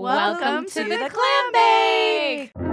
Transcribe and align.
Welcome 0.00 0.64
to 0.64 0.82
the 0.84 1.10
Clam 1.10 1.52
Bake! 1.52 2.52
Welcome 2.54 2.69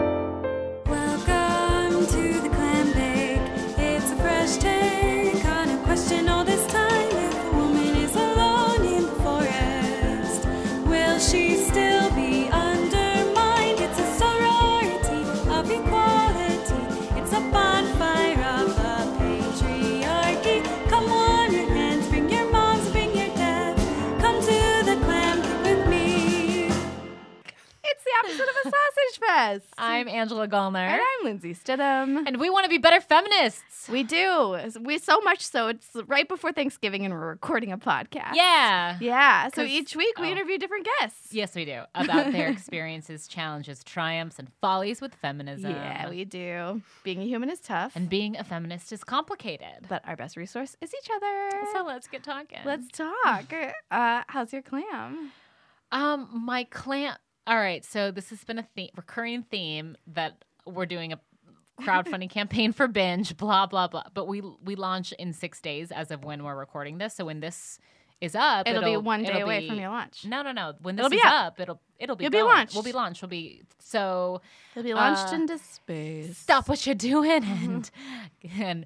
sausage. 29.38 29.64
I'm 29.77 30.08
Angela 30.08 30.48
Gulner. 30.48 30.80
and 30.80 31.02
I'm 31.02 31.26
Lindsay 31.26 31.54
Stidham. 31.54 32.23
And 32.26 32.38
we 32.40 32.50
want 32.50 32.66
to 32.66 32.70
be 32.70 32.77
better 32.77 33.00
feminists. 33.00 33.88
we 33.90 34.04
do. 34.04 34.58
We 34.82 34.98
so 34.98 35.20
much 35.22 35.41
so 35.41 35.68
it's 35.68 35.90
right 36.08 36.27
before 36.27 36.52
Thanksgiving 36.52 37.05
and 37.05 37.13
we're 37.13 37.27
recording 37.27 37.72
a 37.72 37.77
podcast. 37.77 38.34
Yeah. 38.34 38.98
Yeah. 39.00 39.50
So 39.54 39.63
each 39.63 39.96
week 39.96 40.18
we 40.20 40.27
oh. 40.27 40.32
interview 40.32 40.58
different 40.58 40.88
guests. 41.00 41.34
Yes, 41.34 41.55
we 41.55 41.66
do. 41.66 41.82
About 41.94 42.32
their 42.32 42.50
experiences, 42.58 43.27
challenges, 43.27 43.84
triumphs, 43.84 44.40
and 44.40 44.50
follies 44.62 45.02
with 45.02 45.13
feminism. 45.16 45.72
Yeah, 45.72 46.10
we 46.10 46.26
do. 46.26 46.82
Being 47.04 47.22
a 47.22 47.26
human 47.26 47.49
is 47.49 47.60
tough, 47.60 47.96
And 47.96 48.10
being 48.10 48.38
a 48.38 48.44
feminist 48.44 48.91
is 48.91 49.04
complicated. 49.04 49.88
but 49.88 50.02
our 50.08 50.16
best 50.16 50.38
resource 50.38 50.76
is 50.82 50.94
each 50.94 51.10
other. 51.16 51.49
So 51.74 51.84
let's 51.85 52.08
get 52.08 52.24
talking. 52.24 52.60
let's 52.66 52.88
talk. 52.91 53.54
Uh, 53.91 54.24
how's 54.27 54.52
your 54.52 54.62
clam? 54.62 55.32
Um, 55.91 56.27
my 56.46 56.66
clam. 56.66 57.16
All 57.48 57.58
right, 57.58 57.84
so 57.86 58.12
this 58.12 58.30
has 58.30 58.44
been 58.44 58.60
a 58.60 58.68
theme, 58.76 58.90
recurring 58.96 59.44
theme 59.44 59.96
that 60.08 60.44
we're 60.66 60.86
doing 60.86 61.13
a 61.13 61.20
crowdfunding 61.82 62.30
campaign 62.40 62.74
for 62.74 62.88
binge. 62.88 63.38
Blah 63.38 63.68
blah 63.68 63.88
blah. 63.88 64.03
But 64.13 64.27
we 64.27 64.41
we 64.41 64.75
launch 64.75 65.13
in 65.13 65.31
six 65.33 65.61
days 65.61 65.91
as 65.91 66.11
of 66.11 66.23
when 66.25 66.44
we're 66.44 66.55
recording 66.58 66.97
this. 66.97 67.16
So 67.16 67.25
when 67.25 67.39
this 67.39 67.80
is 68.19 68.36
up, 68.36 68.67
It'll, 68.67 68.83
be 68.83 68.97
one 68.97 69.21
day 69.23 69.30
it'll 69.30 69.44
away 69.44 69.59
be- 69.61 69.69
from 69.69 69.80
your 69.80 69.89
launch. 69.89 70.25
No, 70.25 70.41
no, 70.41 70.52
no. 70.52 70.73
When 70.81 70.95
this 70.95 71.05
It'll 71.05 71.11
be 71.11 71.17
is 71.17 71.23
up. 71.25 71.45
up, 71.53 71.59
it'll 71.59 71.80
it'll 71.99 72.16
be 72.16 72.27
be 72.30 72.41
launched. 72.41 72.73
We'll 72.73 72.83
be 72.83 72.91
launched. 72.91 73.21
We'll 73.21 73.30
be 73.30 73.61
so 73.80 74.41
It'll 74.75 74.83
be 74.83 74.93
launched 74.95 75.31
Uh, 75.31 75.36
into 75.36 75.58
space. 75.59 76.36
stop 76.38 76.67
what 76.67 76.86
you're 76.86 76.95
doing 76.95 77.43
and 77.45 77.89
and 78.59 78.86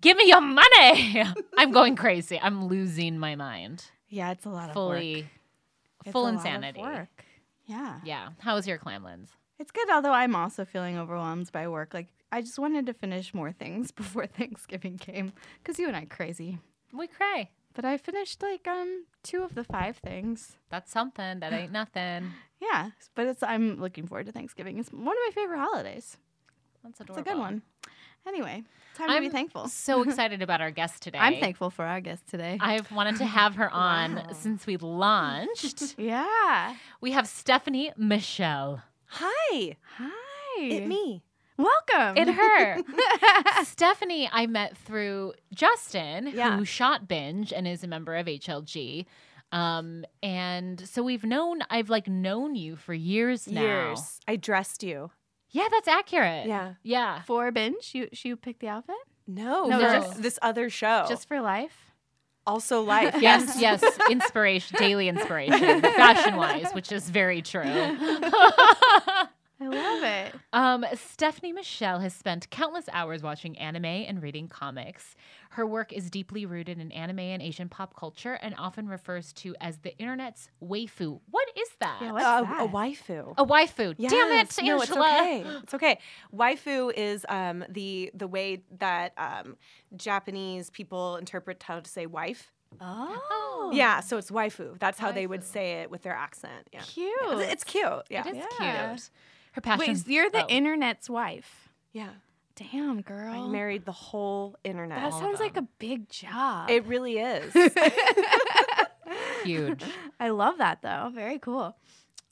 give 0.00 0.16
me 0.16 0.26
your 0.26 0.40
money. 0.40 1.22
I'm 1.58 1.70
going 1.72 1.94
crazy. 1.94 2.40
I'm 2.42 2.64
losing 2.66 3.18
my 3.18 3.36
mind. 3.36 3.84
Yeah, 4.08 4.30
it's 4.32 4.46
a 4.46 4.48
lot 4.48 4.68
of 4.70 4.72
Fully, 4.74 5.28
full 6.10 6.22
a 6.22 6.24
lot 6.24 6.28
of 6.30 6.34
insanity. 6.36 6.80
work. 6.80 7.24
Yeah. 7.70 8.00
Yeah. 8.04 8.28
How 8.40 8.56
was 8.56 8.66
your 8.66 8.78
clam 8.78 9.04
lens? 9.04 9.30
It's 9.60 9.70
good, 9.70 9.88
although 9.90 10.12
I'm 10.12 10.34
also 10.34 10.64
feeling 10.64 10.98
overwhelmed 10.98 11.52
by 11.52 11.68
work. 11.68 11.94
Like, 11.94 12.08
I 12.32 12.40
just 12.40 12.58
wanted 12.58 12.86
to 12.86 12.94
finish 12.94 13.32
more 13.32 13.52
things 13.52 13.90
before 14.00 14.26
Thanksgiving 14.26 14.98
came 14.98 15.32
because 15.62 15.78
you 15.78 15.86
and 15.86 15.96
I 15.96 16.06
crazy. 16.06 16.58
We 16.92 17.06
cray. 17.06 17.50
But 17.72 17.84
I 17.84 17.96
finished 17.98 18.42
like 18.42 18.66
um 18.66 19.04
two 19.22 19.44
of 19.44 19.54
the 19.54 19.62
five 19.62 19.98
things. 19.98 20.56
That's 20.70 20.90
something. 20.90 21.38
That 21.40 21.52
ain't 21.52 21.72
nothing. 21.72 22.32
Yeah, 22.62 22.90
but 23.14 23.26
it's 23.26 23.42
I'm 23.42 23.80
looking 23.80 24.06
forward 24.06 24.26
to 24.26 24.32
Thanksgiving. 24.32 24.78
It's 24.78 24.90
one 24.90 25.00
of 25.16 25.22
my 25.26 25.30
favorite 25.34 25.60
holidays. 25.60 26.18
That's 26.84 27.00
adorable. 27.00 27.20
It's 27.22 27.26
a 27.26 27.32
good 27.32 27.38
one. 27.40 27.62
Anyway, 28.26 28.62
time 28.96 29.10
to 29.10 29.20
be 29.20 29.28
thankful. 29.28 29.68
So 29.68 30.02
excited 30.06 30.42
about 30.42 30.60
our 30.60 30.70
guest 30.70 31.02
today. 31.02 31.18
I'm 31.18 31.40
thankful 31.40 31.70
for 31.70 31.84
our 31.84 32.00
guest 32.00 32.26
today. 32.26 32.58
I've 32.60 32.90
wanted 32.92 33.16
to 33.16 33.24
have 33.24 33.56
her 33.56 33.70
on 33.72 34.16
Wow. 34.16 34.26
since 34.32 34.66
we 34.66 34.76
launched. 34.76 35.94
yeah. 35.98 36.74
we 37.00 37.12
have 37.12 37.26
Stephanie 37.26 37.92
Michelle. 37.96 38.82
Hi, 39.06 39.76
Hi. 39.96 40.60
it 40.62 40.86
me. 40.86 41.22
Welcome. 41.56 42.16
It 42.16 42.28
her. 42.32 42.78
Stephanie, 43.64 44.28
I 44.32 44.46
met 44.46 44.76
through 44.78 45.34
Justin, 45.52 46.30
Yeah. 46.34 46.56
who 46.56 46.64
shot 46.64 47.06
Binge 47.08 47.52
and 47.52 47.66
is 47.68 47.84
a 47.84 47.86
member 47.88 48.14
of 48.16 48.26
HLG. 48.26 49.04
Um, 49.52 50.04
and 50.22 50.80
so 50.88 51.02
we've 51.02 51.24
known, 51.24 51.60
I've 51.68 51.90
like 51.90 52.06
known 52.08 52.54
you 52.54 52.76
for 52.76 52.94
years 52.94 53.46
now. 53.48 53.60
Years. 53.60 54.20
I 54.28 54.36
dressed 54.36 54.82
you. 54.82 55.10
Yeah, 55.50 55.68
that's 55.70 55.88
accurate. 55.88 56.46
Yeah. 56.46 56.74
Yeah. 56.82 57.22
for 57.22 57.50
binge. 57.50 57.90
You 57.94 58.08
you 58.12 58.36
picked 58.36 58.60
the 58.60 58.68
outfit 58.68 58.94
No, 59.26 59.66
No, 59.66 59.78
for 59.78 60.06
just- 60.06 60.22
this 60.22 60.38
other 60.42 60.70
show. 60.70 61.04
just 61.08 61.26
for 61.28 61.40
life. 61.40 61.92
also 62.46 62.82
life. 62.82 63.14
Yes, 63.20 63.60
yes. 63.60 63.82
Inspiration, 64.10 64.76
daily 64.78 65.08
inspiration, 65.08 65.80
fashion 66.02 66.36
wise, 66.36 66.70
which 66.72 66.90
is 66.92 67.08
very 67.10 67.42
true. 67.42 67.62
I 69.72 69.94
love 69.94 70.02
it. 70.02 70.34
Um, 70.52 70.84
Stephanie 70.94 71.52
Michelle 71.52 72.00
has 72.00 72.12
spent 72.14 72.48
countless 72.50 72.86
hours 72.92 73.22
watching 73.22 73.58
anime 73.58 73.84
and 73.84 74.22
reading 74.22 74.48
comics. 74.48 75.14
Her 75.50 75.66
work 75.66 75.92
is 75.92 76.10
deeply 76.10 76.46
rooted 76.46 76.78
in 76.78 76.92
anime 76.92 77.18
and 77.18 77.42
Asian 77.42 77.68
pop 77.68 77.96
culture 77.96 78.34
and 78.40 78.54
often 78.56 78.88
refers 78.88 79.32
to 79.34 79.54
as 79.60 79.78
the 79.78 79.96
internet's 79.98 80.48
waifu. 80.62 81.20
What 81.30 81.48
is 81.56 81.68
that? 81.80 81.98
Yeah, 82.00 82.12
what's 82.12 82.24
Uh, 82.24 82.42
that? 82.42 82.60
a 82.62 82.68
waifu. 82.68 83.34
a 83.36 83.44
waifu. 83.44 83.96
Damn 83.96 84.32
it, 84.32 84.56
Yes. 84.56 84.60
No, 84.62 84.80
it's 84.80 84.90
okay. 84.92 85.44
It's 85.62 85.74
okay. 85.74 85.98
Waifu 86.34 86.92
is 86.96 87.26
um, 87.28 87.64
the 87.68 88.10
the 88.14 88.28
way 88.28 88.62
that 88.78 89.12
um, 89.18 89.56
Japanese 89.96 90.70
people 90.70 91.16
interpret 91.16 91.62
how 91.62 91.80
to 91.80 91.90
say 91.90 92.06
wife. 92.06 92.52
Oh. 92.80 93.70
Yeah, 93.74 94.00
so 94.00 94.16
it's 94.16 94.30
waifu. 94.30 94.78
That's 94.78 94.98
how 94.98 95.10
they 95.12 95.26
would 95.26 95.42
say 95.44 95.82
it 95.82 95.90
with 95.90 96.02
their 96.02 96.14
accent. 96.14 96.68
Yeah, 96.72 96.80
Cute. 96.82 97.10
It's- 97.32 97.52
it's 97.52 97.64
cute. 97.64 97.84
Yeah, 98.08 98.26
It 98.26 98.36
is 98.36 98.44
Yeah. 98.60 98.88
cute. 98.90 99.10
Her 99.60 99.76
passion. 99.76 99.94
Wait, 99.94 99.98
so 99.98 100.10
you're 100.10 100.30
the 100.30 100.44
oh. 100.44 100.48
internet's 100.48 101.10
wife. 101.10 101.68
yeah. 101.92 102.10
Damn, 102.56 103.00
girl. 103.00 103.32
I 103.32 103.48
married 103.48 103.86
the 103.86 103.92
whole 103.92 104.54
internet. 104.64 104.98
that 104.98 105.12
all 105.12 105.20
sounds 105.20 105.40
like 105.40 105.56
a 105.56 105.66
big 105.78 106.10
job. 106.10 106.68
It 106.68 106.84
really 106.86 107.18
is. 107.18 107.54
huge. 109.44 109.82
I 110.18 110.28
love 110.28 110.58
that 110.58 110.82
though. 110.82 111.10
Very 111.14 111.38
cool. 111.38 111.74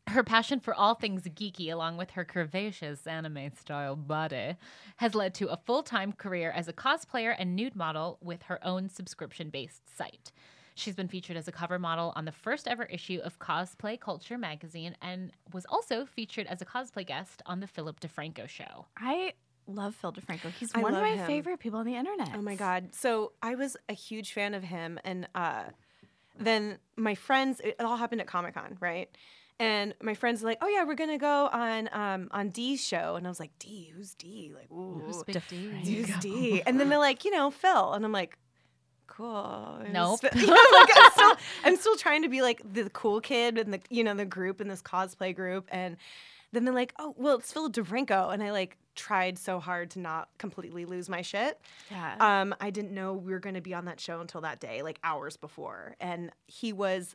Her 0.09 0.23
passion 0.23 0.61
for 0.61 0.75
all 0.75 0.95
things 0.95 1.23
geeky, 1.23 1.73
along 1.73 1.97
with 1.97 2.11
her 2.11 2.27
curvaceous 2.27 3.07
anime 3.07 3.53
style 3.59 3.97
body, 3.97 4.57
has 4.97 5.15
led 5.15 5.35
to 5.35 5.49
a 5.49 5.59
full 5.65 5.83
time 5.83 6.13
career 6.13 6.51
as 6.51 6.69
a 6.69 6.75
cosplayer 6.75 7.35
and 7.39 7.57
nude 7.57 7.77
model 7.77 8.19
with 8.21 8.45
her 8.45 8.59
own 8.63 8.91
subscription 8.91 9.49
based 9.49 9.83
site. 9.97 10.31
She's 10.79 10.95
been 10.95 11.09
featured 11.09 11.37
as 11.37 11.49
a 11.49 11.53
cover 11.53 11.79
model 11.79 12.13
on 12.15 12.25
the 12.25 12.31
first 12.33 12.69
ever 12.69 12.85
issue 12.85 13.19
of 13.25 13.39
Cosplay 13.41 13.99
Culture 14.01 14.39
magazine 14.39 14.95
and 15.03 15.33
was 15.53 15.67
also 15.69 16.07
featured 16.07 16.47
as 16.47 16.63
a 16.63 16.65
cosplay 16.65 17.05
guest 17.05 17.43
on 17.47 17.59
The 17.59 17.67
Philip 17.67 17.99
DeFranco 17.99 18.49
Show. 18.49 18.87
I 18.97 19.33
love 19.67 19.97
Phil 19.97 20.13
DeFranco. 20.13 20.53
He's 20.53 20.71
I 20.75 20.81
one 20.81 20.95
of 20.95 21.03
my 21.03 21.17
him. 21.17 21.27
favorite 21.27 21.59
people 21.59 21.81
on 21.81 21.87
the 21.87 21.97
internet. 21.97 22.31
Oh 22.35 22.43
my 22.43 22.55
god. 22.55 22.95
So 22.95 23.33
I 23.43 23.57
was 23.57 23.77
a 23.89 23.93
huge 23.93 24.33
fan 24.33 24.55
of 24.55 24.63
him 24.63 25.01
and 25.05 25.29
uh 25.35 25.65
then 26.39 26.79
my 26.97 27.17
friends 27.17 27.61
it 27.65 27.75
all 27.81 27.97
happened 27.97 28.21
at 28.21 28.29
Comic-Con, 28.29 28.77
right? 28.79 29.11
And 29.59 29.93
my 30.01 30.15
friends 30.15 30.41
were 30.41 30.49
like, 30.49 30.59
"Oh 30.61 30.69
yeah, 30.69 30.85
we're 30.85 30.95
going 30.95 31.11
to 31.11 31.19
go 31.19 31.49
on 31.49 31.89
um 31.93 32.29
on 32.31 32.51
D's 32.51 32.81
show." 32.87 33.17
And 33.17 33.27
I 33.27 33.29
was 33.29 33.41
like, 33.41 33.51
"D, 33.59 33.91
who's 33.93 34.15
D?" 34.15 34.53
Like, 34.55 34.71
"Ooh, 34.71 35.03
Who's 35.05 35.25
Big 35.25 35.43
D? 35.49 35.95
who's 36.05 36.17
D?" 36.19 36.63
And 36.65 36.79
then 36.79 36.89
they're 36.89 37.01
like, 37.01 37.25
"You 37.25 37.33
know, 37.33 37.51
Phil." 37.51 37.93
And 37.93 38.05
I'm 38.05 38.13
like, 38.13 38.39
"Cool." 39.09 39.81
Nope. 39.93 40.21
You 40.35 40.47
know, 40.47 40.53
like, 40.73 40.89
I'm 40.95 41.11
still 41.13 41.37
I'm 41.65 41.77
still 41.77 41.97
trying 41.97 42.23
to 42.23 42.29
be 42.29 42.41
like 42.43 42.63
the 42.73 42.89
cool 42.91 43.21
kid 43.21 43.59
in 43.59 43.73
the 43.73 43.81
you 43.91 44.05
know, 44.05 44.15
the 44.15 44.25
group 44.25 44.61
in 44.61 44.69
this 44.69 44.81
cosplay 44.83 45.35
group 45.35 45.67
and 45.71 45.97
then 46.53 46.65
they're 46.65 46.73
like, 46.75 46.95
"Oh, 46.99 47.15
well, 47.19 47.37
it's 47.39 47.53
Philip 47.53 47.73
DeFranco." 47.75 48.33
And 48.33 48.43
I 48.43 48.53
like 48.53 48.79
tried 48.95 49.39
so 49.39 49.61
hard 49.61 49.91
to 49.91 49.99
not 49.99 50.29
completely 50.39 50.85
lose 50.87 51.09
my 51.09 51.23
shit. 51.23 51.61
Yeah. 51.91 52.17
Um, 52.21 52.55
I 52.61 52.71
didn't 52.71 52.93
know 52.93 53.13
we 53.13 53.33
were 53.33 53.39
going 53.39 53.55
to 53.55 53.61
be 53.61 53.75
on 53.75 53.85
that 53.85 54.01
show 54.01 54.21
until 54.21 54.41
that 54.41 54.59
day, 54.61 54.83
like 54.83 54.99
hours 55.05 55.37
before. 55.37 55.95
And 56.01 56.31
he 56.47 56.73
was 56.73 57.15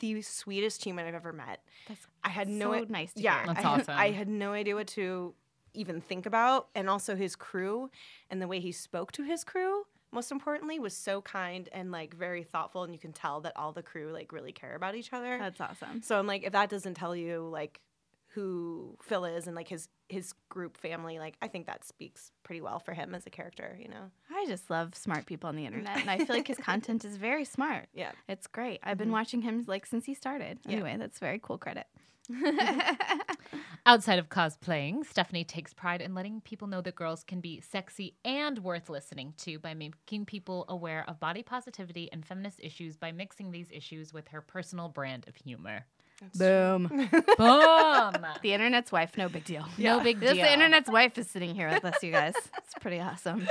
the 0.00 0.20
sweetest 0.22 0.82
human 0.84 1.06
I've 1.06 1.14
ever 1.14 1.32
met. 1.32 1.62
That's 1.88 2.06
I 2.24 2.30
had 2.30 2.48
no 2.48 2.72
so 2.72 2.78
i- 2.78 2.86
nice 2.88 3.12
to 3.14 3.20
yeah, 3.22 3.44
I 3.48 3.54
had, 3.54 3.64
awesome. 3.64 3.94
I 3.96 4.10
had 4.10 4.28
no 4.28 4.52
idea 4.52 4.74
what 4.74 4.86
to 4.88 5.34
even 5.74 6.00
think 6.00 6.26
about, 6.26 6.68
and 6.74 6.88
also 6.90 7.14
his 7.16 7.36
crew 7.36 7.90
and 8.30 8.40
the 8.42 8.48
way 8.48 8.58
he 8.60 8.72
spoke 8.72 9.12
to 9.12 9.22
his 9.24 9.44
crew. 9.44 9.84
Most 10.12 10.32
importantly, 10.32 10.78
was 10.78 10.94
so 10.94 11.20
kind 11.20 11.68
and 11.72 11.90
like 11.92 12.14
very 12.14 12.42
thoughtful, 12.42 12.82
and 12.82 12.92
you 12.92 12.98
can 12.98 13.12
tell 13.12 13.40
that 13.42 13.56
all 13.56 13.72
the 13.72 13.82
crew 13.82 14.10
like 14.12 14.32
really 14.32 14.52
care 14.52 14.74
about 14.74 14.94
each 14.94 15.12
other. 15.12 15.38
That's 15.38 15.60
awesome. 15.60 16.02
So 16.02 16.18
I'm 16.18 16.26
like, 16.26 16.44
if 16.44 16.52
that 16.52 16.70
doesn't 16.70 16.94
tell 16.94 17.14
you 17.14 17.48
like 17.50 17.80
who 18.28 18.96
Phil 19.02 19.24
is 19.24 19.46
and 19.46 19.56
like 19.56 19.68
his 19.68 19.88
his 20.08 20.32
group 20.48 20.76
family, 20.76 21.18
like 21.18 21.36
I 21.42 21.48
think 21.48 21.66
that 21.66 21.84
speaks 21.84 22.30
pretty 22.42 22.60
well 22.60 22.78
for 22.78 22.94
him 22.94 23.14
as 23.14 23.26
a 23.26 23.30
character, 23.30 23.76
you 23.80 23.88
know. 23.88 24.10
I 24.30 24.46
just 24.46 24.70
love 24.70 24.94
smart 24.94 25.26
people 25.26 25.48
on 25.48 25.56
the 25.56 25.66
internet, 25.66 25.98
and 25.98 26.10
I 26.10 26.18
feel 26.18 26.36
like 26.36 26.48
his 26.48 26.58
content 26.62 27.04
is 27.04 27.16
very 27.16 27.44
smart. 27.44 27.88
Yeah. 27.92 28.12
It's 28.28 28.46
great. 28.46 28.80
I've 28.82 28.96
been 28.96 29.08
mm-hmm. 29.08 29.12
watching 29.14 29.42
him 29.42 29.64
like 29.66 29.86
since 29.86 30.06
he 30.06 30.14
started. 30.14 30.58
Yeah. 30.64 30.74
Anyway, 30.74 30.96
that's 30.98 31.18
very 31.18 31.38
cool 31.42 31.58
credit. 31.58 31.86
Outside 33.86 34.18
of 34.18 34.28
cosplaying, 34.28 35.06
Stephanie 35.06 35.44
takes 35.44 35.72
pride 35.72 36.02
in 36.02 36.14
letting 36.14 36.40
people 36.42 36.68
know 36.68 36.80
that 36.82 36.94
girls 36.94 37.24
can 37.24 37.40
be 37.40 37.60
sexy 37.60 38.14
and 38.24 38.58
worth 38.58 38.90
listening 38.90 39.32
to 39.38 39.58
by 39.58 39.72
making 39.74 40.26
people 40.26 40.64
aware 40.68 41.04
of 41.08 41.18
body 41.20 41.42
positivity 41.42 42.10
and 42.12 42.24
feminist 42.26 42.60
issues 42.62 42.96
by 42.96 43.12
mixing 43.12 43.50
these 43.50 43.70
issues 43.72 44.12
with 44.12 44.28
her 44.28 44.40
personal 44.42 44.88
brand 44.88 45.24
of 45.26 45.36
humor. 45.36 45.86
Boom. 46.38 46.88
Boom. 46.88 48.26
the 48.42 48.52
internet's 48.52 48.90
wife, 48.90 49.16
no 49.16 49.28
big 49.28 49.44
deal. 49.44 49.64
No 49.78 50.00
big 50.00 50.20
Just 50.20 50.34
deal. 50.34 50.44
the 50.44 50.52
internet's 50.52 50.90
wife 50.90 51.16
is 51.16 51.30
sitting 51.30 51.54
here 51.54 51.68
with 51.70 51.84
us, 51.84 52.02
you 52.02 52.10
guys. 52.12 52.34
It's 52.58 52.74
pretty 52.80 53.00
awesome. 53.00 53.48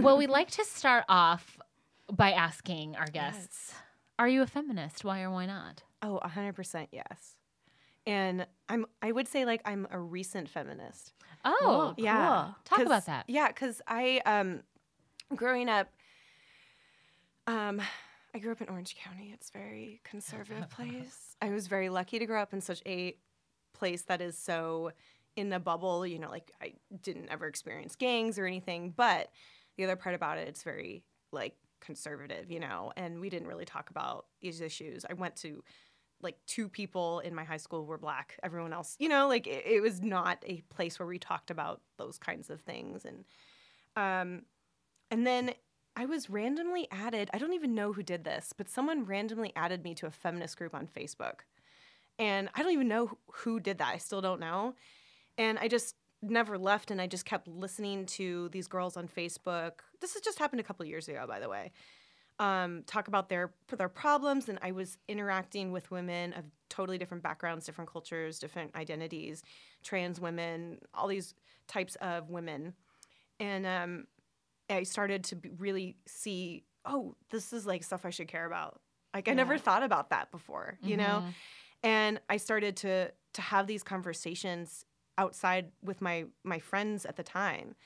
well, 0.00 0.16
we 0.16 0.26
like 0.26 0.50
to 0.52 0.64
start 0.64 1.04
off 1.08 1.58
by 2.10 2.32
asking 2.32 2.96
our 2.96 3.06
guests, 3.06 3.74
"Are 4.18 4.28
you 4.28 4.40
a 4.42 4.46
feminist? 4.46 5.04
Why 5.04 5.20
or 5.22 5.30
why 5.30 5.44
not?" 5.46 5.82
Oh, 6.02 6.18
100% 6.24 6.86
yes. 6.92 7.34
And 8.06 8.46
I'm 8.68 8.86
I 9.02 9.10
would 9.12 9.28
say 9.28 9.44
like 9.44 9.60
I'm 9.64 9.86
a 9.90 9.98
recent 9.98 10.48
feminist. 10.48 11.12
Oh, 11.44 11.56
Cool. 11.60 12.04
Yeah. 12.04 12.52
Talk 12.64 12.78
'Cause- 12.78 12.86
about 12.86 13.06
that. 13.06 13.24
Yeah, 13.28 13.50
cuz 13.52 13.80
I 13.86 14.20
um 14.26 14.62
growing 15.34 15.68
up 15.68 15.88
um 17.46 17.80
I 18.34 18.38
grew 18.38 18.52
up 18.52 18.60
in 18.60 18.68
Orange 18.68 18.96
County. 18.96 19.30
It's 19.32 19.48
a 19.54 19.58
very 19.58 20.00
conservative 20.04 20.68
place. 20.70 21.36
I 21.40 21.50
was 21.50 21.68
very 21.68 21.88
lucky 21.88 22.18
to 22.18 22.26
grow 22.26 22.40
up 22.42 22.52
in 22.52 22.60
such 22.60 22.82
a 22.86 23.16
place 23.72 24.02
that 24.02 24.20
is 24.20 24.36
so 24.36 24.92
in 25.36 25.48
the 25.50 25.58
bubble, 25.58 26.06
you 26.06 26.18
know, 26.18 26.30
like 26.30 26.50
I 26.62 26.74
didn't 27.02 27.28
ever 27.30 27.46
experience 27.46 27.94
gangs 27.96 28.38
or 28.38 28.46
anything, 28.46 28.90
but 28.96 29.30
the 29.76 29.84
other 29.84 29.96
part 29.96 30.14
about 30.14 30.38
it 30.38 30.48
it's 30.48 30.62
very 30.62 31.02
like 31.32 31.56
conservative, 31.80 32.50
you 32.50 32.58
know, 32.60 32.92
and 32.96 33.20
we 33.20 33.28
didn't 33.30 33.48
really 33.48 33.64
talk 33.66 33.90
about 33.90 34.26
these 34.40 34.60
issues. 34.60 35.04
I 35.08 35.12
went 35.14 35.36
to 35.36 35.62
like 36.22 36.36
two 36.46 36.68
people 36.68 37.20
in 37.20 37.34
my 37.34 37.44
high 37.44 37.56
school 37.56 37.84
were 37.84 37.98
black. 37.98 38.38
Everyone 38.42 38.72
else, 38.72 38.96
you 38.98 39.08
know, 39.08 39.28
like 39.28 39.46
it, 39.46 39.64
it 39.66 39.80
was 39.80 40.02
not 40.02 40.42
a 40.46 40.62
place 40.74 40.98
where 40.98 41.06
we 41.06 41.18
talked 41.18 41.50
about 41.50 41.80
those 41.98 42.18
kinds 42.18 42.50
of 42.50 42.60
things. 42.62 43.04
And 43.04 43.24
um, 43.96 44.42
and 45.10 45.26
then 45.26 45.52
I 45.94 46.06
was 46.06 46.28
randomly 46.28 46.88
added. 46.90 47.30
I 47.32 47.38
don't 47.38 47.54
even 47.54 47.74
know 47.74 47.92
who 47.92 48.02
did 48.02 48.24
this, 48.24 48.52
but 48.56 48.68
someone 48.68 49.04
randomly 49.04 49.52
added 49.56 49.82
me 49.82 49.94
to 49.96 50.06
a 50.06 50.10
feminist 50.10 50.56
group 50.56 50.74
on 50.74 50.86
Facebook, 50.86 51.40
and 52.18 52.48
I 52.54 52.62
don't 52.62 52.72
even 52.72 52.88
know 52.88 53.18
who- 53.30 53.60
did 53.60 53.78
that. 53.78 53.94
I 53.94 53.98
still 53.98 54.20
don't 54.20 54.40
know. 54.40 54.74
And 55.38 55.58
I 55.58 55.68
just 55.68 55.96
never 56.22 56.58
left, 56.58 56.90
and 56.90 57.00
I 57.00 57.06
just 57.06 57.24
kept 57.24 57.46
listening 57.46 58.06
to 58.06 58.48
these 58.50 58.68
girls 58.68 58.96
on 58.96 59.08
Facebook. 59.08 59.80
This 60.00 60.14
has 60.14 60.22
just 60.22 60.38
happened 60.38 60.60
a 60.60 60.64
couple 60.64 60.84
years 60.86 61.08
ago, 61.08 61.24
by 61.26 61.40
the 61.40 61.48
way 61.48 61.72
um, 62.38 62.82
talk 62.86 63.08
about 63.08 63.28
their 63.28 63.52
their 63.76 63.88
problems, 63.88 64.48
and 64.48 64.58
I 64.62 64.72
was 64.72 64.98
interacting 65.08 65.72
with 65.72 65.90
women 65.90 66.32
of 66.34 66.44
totally 66.68 66.98
different 66.98 67.22
backgrounds, 67.22 67.64
different 67.66 67.90
cultures, 67.90 68.38
different 68.38 68.74
identities, 68.76 69.42
trans 69.82 70.20
women, 70.20 70.78
all 70.92 71.08
these 71.08 71.34
types 71.66 71.96
of 71.96 72.28
women, 72.30 72.74
and 73.40 73.66
um, 73.66 74.06
I 74.68 74.82
started 74.82 75.24
to 75.24 75.38
really 75.58 75.96
see, 76.06 76.64
oh, 76.84 77.14
this 77.30 77.52
is 77.52 77.66
like 77.66 77.84
stuff 77.84 78.04
I 78.04 78.10
should 78.10 78.28
care 78.28 78.46
about. 78.46 78.80
Like 79.14 79.28
I 79.28 79.32
never 79.32 79.56
thought 79.56 79.82
about 79.82 80.10
that 80.10 80.30
before, 80.30 80.78
you 80.82 80.96
know, 80.98 81.24
and 81.82 82.20
I 82.28 82.36
started 82.36 82.76
to 82.78 83.12
to 83.34 83.42
have 83.42 83.66
these 83.66 83.82
conversations 83.82 84.84
outside 85.16 85.72
with 85.82 86.02
my 86.02 86.26
my 86.44 86.58
friends 86.58 87.06
at 87.06 87.16
the 87.16 87.22
time. 87.22 87.76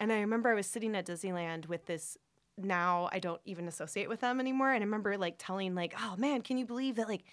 And 0.00 0.12
I 0.12 0.20
remember 0.20 0.50
I 0.50 0.54
was 0.54 0.66
sitting 0.66 0.96
at 0.96 1.06
Disneyland 1.06 1.66
with 1.66 1.86
this 1.86 2.18
now 2.58 3.08
I 3.12 3.18
don't 3.18 3.40
even 3.44 3.68
associate 3.68 4.08
with 4.08 4.20
them 4.20 4.40
anymore. 4.40 4.72
And 4.72 4.82
I 4.82 4.86
remember 4.86 5.16
like 5.16 5.36
telling 5.38 5.74
like, 5.74 5.94
oh 5.98 6.16
man, 6.16 6.42
can 6.42 6.58
you 6.58 6.66
believe 6.66 6.96
that 6.96 7.08
like 7.08 7.24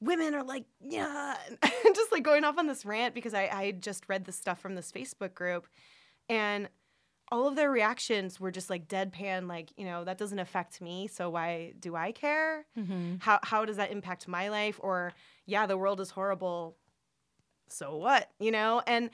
women 0.00 0.34
are 0.34 0.42
like, 0.44 0.64
yeah, 0.80 1.36
and 1.62 1.94
just 1.94 2.12
like 2.12 2.22
going 2.22 2.44
off 2.44 2.58
on 2.58 2.66
this 2.66 2.84
rant 2.84 3.14
because 3.14 3.34
I, 3.34 3.48
I 3.52 3.70
just 3.72 4.04
read 4.08 4.24
this 4.24 4.36
stuff 4.36 4.60
from 4.60 4.74
this 4.74 4.90
Facebook 4.92 5.34
group 5.34 5.66
and 6.28 6.68
all 7.32 7.46
of 7.46 7.54
their 7.54 7.70
reactions 7.70 8.40
were 8.40 8.50
just 8.50 8.70
like 8.70 8.88
deadpan, 8.88 9.48
like, 9.48 9.70
you 9.76 9.84
know, 9.84 10.04
that 10.04 10.18
doesn't 10.18 10.38
affect 10.38 10.80
me. 10.80 11.06
So 11.06 11.30
why 11.30 11.74
do 11.78 11.94
I 11.94 12.12
care? 12.12 12.66
Mm-hmm. 12.76 13.16
How, 13.20 13.38
how 13.42 13.64
does 13.64 13.76
that 13.76 13.92
impact 13.92 14.26
my 14.26 14.48
life? 14.48 14.80
Or, 14.82 15.12
yeah, 15.46 15.66
the 15.66 15.76
world 15.76 16.00
is 16.00 16.10
horrible. 16.10 16.76
So 17.68 17.96
what? 17.96 18.30
You 18.40 18.50
know? 18.50 18.82
And 18.84 19.10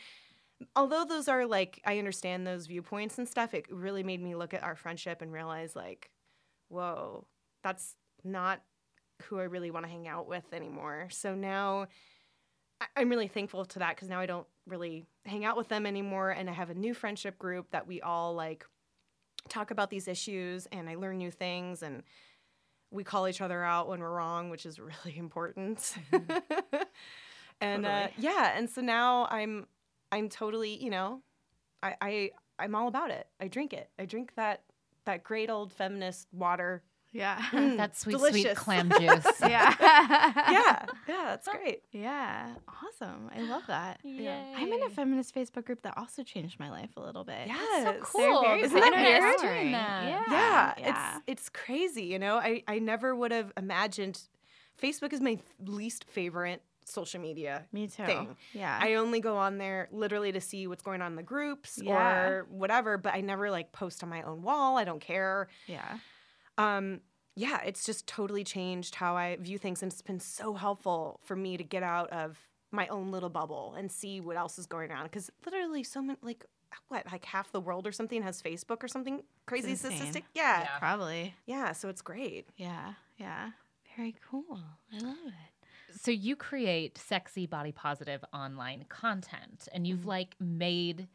although 0.75 1.05
those 1.05 1.29
are 1.29 1.47
like 1.47 1.81
I 1.85 1.99
understand 1.99 2.47
those 2.47 2.67
viewpoints 2.67 3.19
and 3.19 3.29
stuff, 3.29 3.55
it 3.55 3.67
really 3.71 4.03
made 4.03 4.23
me 4.23 4.35
look 4.35 4.55
at 4.55 4.63
our 4.63 4.77
friendship 4.77 5.23
and 5.23 5.33
realize 5.33 5.77
like, 5.77 6.11
whoa, 6.69 7.27
that's 7.63 7.97
not 8.25 8.61
who 9.25 9.39
I 9.39 9.45
really 9.45 9.71
want 9.71 9.87
to 9.87 9.91
hang 9.91 10.09
out 10.09 10.29
with 10.29 10.45
anymore. 10.53 11.09
So 11.11 11.35
now 11.35 11.87
I'm 12.95 13.09
really 13.09 13.29
thankful 13.29 13.65
to 13.65 13.79
that 13.79 13.97
because 13.97 14.09
now 14.09 14.21
I 14.21 14.27
don't 14.27 14.47
really 14.67 15.07
hang 15.25 15.45
out 15.45 15.57
with 15.57 15.69
them 15.69 15.87
anymore, 15.87 16.31
and 16.31 16.51
I 16.51 16.53
have 16.53 16.71
a 16.71 16.75
new 16.75 16.93
friendship 16.95 17.39
group 17.39 17.71
that 17.71 17.87
we 17.87 18.01
all 18.01 18.35
like 18.35 18.67
talk 19.49 19.71
about 19.71 19.91
these 19.91 20.09
issues, 20.09 20.67
and 20.73 20.89
I 20.89 20.97
learn 20.97 21.19
new 21.19 21.31
things, 21.31 21.83
and 21.83 22.03
we 22.91 23.05
call 23.05 23.29
each 23.29 23.41
other 23.41 23.65
out 23.65 23.89
when 23.89 24.01
we're 24.01 24.11
wrong, 24.11 24.51
which 24.51 24.67
is 24.67 24.79
really 25.05 25.17
important. 25.17 25.95
and 27.61 27.87
uh, 27.87 28.09
yeah, 28.19 28.53
and 28.57 28.69
so 28.69 28.83
now 28.83 29.27
I'm 29.31 29.67
I'm 30.17 30.29
totally, 30.29 30.83
you 30.83 30.91
know, 30.91 31.21
I, 31.83 31.95
I 32.01 32.31
I'm 32.59 32.75
all 32.75 32.89
about 32.89 33.11
it. 33.11 33.27
I 33.41 33.49
drink 33.49 33.73
it. 33.73 33.91
I 33.99 34.05
drink 34.07 34.33
that 34.37 34.63
that 35.05 35.23
great 35.25 35.51
old 35.51 35.73
feminist 35.73 36.27
water. 36.33 36.83
Yeah. 37.13 37.41
That 37.77 37.97
sweet, 37.97 38.19
sweet 38.19 38.33
Mm, 38.33 38.33
delicious. 38.33 38.59
clam 38.59 38.91
juice. 38.99 39.41
yeah. 39.41 39.75
Yeah, 40.51 40.87
yeah, 41.09 41.25
that's 41.31 41.49
great. 41.49 41.83
Yeah. 41.93 42.49
Awesome. 42.83 43.31
I 43.35 43.41
love 43.43 43.63
that. 43.69 44.01
Yeah. 44.03 44.43
I'm 44.57 44.73
in 44.73 44.83
a 44.83 44.91
feminist 44.91 45.35
Facebook 45.35 45.65
group 45.67 45.83
that 45.83 45.95
also 45.97 46.23
changed 46.23 46.59
my 46.59 46.71
life 46.71 46.91
a 46.97 47.01
little 47.01 47.25
bit. 47.25 47.47
Yes. 47.47 47.85
They're 47.85 48.01
cool. 48.03 48.43
very 48.43 48.63
Isn't 48.63 48.79
that 48.81 48.93
feminist. 48.93 49.43
weird? 49.45 49.55
Doing 49.55 49.73
that. 49.73 50.05
Yeah. 50.09 50.23
Yeah, 50.31 50.75
yeah. 50.79 50.91
it's 50.91 51.23
it's 51.33 51.49
crazy. 51.49 52.05
You 52.05 52.19
know, 52.19 52.37
I 52.37 52.63
I 52.67 52.79
never 52.81 53.15
would 53.15 53.33
have 53.33 53.53
imagined. 53.57 54.21
Facebook 54.83 55.13
is 55.15 55.21
my 55.23 55.39
least 55.65 56.05
favorite 56.05 56.63
social 56.89 57.21
media 57.21 57.65
Me 57.73 57.89
too. 57.89 58.05
thing. 58.05 58.37
Yeah. 58.53 58.79
I 58.81 58.95
only 58.95 59.21
go 59.21 59.37
on 59.37 59.59
there 59.59 59.89
literally 59.91 60.33
to 60.33 60.41
see 60.41 60.67
what's 60.67 60.83
going 60.83 61.03
on 61.03 61.13
in 61.13 61.17
the 61.17 61.23
groups 61.23 61.79
Yeah. 61.83 62.23
or 62.27 62.47
whatever, 62.49 62.97
but 62.97 63.13
I 63.15 63.21
never 63.21 63.51
like 63.51 63.73
post 63.73 64.03
on 64.03 64.09
my 64.09 64.23
own 64.23 64.43
wall. 64.43 64.77
I 64.79 64.85
don't 64.85 65.01
care. 65.01 65.49
yeah. 65.67 65.99
um, 66.59 67.01
yeah, 67.39 67.61
it's 67.65 67.85
just 67.85 68.07
totally 68.07 68.45
changed 68.45 68.95
how 68.95 69.15
I 69.15 69.37
view 69.37 69.59
things, 69.59 69.83
and 69.83 69.93
it's 69.93 70.01
been 70.01 70.21
so 70.21 70.55
helpful 70.55 71.21
for 71.25 71.37
me 71.37 71.59
to 71.59 71.65
get 71.65 71.83
out 71.83 72.09
of 72.11 72.39
my 72.71 72.87
own 72.89 73.11
little 73.11 73.29
bubble 73.29 73.75
and 73.77 73.93
see 73.93 74.23
what 74.23 74.39
else 74.39 74.59
is 74.59 74.65
going 74.65 74.91
on. 74.91 75.03
Because 75.05 75.31
literally, 75.45 75.83
so 75.83 76.01
many 76.01 76.19
like 76.23 76.47
what, 76.89 77.05
like 77.13 77.27
half 77.27 77.53
the 77.53 77.61
world 77.61 77.87
or 77.87 77.93
something 77.93 78.23
has 78.23 78.41
Facebook 78.41 78.83
or 78.83 78.89
something 78.89 79.23
crazy 79.45 79.75
statistic. 79.75 80.25
Yeah. 80.35 80.61
Yeah. 80.61 80.79
Probably. 80.79 81.35
yeah, 81.45 81.73
So 81.73 81.91
it's 81.91 82.01
great. 82.01 82.49
Yeah. 82.57 82.95
Yeah. 83.19 83.51
Very 83.97 84.15
cool. 84.31 84.59
I 84.93 84.99
love 84.99 85.17
it. 85.27 85.33
So 86.01 86.11
you 86.11 86.37
create 86.37 86.99
sexy 86.99 87.47
body 87.47 87.73
positive 87.73 88.25
online 88.33 88.85
content 88.89 89.69
and 89.73 89.87
you've 89.87 90.07
like 90.07 90.35
made 90.41 91.09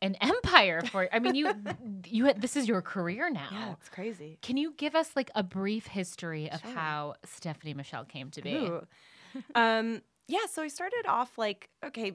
an 0.00 0.14
empire 0.20 0.80
for 0.92 1.08
I 1.12 1.18
mean 1.18 1.34
you 1.34 1.52
you 2.06 2.26
had, 2.26 2.40
this 2.40 2.56
is 2.56 2.68
your 2.68 2.82
career 2.82 3.30
now. 3.30 3.48
Yeah, 3.52 3.72
it's 3.72 3.88
crazy. 3.88 4.38
Can 4.42 4.56
you 4.56 4.72
give 4.76 4.94
us 4.94 5.10
like 5.16 5.30
a 5.34 5.42
brief 5.42 5.88
history 5.88 6.50
of 6.50 6.60
Sure. 6.60 6.70
how 6.70 7.14
Stephanie 7.24 7.74
Michelle 7.74 8.04
came 8.04 8.30
to 8.30 8.42
be? 8.42 8.70
Um, 9.54 10.02
yeah, 10.26 10.46
so 10.50 10.62
I 10.62 10.68
started 10.68 11.06
off 11.06 11.38
like, 11.38 11.68
okay, 11.84 12.12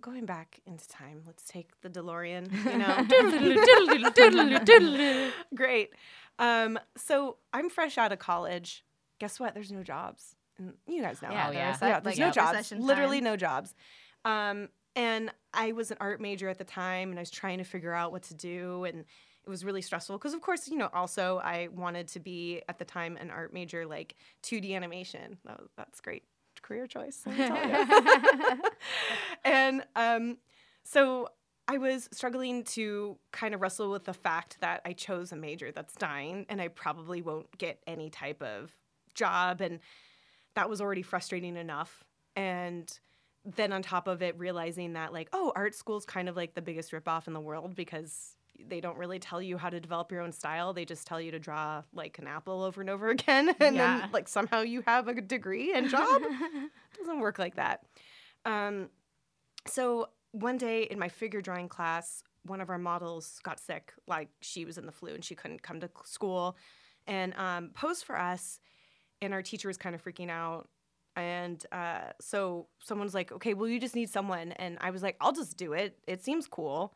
going 0.00 0.26
back 0.26 0.60
into 0.66 0.86
time, 0.88 1.22
let's 1.26 1.44
take 1.44 1.80
the 1.80 1.88
DeLorean, 1.88 2.50
you 2.64 2.78
know. 2.78 3.06
Great. 5.54 5.90
Um, 6.38 6.78
so 6.96 7.36
I'm 7.52 7.70
fresh 7.70 7.98
out 7.98 8.12
of 8.12 8.18
college. 8.18 8.84
Guess 9.18 9.40
what? 9.40 9.54
There's 9.54 9.72
no 9.72 9.82
jobs. 9.82 10.36
And 10.58 10.74
you 10.86 11.02
guys 11.02 11.20
know. 11.22 11.30
Yeah, 11.30 11.48
Oh, 11.48 11.52
yeah. 11.52 11.70
was 11.70 11.78
yeah, 11.80 12.00
there's 12.00 12.18
like, 12.18 12.18
no 12.18 12.28
a 12.28 12.32
jobs. 12.32 12.72
Literally 12.72 13.18
time. 13.18 13.24
no 13.24 13.36
jobs. 13.36 13.74
Um, 14.24 14.68
and 14.96 15.32
I 15.52 15.72
was 15.72 15.90
an 15.90 15.96
art 16.00 16.20
major 16.20 16.48
at 16.48 16.58
the 16.58 16.64
time, 16.64 17.10
and 17.10 17.18
I 17.18 17.22
was 17.22 17.30
trying 17.30 17.58
to 17.58 17.64
figure 17.64 17.92
out 17.92 18.12
what 18.12 18.22
to 18.24 18.34
do, 18.34 18.84
and 18.84 19.00
it 19.44 19.50
was 19.50 19.64
really 19.64 19.82
stressful 19.82 20.16
because, 20.16 20.34
of 20.34 20.40
course, 20.40 20.68
you 20.68 20.78
know, 20.78 20.88
also 20.94 21.38
I 21.42 21.68
wanted 21.74 22.08
to 22.08 22.20
be 22.20 22.62
at 22.68 22.78
the 22.78 22.84
time 22.84 23.16
an 23.16 23.30
art 23.30 23.52
major, 23.52 23.86
like 23.86 24.14
2D 24.44 24.74
animation. 24.74 25.38
That 25.44 25.60
was, 25.60 25.70
that's 25.76 26.00
great 26.00 26.22
career 26.62 26.86
choice. 26.86 27.22
let 27.26 27.38
me 27.38 27.46
tell 27.46 27.68
you. 27.68 28.62
and 29.44 29.84
um, 29.96 30.38
so 30.82 31.28
I 31.68 31.78
was 31.78 32.08
struggling 32.12 32.64
to 32.64 33.18
kind 33.32 33.54
of 33.54 33.60
wrestle 33.60 33.90
with 33.90 34.04
the 34.04 34.14
fact 34.14 34.58
that 34.60 34.80
I 34.84 34.92
chose 34.92 35.32
a 35.32 35.36
major 35.36 35.72
that's 35.72 35.94
dying, 35.94 36.46
and 36.48 36.60
I 36.60 36.68
probably 36.68 37.20
won't 37.20 37.56
get 37.58 37.80
any 37.86 38.10
type 38.10 38.42
of 38.42 38.72
job, 39.14 39.60
and 39.60 39.80
that 40.54 40.68
was 40.70 40.80
already 40.80 41.02
frustrating 41.02 41.56
enough. 41.56 42.04
And 42.36 42.92
then 43.44 43.72
on 43.72 43.82
top 43.82 44.08
of 44.08 44.22
it, 44.22 44.38
realizing 44.38 44.94
that 44.94 45.12
like, 45.12 45.28
oh, 45.32 45.52
art 45.54 45.74
school's 45.74 46.04
kind 46.04 46.28
of 46.28 46.36
like 46.36 46.54
the 46.54 46.62
biggest 46.62 46.92
ripoff 46.92 47.26
in 47.26 47.32
the 47.34 47.40
world 47.40 47.74
because 47.74 48.36
they 48.68 48.80
don't 48.80 48.96
really 48.96 49.18
tell 49.18 49.42
you 49.42 49.58
how 49.58 49.68
to 49.68 49.80
develop 49.80 50.12
your 50.12 50.20
own 50.20 50.32
style. 50.32 50.72
They 50.72 50.84
just 50.84 51.06
tell 51.06 51.20
you 51.20 51.32
to 51.32 51.38
draw 51.38 51.82
like 51.92 52.18
an 52.18 52.26
apple 52.26 52.62
over 52.62 52.80
and 52.80 52.88
over 52.88 53.08
again, 53.10 53.54
and 53.60 53.76
Yeah. 53.76 54.00
then 54.00 54.10
like 54.12 54.28
somehow 54.28 54.62
you 54.62 54.82
have 54.86 55.08
a 55.08 55.20
degree 55.20 55.72
and 55.74 55.88
job. 55.90 56.22
doesn't 56.98 57.20
work 57.20 57.38
like 57.38 57.56
that. 57.56 57.82
Um, 58.46 58.88
so 59.66 60.08
one 60.32 60.56
day 60.56 60.84
in 60.84 60.98
my 60.98 61.08
figure 61.08 61.40
drawing 61.40 61.68
class, 61.68 62.22
one 62.44 62.60
of 62.60 62.70
our 62.70 62.78
models 62.78 63.40
got 63.42 63.58
sick, 63.58 63.92
like 64.06 64.28
she 64.40 64.64
was 64.64 64.78
in 64.78 64.86
the 64.86 64.92
flu 64.92 65.14
and 65.14 65.24
she 65.24 65.34
couldn't 65.34 65.62
come 65.62 65.80
to 65.80 65.90
school, 66.04 66.56
and 67.06 67.34
um, 67.36 67.70
posed 67.74 68.04
for 68.04 68.18
us. 68.18 68.60
And 69.24 69.34
our 69.34 69.42
teacher 69.42 69.68
was 69.68 69.76
kind 69.76 69.94
of 69.94 70.02
freaking 70.04 70.30
out. 70.30 70.68
And 71.16 71.64
uh, 71.70 72.10
so 72.20 72.66
someone's 72.80 73.14
like, 73.14 73.30
okay, 73.32 73.54
well, 73.54 73.68
you 73.68 73.78
just 73.78 73.94
need 73.94 74.10
someone. 74.10 74.52
And 74.52 74.78
I 74.80 74.90
was 74.90 75.02
like, 75.02 75.16
I'll 75.20 75.32
just 75.32 75.56
do 75.56 75.72
it. 75.72 75.96
It 76.06 76.24
seems 76.24 76.46
cool. 76.48 76.94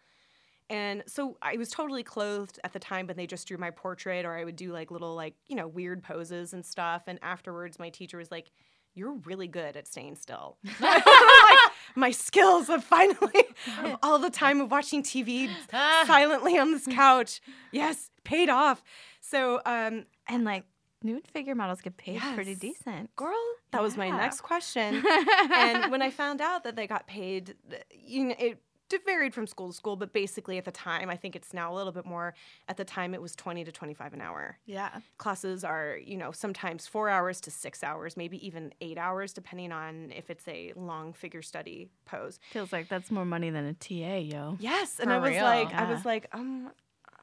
And 0.70 1.02
so 1.06 1.38
I 1.40 1.56
was 1.56 1.70
totally 1.70 2.02
clothed 2.02 2.58
at 2.62 2.73
the 2.73 2.78
time, 2.78 3.06
but 3.06 3.16
they 3.16 3.26
just 3.26 3.49
drew 3.49 3.56
my 3.56 3.70
portrait, 3.70 4.26
or 4.26 4.37
I 4.37 4.44
would 4.44 4.56
do 4.56 4.73
like 4.73 4.90
little, 4.90 5.14
like, 5.14 5.35
you 5.47 5.56
know, 5.56 5.66
weird 5.66 6.02
poses 6.02 6.52
and 6.52 6.66
stuff. 6.66 7.04
And 7.06 7.18
afterwards, 7.23 7.78
my 7.78 7.88
teacher 7.88 8.18
was 8.18 8.30
like, 8.30 8.50
You're 8.94 9.14
really 9.25 9.49
good 9.49 9.76
at 9.76 9.87
staying 9.87 10.16
still. 10.16 10.58
Like, 10.80 11.02
my 11.94 12.11
skills 12.11 12.66
have 12.66 12.85
finally, 12.85 13.44
all 14.02 14.18
the 14.18 14.28
time 14.30 14.61
of 14.61 14.70
watching 14.70 15.02
TV 15.02 15.49
silently 16.06 16.58
on 16.58 16.73
this 16.73 16.87
couch, 16.87 17.40
yes, 17.73 18.11
paid 18.25 18.50
off. 18.50 18.82
So, 19.23 19.61
um, 19.64 20.04
And 20.28 20.44
like 20.44 20.64
nude 21.02 21.26
figure 21.28 21.55
models 21.55 21.81
get 21.81 21.97
paid 21.97 22.21
pretty 22.35 22.55
decent. 22.55 23.14
girl, 23.17 23.35
that 23.71 23.83
was 23.83 23.97
my 23.97 24.11
next 24.11 24.40
question. 24.40 25.05
and 25.55 25.90
when 25.90 26.02
I 26.02 26.11
found 26.11 26.40
out 26.40 26.64
that 26.64 26.76
they 26.76 26.87
got 26.87 27.07
paid, 27.07 27.55
you 27.90 28.25
know, 28.26 28.35
it 28.38 28.61
varied 29.05 29.35
from 29.35 29.47
school 29.47 29.69
to 29.69 29.75
school, 29.75 29.97
but 29.97 30.12
basically 30.12 30.59
at 30.59 30.64
the 30.64 30.71
time, 30.71 31.11
I 31.11 31.17
think 31.17 31.37
it's 31.37 31.52
now 31.52 31.73
a 31.73 31.75
little 31.75 31.93
bit 31.93 32.07
more. 32.07 32.35
At 32.69 32.76
the 32.76 32.85
time, 32.85 33.14
it 33.14 33.21
was 33.21 33.35
20 33.37 33.64
to 33.64 33.73
25 33.73 34.14
an 34.14 34.21
hour. 34.21 34.59
Yeah. 34.67 34.90
Classes 35.19 35.64
are, 35.64 35.99
you 36.02 36.17
know, 36.17 36.33
sometimes 36.33 36.87
four 36.87 37.09
hours 37.09 37.40
to 37.43 37.50
six 37.50 37.83
hours, 37.83 38.17
maybe 38.17 38.45
even 38.47 38.73
eight 38.81 38.99
hours, 38.99 39.33
depending 39.33 39.73
on 39.73 40.12
if 40.17 40.31
it's 40.31 40.47
a 40.49 40.73
long 40.76 41.12
figure 41.12 41.43
study 41.43 41.88
pose. 42.05 42.38
Feels 42.50 42.73
like 42.73 42.88
that's 42.88 43.11
more 43.11 43.25
money 43.25 43.50
than 43.50 43.64
a 43.67 43.75
TA, 43.75 44.17
yo. 44.17 44.57
Yes, 44.61 44.99
and 45.00 45.09
For 45.09 45.14
I 45.14 45.19
was 45.19 45.31
real. 45.31 45.45
like, 45.45 45.75
I 45.75 45.90
was 45.90 46.05
like, 46.05 46.28
um, 46.33 46.71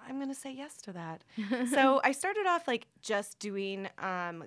I'm 0.07 0.19
gonna 0.19 0.35
say 0.35 0.53
yes 0.53 0.77
to 0.83 0.93
that. 0.93 1.23
so 1.69 2.01
I 2.03 2.11
started 2.11 2.45
off 2.47 2.67
like 2.67 2.87
just 3.01 3.39
doing 3.39 3.87
um, 3.99 4.43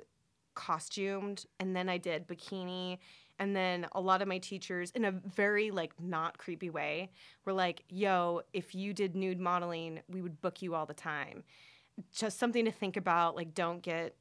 costumed, 0.54 1.46
and 1.60 1.74
then 1.74 1.88
I 1.88 1.98
did 1.98 2.26
bikini, 2.26 2.98
and 3.38 3.54
then 3.54 3.86
a 3.92 4.00
lot 4.00 4.22
of 4.22 4.28
my 4.28 4.38
teachers, 4.38 4.90
in 4.92 5.04
a 5.04 5.12
very 5.12 5.70
like 5.70 5.92
not 6.00 6.38
creepy 6.38 6.70
way, 6.70 7.10
were 7.44 7.52
like, 7.52 7.84
"Yo, 7.88 8.42
if 8.52 8.74
you 8.74 8.92
did 8.92 9.14
nude 9.14 9.40
modeling, 9.40 10.00
we 10.08 10.22
would 10.22 10.40
book 10.40 10.62
you 10.62 10.74
all 10.74 10.86
the 10.86 10.94
time." 10.94 11.44
Just 12.12 12.38
something 12.38 12.64
to 12.64 12.70
think 12.70 12.96
about. 12.96 13.34
Like, 13.34 13.54
don't 13.54 13.82
get, 13.82 14.14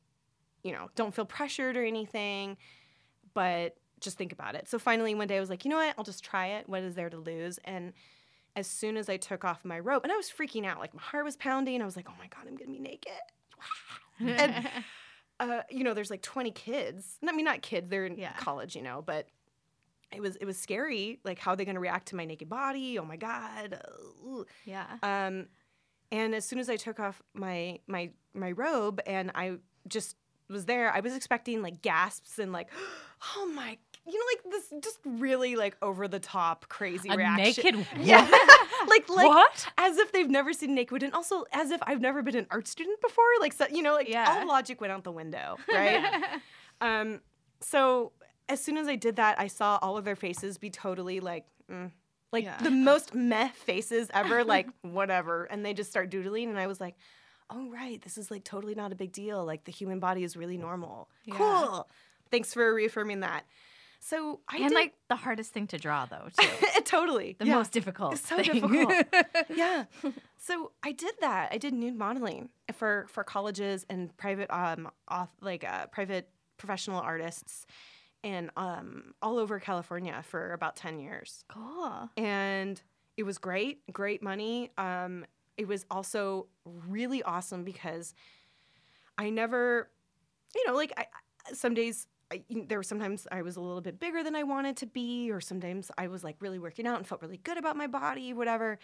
you 0.63 0.71
know, 0.71 0.89
don't 0.95 1.13
feel 1.13 1.25
pressured 1.25 1.77
or 1.77 1.83
anything, 1.83 2.57
but 3.33 3.77
just 3.99 4.17
think 4.17 4.31
about 4.31 4.55
it. 4.55 4.67
So 4.67 4.79
finally, 4.79 5.15
one 5.15 5.27
day 5.27 5.37
I 5.37 5.39
was 5.39 5.49
like, 5.49 5.65
you 5.65 5.71
know 5.71 5.77
what? 5.77 5.93
I'll 5.97 6.03
just 6.03 6.23
try 6.23 6.47
it. 6.47 6.69
What 6.69 6.83
is 6.83 6.95
there 6.95 7.09
to 7.09 7.17
lose? 7.17 7.59
And 7.65 7.93
as 8.57 8.67
soon 8.67 8.97
as 8.97 9.07
I 9.07 9.15
took 9.17 9.45
off 9.45 9.63
my 9.63 9.79
robe, 9.79 10.03
and 10.03 10.11
I 10.11 10.17
was 10.17 10.29
freaking 10.29 10.65
out, 10.65 10.79
like 10.79 10.93
my 10.93 11.01
heart 11.01 11.23
was 11.23 11.37
pounding. 11.37 11.81
I 11.81 11.85
was 11.85 11.95
like, 11.95 12.07
oh 12.09 12.13
my 12.19 12.27
God, 12.27 12.45
I'm 12.47 12.55
gonna 12.57 12.71
be 12.71 12.79
naked. 12.79 13.11
and, 14.19 14.67
uh, 15.39 15.61
you 15.69 15.83
know, 15.83 15.93
there's 15.93 16.09
like 16.09 16.21
20 16.23 16.51
kids. 16.51 17.17
I 17.25 17.31
mean, 17.31 17.45
not 17.45 17.61
kids, 17.61 17.89
they're 17.89 18.05
in 18.05 18.17
Yeah. 18.17 18.33
college, 18.33 18.75
you 18.75 18.81
know, 18.81 19.01
but 19.05 19.27
it 20.11 20.21
was 20.21 20.35
it 20.37 20.45
was 20.45 20.57
scary. 20.57 21.19
Like, 21.23 21.37
how 21.39 21.51
are 21.51 21.55
they 21.55 21.65
gonna 21.65 21.79
react 21.79 22.07
to 22.09 22.15
my 22.15 22.25
naked 22.25 22.49
body? 22.49 22.97
Oh 22.99 23.05
my 23.05 23.17
God. 23.17 23.79
Yeah. 24.65 24.85
Um, 25.03 25.47
and 26.11 26.33
as 26.33 26.45
soon 26.45 26.59
as 26.59 26.69
I 26.69 26.77
took 26.77 26.99
off 26.99 27.21
my 27.33 27.79
my 27.87 28.11
my 28.33 28.51
robe 28.51 29.01
and 29.05 29.31
I 29.35 29.57
just 29.87 30.15
was 30.49 30.65
there, 30.65 30.91
I 30.91 31.01
was 31.01 31.13
expecting 31.15 31.61
like 31.61 31.81
gasps 31.81 32.39
and 32.39 32.51
like, 32.51 32.69
oh 33.35 33.51
my, 33.53 33.77
you 34.07 34.13
know, 34.17 34.25
like 34.33 34.53
this 34.53 34.73
just 34.81 34.99
really 35.05 35.55
like 35.55 35.75
over 35.81 36.07
the 36.07 36.19
top 36.19 36.69
crazy 36.69 37.09
A 37.09 37.15
reaction. 37.15 37.63
naked 37.63 37.87
Yeah, 37.99 38.21
like 38.87 39.09
like 39.09 39.27
What? 39.27 39.67
as 39.77 39.97
if 39.97 40.11
they've 40.11 40.29
never 40.29 40.53
seen 40.53 40.73
naked, 40.75 41.03
and 41.03 41.13
also 41.13 41.45
as 41.51 41.71
if 41.71 41.81
I've 41.83 42.01
never 42.01 42.21
been 42.21 42.35
an 42.35 42.47
art 42.49 42.67
student 42.67 43.01
before. 43.01 43.25
Like 43.39 43.53
so, 43.53 43.67
you 43.69 43.81
know, 43.83 43.93
like 43.93 44.07
Yeah. 44.09 44.39
all 44.41 44.47
logic 44.47 44.79
went 44.81 44.93
out 44.93 45.03
the 45.03 45.11
window, 45.11 45.57
right? 45.71 46.23
um, 46.81 47.21
so 47.59 48.11
as 48.49 48.63
soon 48.63 48.77
as 48.77 48.87
I 48.87 48.95
did 48.95 49.17
that, 49.17 49.39
I 49.39 49.47
saw 49.47 49.77
all 49.81 49.97
of 49.97 50.05
their 50.05 50.15
faces 50.15 50.57
be 50.57 50.69
totally 50.69 51.19
like. 51.19 51.45
Mm, 51.71 51.91
like 52.31 52.43
Yeah. 52.45 52.57
the 52.61 52.71
most 52.71 53.13
meh 53.15 53.49
faces 53.49 54.09
ever, 54.13 54.43
like 54.43 54.67
whatever. 54.81 55.45
And 55.45 55.65
they 55.65 55.73
just 55.73 55.89
start 55.89 56.09
doodling. 56.09 56.49
And 56.49 56.59
I 56.59 56.67
was 56.67 56.79
like, 56.81 56.95
oh, 57.49 57.69
right. 57.69 58.01
This 58.01 58.17
is 58.17 58.29
like 58.29 58.43
totally 58.43 58.75
not 58.75 58.91
a 58.91 58.95
big 58.95 59.11
deal. 59.13 59.45
Like 59.45 59.63
the 59.63 59.71
human 59.71 59.99
body 59.99 60.23
is 60.23 60.35
really 60.35 60.57
normal. 60.57 61.09
Yeah. 61.25 61.35
Cool. 61.37 61.89
Thanks 62.29 62.53
for 62.53 62.73
reaffirming 62.73 63.21
that. 63.21 63.45
So 63.99 64.39
I 64.47 64.57
and 64.57 64.69
did, 64.69 64.75
like 64.75 64.93
the 65.09 65.15
hardest 65.15 65.51
thing 65.53 65.67
to 65.67 65.77
draw 65.77 66.05
though, 66.05 66.27
too. 66.39 66.47
totally. 66.85 67.35
The 67.39 67.45
yeah. 67.45 67.55
most 67.55 67.71
difficult. 67.71 68.13
It's 68.13 68.27
so 68.27 68.37
thing. 68.37 68.61
difficult. 68.61 68.93
yeah. 69.55 69.85
So 70.37 70.71
I 70.83 70.91
did 70.91 71.15
that. 71.21 71.49
I 71.51 71.57
did 71.57 71.73
nude 71.73 71.95
modeling 71.97 72.49
for 72.73 73.05
for 73.09 73.23
colleges 73.23 73.85
and 73.89 74.15
private 74.17 74.49
um 74.53 74.89
off 75.07 75.29
like 75.41 75.63
uh, 75.63 75.87
private 75.87 76.29
professional 76.57 76.99
artists 77.01 77.65
and 78.23 78.49
um 78.55 79.13
all 79.21 79.37
over 79.37 79.59
California 79.59 80.23
for 80.23 80.53
about 80.53 80.75
10 80.75 80.99
years 80.99 81.43
cool. 81.49 82.09
and 82.17 82.81
it 83.15 83.23
was 83.23 83.37
great, 83.39 83.81
great 83.91 84.21
money. 84.21 84.71
Um, 84.77 85.25
it 85.57 85.67
was 85.67 85.85
also 85.89 86.47
really 86.65 87.23
awesome 87.23 87.63
because 87.63 88.13
I 89.17 89.31
never, 89.31 89.89
you 90.55 90.67
know, 90.67 90.75
like 90.75 90.93
I- 90.95 91.07
some 91.53 91.73
days 91.73 92.07
I, 92.31 92.43
there 92.67 92.77
were 92.79 92.83
sometimes 92.83 93.25
I 93.31 93.41
was 93.41 93.55
a 93.55 93.61
little 93.61 93.81
bit 93.81 93.99
bigger 93.99 94.21
than 94.23 94.35
I 94.35 94.43
wanted 94.43 94.75
to 94.77 94.85
be, 94.85 95.31
or 95.31 95.39
sometimes 95.39 95.89
I 95.97 96.07
was 96.07 96.23
like 96.23 96.35
really 96.39 96.59
working 96.59 96.85
out 96.85 96.97
and 96.97 97.07
felt 97.07 97.21
really 97.21 97.37
good 97.37 97.57
about 97.57 97.77
my 97.77 97.87
body, 97.87 98.33
whatever. 98.33 98.79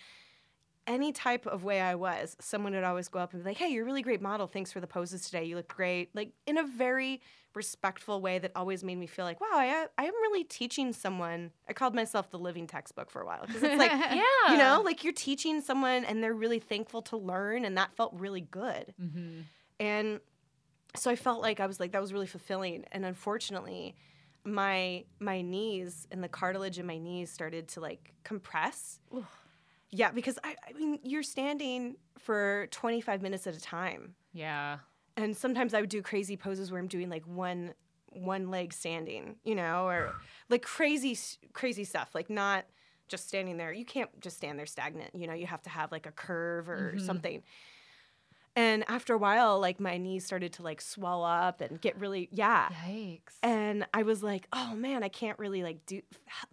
Any 0.86 1.14
type 1.14 1.46
of 1.46 1.64
way 1.64 1.80
I 1.80 1.96
was, 1.96 2.36
someone 2.42 2.74
would 2.74 2.84
always 2.84 3.08
go 3.08 3.20
up 3.20 3.34
and 3.34 3.42
be 3.42 3.50
like, 3.50 3.58
"Hey, 3.58 3.70
you're 3.70 3.84
a 3.84 3.86
really 3.86 4.02
great 4.02 4.22
model. 4.22 4.48
Thanks 4.48 4.72
for 4.74 4.82
the 4.82 4.88
poses 4.88 5.22
today. 5.26 5.46
You 5.46 5.56
look 5.56 5.70
great." 5.70 6.14
Like 6.14 6.32
in 6.46 6.58
a 6.58 6.64
very 6.68 7.22
respectful 7.56 8.20
way 8.20 8.38
that 8.40 8.52
always 8.54 8.84
made 8.84 8.98
me 8.98 9.08
feel 9.08 9.24
like, 9.24 9.40
"Wow, 9.40 9.48
I, 9.54 9.86
I 9.98 10.04
am 10.06 10.14
really 10.14 10.44
teaching 10.44 10.92
someone." 10.92 11.52
I 11.70 11.74
called 11.74 11.96
myself 11.96 12.32
the 12.32 12.40
living 12.40 12.68
textbook 12.68 13.10
for 13.12 13.22
a 13.22 13.26
while 13.26 13.46
because 13.48 13.64
it's 13.64 13.78
like 13.78 13.92
Yeah. 14.12 14.52
you 14.52 14.58
know 14.58 14.82
like 14.84 15.06
you're 15.06 15.14
teaching 15.14 15.62
someone 15.62 16.04
and 16.04 16.22
they're 16.22 16.34
really 16.34 16.60
thankful 16.60 17.02
to 17.04 17.16
learn 17.18 17.64
and 17.64 17.78
that 17.78 17.96
felt 17.96 18.14
really 18.14 18.42
good 18.42 18.94
Mm-hmm. 19.02 19.42
and 19.80 20.20
so 20.96 21.10
i 21.12 21.16
felt 21.16 21.42
like 21.42 21.60
i 21.60 21.66
was 21.66 21.80
like 21.80 21.92
that 21.92 22.02
was 22.02 22.14
really 22.14 22.28
fulfilling 22.28 22.86
and 22.92 23.06
unfortunately 23.06 23.96
my 24.46 25.04
my 25.20 25.42
knees 25.42 26.08
and 26.12 26.24
the 26.24 26.28
cartilage 26.28 26.78
in 26.80 26.86
my 26.86 26.98
knees 26.98 27.32
started 27.32 27.68
to 27.68 27.80
like 27.80 28.14
compress 28.24 29.00
yeah 29.90 30.12
because 30.12 30.38
I, 30.44 30.56
I 30.68 30.74
mean 30.74 31.00
you're 31.04 31.24
standing 31.24 31.96
for 32.18 32.68
25 32.72 33.22
minutes 33.22 33.48
at 33.48 33.56
a 33.56 33.62
time 33.62 34.16
Yeah. 34.34 34.80
and 35.18 35.36
sometimes 35.36 35.74
I 35.74 35.82
would 35.82 35.90
do 35.90 36.02
crazy 36.02 36.36
poses 36.36 36.72
where 36.72 36.80
I'm 36.80 36.88
doing 36.88 37.10
like 37.10 37.26
one 37.26 37.74
one 38.16 38.50
leg 38.50 38.74
standing, 38.74 39.36
you 39.44 39.56
know, 39.56 39.88
or 39.88 40.14
like 40.50 40.62
crazy 40.62 41.18
crazy 41.54 41.84
stuff, 41.84 42.10
like 42.14 42.30
not 42.30 42.66
just 43.08 43.28
standing 43.28 43.58
there. 43.58 43.72
You 43.74 43.86
can't 43.86 44.10
just 44.22 44.38
stand 44.38 44.58
there 44.58 44.66
stagnant, 44.66 45.14
you 45.14 45.28
know. 45.28 45.34
You 45.34 45.48
have 45.48 45.62
to 45.64 45.70
have 45.70 45.92
like 45.92 46.06
a 46.06 46.12
curve 46.12 46.70
or 46.70 46.94
mm-hmm. 46.96 47.06
something. 47.06 47.44
And 48.56 48.84
after 48.88 49.14
a 49.14 49.18
while, 49.18 49.60
like 49.60 49.80
my 49.80 49.98
knees 49.98 50.26
started 50.26 50.54
to 50.54 50.64
like 50.64 50.80
swell 50.80 51.24
up 51.24 51.60
and 51.62 51.82
get 51.82 52.00
really 52.00 52.30
yeah. 52.32 52.70
Yikes. 52.88 53.38
And 53.42 53.88
I 53.94 54.04
was 54.04 54.22
like, 54.22 54.48
oh 54.54 54.76
man, 54.76 55.04
I 55.04 55.10
can't 55.10 55.40
really 55.40 55.64
like 55.64 55.86
do 55.86 56.02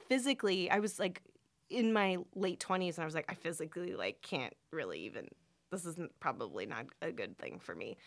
physically. 0.08 0.70
I 0.70 0.78
was 0.78 0.98
like 0.98 1.22
in 1.68 1.92
my 1.92 2.18
late 2.34 2.58
20s 2.58 2.94
and 2.94 3.00
I 3.00 3.04
was 3.04 3.14
like, 3.14 3.30
I 3.30 3.34
physically 3.34 3.94
like 3.94 4.22
can't 4.22 4.54
really 4.72 5.00
even, 5.00 5.28
this 5.70 5.84
isn't 5.84 6.10
probably 6.20 6.64
not 6.64 6.86
a 7.02 7.12
good 7.12 7.38
thing 7.38 7.58
for 7.60 7.74
me. 7.74 7.98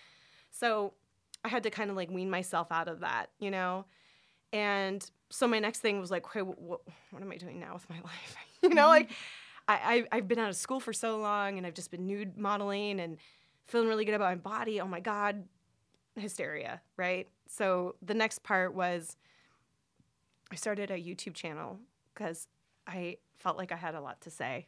So 0.50 0.94
I 1.46 1.50
had 1.50 1.64
to 1.64 1.70
kind 1.70 1.90
of 1.92 1.96
like 1.96 2.10
wean 2.10 2.30
myself 2.30 2.72
out 2.72 2.88
of 2.88 3.02
that, 3.02 3.28
you 3.40 3.52
know? 3.52 3.86
And 4.52 5.08
so 5.30 5.48
my 5.48 5.60
next 5.60 5.80
thing 5.80 6.00
was 6.00 6.10
like, 6.10 6.26
okay, 6.26 6.42
what, 6.42 6.82
what 7.12 7.22
am 7.22 7.32
I 7.32 7.38
doing 7.38 7.60
now 7.60 7.74
with 7.74 7.88
my 7.90 7.98
life? 8.04 8.36
you 8.64 8.70
know, 8.70 8.88
like 8.88 9.12
I, 9.68 10.06
I, 10.12 10.18
I've 10.18 10.28
been 10.28 10.40
out 10.40 10.50
of 10.50 10.56
school 10.56 10.80
for 10.80 10.94
so 10.94 11.20
long 11.20 11.58
and 11.58 11.66
I've 11.66 11.74
just 11.74 11.92
been 11.92 12.08
nude 12.08 12.38
modeling 12.38 13.00
and 13.00 13.18
feeling 13.68 13.88
really 13.88 14.06
good 14.06 14.16
about 14.16 14.30
my 14.30 14.36
body. 14.36 14.80
Oh 14.82 14.88
my 14.88 15.00
God, 15.00 15.44
hysteria, 16.16 16.82
right? 16.98 17.28
So 17.48 17.96
the 18.02 18.14
next 18.14 18.44
part 18.44 18.74
was 18.74 19.18
I 20.52 20.56
started 20.56 20.92
a 20.92 20.98
YouTube 20.98 21.34
channel 21.34 21.80
because 22.14 22.48
I 22.88 23.18
felt 23.38 23.58
like 23.58 23.72
I 23.72 23.76
had 23.76 23.96
a 23.96 24.02
lot 24.02 24.22
to 24.22 24.30
say. 24.30 24.68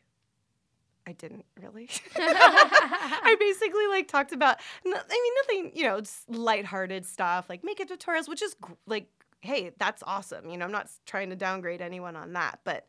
I 1.08 1.12
didn't 1.12 1.46
really. 1.62 1.88
I 2.16 3.36
basically 3.40 3.88
like 3.88 4.08
talked 4.08 4.32
about, 4.32 4.58
I 4.86 4.90
mean, 4.90 5.34
nothing, 5.44 5.72
you 5.76 5.84
know, 5.84 6.00
just 6.02 6.28
lighthearted 6.30 7.06
stuff 7.06 7.48
like 7.48 7.64
makeup 7.64 7.88
tutorials, 7.88 8.28
which 8.28 8.42
is 8.42 8.56
like, 8.88 9.08
hey, 9.42 9.72
that's 9.78 10.02
awesome. 10.08 10.50
You 10.50 10.58
know, 10.58 10.66
I'm 10.66 10.72
not 10.72 10.90
trying 11.06 11.30
to 11.30 11.36
downgrade 11.36 11.82
anyone 11.82 12.16
on 12.16 12.34
that, 12.34 12.60
but 12.64 12.88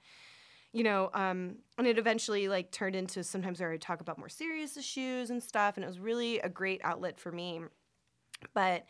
you 0.76 0.85
know, 0.85 1.09
um, 1.14 1.56
and 1.78 1.87
it 1.87 1.97
eventually 1.97 2.49
like 2.49 2.71
turned 2.71 2.95
into 2.95 3.25
sometimes 3.25 3.61
where 3.61 3.71
I 3.71 3.73
would 3.73 3.80
talk 3.80 4.02
about 4.02 4.18
more 4.18 4.28
serious 4.28 4.76
issues 4.76 5.30
and 5.30 5.42
stuff, 5.42 5.78
and 5.78 5.85
it 5.85 5.87
was 5.87 5.99
really 5.99 6.38
a 6.40 6.50
great 6.50 6.83
outlet 6.85 7.18
for 7.18 7.33
me. 7.33 7.62
But 8.52 8.85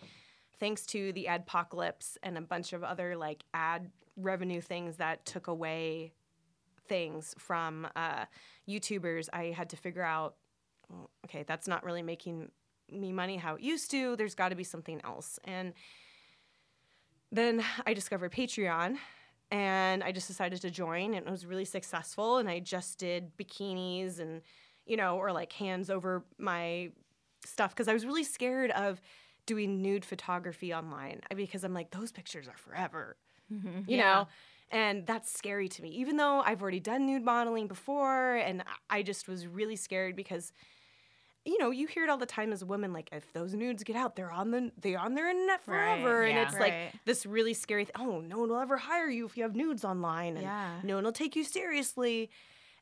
thanks 0.59 0.85
to 0.87 1.12
the 1.12 1.28
adpocalypse 1.31 2.16
and 2.25 2.37
a 2.37 2.40
bunch 2.40 2.73
of 2.73 2.83
other 2.83 3.16
like 3.16 3.45
ad 3.55 3.93
revenue 4.16 4.61
things 4.61 4.97
that 4.97 5.25
took 5.26 5.47
away 5.47 6.12
things 6.88 7.37
from 7.38 7.87
uh, 7.95 8.25
YouTubers, 8.69 9.28
I 9.33 9.55
had 9.57 9.71
to 9.71 9.76
figure 9.76 10.02
out, 10.02 10.35
well, 10.90 11.09
okay, 11.26 11.45
that's 11.47 11.69
not 11.69 11.85
really 11.85 12.02
making 12.02 12.50
me 12.90 13.12
money 13.12 13.37
how 13.37 13.55
it 13.55 13.61
used 13.61 13.93
to. 13.93 14.16
There's 14.16 14.35
got 14.35 14.49
to 14.49 14.57
be 14.57 14.64
something 14.64 15.00
else, 15.05 15.38
and 15.45 15.73
then 17.31 17.62
I 17.87 17.95
discovered 17.95 18.33
Patreon 18.33 18.97
and 19.50 20.03
I 20.03 20.12
just 20.12 20.26
decided 20.29 20.61
to 20.62 20.71
join 20.71 21.15
and 21.15 21.26
it 21.26 21.31
was 21.31 21.47
really 21.47 21.65
successful 21.65 22.38
and 22.38 22.49
I 22.49 22.59
just 22.61 22.99
did 22.99 23.37
bikinis 23.37 24.19
and 24.19 24.43
you 24.87 24.97
know 24.97 25.17
or 25.19 25.33
like 25.33 25.53
hands 25.53 25.91
over 25.91 26.25
my 26.38 26.91
stuff 27.45 27.71
because 27.75 27.88
I 27.88 27.93
was 27.93 28.05
really 28.05 28.25
scared 28.25 28.71
of 28.73 29.00
doing 29.47 29.81
nude 29.81 30.05
photography 30.05 30.75
online 30.75 31.21
I- 31.31 31.35
because 31.35 31.62
I'm 31.65 31.75
like 31.75 31.91
those 31.91 32.11
pictures 32.12 32.49
are 32.49 32.57
forever. 32.57 33.17
Mm-hmm. 33.53 33.88
You 33.88 33.99
Yeah. 33.99 34.03
know? 34.15 34.29
And 34.73 35.07
that's 35.07 35.31
scary 35.33 35.69
to 35.69 35.83
me 35.83 35.91
even 35.91 36.17
though 36.17 36.41
I've 36.41 36.61
already 36.61 36.81
done 36.81 37.07
nude 37.07 37.23
modeling 37.25 37.69
before 37.69 38.35
and 38.37 38.65
I 38.91 39.03
just 39.03 39.29
was 39.29 39.47
really 39.47 39.76
scared 39.76 40.17
because 40.17 40.53
you 41.47 41.59
know, 41.59 41.71
you 41.71 41.87
hear 41.87 42.03
it 42.05 42.11
all 42.11 42.19
the 42.19 42.26
time 42.26 42.53
as 42.53 42.65
women, 42.65 42.93
like 42.93 43.09
if 43.12 43.33
those 43.33 43.55
nudes 43.55 43.85
get 43.85 43.97
out, 43.97 44.17
they're 44.17 44.33
on 44.33 44.50
the 44.50 44.73
they 44.81 44.95
on 44.97 45.15
their 45.15 45.29
internet 45.31 45.61
Right, 45.67 46.00
forever, 46.00 46.25
and 46.25 46.37
yeah. 46.37 46.43
it's 46.43 46.59
like 46.59 46.75
this 47.05 47.25
really 47.25 47.55
scary. 47.55 47.85
Th- 47.85 47.95
oh, 47.99 48.21
no 48.21 48.38
one 48.38 48.49
will 48.49 48.59
ever 48.59 48.76
hire 48.76 49.09
you 49.09 49.25
if 49.26 49.37
you 49.37 49.43
have 49.45 49.55
nudes 49.55 49.85
online, 49.85 50.37
and 50.37 50.43
Yeah. 50.45 50.81
no 50.83 50.97
one 50.97 51.05
will 51.05 51.12
take 51.12 51.37
you 51.37 51.45
seriously, 51.45 52.31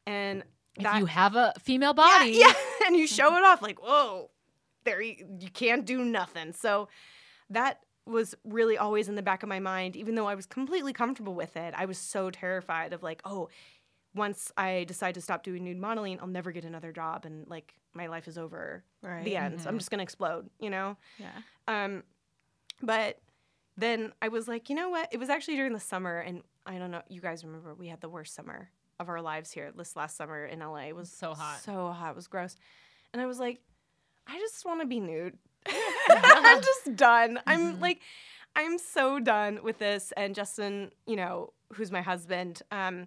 and 0.06 0.42
If 0.76 0.84
that 0.84 0.98
you 0.98 1.06
have 1.06 1.36
a 1.36 1.52
female 1.60 1.90
yeah, 1.96 2.18
body, 2.18 2.30
yeah, 2.32 2.52
and 2.86 2.96
you 2.96 3.06
show 3.06 3.36
it 3.36 3.44
off 3.44 3.60
like 3.62 3.80
whoa, 3.82 4.30
there 4.84 5.00
you, 5.00 5.26
you 5.40 5.50
can't 5.50 5.84
do 5.84 6.04
nothing. 6.04 6.52
So 6.52 6.88
that 7.50 7.80
was 8.06 8.34
really 8.44 8.76
always 8.76 9.08
in 9.08 9.14
the 9.14 9.22
back 9.22 9.42
of 9.42 9.48
my 9.48 9.60
mind, 9.60 9.96
even 9.96 10.14
though 10.14 10.26
I 10.26 10.34
was 10.34 10.46
completely 10.46 10.92
comfortable 10.92 11.34
with 11.34 11.56
it. 11.56 11.74
I 11.76 11.86
was 11.86 11.96
so 11.96 12.30
terrified 12.30 12.92
of 12.92 13.02
like, 13.02 13.22
oh, 13.24 13.48
once 14.14 14.52
I 14.56 14.84
decide 14.84 15.14
to 15.14 15.20
stop 15.20 15.42
doing 15.42 15.64
nude 15.64 15.78
modeling, 15.78 16.18
I'll 16.20 16.26
never 16.26 16.52
get 16.52 16.64
another 16.64 16.92
job, 16.92 17.24
and 17.24 17.48
like 17.48 17.74
my 17.94 18.06
life 18.08 18.28
is 18.28 18.36
over. 18.38 18.82
Right. 19.02 19.24
The 19.24 19.36
end. 19.36 19.64
I'm 19.66 19.78
just 19.78 19.90
gonna 19.90 20.02
explode, 20.02 20.50
you 20.60 20.70
know. 20.70 20.96
Yeah. 21.18 21.30
Um, 21.68 22.02
but 22.82 23.18
then 23.76 24.12
I 24.22 24.28
was 24.28 24.46
like, 24.48 24.68
you 24.68 24.76
know 24.76 24.90
what? 24.90 25.08
It 25.12 25.18
was 25.18 25.28
actually 25.30 25.56
during 25.56 25.72
the 25.72 25.80
summer, 25.80 26.18
and 26.18 26.42
I 26.66 26.78
don't 26.78 26.90
know. 26.90 27.02
You 27.08 27.20
guys 27.20 27.44
remember 27.44 27.74
we 27.74 27.88
had 27.88 28.00
the 28.00 28.08
worst 28.08 28.34
summer 28.34 28.70
of 29.00 29.08
our 29.08 29.20
lives 29.20 29.50
here 29.50 29.72
this 29.76 29.96
last 29.96 30.16
summer 30.16 30.44
in 30.46 30.60
LA. 30.60 30.86
It 30.88 30.96
was 30.96 31.10
So 31.10 31.34
hot. 31.34 31.60
so 31.64 31.88
hot. 31.90 32.10
It 32.10 32.16
was 32.16 32.26
gross, 32.28 32.56
and 33.12 33.20
I 33.20 33.26
was 33.26 33.38
like, 33.40 33.60
I 34.26 34.38
just 34.38 34.64
want 34.64 34.80
to 34.80 34.86
be 34.86 35.00
nude. 35.00 35.36
I'm 36.10 36.60
just 36.62 36.94
done. 36.96 37.40
I'm 37.46 37.80
like, 37.80 38.00
I'm 38.54 38.78
so 38.78 39.18
done 39.18 39.60
with 39.62 39.78
this. 39.78 40.12
And 40.16 40.34
Justin, 40.34 40.90
you 41.06 41.16
know, 41.16 41.52
who's 41.72 41.90
my 41.90 42.02
husband, 42.02 42.62
um, 42.70 43.06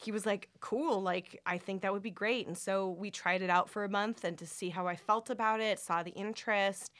he 0.00 0.12
was 0.12 0.24
like, 0.24 0.48
cool, 0.60 1.02
like, 1.02 1.40
I 1.44 1.58
think 1.58 1.82
that 1.82 1.92
would 1.92 2.02
be 2.02 2.10
great. 2.10 2.46
And 2.46 2.56
so 2.56 2.90
we 2.90 3.10
tried 3.10 3.42
it 3.42 3.50
out 3.50 3.68
for 3.68 3.84
a 3.84 3.88
month 3.88 4.22
and 4.22 4.38
to 4.38 4.46
see 4.46 4.70
how 4.70 4.86
I 4.86 4.94
felt 4.94 5.28
about 5.28 5.60
it, 5.60 5.80
saw 5.80 6.04
the 6.04 6.12
interest. 6.12 6.92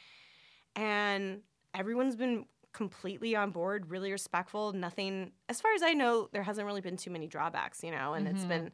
And 0.75 1.43
everyone's 1.73 2.17
been 2.17 2.47
completely 2.73 3.37
on 3.37 3.51
board, 3.51 3.89
really 3.89 4.11
respectful. 4.11 4.73
Nothing, 4.73 5.31
as 5.49 5.61
far 5.61 5.73
as 5.75 5.83
I 5.83 5.93
know, 5.93 6.29
there 6.33 6.43
hasn't 6.43 6.67
really 6.67 6.81
been 6.81 6.97
too 6.97 7.11
many 7.11 7.29
drawbacks, 7.29 7.85
you 7.85 7.93
know, 7.93 8.15
and 8.15 8.27
it's 8.27 8.41
mm-hmm. 8.41 8.49
been, 8.49 8.73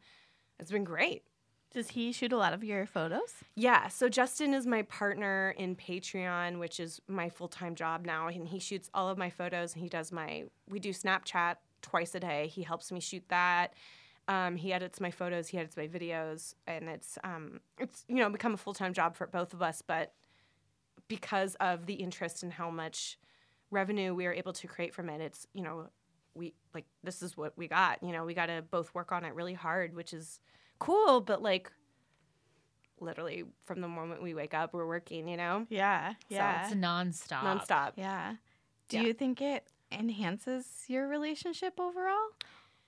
it's 0.59 0.71
been 0.71 0.83
great. 0.83 1.23
Does 1.71 1.89
he 1.89 2.11
shoot 2.11 2.31
a 2.31 2.37
lot 2.37 2.53
of 2.53 2.63
your 2.63 2.87
photos? 2.87 3.33
Yeah, 3.55 3.89
so 3.89 4.09
Justin 4.09 4.55
is 4.55 4.65
my 4.65 4.83
partner 4.83 5.53
in 5.57 5.75
Patreon, 5.75 6.57
which 6.57 6.79
is 6.79 6.99
my 7.07 7.29
full 7.29 7.49
time 7.49 7.75
job 7.75 8.05
now, 8.05 8.27
and 8.27 8.47
he 8.47 8.59
shoots 8.59 8.89
all 8.93 9.09
of 9.09 9.17
my 9.17 9.29
photos. 9.29 9.73
And 9.73 9.83
he 9.83 9.89
does 9.89 10.11
my 10.11 10.45
we 10.69 10.79
do 10.79 10.91
Snapchat 10.91 11.57
twice 11.81 12.15
a 12.15 12.19
day. 12.21 12.47
He 12.47 12.63
helps 12.63 12.93
me 12.93 13.01
shoot 13.01 13.23
that. 13.27 13.73
Um, 14.27 14.55
he 14.55 14.73
edits 14.73 14.99
my 14.99 15.11
photos, 15.11 15.49
he 15.49 15.57
edits 15.59 15.77
my 15.77 15.87
videos, 15.87 16.55
and 16.65 16.89
it's 16.89 17.17
um, 17.23 17.59
it's 17.77 18.03
you 18.07 18.15
know 18.15 18.29
become 18.29 18.53
a 18.53 18.57
full 18.57 18.73
time 18.73 18.93
job 18.93 19.15
for 19.15 19.27
both 19.27 19.53
of 19.53 19.61
us. 19.61 19.81
But 19.85 20.13
because 21.07 21.55
of 21.59 21.85
the 21.85 21.93
interest 21.95 22.41
and 22.43 22.51
how 22.53 22.69
much 22.71 23.19
revenue 23.69 24.15
we 24.15 24.25
are 24.25 24.33
able 24.33 24.53
to 24.53 24.67
create 24.67 24.93
from 24.93 25.09
it, 25.09 25.21
it's 25.21 25.45
you 25.53 25.61
know 25.61 25.89
we 26.33 26.53
like 26.73 26.85
this 27.03 27.21
is 27.21 27.37
what 27.37 27.55
we 27.55 27.67
got. 27.67 28.01
You 28.01 28.11
know, 28.13 28.25
we 28.25 28.33
got 28.33 28.47
to 28.47 28.63
both 28.71 28.93
work 28.95 29.11
on 29.11 29.25
it 29.25 29.35
really 29.35 29.53
hard, 29.53 29.95
which 29.95 30.11
is 30.13 30.39
cool, 30.79 31.21
but 31.21 31.41
like 31.43 31.71
literally 32.99 33.43
from 33.65 33.81
the 33.81 33.87
moment 33.87 34.23
we 34.23 34.33
wake 34.33 34.53
up, 34.53 34.73
we're 34.73 34.87
working, 34.87 35.27
you 35.27 35.37
know, 35.37 35.67
Yeah. 35.69 36.13
Yeah. 36.29 36.65
it's 36.65 36.73
nonstop. 36.75 37.41
nonstop. 37.41 37.91
yeah. 37.97 38.35
Do 38.87 38.97
Yeah. 38.97 39.03
you 39.03 39.13
think 39.13 39.41
it 39.41 39.67
enhances 39.91 40.65
your 40.87 41.07
relationship 41.07 41.79
overall? 41.79 42.29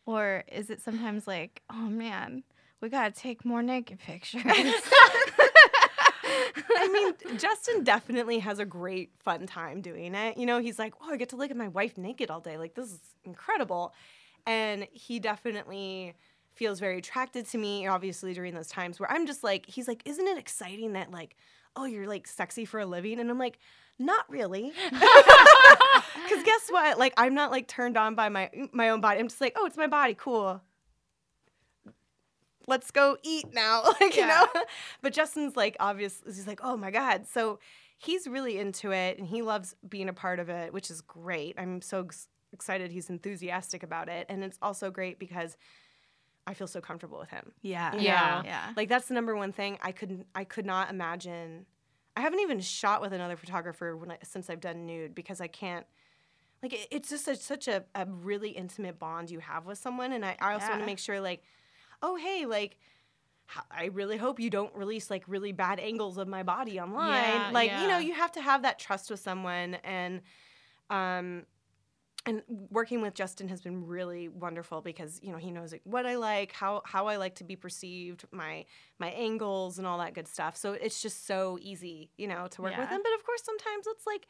Or 0.08 0.46
is 0.50 0.70
it 0.70 0.82
sometimes 0.82 1.28
like, 1.28 1.62
oh 1.70 1.90
man, 1.90 2.44
we 2.82 2.88
gotta 2.90 3.14
take 3.14 3.44
more 3.46 3.62
naked 3.62 4.00
pictures? 4.00 4.42
I 6.78 6.88
mean, 6.92 7.14
Justin 7.38 7.84
definitely 7.84 8.40
has 8.40 8.60
a 8.60 8.66
great 8.66 9.12
fun 9.20 9.46
time 9.46 9.82
doing 9.82 10.16
it. 10.16 10.38
You 10.38 10.46
know, 10.46 10.60
he's 10.60 10.80
like, 10.80 10.94
oh, 11.02 11.12
I 11.12 11.18
get 11.18 11.30
to 11.30 11.36
look 11.36 11.52
at 11.52 11.58
my 11.58 11.68
wife 11.68 11.98
naked 11.98 12.32
all 12.32 12.40
day. 12.40 12.58
Like, 12.58 12.74
this 12.74 12.92
is 12.92 13.00
incredible. 13.26 13.94
And 14.46 14.88
he 14.94 15.20
definitely 15.20 16.14
feels 16.54 16.80
very 16.80 17.00
attracted 17.00 17.46
to 17.48 17.58
me, 17.58 17.86
obviously, 17.86 18.34
during 18.34 18.56
those 18.56 18.70
times 18.70 19.02
where 19.02 19.12
I'm 19.12 19.28
just 19.28 19.44
like, 19.44 19.66
he's 19.66 19.90
like, 19.90 20.02
isn't 20.06 20.26
it 20.26 20.38
exciting 20.38 20.94
that, 20.94 21.12
like, 21.12 21.36
oh, 21.76 21.84
you're 21.84 22.08
like 22.08 22.28
sexy 22.28 22.64
for 22.64 22.80
a 22.80 22.86
living? 22.86 23.20
And 23.20 23.30
I'm 23.30 23.38
like, 23.38 23.60
not 24.00 24.30
really. 24.30 24.72
Because 26.14 26.44
guess 26.44 26.68
what? 26.70 26.98
Like, 27.00 27.14
I'm 27.18 27.34
not 27.34 27.52
like 27.52 27.68
turned 27.68 27.98
on 27.98 28.16
by 28.16 28.30
my 28.30 28.50
my 28.72 28.90
own 28.90 29.02
body. 29.02 29.20
I'm 29.20 29.28
just 29.28 29.42
like, 29.42 29.54
oh, 29.58 29.66
it's 29.66 29.78
my 29.78 29.88
body. 29.88 30.14
Cool. 30.14 30.62
Let's 32.68 32.92
go 32.92 33.18
eat 33.24 33.54
now. 33.54 33.84
like, 34.02 34.16
you 34.18 34.28
know? 34.28 34.46
But 35.02 35.14
Justin's 35.14 35.56
like, 35.56 35.78
obvious. 35.80 36.22
He's 36.26 36.48
like, 36.48 36.60
oh 36.64 36.76
my 36.76 36.92
God. 36.92 37.26
So 37.28 37.60
he's 37.98 38.28
really 38.28 38.60
into 38.60 38.92
it 38.92 39.18
and 39.18 39.28
he 39.28 39.42
loves 39.42 39.76
being 39.88 40.10
a 40.10 40.14
part 40.14 40.40
of 40.40 40.50
it, 40.50 40.74
which 40.74 40.92
is 40.92 41.00
great. 41.02 41.56
I'm 41.58 41.82
so 41.82 42.02
ex- 42.04 42.28
excited 42.52 42.92
he's 42.92 43.10
enthusiastic 43.10 43.84
about 43.84 44.10
it. 44.10 44.26
And 44.30 44.44
it's 44.44 44.58
also 44.62 44.92
great 44.92 45.18
because 45.18 45.56
I 46.46 46.54
feel 46.54 46.68
so 46.68 46.82
comfortable 46.82 47.20
with 47.20 47.30
him. 47.30 47.54
yeah. 47.62 47.96
you 47.96 48.02
Yeah. 48.02 48.42
know? 48.44 48.50
Yeah. 48.50 48.74
Like 48.76 48.90
that's 48.90 49.08
the 49.08 49.14
number 49.14 49.36
one 49.36 49.54
thing 49.54 49.78
I 49.82 49.92
couldn't 49.94 50.28
I 50.36 50.44
could 50.44 50.66
not 50.66 50.90
imagine. 50.90 51.66
I 52.18 52.22
haven't 52.22 52.40
even 52.42 52.60
shot 52.60 53.02
with 53.02 53.14
another 53.14 53.38
photographer 53.38 53.96
when 53.96 54.12
I, 54.12 54.18
since 54.24 54.50
I've 54.50 54.60
done 54.60 54.86
nude 54.86 55.16
because 55.16 55.40
I 55.40 55.48
can't. 55.48 55.86
Like 56.62 56.74
it, 56.74 56.88
it's 56.92 57.10
just 57.10 57.28
a, 57.28 57.36
such 57.36 57.68
a, 57.68 57.86
a 57.96 58.06
really 58.06 58.50
intimate 58.50 59.00
bond 59.00 59.30
you 59.30 59.40
have 59.40 59.66
with 59.66 59.78
someone, 59.78 60.12
and 60.12 60.26
I, 60.26 60.36
I 60.40 60.54
also 60.54 60.70
want 60.70 60.82
to 60.82 60.86
make 60.86 61.00
sure 61.00 61.20
like, 61.22 61.44
oh 62.02 62.16
hey 62.16 62.46
like. 62.46 62.78
I 63.72 63.86
really 63.94 64.18
hope 64.18 64.42
you 64.42 64.50
don't 64.50 64.76
release 64.76 65.10
like 65.10 65.24
really 65.26 65.54
bad 65.54 65.80
angles 65.80 66.18
of 66.18 66.28
my 66.28 66.44
body 66.44 66.82
online. 66.82 67.24
Yeah, 67.24 67.50
like, 67.54 67.72
you 67.82 67.88
know, 67.88 67.98
you 67.98 68.14
have 68.14 68.34
to 68.34 68.42
have 68.42 68.64
that 68.64 68.78
trust 68.78 69.10
with 69.10 69.22
someone 69.22 69.76
and 69.86 70.20
um 70.90 71.46
and 72.26 72.42
working 72.72 73.02
with 73.02 73.14
Justin 73.14 73.48
has 73.48 73.62
been 73.62 73.88
really 73.88 74.28
wonderful 74.28 74.82
because 74.82 75.22
you 75.24 75.32
know 75.32 75.38
he 75.38 75.50
knows 75.50 75.72
like, 75.72 75.82
what 75.86 76.06
I 76.06 76.16
like, 76.18 76.52
how 76.52 76.82
how 76.84 77.08
I 77.08 77.16
like 77.16 77.36
to 77.36 77.46
be 77.46 77.56
perceived, 77.56 78.26
my 78.32 78.66
my 79.00 79.12
angles 79.12 79.78
and 79.78 79.88
all 79.88 80.00
that 80.00 80.14
good 80.14 80.28
stuff. 80.28 80.58
So 80.58 80.74
it's 80.74 81.02
just 81.02 81.26
so 81.26 81.58
easy, 81.62 82.10
you 82.18 82.28
know, 82.28 82.48
to 82.48 82.62
work 82.62 82.74
with 82.82 82.90
him. 82.90 83.02
But 83.02 83.14
of 83.14 83.26
course, 83.26 83.44
sometimes 83.46 83.88
it's 83.88 84.06
like 84.06 84.28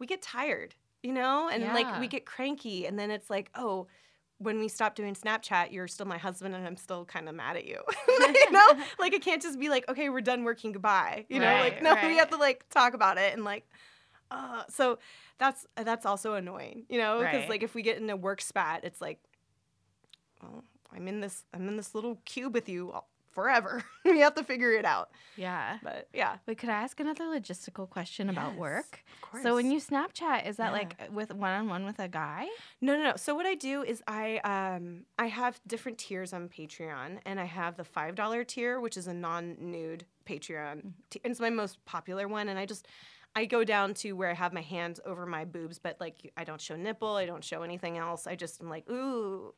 we 0.00 0.06
get 0.08 0.20
tired, 0.20 0.74
you 1.02 1.12
know, 1.12 1.48
and 1.48 1.64
like 1.64 2.00
we 2.00 2.08
get 2.08 2.24
cranky, 2.26 2.86
and 2.86 2.98
then 2.98 3.10
it's 3.10 3.28
like, 3.28 3.50
oh, 3.54 3.86
when 4.38 4.58
we 4.58 4.68
stop 4.68 4.94
doing 4.94 5.14
Snapchat, 5.14 5.72
you're 5.72 5.88
still 5.88 6.06
my 6.06 6.18
husband, 6.18 6.54
and 6.54 6.66
I'm 6.66 6.76
still 6.76 7.04
kind 7.04 7.28
of 7.28 7.34
mad 7.34 7.56
at 7.56 7.64
you, 7.64 7.78
you 8.08 8.50
know. 8.50 8.66
Like 8.98 9.12
it 9.12 9.22
can't 9.22 9.42
just 9.42 9.58
be 9.58 9.68
like, 9.68 9.88
okay, 9.88 10.08
we're 10.08 10.20
done 10.20 10.44
working, 10.44 10.72
goodbye, 10.72 11.26
you 11.28 11.40
know. 11.40 11.46
Right, 11.46 11.74
like 11.74 11.82
no, 11.82 11.94
we 12.06 12.16
have 12.16 12.30
to 12.30 12.36
like 12.36 12.68
talk 12.68 12.94
about 12.94 13.18
it 13.18 13.32
and 13.34 13.44
like. 13.44 13.68
Uh, 14.30 14.62
so 14.70 14.98
that's 15.36 15.66
that's 15.76 16.06
also 16.06 16.32
annoying, 16.34 16.84
you 16.88 16.96
know, 16.96 17.18
because 17.18 17.46
like 17.50 17.62
if 17.62 17.74
we 17.74 17.82
get 17.82 17.98
in 17.98 18.08
a 18.08 18.16
work 18.16 18.40
spat, 18.40 18.82
it's 18.82 18.98
like, 18.98 19.18
well, 20.42 20.64
I'm 20.90 21.06
in 21.06 21.20
this 21.20 21.44
I'm 21.52 21.68
in 21.68 21.76
this 21.76 21.94
little 21.94 22.18
cube 22.24 22.54
with 22.54 22.66
you 22.66 22.94
forever. 23.32 23.82
we 24.04 24.20
have 24.20 24.34
to 24.36 24.44
figure 24.44 24.72
it 24.72 24.84
out. 24.84 25.10
Yeah. 25.36 25.78
But 25.82 26.08
yeah, 26.12 26.36
Wait, 26.46 26.58
could 26.58 26.68
I 26.68 26.74
ask 26.82 27.00
another 27.00 27.24
logistical 27.24 27.88
question 27.88 28.28
about 28.28 28.54
work? 28.56 29.02
of 29.22 29.30
course. 29.30 29.42
So 29.42 29.54
when 29.54 29.70
you 29.70 29.80
Snapchat, 29.80 30.46
is 30.48 30.56
that 30.58 30.66
Yeah. 30.66 30.78
like 30.78 31.10
with 31.12 31.34
one 31.34 31.52
on 31.52 31.68
one 31.68 31.84
with 31.84 31.98
a 31.98 32.08
guy? 32.08 32.46
No, 32.80 32.96
no, 32.96 33.02
no. 33.02 33.12
So 33.16 33.34
what 33.34 33.46
I 33.46 33.54
do 33.54 33.82
is 33.82 34.02
I 34.06 34.38
um 34.44 35.04
I 35.18 35.26
have 35.26 35.60
different 35.66 35.98
tiers 35.98 36.32
on 36.32 36.48
Patreon, 36.48 37.18
and 37.26 37.40
I 37.40 37.44
have 37.44 37.76
the 37.76 37.84
five 37.84 38.14
dollar 38.14 38.44
tier, 38.44 38.80
which 38.80 38.96
is 38.96 39.06
a 39.06 39.14
non 39.14 39.56
nude 39.58 40.04
Patreon. 40.26 40.92
T- 41.10 41.20
and 41.24 41.30
it's 41.32 41.40
my 41.40 41.50
most 41.50 41.84
popular 41.84 42.28
one, 42.28 42.48
and 42.48 42.58
I 42.58 42.66
just 42.66 42.86
I 43.34 43.46
go 43.46 43.64
down 43.64 43.94
to 43.94 44.12
where 44.12 44.28
I 44.30 44.34
have 44.34 44.52
my 44.52 44.60
hands 44.60 45.00
over 45.06 45.24
my 45.24 45.46
boobs, 45.46 45.78
but 45.78 45.96
like 46.00 46.30
I 46.36 46.44
don't 46.44 46.60
show 46.60 46.76
nipple, 46.76 47.16
I 47.16 47.24
don't 47.24 47.42
show 47.42 47.62
anything 47.62 47.96
else. 47.96 48.26
I 48.26 48.36
just 48.36 48.60
am 48.60 48.68
like, 48.68 48.88
ooh, 48.90 49.54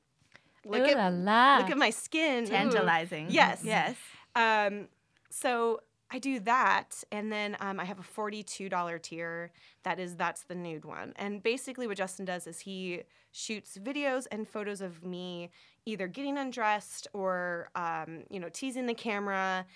look 0.66 0.82
Ooh 0.82 0.90
at 0.90 0.96
la 0.96 1.08
la. 1.08 1.58
look 1.58 1.70
at 1.70 1.78
my 1.78 1.90
skin, 1.90 2.44
ooh." 2.44 2.48
Tantalizing. 2.48 3.26
Yes. 3.30 3.62
Yes. 3.64 3.96
Um, 4.34 4.88
so 5.30 5.80
I 6.10 6.18
do 6.18 6.38
that, 6.40 7.02
and 7.10 7.32
then 7.32 7.56
um, 7.60 7.80
I 7.80 7.84
have 7.84 7.98
a 7.98 8.02
forty-two 8.02 8.68
dollar 8.68 8.98
tier. 8.98 9.50
That 9.82 9.98
is 9.98 10.16
that's 10.16 10.42
the 10.42 10.54
nude 10.54 10.84
one. 10.84 11.12
And 11.16 11.42
basically, 11.42 11.86
what 11.86 11.96
Justin 11.96 12.24
does 12.24 12.46
is 12.46 12.60
he 12.60 13.02
shoots 13.32 13.76
videos 13.76 14.26
and 14.30 14.46
photos 14.48 14.80
of 14.80 15.02
me 15.02 15.50
either 15.86 16.06
getting 16.06 16.38
undressed 16.38 17.08
or 17.12 17.68
um, 17.74 18.24
you 18.30 18.38
know 18.38 18.48
teasing 18.48 18.86
the 18.86 18.94
camera, 18.94 19.66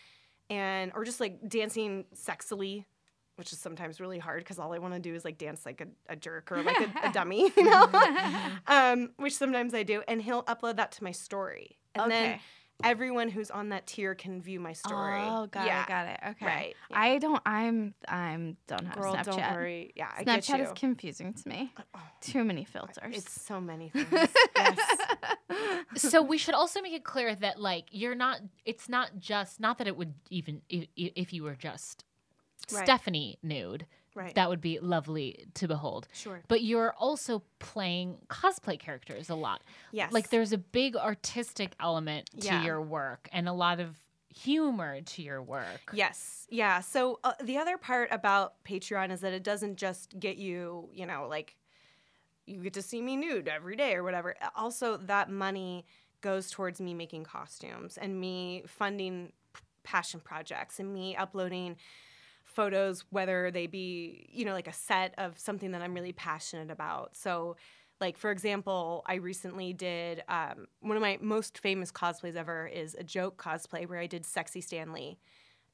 and 0.49 0.93
or 0.95 1.05
just 1.05 1.19
like 1.19 1.49
dancing 1.49 2.05
sexily 2.15 2.85
which 3.39 3.53
is 3.53 3.59
sometimes 3.61 4.01
really 4.01 4.19
hard 4.19 4.41
because 4.41 4.59
all 4.59 4.73
I 4.73 4.79
want 4.79 4.95
to 4.95 5.01
do 5.01 5.15
is 5.15 5.25
like 5.25 5.39
dance 5.39 5.65
like 5.65 5.81
a, 5.81 5.87
a 6.13 6.17
jerk 6.17 6.51
or 6.51 6.63
like 6.63 6.77
a, 6.81 6.93
a 7.09 7.13
dummy, 7.13 7.53
you 7.57 7.65
know, 7.65 7.89
um, 8.67 9.11
which 9.17 9.35
sometimes 9.35 9.75
I 9.75 9.85
do. 9.85 10.03
And 10.09 10.21
he'll 10.21 10.43
upload 10.43 10.77
that 10.77 10.91
to 10.93 11.05
my 11.05 11.13
story. 11.13 11.79
And 11.95 12.11
then 12.11 12.41
everyone 12.83 13.29
who's 13.29 13.51
on 13.51 13.69
that 13.71 13.87
tier 13.87 14.15
can 14.15 14.41
view 14.43 14.59
my 14.59 14.73
story. 14.73 15.23
Oh, 15.23 15.47
got 15.47 15.67
yeah. 15.67 15.83
it, 15.83 15.89
got 15.89 16.07
it. 16.07 16.21
Okay. 16.31 16.47
Right. 16.47 16.77
Yeah. 16.91 17.01
I 17.01 17.19
don't. 17.19 17.41
I'm. 17.47 17.95
I'm. 18.09 18.57
Don't 18.67 18.85
have 18.87 18.97
Girl, 18.97 19.15
Snapchat. 19.15 19.25
don't 19.25 19.53
worry. 19.55 19.93
Yeah, 19.95 20.09
I 20.17 20.25
get 20.25 20.43
Snapchat 20.43 20.59
you. 20.59 20.65
is 20.65 20.73
confusing 20.75 21.33
to 21.35 21.49
me. 21.49 21.73
Oh, 21.95 22.01
Too 22.21 22.45
many 22.45 22.65
filters. 22.65 23.17
it's 23.17 23.41
so 23.41 23.61
many 23.61 23.89
things. 23.95 24.29
yes. 24.57 24.79
so 25.97 26.23
we 26.23 26.39
should 26.39 26.55
also 26.55 26.81
make 26.81 26.93
it 26.93 27.05
clear 27.05 27.35
that 27.37 27.61
like 27.61 27.87
you're 27.93 28.15
not 28.15 28.41
it's 28.65 28.89
not 28.89 29.19
just 29.19 29.61
not 29.61 29.79
that 29.79 29.87
it 29.87 29.97
would 29.97 30.15
even 30.31 30.63
if, 30.69 30.87
if 30.97 31.33
you 31.33 31.45
were 31.45 31.55
just 31.55 32.05
Right. 32.73 32.85
stephanie 32.85 33.39
nude 33.43 33.87
Right. 34.15 34.35
that 34.35 34.49
would 34.49 34.61
be 34.61 34.81
lovely 34.81 35.47
to 35.55 35.69
behold 35.69 36.09
sure. 36.13 36.43
but 36.49 36.63
you're 36.63 36.93
also 36.95 37.43
playing 37.61 38.19
cosplay 38.29 38.79
characters 38.79 39.31
a 39.31 39.35
lot 39.37 39.63
Yes. 39.93 40.13
like 40.13 40.31
there's 40.31 40.53
a 40.53 40.59
big 40.59 40.97
artistic 40.97 41.75
element 41.79 42.29
to 42.41 42.47
Yeah. 42.47 42.65
your 42.65 42.81
work 42.83 43.29
and 43.33 43.49
a 43.49 43.53
lot 43.53 43.79
of 43.81 43.97
humor 44.29 45.01
to 45.03 45.23
your 45.23 45.43
work 45.43 45.91
Yes. 45.93 46.47
Yeah. 46.51 46.81
So 46.81 47.21
uh, 47.25 47.33
the 47.43 47.59
other 47.59 47.77
part 47.79 48.09
about 48.11 48.63
Patreon 48.65 49.11
is 49.13 49.21
that 49.21 49.33
it 49.33 49.43
doesn't 49.43 49.77
just 49.77 50.19
get 50.19 50.37
you, 50.37 50.89
you 50.93 51.07
know, 51.07 51.27
like 51.29 51.57
you 52.47 52.63
get 52.63 52.73
to 52.75 52.83
see 52.83 53.03
me 53.03 53.17
nude 53.17 53.47
every 53.49 53.77
day 53.77 53.95
or 53.95 54.03
whatever. 54.03 54.35
Also, 54.57 54.97
that 54.97 55.29
money 55.31 55.85
goes 56.23 56.51
towards 56.51 56.81
me 56.81 56.95
making 56.95 57.25
costumes 57.25 57.99
and 57.99 58.19
me 58.21 58.63
funding 58.67 59.33
p- 59.55 59.61
passion 59.83 60.21
projects 60.21 60.79
and 60.81 60.93
me 60.95 61.15
uploading 61.17 61.77
photos 62.59 63.05
whether 63.11 63.53
they 63.53 63.69
be 63.69 64.27
you 64.33 64.45
know 64.45 64.53
like 64.53 64.67
a 64.67 64.73
set 64.73 65.15
of 65.17 65.39
something 65.39 65.71
that 65.71 65.81
i'm 65.81 65.95
really 65.95 66.11
passionate 66.13 66.73
about 66.73 67.17
so 67.17 67.55
like 68.01 68.19
for 68.19 68.33
example 68.33 69.05
i 69.07 69.15
recently 69.15 69.73
did 69.73 70.25
um, 70.29 70.67
one 70.81 70.97
of 70.97 71.01
my 71.01 71.17
most 71.21 71.59
famous 71.59 71.93
cosplays 71.93 72.35
ever 72.35 72.67
is 72.67 72.97
a 72.99 73.05
joke 73.05 73.41
cosplay 73.41 73.89
where 73.89 74.01
i 74.01 74.09
did 74.09 74.27
sexy 74.27 74.61
Stan 74.61 74.93
Lee 74.93 75.19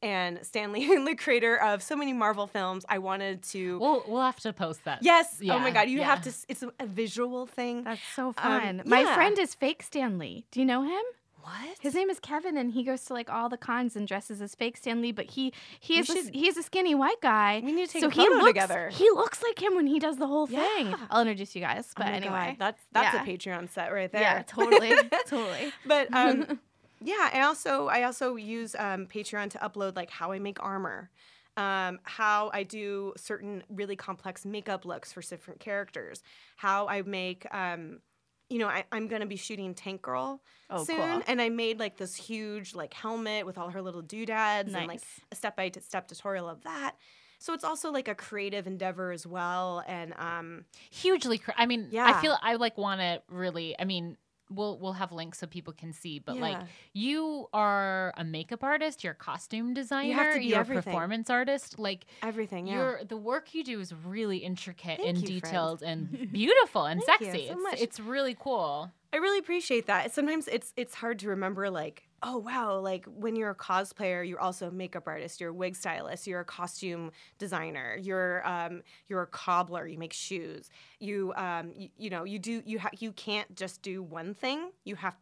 and 0.03 0.41
Stan 0.43 0.73
Lee 0.73 0.87
the 1.07 1.15
creator 1.15 1.57
of 1.57 1.83
so 1.83 1.97
many 1.97 2.13
marvel 2.13 2.47
films 2.47 2.85
i 2.91 2.99
wanted 2.99 3.43
to 3.43 3.79
we'll 3.79 4.05
we'll 4.07 4.21
have 4.21 4.41
to 4.41 4.53
post 4.53 4.85
that 4.85 4.99
yes 5.01 5.41
oh 5.51 5.59
my 5.59 5.71
god 5.71 5.89
you 5.89 6.03
have 6.03 6.21
to 6.21 6.31
it's 6.51 6.63
a, 6.63 6.71
a 6.79 6.87
visual 6.87 7.47
thing 7.47 7.85
That's 7.85 8.03
so 8.15 8.33
fun. 8.33 8.81
Um, 8.81 8.89
My 8.89 9.01
yeah. 9.01 9.15
friend 9.15 9.39
is 9.39 9.55
fake 9.55 9.83
Stan 9.83 10.19
Lee. 10.19 10.45
Do 10.51 10.61
you 10.61 10.67
know 10.67 10.83
him? 10.83 11.03
What 11.45 11.77
His 11.81 11.95
name 11.95 12.09
is 12.09 12.19
Kevin, 12.21 12.57
and 12.57 12.73
he 12.73 12.83
goes 12.85 13.05
to 13.05 13.13
like 13.13 13.29
all 13.29 13.49
the 13.51 13.59
cons 13.59 13.97
and 13.97 14.09
dresses 14.09 14.41
as 14.41 14.55
fake 14.55 14.79
Stan 14.79 15.03
Lee. 15.03 15.13
But 15.13 15.27
he 15.27 15.53
he 15.79 15.99
is 15.99 16.09
a, 16.09 16.15
should- 16.15 16.35
he's 16.35 16.57
a 16.57 16.63
skinny 16.63 16.95
white 16.95 17.21
guy. 17.21 17.61
we 17.63 17.71
need 17.73 17.87
to 17.87 17.93
take 17.93 18.01
so 18.03 18.09
a 18.09 18.11
he 18.11 18.23
photo 18.25 18.37
looks, 18.37 18.47
together 18.49 18.89
He 18.93 19.11
looks 19.11 19.43
like 19.43 19.61
him 19.63 19.75
when 19.77 19.87
he 19.87 19.99
does 19.99 20.17
the 20.17 20.27
whole 20.27 20.47
thing. 20.47 20.95
I'll 21.11 21.21
introduce 21.21 21.55
you 21.55 21.61
guys. 21.61 21.87
Oh 21.91 21.93
But 21.99 22.07
my 22.07 22.13
anyway, 22.13 22.47
God, 22.51 22.57
that's 22.59 22.83
that's 22.93 23.15
Yeah. 23.15 23.23
a 23.23 23.27
patreon 23.27 23.69
set 23.71 23.93
right 23.93 24.11
there 24.11 24.23
yeah, 24.23 24.43
totally, 24.43 24.95
totally. 25.27 25.73
but 25.85 26.09
um, 26.15 26.61
yeah, 27.03 27.29
I 27.33 27.43
also 27.43 27.89
I 27.89 28.05
also 28.05 28.37
use 28.37 28.75
um, 28.79 29.07
Patreon 29.07 29.51
to 29.51 29.59
upload 29.59 29.97
like 29.97 30.09
how 30.09 30.33
I 30.33 30.39
make 30.39 30.63
armor, 30.63 31.11
um, 31.59 31.99
how 32.05 32.51
I 32.55 32.63
do 32.63 33.13
certain 33.19 33.63
really 33.69 33.97
complex 33.97 34.47
makeup 34.47 34.87
looks 34.87 35.13
for 35.13 35.21
different 35.21 35.61
characters, 35.61 36.23
how 36.57 36.89
I 36.89 37.03
make. 37.03 37.47
Um, 37.55 38.01
you 38.55 38.61
know, 38.61 38.69
I, 38.69 38.85
I'm 38.93 39.09
gonna 39.09 39.27
be 39.27 39.35
shooting 39.35 39.75
Tank 39.75 40.01
Girl 40.01 40.41
Oh, 40.71 40.85
soon, 40.85 40.97
cool. 40.97 41.23
and 41.27 41.43
I 41.43 41.49
made 41.49 41.81
like 41.81 41.97
this 41.97 42.15
huge 42.15 42.73
like 42.73 42.95
helmet 42.95 43.47
with 43.47 43.59
all 43.59 43.69
her 43.71 43.83
little 43.83 44.01
doodads 44.01 44.73
and 44.73 44.87
like 44.87 45.03
a 45.33 45.35
step 45.35 45.57
by 45.57 45.73
step 45.81 46.07
tutorial 46.07 46.49
of 46.49 46.63
that. 46.63 46.95
So 47.41 47.53
it's 47.53 47.65
also 47.65 47.91
like 47.91 48.07
a 48.07 48.15
creative 48.15 48.69
endeavor 48.69 49.11
as 49.11 49.27
well, 49.27 49.83
and 49.89 50.15
um, 50.19 50.67
hugely 50.93 51.39
cr- 51.39 51.51
i 51.57 51.67
mean 51.67 51.89
yeah. 51.91 52.07
i 52.07 52.23
feel 52.23 52.39
i 52.43 52.55
like 52.55 52.79
want 52.79 53.01
to 53.01 53.21
really 53.29 53.75
i 53.79 53.85
mean 53.85 54.17
we'll 54.55 54.79
we'll 54.79 54.93
have 54.95 55.13
links 55.13 55.39
so 55.39 55.47
people 55.47 55.73
can 55.73 55.93
see 55.93 56.19
but 56.19 56.37
like 56.37 56.59
you 56.93 57.49
are 57.53 58.13
a 58.17 58.25
makeup 58.25 58.63
artist 58.63 59.05
you're 59.05 59.13
a 59.13 59.17
costume 59.17 59.75
designer 59.75 60.39
be 60.39 60.55
are 60.55 60.63
a 60.63 60.65
performance 60.65 61.31
artist 61.31 61.79
like 61.79 62.07
everything. 62.23 62.67
Yeah. 62.67 62.75
your 62.75 63.05
the 63.05 63.17
work 63.17 63.55
you 63.55 63.65
do 63.65 63.81
is 63.81 63.93
really 63.93 64.39
intricate 64.39 64.99
Thank 64.99 65.09
and 65.09 65.19
you, 65.19 65.41
friend. 65.41 65.43
detailed 65.43 65.83
and 65.83 66.33
beautiful 66.33 66.85
and 66.85 67.03
Thank 67.03 67.21
you 67.21 67.27
sexy 67.27 67.47
so 67.47 67.53
it's, 67.53 67.63
much. 67.63 67.81
it's 67.81 68.01
really 68.01 68.37
cool 68.39 68.91
I 69.15 69.19
really 69.19 69.39
appreciate 69.39 69.87
that. 69.87 70.13
Sometimes 70.13 70.49
it's 70.49 70.73
it's 70.77 70.97
hard 70.97 71.21
to 71.21 71.29
remember 71.29 71.71
like, 71.71 72.03
oh 72.25 72.39
wow, 72.39 72.79
like 72.79 73.05
when 73.07 73.37
you're 73.37 73.51
a 73.51 73.55
cosplayer, 73.55 74.27
you're 74.27 74.41
also 74.41 74.69
a 74.69 74.71
makeup 74.71 75.05
artist, 75.07 75.41
you're 75.41 75.51
a 75.51 75.55
wig 75.55 75.77
stylist, 75.77 76.27
you're 76.27 76.41
a 76.41 76.45
costume 76.45 77.11
designer, 77.39 77.99
you're 78.01 78.47
um 78.49 78.83
you're 79.09 79.23
a 79.23 79.27
cobbler, 79.27 79.87
you 79.87 79.99
make 79.99 80.13
shoes. 80.13 80.71
You 81.01 81.35
um 81.37 81.73
you, 81.77 81.89
you 81.99 82.11
know, 82.11 82.25
you 82.25 82.39
do 82.39 82.63
you 82.65 82.79
ha- 82.79 82.91
you 82.99 83.13
can't 83.13 83.55
just 83.55 83.83
do 83.83 84.03
one 84.03 84.35
thing. 84.35 84.71
You 84.85 84.97
have 84.97 85.17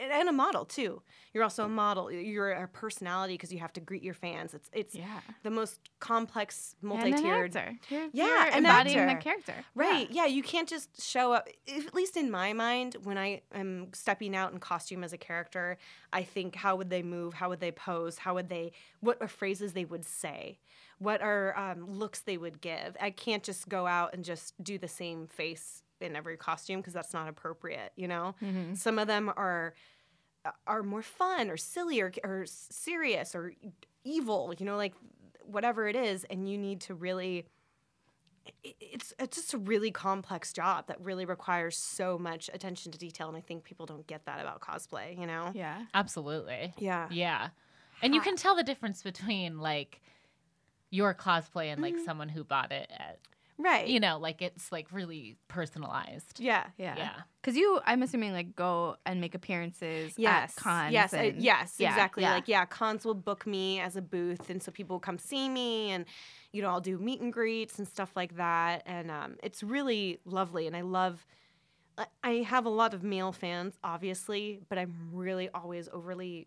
and 0.00 0.28
a 0.28 0.32
model 0.32 0.64
too. 0.64 1.02
You're 1.32 1.44
also 1.44 1.64
a 1.64 1.68
model. 1.68 2.10
You're 2.10 2.52
a 2.52 2.66
personality 2.68 3.34
because 3.34 3.52
you 3.52 3.58
have 3.60 3.72
to 3.74 3.80
greet 3.80 4.02
your 4.02 4.14
fans. 4.14 4.54
It's 4.54 4.70
it's 4.72 4.94
Yeah. 4.94 5.20
the 5.42 5.50
most 5.50 5.80
complex, 6.00 6.74
And 6.82 6.90
an 6.92 6.98
multi-tiered 6.98 7.56
actor. 7.56 7.76
You're, 7.88 8.08
Yeah, 8.12 8.26
you're 8.26 8.46
an 8.48 8.54
embodying 8.58 8.98
actor. 8.98 9.16
the 9.16 9.22
character. 9.22 9.54
Right. 9.74 10.10
Yeah. 10.10 10.26
you 10.26 10.42
can't 10.42 10.68
just 10.68 11.00
show 11.02 11.32
up. 11.32 11.48
If, 11.66 11.86
at 11.86 11.94
least 11.94 12.16
in 12.16 12.30
my 12.30 12.52
mind, 12.52 12.96
when 13.04 13.16
I 13.18 13.42
am 13.54 13.88
stepping 13.92 14.34
out 14.36 14.52
in 14.52 14.58
costume 14.60 15.04
as 15.04 15.12
a 15.12 15.18
character, 15.18 15.78
I 16.12 16.22
think 16.22 16.54
how 16.56 16.76
would 16.76 16.90
they 16.90 17.02
move? 17.02 17.34
How 17.34 17.48
would 17.48 17.60
they 17.60 17.72
pose? 17.72 18.18
How 18.18 18.34
would 18.34 18.48
they? 18.48 18.72
What 19.00 19.18
are 19.20 19.28
phrases 19.28 19.72
they 19.72 19.84
would 19.84 20.04
say? 20.04 20.58
What 20.98 21.22
are 21.22 21.56
um, 21.56 21.88
looks 21.88 22.20
they 22.20 22.36
would 22.36 22.60
give? 22.60 22.96
I 23.00 23.10
can't 23.10 23.44
just 23.44 23.68
go 23.68 23.86
out 23.86 24.14
and 24.14 24.24
just 24.24 24.54
do 24.62 24.78
the 24.78 24.88
same 24.88 25.26
face 25.28 25.82
in 26.00 26.16
every 26.16 26.36
costume 26.36 26.80
because 26.80 26.92
that's 26.92 27.12
not 27.14 27.28
appropriate. 27.28 27.92
You 27.96 28.08
know, 28.08 28.34
Mm-hmm. 28.42 28.74
some 28.74 28.98
of 28.98 29.06
them 29.06 29.30
are 29.36 29.74
are 30.66 30.82
more 30.82 31.02
fun 31.02 31.50
or 31.50 31.56
silly 31.56 32.00
or, 32.00 32.12
or 32.24 32.44
serious 32.46 33.34
or 33.34 33.52
evil. 34.04 34.54
You 34.58 34.66
know, 34.66 34.76
like 34.76 34.94
whatever 35.44 35.88
it 35.88 35.96
is, 35.96 36.24
and 36.24 36.48
you 36.48 36.56
need 36.58 36.80
to 36.82 36.94
really 36.94 37.46
it's 38.64 39.12
it's 39.18 39.36
just 39.36 39.52
a 39.54 39.58
really 39.58 39.90
complex 39.90 40.52
job 40.54 40.86
that 40.86 40.98
really 41.02 41.26
requires 41.26 41.76
so 41.76 42.18
much 42.18 42.48
attention 42.54 42.90
to 42.90 42.96
detail 42.98 43.28
and 43.28 43.36
i 43.36 43.40
think 43.42 43.62
people 43.62 43.84
don't 43.84 44.06
get 44.06 44.24
that 44.24 44.40
about 44.40 44.60
cosplay 44.60 45.18
you 45.18 45.26
know 45.26 45.50
Yeah. 45.54 45.82
absolutely 45.92 46.72
yeah 46.78 47.08
yeah 47.10 47.48
and 48.00 48.14
you 48.14 48.22
can 48.22 48.36
tell 48.36 48.56
the 48.56 48.62
difference 48.62 49.02
between 49.02 49.58
like 49.58 50.00
your 50.90 51.12
cosplay 51.14 51.66
and 51.66 51.82
like 51.82 51.96
someone 52.06 52.30
who 52.30 52.42
bought 52.42 52.72
it 52.72 52.90
at 52.90 53.18
right 53.58 53.88
you 53.88 53.98
know 54.00 54.18
like 54.18 54.40
it's 54.40 54.70
like 54.70 54.86
really 54.92 55.36
personalized 55.48 56.38
yeah 56.40 56.66
Yeah. 56.76 56.94
yeah 56.96 57.12
Because 57.40 57.56
you, 57.56 57.80
I'm 57.84 58.02
assuming, 58.02 58.32
like 58.32 58.54
go 58.54 58.96
and 59.04 59.20
make 59.20 59.34
appearances 59.34 60.14
yes 60.16 60.56
at 60.56 60.62
cons. 60.62 60.92
yes 60.92 61.12
uh, 61.14 61.32
yes 61.36 61.74
yeah, 61.78 61.90
exactly 61.90 62.22
yeah. 62.22 62.34
like 62.34 62.48
yeah 62.48 62.64
cons 62.64 63.04
will 63.04 63.14
book 63.14 63.46
me 63.46 63.80
as 63.80 63.96
a 63.96 64.02
booth 64.02 64.48
and 64.50 64.62
so 64.62 64.70
people 64.70 64.94
will 64.94 65.00
come 65.00 65.18
see 65.18 65.48
me 65.48 65.90
and 65.90 66.04
you 66.52 66.62
know 66.62 66.68
i'll 66.68 66.80
do 66.80 66.98
meet 66.98 67.20
and 67.20 67.32
greets 67.32 67.78
and 67.78 67.86
stuff 67.88 68.12
like 68.16 68.36
that 68.36 68.82
and 68.86 69.10
um, 69.10 69.36
it's 69.42 69.62
really 69.62 70.20
lovely 70.24 70.66
and 70.66 70.76
i 70.76 70.82
love 70.82 71.26
I- 71.98 72.06
I 72.22 72.30
have 72.42 72.64
a 72.64 72.70
lot 72.70 72.94
of 72.94 73.02
male 73.02 73.32
fans, 73.32 73.76
obviously, 73.82 74.60
but 74.68 74.78
I'm 74.78 74.94
really 75.12 75.48
always 75.50 75.88
overly 75.92 76.46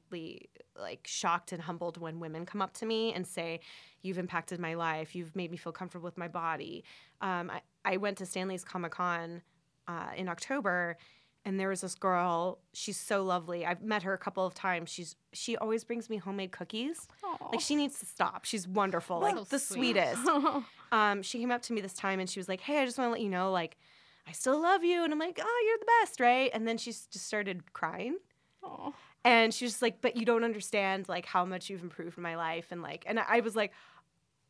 like 0.75 1.05
shocked 1.05 1.51
and 1.51 1.61
humbled 1.61 1.97
when 1.97 2.19
women 2.19 2.45
come 2.45 2.61
up 2.61 2.73
to 2.75 2.85
me 2.85 3.13
and 3.13 3.27
say, 3.27 3.59
"You've 4.01 4.17
impacted 4.17 4.59
my 4.59 4.73
life. 4.75 5.13
You've 5.15 5.35
made 5.35 5.51
me 5.51 5.57
feel 5.57 5.73
comfortable 5.73 6.05
with 6.05 6.17
my 6.17 6.27
body." 6.27 6.83
Um, 7.21 7.49
I, 7.51 7.61
I 7.83 7.97
went 7.97 8.17
to 8.19 8.25
Stan 8.25 8.47
Lee's 8.47 8.63
Comic 8.63 8.93
Con 8.93 9.41
uh, 9.87 10.11
in 10.15 10.29
October, 10.29 10.97
and 11.43 11.59
there 11.59 11.67
was 11.69 11.81
this 11.81 11.95
girl. 11.95 12.59
She's 12.73 12.97
so 12.97 13.23
lovely. 13.23 13.65
I've 13.65 13.81
met 13.83 14.03
her 14.03 14.13
a 14.13 14.17
couple 14.17 14.45
of 14.45 14.53
times. 14.53 14.89
She's 14.89 15.15
she 15.33 15.57
always 15.57 15.83
brings 15.83 16.09
me 16.09 16.17
homemade 16.17 16.51
cookies. 16.51 17.07
Like 17.51 17.59
she 17.61 17.75
needs 17.75 17.99
to 17.99 18.05
stop. 18.05 18.45
She's 18.45 18.67
wonderful, 18.67 19.19
like 19.19 19.35
So 19.37 19.43
the 19.43 19.59
sweet. 19.59 19.95
sweetest 19.97 20.21
um, 20.91 21.21
she 21.21 21.39
came 21.39 21.51
up 21.51 21.61
to 21.63 21.73
me 21.73 21.81
this 21.81 21.93
time 21.93 22.19
and 22.19 22.29
she 22.29 22.39
was 22.39 22.47
like, 22.47 22.61
"Hey, 22.61 22.81
I 22.81 22.85
just 22.85 22.97
want 22.97 23.09
to 23.09 23.11
let 23.11 23.21
you 23.21 23.29
know, 23.29 23.51
like, 23.51 23.77
I 24.27 24.31
still 24.33 24.61
love 24.61 24.83
you." 24.83 25.03
And 25.03 25.13
I'm 25.13 25.19
like, 25.19 25.39
"Oh, 25.41 25.63
you're 25.67 25.77
the 25.79 25.91
best, 26.01 26.19
right?" 26.19 26.49
And 26.53 26.67
then 26.67 26.77
she 26.77 26.91
just 26.91 27.15
started 27.15 27.73
crying, 27.73 28.17
Aw. 28.63 28.91
and 29.23 29.53
she 29.53 29.65
was 29.65 29.73
just 29.73 29.81
like, 29.81 30.01
"But 30.01 30.15
you 30.17 30.25
don't 30.25 30.43
understand, 30.43 31.07
like, 31.09 31.25
how 31.25 31.45
much 31.45 31.69
you've 31.69 31.83
improved 31.83 32.17
my 32.17 32.35
life." 32.35 32.67
And 32.71 32.81
like, 32.81 33.03
and 33.07 33.19
I 33.19 33.25
I 33.27 33.39
was 33.41 33.55
like, 33.55 33.73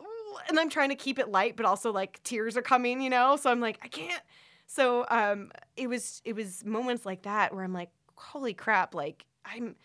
"Ooh," 0.01 0.37
and 0.49 0.59
I'm 0.59 0.69
trying 0.69 0.89
to 0.89 0.95
keep 0.95 1.19
it 1.19 1.29
light, 1.29 1.55
but 1.57 1.65
also 1.65 1.91
like 1.91 2.21
tears 2.23 2.57
are 2.57 2.61
coming, 2.61 3.01
you 3.01 3.09
know. 3.09 3.35
So 3.37 3.49
I'm 3.51 3.59
like, 3.61 3.79
I 3.83 3.87
can't. 3.87 4.23
So 4.67 5.05
um, 5.09 5.51
it 5.75 5.87
was 5.87 6.21
it 6.25 6.33
was 6.35 6.63
moments 6.65 7.05
like 7.05 7.23
that 7.23 7.53
where 7.53 7.63
I'm 7.63 7.73
like, 7.73 7.91
"Holy 8.15 8.53
crap!" 8.53 8.95
Like 8.95 9.25
I'm 9.45 9.75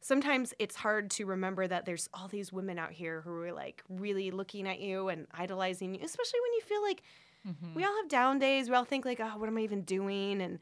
sometimes 0.00 0.54
it's 0.58 0.76
hard 0.76 1.10
to 1.10 1.26
remember 1.26 1.66
that 1.66 1.84
there's 1.84 2.08
all 2.14 2.28
these 2.28 2.52
women 2.52 2.78
out 2.78 2.92
here 2.92 3.20
who 3.22 3.32
are 3.42 3.52
like 3.52 3.82
really 3.88 4.30
looking 4.30 4.66
at 4.68 4.80
you 4.80 5.08
and 5.08 5.26
idolizing 5.32 5.94
you, 5.94 6.00
especially 6.02 6.40
when 6.40 6.52
you 6.54 6.60
feel 6.62 6.82
like 6.82 7.02
Mhm. 7.46 7.74
we 7.74 7.84
all 7.84 7.96
have 7.96 8.08
down 8.08 8.38
days. 8.38 8.68
We 8.68 8.74
all 8.76 8.84
think 8.84 9.04
like, 9.04 9.20
oh, 9.20 9.38
what 9.38 9.48
am 9.48 9.56
I 9.56 9.62
even 9.62 9.82
doing? 9.82 10.40
And 10.42 10.58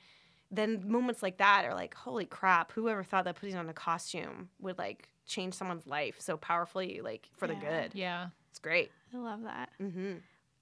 then 0.51 0.85
moments 0.91 1.23
like 1.23 1.39
that 1.39 1.65
are 1.65 1.75
like, 1.75 1.95
holy 1.95 2.25
crap, 2.25 2.73
whoever 2.73 3.03
thought 3.03 3.25
that 3.25 3.37
putting 3.37 3.57
on 3.57 3.69
a 3.69 3.73
costume 3.75 4.49
would 4.61 4.79
like 4.79 5.09
change 5.27 5.55
someone's 5.55 5.87
life 5.87 6.17
so 6.21 6.37
powerfully, 6.37 7.01
like 7.03 7.29
for 7.37 7.47
the 7.49 7.55
good. 7.55 7.95
yeah 7.95 8.29
It's 8.51 8.59
great. 8.59 8.91
I 9.13 9.19
love 9.19 9.43
that. 9.43 9.71
Mm-hmm. 9.81 10.15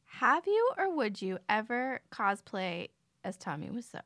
Have 0.07 0.47
you 0.47 0.71
or 0.79 0.95
would 0.95 1.21
you 1.21 1.39
ever 1.49 2.01
cosplay 2.11 2.89
as 3.25 3.37
Tommy 3.37 3.69
Wiseau? 3.69 4.01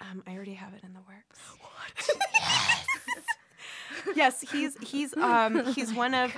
Um, 0.00 0.22
I 0.26 0.34
already 0.34 0.54
have 0.54 0.74
it 0.74 0.82
in 0.82 0.92
the 0.94 1.00
works. 1.06 1.38
What? 1.60 2.08
yes, 4.16 4.40
he's 4.40 4.76
he's 4.78 5.14
um 5.16 5.64
he's 5.74 5.92
one 6.04 6.14
of 6.14 6.32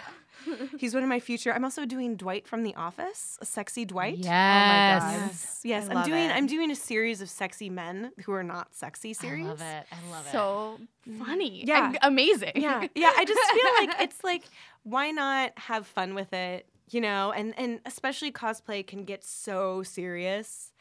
he's 0.79 0.95
one 0.95 1.03
of 1.03 1.09
my 1.09 1.21
future. 1.21 1.53
I'm 1.53 1.65
also 1.65 1.85
doing 1.85 2.17
Dwight 2.17 2.47
from 2.47 2.63
The 2.63 2.75
Office, 2.75 3.39
a 3.41 3.45
sexy 3.47 3.85
Dwight. 3.85 4.19
Yes. 4.19 5.03
Yes. 5.03 5.61
Yes, 5.65 5.89
I 5.89 5.95
I'm 5.95 6.05
doing 6.07 6.25
it. 6.25 6.33
I'm 6.35 6.47
doing 6.47 6.71
a 6.71 6.77
series 6.77 7.21
of 7.21 7.31
sexy 7.31 7.71
men 7.71 8.13
who 8.25 8.33
are 8.33 8.43
not 8.43 8.75
sexy 8.75 9.15
series. 9.15 9.47
I 9.47 9.49
love 9.49 9.61
it. 9.61 9.87
I 9.91 10.11
love 10.11 10.27
it. 10.27 10.33
So 10.33 10.79
funny. 11.19 11.65
Yeah. 11.65 11.89
and 11.89 11.99
amazing. 12.03 12.53
yeah 12.57 12.87
yeah 12.95 13.13
i 13.17 13.25
just 13.25 13.41
feel 13.53 13.65
like 13.87 14.01
it's 14.01 14.25
like 14.25 14.45
why 14.85 15.11
not 15.11 15.53
have 15.57 15.87
fun 15.87 16.15
with 16.15 16.33
it 16.33 16.67
you 16.91 17.01
know 17.01 17.33
and 17.33 17.55
and 17.59 17.81
especially 17.87 18.33
cosplay 18.33 18.87
can 18.87 19.05
get 19.05 19.25
so 19.25 19.83
serious 19.83 20.73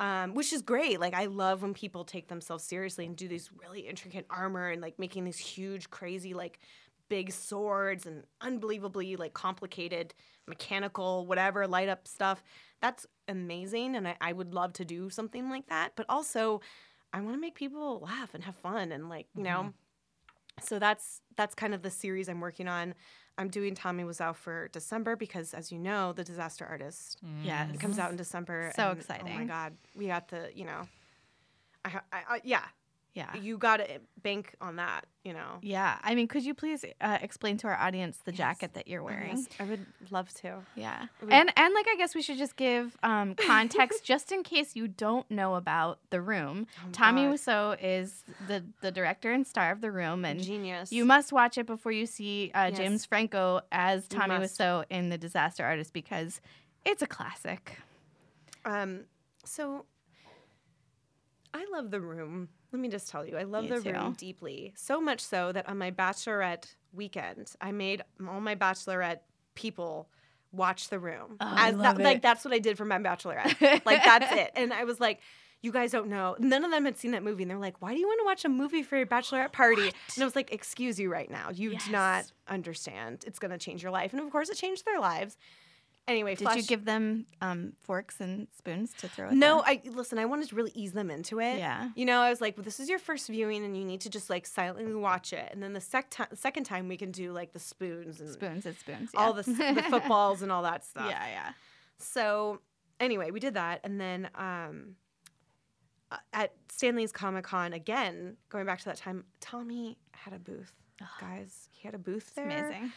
um, 0.00 0.34
which 0.34 0.52
is 0.52 0.62
great 0.62 0.98
like 1.00 1.14
i 1.14 1.26
love 1.26 1.62
when 1.62 1.74
people 1.74 2.04
take 2.04 2.28
themselves 2.28 2.64
seriously 2.64 3.06
and 3.06 3.16
do 3.16 3.28
these 3.28 3.50
really 3.60 3.80
intricate 3.80 4.26
armor 4.30 4.68
and 4.68 4.80
like 4.80 4.98
making 4.98 5.24
these 5.24 5.38
huge 5.38 5.90
crazy 5.90 6.34
like 6.34 6.58
big 7.10 7.30
swords 7.30 8.06
and 8.06 8.24
unbelievably 8.40 9.16
like 9.16 9.34
complicated 9.34 10.14
mechanical 10.46 11.26
whatever 11.26 11.66
light 11.66 11.90
up 11.90 12.08
stuff 12.08 12.42
that's 12.80 13.06
amazing 13.28 13.94
and 13.96 14.08
i, 14.08 14.16
I 14.22 14.32
would 14.32 14.54
love 14.54 14.72
to 14.74 14.84
do 14.86 15.10
something 15.10 15.50
like 15.50 15.66
that 15.68 15.92
but 15.96 16.06
also 16.08 16.62
i 17.12 17.20
want 17.20 17.34
to 17.36 17.40
make 17.40 17.54
people 17.54 18.00
laugh 18.00 18.32
and 18.32 18.44
have 18.44 18.56
fun 18.56 18.92
and 18.92 19.10
like 19.10 19.26
you 19.36 19.42
know 19.42 19.60
mm-hmm. 19.60 20.64
so 20.64 20.78
that's 20.78 21.20
that's 21.40 21.54
kind 21.54 21.72
of 21.72 21.80
the 21.80 21.90
series 21.90 22.28
I'm 22.28 22.40
working 22.40 22.68
on. 22.68 22.94
I'm 23.38 23.48
doing 23.48 23.74
Tommy 23.74 24.04
Wiseau 24.04 24.36
for 24.36 24.68
December 24.72 25.16
because, 25.16 25.54
as 25.54 25.72
you 25.72 25.78
know, 25.78 26.12
the 26.12 26.22
Disaster 26.22 26.66
Artist 26.66 27.18
Yes. 27.42 27.70
it 27.72 27.80
comes 27.80 27.98
out 27.98 28.10
in 28.10 28.18
December. 28.18 28.70
So 28.76 28.90
and, 28.90 29.04
Oh 29.24 29.28
my 29.38 29.44
god, 29.44 29.72
we 29.96 30.08
got 30.08 30.28
the 30.28 30.50
you 30.54 30.66
know, 30.66 30.82
I, 31.84 32.00
I, 32.12 32.18
I 32.28 32.40
yeah, 32.44 32.64
Yeah. 33.14 33.34
you 33.36 33.58
got 33.58 33.78
to 33.78 33.86
bank 34.22 34.54
on 34.60 34.76
that. 34.76 35.04
You 35.24 35.34
know, 35.34 35.58
Yeah. 35.60 35.98
I 36.02 36.14
mean, 36.14 36.28
could 36.28 36.44
you 36.46 36.54
please 36.54 36.82
uh, 37.00 37.18
explain 37.20 37.58
to 37.58 37.66
our 37.66 37.76
audience 37.76 38.18
the 38.24 38.32
jacket 38.32 38.72
that 38.72 38.88
you're 38.88 39.02
wearing? 39.02 39.36
Yes, 39.36 39.48
I 39.58 39.64
would 39.64 39.84
love 40.10 40.32
to. 40.34 40.60
Yeah. 40.76 41.06
would- 41.20 41.30
And 41.30 41.52
and 41.56 41.74
like 41.74 41.86
I 41.90 41.96
guess 41.96 42.14
we 42.14 42.22
should 42.22 42.38
just 42.38 42.56
give 42.56 42.96
um, 43.02 43.34
context 43.46 44.02
just 44.02 44.32
in 44.32 44.42
case 44.42 44.74
you 44.76 44.88
don't 44.88 45.30
know 45.30 45.56
about 45.56 45.98
The 46.08 46.22
Room. 46.22 46.66
Tommy 46.92 47.24
God. 47.26 47.34
Wiseau 47.34 47.76
is 47.82 48.24
the 48.48 48.64
the 48.80 48.90
director 48.90 49.30
and 49.32 49.46
star 49.46 49.72
of 49.72 49.82
The 49.82 49.90
Room 49.90 50.24
and 50.24 50.40
Genius. 50.42 50.90
you 50.90 51.04
must 51.04 51.32
watch 51.32 51.58
it 51.58 51.66
before 51.66 51.92
you 51.92 52.06
see 52.06 52.50
uh, 52.54 52.68
Yes. 52.68 52.78
James 52.78 53.04
Franco 53.04 53.60
as 53.72 54.08
Tommy. 54.08 54.36
Wiseau 54.36 54.84
in 54.88 55.10
The 55.10 55.18
Disaster 55.18 55.64
Artist 55.64 55.92
because 55.92 56.40
it's 56.86 57.02
a 57.02 57.06
classic. 57.06 57.76
Um, 58.64 59.00
so 59.44 59.84
I 61.52 61.66
love 61.72 61.90
the 61.90 62.00
room. 62.00 62.48
Let 62.72 62.80
me 62.80 62.88
just 62.88 63.08
tell 63.08 63.26
you, 63.26 63.36
I 63.36 63.42
love 63.42 63.64
Me 63.64 63.70
the 63.70 63.80
too. 63.82 63.92
room 63.92 64.14
deeply. 64.18 64.72
So 64.76 65.00
much 65.00 65.20
so 65.20 65.52
that 65.52 65.68
on 65.68 65.78
my 65.78 65.90
bachelorette 65.90 66.74
weekend, 66.92 67.52
I 67.60 67.72
made 67.72 68.02
all 68.28 68.40
my 68.40 68.54
bachelorette 68.54 69.20
people 69.54 70.08
watch 70.52 70.88
the 70.88 70.98
room. 70.98 71.36
Oh, 71.40 71.46
I 71.48 71.70
love 71.70 71.96
that, 71.98 72.04
like 72.04 72.22
that's 72.22 72.44
what 72.44 72.54
I 72.54 72.58
did 72.58 72.76
for 72.76 72.84
my 72.84 72.98
bachelorette. 72.98 73.84
like 73.84 74.04
that's 74.04 74.32
it. 74.32 74.50
And 74.56 74.72
I 74.72 74.84
was 74.84 75.00
like, 75.00 75.20
you 75.62 75.72
guys 75.72 75.90
don't 75.92 76.08
know. 76.08 76.36
None 76.38 76.64
of 76.64 76.70
them 76.70 76.84
had 76.86 76.96
seen 76.96 77.10
that 77.10 77.22
movie, 77.22 77.42
and 77.42 77.50
they're 77.50 77.58
like, 77.58 77.82
"Why 77.82 77.92
do 77.92 78.00
you 78.00 78.06
want 78.06 78.20
to 78.20 78.24
watch 78.24 78.44
a 78.46 78.48
movie 78.48 78.82
for 78.82 78.96
your 78.96 79.04
bachelorette 79.06 79.52
party?" 79.52 79.82
And 80.14 80.22
I 80.22 80.24
was 80.24 80.34
like, 80.34 80.52
"Excuse 80.54 80.98
you, 80.98 81.12
right 81.12 81.30
now. 81.30 81.50
You 81.52 81.76
do 81.76 81.92
not 81.92 82.32
understand. 82.48 83.24
It's 83.26 83.38
going 83.38 83.50
to 83.50 83.58
change 83.58 83.82
your 83.82 83.92
life." 83.92 84.14
And 84.14 84.22
of 84.22 84.30
course, 84.30 84.48
it 84.48 84.56
changed 84.56 84.86
their 84.86 84.98
lives. 84.98 85.36
Anyway, 86.08 86.34
Did 86.34 86.56
you 86.56 86.62
give 86.64 86.84
them 86.84 87.26
um, 87.40 87.74
forks 87.82 88.20
and 88.20 88.48
spoons 88.58 88.92
to 88.94 89.06
throw 89.08 89.28
at 89.28 89.32
no, 89.34 89.58
them? 89.58 89.64
I 89.66 89.80
listen. 89.90 90.18
I 90.18 90.24
wanted 90.24 90.48
to 90.48 90.56
really 90.56 90.72
ease 90.74 90.90
them 90.92 91.08
into 91.08 91.38
it. 91.38 91.58
Yeah. 91.58 91.90
You 91.94 92.04
know, 92.04 92.20
I 92.20 92.30
was 92.30 92.40
like, 92.40 92.56
well, 92.56 92.64
this 92.64 92.80
is 92.80 92.88
your 92.88 92.98
first 92.98 93.28
viewing, 93.28 93.64
and 93.64 93.76
you 93.76 93.84
need 93.84 94.00
to 94.00 94.10
just 94.10 94.28
like 94.28 94.44
silently 94.44 94.92
watch 94.92 95.32
it, 95.32 95.48
and 95.52 95.62
then 95.62 95.72
the 95.72 95.80
sec- 95.80 96.10
ti- 96.10 96.24
second 96.34 96.64
time 96.64 96.88
we 96.88 96.96
can 96.96 97.12
do 97.12 97.32
like 97.32 97.52
the 97.52 97.60
spoons 97.60 98.20
and 98.20 98.28
spoons 98.28 98.66
and 98.66 98.76
spoons. 98.76 99.10
all 99.14 99.32
the 99.32 99.42
the 99.44 99.84
footballs 99.88 100.42
and 100.42 100.50
all 100.50 100.62
that 100.64 100.84
stuff. 100.90 101.06
Yeah, 101.08 101.24
yeah. 101.28 101.52
So 101.98 102.60
anyway, 102.98 103.30
we 103.30 103.38
did 103.38 103.54
that, 103.54 103.80
and 103.84 104.00
then 104.00 104.30
um, 104.34 104.96
uh, 106.10 106.16
at 106.32 106.54
Stan 106.70 106.96
Lee's 106.96 107.12
Comic 107.12 107.44
Con 107.44 107.72
again, 107.72 108.36
going 108.48 108.66
back 108.66 108.80
to 108.80 108.84
that 108.86 108.96
time, 108.96 109.24
Tommy 109.40 109.96
had 110.12 110.32
a 110.34 110.38
booth. 110.40 110.72
Guys, 111.20 111.68
he 111.70 111.86
had 111.86 111.94
a 111.94 111.98
booth 111.98 112.24
It's 112.26 112.32
there. 112.32 112.46
amazing. 112.46 112.92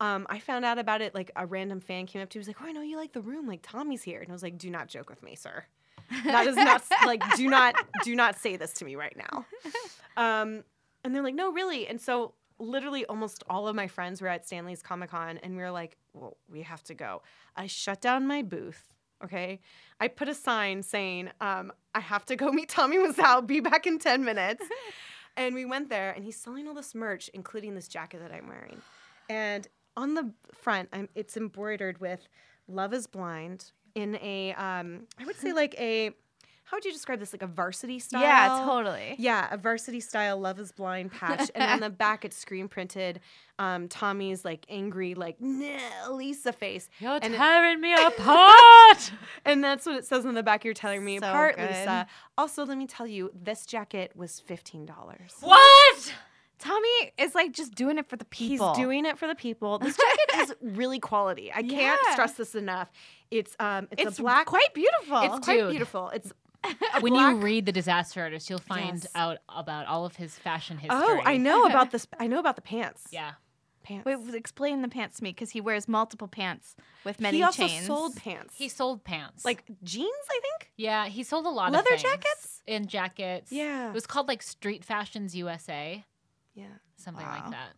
Um, 0.00 0.26
I 0.28 0.38
found 0.38 0.64
out 0.64 0.78
about 0.78 1.00
it 1.00 1.14
like 1.14 1.30
a 1.36 1.46
random 1.46 1.80
fan 1.80 2.06
came 2.06 2.20
up 2.22 2.28
to 2.30 2.38
me, 2.38 2.40
was 2.40 2.48
like, 2.48 2.58
"Oh, 2.60 2.66
I 2.66 2.72
know 2.72 2.82
you 2.82 2.96
like 2.96 3.12
the 3.12 3.22
room. 3.22 3.46
Like 3.46 3.60
Tommy's 3.62 4.02
here," 4.02 4.20
and 4.20 4.28
I 4.28 4.32
was 4.32 4.42
like, 4.42 4.58
"Do 4.58 4.70
not 4.70 4.88
joke 4.88 5.08
with 5.08 5.22
me, 5.22 5.34
sir. 5.34 5.64
That 6.24 6.46
is 6.46 6.56
not 6.56 6.82
like 7.04 7.22
do 7.36 7.48
not 7.48 7.74
do 8.04 8.14
not 8.14 8.36
say 8.36 8.56
this 8.56 8.72
to 8.74 8.84
me 8.84 8.96
right 8.96 9.16
now." 9.16 9.46
Um, 10.16 10.64
and 11.04 11.14
they're 11.14 11.22
like, 11.22 11.34
"No, 11.34 11.50
really." 11.52 11.86
And 11.88 12.00
so 12.00 12.34
literally 12.58 13.04
almost 13.06 13.44
all 13.50 13.68
of 13.68 13.76
my 13.76 13.86
friends 13.86 14.22
were 14.22 14.28
at 14.28 14.46
Stan 14.46 14.66
Lee's 14.66 14.82
Comic 14.82 15.10
Con, 15.10 15.38
and 15.42 15.56
we 15.56 15.62
were 15.62 15.70
like, 15.70 15.96
"Well, 16.12 16.36
we 16.48 16.62
have 16.62 16.82
to 16.84 16.94
go." 16.94 17.22
I 17.56 17.66
shut 17.66 18.00
down 18.00 18.26
my 18.26 18.42
booth. 18.42 18.94
Okay, 19.24 19.60
I 19.98 20.08
put 20.08 20.28
a 20.28 20.34
sign 20.34 20.82
saying, 20.82 21.30
um, 21.40 21.72
"I 21.94 22.00
have 22.00 22.26
to 22.26 22.36
go 22.36 22.52
meet 22.52 22.68
Tommy 22.68 22.98
Wiseau. 22.98 23.46
Be 23.46 23.60
back 23.60 23.86
in 23.86 23.98
ten 23.98 24.24
minutes." 24.24 24.64
And 25.38 25.54
we 25.54 25.66
went 25.66 25.90
there, 25.90 26.12
and 26.12 26.24
he's 26.24 26.36
selling 26.36 26.66
all 26.66 26.72
this 26.72 26.94
merch, 26.94 27.28
including 27.34 27.74
this 27.74 27.88
jacket 27.88 28.20
that 28.22 28.32
I'm 28.32 28.48
wearing. 28.48 28.80
And 29.28 29.68
on 29.96 30.14
the 30.14 30.32
front, 30.52 30.88
I'm, 30.92 31.08
it's 31.14 31.36
embroidered 31.36 32.00
with 32.00 32.28
"Love 32.68 32.92
Is 32.92 33.06
Blind" 33.06 33.72
in 33.94 34.16
a, 34.16 34.52
um, 34.54 35.06
I 35.18 35.24
would 35.24 35.36
say 35.36 35.52
like 35.54 35.74
a, 35.78 36.10
how 36.64 36.76
would 36.76 36.84
you 36.84 36.92
describe 36.92 37.20
this? 37.20 37.32
Like 37.32 37.42
a 37.42 37.46
varsity 37.46 37.98
style? 38.00 38.20
Yeah, 38.22 38.64
totally. 38.66 39.14
Yeah, 39.18 39.46
a 39.52 39.56
varsity 39.56 40.00
style 40.00 40.38
"Love 40.38 40.58
Is 40.58 40.72
Blind" 40.72 41.12
patch, 41.12 41.50
and 41.54 41.70
on 41.70 41.80
the 41.80 41.90
back 41.96 42.24
it's 42.24 42.36
screen 42.36 42.68
printed. 42.68 43.20
Um, 43.58 43.88
Tommy's 43.88 44.44
like 44.44 44.66
angry, 44.68 45.14
like 45.14 45.40
nah, 45.40 46.10
Lisa 46.10 46.52
face, 46.52 46.90
You're 46.98 47.18
and 47.22 47.32
it- 47.32 47.36
tearing 47.38 47.80
me 47.80 47.94
apart. 48.06 49.12
and 49.46 49.64
that's 49.64 49.86
what 49.86 49.94
it 49.96 50.04
says 50.04 50.26
on 50.26 50.34
the 50.34 50.42
back. 50.42 50.62
You're 50.64 50.74
telling 50.74 51.02
me 51.04 51.18
So 51.20 51.28
apart, 51.28 51.56
good. 51.56 51.68
Lisa. 51.70 52.06
Also, 52.36 52.66
let 52.66 52.76
me 52.76 52.86
tell 52.86 53.06
you, 53.06 53.30
this 53.32 53.64
jacket 53.64 54.12
was 54.14 54.40
fifteen 54.40 54.84
dollars. 54.84 55.36
what? 55.40 56.14
Tommy 56.58 57.12
is 57.18 57.34
like 57.34 57.52
just 57.52 57.74
doing 57.74 57.98
it 57.98 58.08
for 58.08 58.16
the 58.16 58.24
people. 58.24 58.68
He's 58.74 58.78
doing 58.84 59.04
it 59.04 59.18
for 59.18 59.26
the 59.26 59.34
people. 59.34 59.78
This 59.78 59.96
jacket 60.36 60.50
is 60.50 60.54
really 60.76 60.98
quality. 60.98 61.52
I 61.54 61.62
can't 61.62 62.00
stress 62.12 62.32
this 62.32 62.54
enough. 62.54 62.90
It's 63.30 63.54
um, 63.58 63.88
it's, 63.90 64.02
It's 64.02 64.18
a 64.18 64.22
black. 64.22 64.46
quite 64.46 64.72
beautiful. 64.74 65.18
It's 65.22 65.44
quite 65.44 65.58
Dude. 65.60 65.70
beautiful. 65.70 66.08
It's 66.10 66.32
a 66.64 67.00
When 67.00 67.12
black- 67.12 67.34
you 67.34 67.40
read 67.40 67.66
the 67.66 67.72
Disaster 67.72 68.22
Artist, 68.22 68.48
you'll 68.48 68.58
find 68.58 68.94
Yes. 69.02 69.06
out 69.14 69.38
about 69.48 69.86
all 69.86 70.06
of 70.06 70.16
his 70.16 70.36
fashion 70.38 70.78
history. 70.78 70.98
Oh, 71.00 71.20
I 71.24 71.36
know 71.36 71.64
about 71.66 71.90
this. 71.90 72.06
I 72.18 72.26
know 72.26 72.38
about 72.38 72.56
the 72.56 72.62
pants. 72.62 73.04
Yeah. 73.10 73.32
pants. 73.82 74.06
Wait, 74.06 74.34
explain 74.34 74.82
the 74.82 74.88
pants 74.88 75.18
to 75.18 75.24
me 75.24 75.30
because 75.30 75.50
he 75.50 75.60
wears 75.60 75.86
multiple 75.86 76.26
pants 76.28 76.74
with 77.04 77.20
many 77.20 77.38
chains. 77.40 77.56
he 77.56 77.62
also 77.62 77.68
chains. 77.74 77.86
sold 77.86 78.16
pants. 78.16 78.54
He 78.56 78.68
sold 78.68 79.04
pants. 79.04 79.44
like 79.44 79.64
jeans, 79.84 80.10
I 80.30 80.40
think. 80.42 80.70
yeah, 80.76 81.06
he 81.06 81.22
sold 81.22 81.46
a 81.46 81.50
lot 81.50 81.70
Leather 81.70 81.82
of 81.94 82.00
things. 82.00 82.02
jackets? 82.02 82.62
and 82.68 82.88
jackets. 82.88 83.52
Yeah. 83.52 83.88
It 83.90 83.94
was 83.94 84.06
called 84.08 84.26
like 84.26 84.42
Street 84.42 84.84
Fashions 84.84 85.36
USA, 85.36 86.04
Yeah. 86.56 86.66
something 86.96 87.24
Wow. 87.24 87.40
like 87.42 87.50
that. 87.52 87.72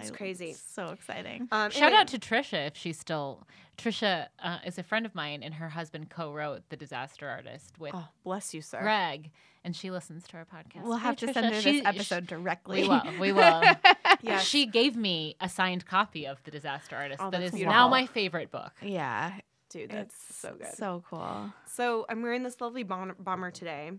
It's 0.00 0.10
crazy. 0.10 0.54
So 0.54 0.86
exciting. 0.88 1.48
Um, 1.52 1.70
Shout 1.70 1.82
anyway, 1.82 2.00
out 2.00 2.08
to 2.08 2.18
Trisha 2.18 2.66
if 2.68 2.76
she's 2.78 2.98
still. 2.98 3.46
Trisha 3.76 4.28
uh, 4.42 4.58
is 4.64 4.78
a 4.78 4.82
friend 4.82 5.04
of 5.04 5.14
mine, 5.14 5.42
and 5.42 5.52
her 5.52 5.68
husband 5.68 6.08
co-wrote 6.08 6.62
The 6.70 6.76
Disaster 6.78 7.28
Artist 7.28 7.78
with 7.78 7.92
Oh, 7.94 8.08
bless 8.24 8.54
you, 8.54 8.62
sir. 8.62 8.80
Greg, 8.80 9.30
and 9.64 9.76
she 9.76 9.90
listens 9.90 10.26
to 10.28 10.38
our 10.38 10.46
podcast. 10.46 10.82
We'll 10.84 10.96
Hi, 10.96 11.08
have 11.08 11.16
to 11.16 11.26
Trisha. 11.26 11.34
send 11.34 11.54
her 11.54 11.60
She- 11.60 11.72
this 11.80 11.86
episode 11.86 12.26
directly. 12.26 12.82
We 12.82 12.88
will. 12.88 13.02
We 13.20 13.32
will. 13.32 13.62
Yes. 14.22 14.44
She 14.46 14.66
gave 14.66 14.96
me 14.96 15.34
a 15.40 15.48
signed 15.48 15.84
copy 15.84 16.26
of 16.26 16.42
The 16.44 16.50
Disaster 16.52 16.94
Artist. 16.96 17.20
Oh, 17.20 17.28
that's 17.30 17.50
beautiful. 17.50 17.72
now 17.72 17.88
my 17.88 18.06
favorite 18.06 18.50
book. 18.52 18.72
yeah, 18.80 19.32
Dude, 19.68 19.90
that's 19.90 20.14
it's 20.30 20.36
so 20.38 20.54
good. 20.54 20.74
So 20.74 21.02
cool. 21.10 21.52
So 21.66 22.06
I'm 22.08 22.22
wearing 22.22 22.44
this 22.44 22.60
lovely 22.60 22.84
bon- 22.84 23.14
bomber 23.18 23.50
today. 23.50 23.90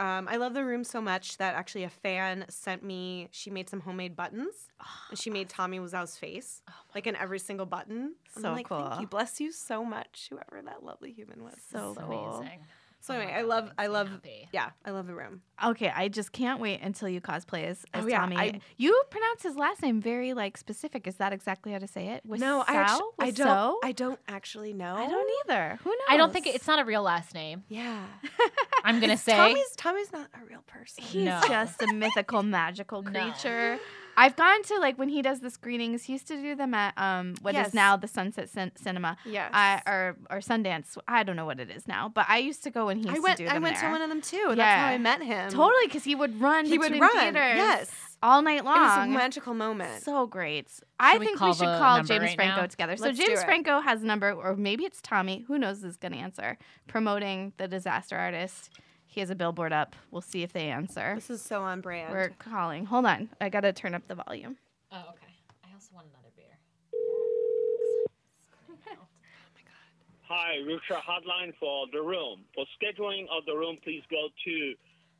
Um, 0.00 0.26
I 0.28 0.36
love 0.38 0.54
the 0.54 0.64
room 0.64 0.82
so 0.82 1.00
much 1.00 1.36
that 1.36 1.54
actually 1.54 1.84
a 1.84 1.88
fan 1.88 2.44
sent 2.48 2.82
me. 2.82 3.28
She 3.30 3.48
made 3.50 3.68
some 3.70 3.80
homemade 3.80 4.16
buttons, 4.16 4.68
and 5.10 5.18
she 5.18 5.30
made 5.30 5.48
Tommy 5.48 5.78
Wiseau's 5.78 6.16
face, 6.16 6.62
like 6.94 7.06
in 7.06 7.14
every 7.16 7.38
single 7.38 7.66
button. 7.66 8.14
And 8.34 8.42
So 8.42 8.48
I'm 8.48 8.54
like, 8.56 8.68
Thank 8.68 9.00
you, 9.00 9.06
bless 9.06 9.40
you 9.40 9.52
so 9.52 9.84
much, 9.84 10.26
whoever 10.30 10.60
that 10.64 10.82
lovely 10.82 11.12
human 11.12 11.44
was. 11.44 11.54
So 11.70 11.94
So 11.94 12.00
cool. 12.00 12.38
amazing. 12.40 12.60
So 13.00 13.12
Oh 13.14 13.18
anyway, 13.18 13.34
I 13.34 13.42
love, 13.42 13.64
makes 13.64 13.74
I 13.78 13.86
love, 13.88 14.08
happy. 14.08 14.48
yeah, 14.50 14.70
I 14.84 14.90
love 14.90 15.06
the 15.06 15.14
room. 15.14 15.42
Okay, 15.62 15.92
I 15.94 16.08
just 16.08 16.32
can't 16.32 16.58
wait 16.58 16.80
until 16.80 17.06
you 17.06 17.20
cosplay 17.20 17.64
as, 17.66 17.84
as 17.92 18.04
Oh, 18.04 18.08
yeah, 18.08 18.20
Tommy. 18.20 18.36
I- 18.38 18.60
you 18.78 18.98
pronounce 19.10 19.42
his 19.42 19.56
last 19.56 19.82
name 19.82 20.00
very 20.00 20.32
like 20.32 20.56
specific. 20.56 21.06
Is 21.06 21.16
that 21.16 21.32
exactly 21.34 21.70
how 21.72 21.78
to 21.78 21.86
say 21.86 22.08
it? 22.08 22.22
No, 22.24 22.64
I 22.66 22.74
actually, 22.76 23.00
I 23.20 23.30
don't, 23.30 23.78
I 23.84 23.92
don't 23.92 24.18
actually 24.26 24.72
know. 24.72 24.96
I 24.96 25.06
don't 25.06 25.30
either. 25.44 25.78
Who 25.84 25.90
knows? 25.90 25.98
I 26.08 26.16
don't 26.16 26.32
think 26.32 26.46
it- 26.46 26.54
it's 26.54 26.66
not 26.66 26.78
a 26.80 26.84
real 26.84 27.02
last 27.02 27.34
name. 27.34 27.62
Yeah, 27.68 28.06
I'm 28.84 29.00
gonna 29.00 29.16
say 29.16 29.34
Tommy's 29.36 29.70
Tommy's 29.76 30.12
not 30.12 30.28
a 30.40 30.44
real 30.44 30.62
person. 30.66 31.02
He's 31.02 31.24
No. 31.24 31.40
just 31.48 31.82
a 31.82 31.92
mythical, 31.92 32.42
magical 32.60 33.02
creature. 33.02 33.74
No. 33.76 33.78
I've 34.16 34.36
gone 34.36 34.62
to 34.64 34.78
like 34.78 34.96
when 34.96 35.08
he 35.08 35.22
does 35.22 35.40
the 35.40 35.50
screenings. 35.50 36.04
He 36.04 36.12
used 36.12 36.28
to 36.28 36.36
do 36.40 36.54
them 36.54 36.72
at 36.74 36.96
um 36.96 37.34
what 37.42 37.54
is 37.54 37.58
Yes. 37.58 37.74
now 37.74 37.96
the 37.96 38.06
Sunset 38.06 38.48
Cin- 38.48 38.70
Cinema. 38.76 39.16
Yes. 39.24 39.50
I, 39.52 39.82
or 39.86 40.16
or 40.30 40.38
Sundance. 40.38 40.96
I 41.08 41.24
don't 41.24 41.34
know 41.34 41.46
what 41.46 41.58
it 41.58 41.68
is 41.70 41.88
now, 41.88 42.08
but 42.14 42.26
I 42.28 42.38
used 42.38 42.62
to 42.64 42.70
go 42.70 42.86
when 42.86 42.98
he 42.98 43.06
used 43.08 43.16
I 43.16 43.20
went. 43.20 43.36
to 43.38 43.44
do 43.44 43.50
I 43.50 43.58
went 43.58 43.76
there. 43.80 43.88
to 43.88 43.92
one 43.92 44.02
of 44.02 44.08
them 44.10 44.20
too. 44.20 44.46
and 44.50 44.60
That's 44.60 44.80
how 44.80 44.88
Yeah. 44.90 44.94
I 44.94 44.98
met 44.98 45.20
him. 45.22 45.50
Totally, 45.50 45.86
because 45.86 46.04
he 46.04 46.14
would 46.14 46.40
run. 46.40 46.66
He 46.66 46.78
would 46.78 46.92
run. 47.00 47.10
theaters 47.18 47.56
Yes. 47.56 47.90
All 48.24 48.42
night 48.42 48.64
long. 48.64 48.76
It 48.76 48.80
was 48.80 48.96
a 48.96 49.00
long. 49.00 49.12
magical 49.12 49.54
moment. 49.54 50.02
So 50.02 50.26
great. 50.26 50.68
I 50.98 51.18
we 51.18 51.26
think 51.26 51.40
we 51.40 51.52
should 51.52 51.66
call 51.66 52.02
James 52.02 52.22
right 52.22 52.34
Franco 52.34 52.62
now? 52.62 52.66
together. 52.66 52.96
So 52.96 53.04
Let's 53.04 53.18
do 53.18 53.26
James. 53.26 53.44
Franco 53.44 53.80
has 53.80 54.02
a 54.02 54.06
number, 54.06 54.32
or 54.32 54.56
maybe 54.56 54.84
it's 54.84 55.02
Tommy. 55.02 55.44
Who 55.46 55.58
knows 55.58 55.84
is 55.84 55.96
going 55.98 56.12
to 56.12 56.18
answer. 56.18 56.56
Promoting 56.88 57.52
the 57.58 57.68
disaster 57.68 58.16
artist. 58.16 58.70
He 59.06 59.20
has 59.20 59.30
a 59.30 59.34
billboard 59.34 59.72
up. 59.72 59.94
We'll 60.10 60.22
see 60.22 60.42
if 60.42 60.52
they 60.52 60.70
answer. 60.70 61.12
This 61.14 61.30
is 61.30 61.42
so 61.42 61.62
on 61.62 61.82
brand. 61.82 62.12
We're 62.12 62.30
calling. 62.38 62.86
Hold 62.86 63.06
on. 63.06 63.28
I 63.40 63.48
got 63.50 63.60
to 63.60 63.72
turn 63.72 63.94
up 63.94 64.08
the 64.08 64.16
volume. 64.16 64.56
Oh, 64.90 64.96
okay. 65.10 65.32
I 65.62 65.72
also 65.74 65.90
want 65.94 66.06
another 66.08 66.32
beer. 66.34 66.58
Oh 68.90 70.34
Hi, 70.34 70.54
Rucha 70.66 70.98
Hotline 71.02 71.52
for 71.60 71.86
The 71.92 72.00
Room. 72.00 72.40
For 72.54 72.64
scheduling 72.80 73.24
of 73.30 73.44
The 73.44 73.54
Room, 73.54 73.76
please 73.84 74.02
go 74.10 74.28
to 74.46 74.74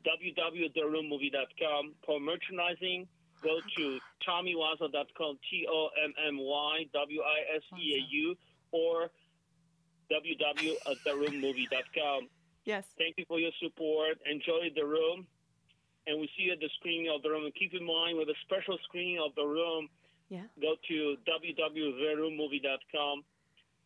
www.theroommovie.com. 0.07 1.95
For 2.05 2.21
merchandising, 2.21 3.07
go 3.43 3.59
to 3.77 3.99
tommywiseau.com, 4.29 5.39
T-O-M-M-Y-W-I-S-E-A-U, 5.51 8.37
or 8.73 9.11
www.theroommovie.com. 10.13 12.29
yes. 12.65 12.85
Thank 12.99 13.17
you 13.19 13.25
for 13.27 13.39
your 13.41 13.53
support. 13.63 14.19
Enjoy 14.31 14.71
The 14.75 14.85
Room. 14.85 15.27
And 16.07 16.21
we 16.21 16.27
see 16.37 16.43
you 16.45 16.53
at 16.53 16.61
the 16.61 16.69
screening 16.79 17.11
of 17.15 17.23
The 17.23 17.31
Room. 17.31 17.45
And 17.45 17.55
keep 17.55 17.73
in 17.73 17.83
mind, 17.85 18.19
with 18.19 18.29
a 18.29 18.35
special 18.45 18.77
screening 18.85 19.19
of 19.25 19.35
The 19.35 19.45
Room, 19.47 19.89
Yeah. 20.29 20.45
go 20.61 20.75
to 20.89 21.17
www.theroommovie.com. 21.27 23.25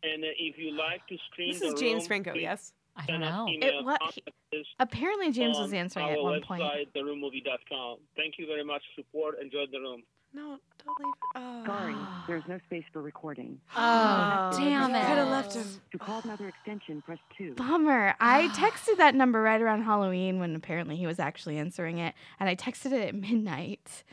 And 0.03 0.25
if 0.25 0.59
you 0.59 0.73
like 0.73 1.07
to 1.09 1.17
screen 1.31 1.53
This 1.53 1.61
The 1.61 1.67
is 1.69 1.75
James 1.81 2.03
Room, 2.03 2.07
Franco. 2.09 2.35
Yes. 2.35 2.73
I 2.99 3.07
don't 3.07 3.21
know. 3.21 3.47
It- 3.49 3.85
what- 3.85 4.01
he- 4.13 4.65
Apparently, 4.81 5.31
James 5.31 5.59
was 5.59 5.73
answering 5.73 6.07
our 6.07 6.13
at 6.13 6.23
one 6.23 6.41
website, 6.41 6.47
point. 6.47 6.95
theroommovie.com. 6.95 7.99
Thank 8.17 8.39
you 8.39 8.47
very 8.47 8.65
much 8.65 8.83
for 8.95 9.03
support. 9.03 9.39
Enjoy 9.41 9.67
the 9.71 9.79
room. 9.79 10.03
No, 10.35 10.59
don't 10.85 11.01
leave. 11.01 11.15
Oh. 11.37 11.65
Sorry, 11.65 11.95
there's 12.27 12.47
no 12.47 12.59
space 12.67 12.85
for 12.93 13.01
recording. 13.01 13.61
Oh, 13.77 14.51
oh 14.53 14.59
damn 14.59 14.95
it. 14.95 15.07
Could 15.07 15.17
have 15.17 15.29
left 15.29 15.55
him. 15.55 15.67
To 15.93 15.99
call 15.99 16.21
another 16.23 16.49
extension, 16.49 17.01
press 17.03 17.19
2. 17.39 17.55
Bummer. 17.55 18.15
I 18.21 18.51
ah. 18.51 18.55
texted 18.55 18.99
that 18.99 19.15
number 19.15 19.41
right 19.41 19.61
around 19.61 19.83
Halloween 19.85 20.39
when 20.39 20.55
apparently 20.55 20.97
he 20.97 21.07
was 21.07 21.19
actually 21.19 21.57
answering 21.57 21.99
it, 21.99 22.15
and 22.39 22.49
I 22.49 22.55
texted 22.57 22.93
it 22.93 23.09
at 23.09 23.15
midnight 23.15 24.05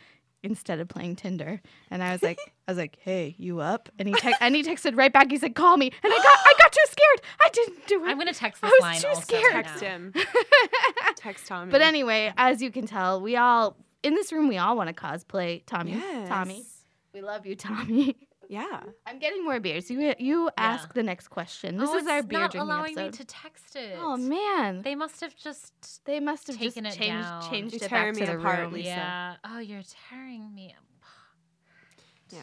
instead 0.46 0.80
of 0.80 0.88
playing 0.88 1.16
Tinder. 1.18 1.62
And 1.92 2.02
I 2.04 2.12
was 2.14 2.24
like, 2.24 2.38
I 2.68 2.72
was 2.72 2.78
like, 2.78 2.98
"Hey, 3.02 3.36
you 3.38 3.60
up?" 3.60 3.90
And 4.00 4.08
he 4.08 4.14
te- 4.16 4.34
and 4.40 4.56
he 4.56 4.64
texted 4.64 4.96
right 4.98 5.12
back. 5.12 5.30
He 5.32 5.38
said, 5.38 5.56
"Call 5.56 5.76
me." 5.78 5.92
And 6.04 6.14
I 6.14 6.18
got 6.18 6.26
I 6.26 6.54
got 6.60 6.72
too 6.72 6.86
scared. 6.86 7.22
I 7.42 7.50
didn't 7.50 7.88
do 7.88 8.06
it. 8.06 8.10
I'm 8.10 8.18
gonna 8.18 8.34
text 8.34 8.64
I 8.64 8.68
was 8.68 8.82
line 8.82 9.02
too 9.02 9.08
also. 9.10 9.22
scared. 9.22 9.54
right 9.54 9.66
Text 9.66 9.82
him. 9.84 10.14
Text 11.18 11.48
Tommy. 11.48 11.72
but 11.72 11.82
anyway, 11.82 12.32
as 12.38 12.62
you 12.62 12.72
can 12.72 12.86
tell, 12.86 13.20
we 13.22 13.36
all 13.36 13.76
in 14.04 14.14
this 14.16 14.32
room 14.32 14.48
we 14.48 14.58
all 14.58 14.76
want 14.78 14.88
to 14.88 14.94
cosplay 14.96 15.64
Tommy. 15.66 15.92
yes. 15.94 16.28
Tommy, 16.30 16.64
we 17.15 17.21
love 17.21 17.45
you, 17.45 17.56
Tommy. 17.56 18.15
Yeah. 18.47 18.82
I'm 19.08 19.17
getting 19.17 19.43
more 19.43 19.60
beers. 19.60 19.89
You 19.89 20.13
you 20.19 20.51
ask 20.56 20.93
the 20.93 21.01
next 21.01 21.30
question. 21.30 21.78
This 21.78 21.89
oh, 21.91 21.97
is 21.97 22.06
our 22.06 22.19
it's 22.19 22.28
beer 22.28 22.41
not 22.41 22.51
drinking 22.51 22.69
allowing 22.69 22.91
episode. 22.99 23.06
me 23.06 23.12
to 23.17 23.25
text 23.25 23.75
it. 23.75 23.97
oh 23.99 24.17
man, 24.17 24.84
They 24.84 24.93
must 24.93 25.19
have 25.21 25.36
just. 25.36 25.73
They 26.06 26.19
must 26.19 26.45
have 26.45 26.56
Taken 26.56 26.84
just 26.84 26.95
it 26.95 26.99
changed 26.99 27.28
down. 27.28 27.49
changed 27.49 27.73
You're 27.73 27.86
it 27.86 27.89
tearing 27.89 28.13
back 28.13 28.19
me 28.21 28.25
to 28.28 28.32
the 28.34 28.38
apart, 28.38 28.60
room. 28.60 28.73
Lisa. 28.73 28.88
Yeah. 28.89 29.36
Oh, 29.45 29.58
you're 29.58 29.82
tearing 30.12 30.54
me. 30.54 30.75
Yeah. 32.30 32.41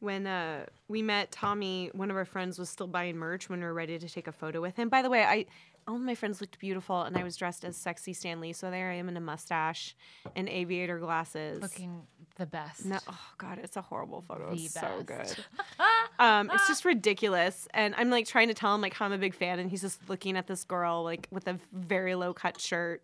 When 0.00 0.26
uh, 0.26 0.66
we 0.86 1.00
met 1.00 1.30
Tommy, 1.30 1.90
one 1.94 2.10
of 2.10 2.16
our 2.18 2.26
friends 2.26 2.58
was 2.58 2.68
still 2.68 2.86
buying 2.86 3.16
merch 3.16 3.48
when 3.48 3.60
we 3.60 3.64
were 3.64 3.72
ready 3.72 3.98
to 3.98 4.06
take 4.06 4.26
a 4.28 4.32
photo 4.32 4.60
with 4.60 4.76
him. 4.76 4.90
By 4.90 5.00
the 5.00 5.08
way, 5.08 5.24
I 5.24 5.46
all 5.86 5.98
my 5.98 6.14
friends 6.14 6.40
looked 6.40 6.58
beautiful, 6.58 7.02
and 7.02 7.16
I 7.16 7.22
was 7.22 7.36
dressed 7.36 7.64
as 7.64 7.76
sexy 7.76 8.12
Stan 8.12 8.40
Lee. 8.40 8.52
So 8.52 8.70
there 8.70 8.90
I 8.90 8.94
am 8.94 9.08
in 9.08 9.16
a 9.16 9.20
mustache 9.20 9.94
and 10.34 10.48
aviator 10.48 10.98
glasses. 10.98 11.62
Looking 11.62 12.02
the 12.36 12.46
best. 12.46 12.84
No, 12.84 12.98
oh 13.08 13.18
god, 13.38 13.58
it's 13.62 13.76
a 13.76 13.82
horrible 13.82 14.22
photo. 14.26 14.50
The 14.54 14.64
It's 14.64 14.74
so 14.74 15.02
good. 15.04 15.36
um, 16.18 16.50
it's 16.52 16.66
just 16.66 16.84
ridiculous, 16.84 17.68
and 17.74 17.94
I'm 17.96 18.10
like 18.10 18.26
trying 18.26 18.48
to 18.48 18.54
tell 18.54 18.74
him 18.74 18.80
like 18.80 18.94
how 18.94 19.04
I'm 19.04 19.12
a 19.12 19.18
big 19.18 19.34
fan, 19.34 19.58
and 19.58 19.70
he's 19.70 19.82
just 19.82 20.08
looking 20.08 20.36
at 20.36 20.46
this 20.46 20.64
girl 20.64 21.04
like 21.04 21.28
with 21.30 21.46
a 21.48 21.58
very 21.72 22.14
low 22.14 22.32
cut 22.32 22.60
shirt, 22.60 23.02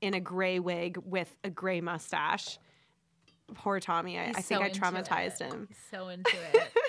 in 0.00 0.14
a 0.14 0.20
gray 0.20 0.58
wig 0.58 0.98
with 1.04 1.34
a 1.44 1.50
gray 1.50 1.80
mustache. 1.80 2.58
Poor 3.54 3.80
Tommy. 3.80 4.18
I, 4.18 4.26
I 4.26 4.32
think 4.32 4.44
so 4.44 4.62
I 4.62 4.70
traumatized 4.70 5.38
him. 5.40 5.68
He's 5.68 5.78
so 5.90 6.08
into 6.08 6.30
it. 6.54 6.72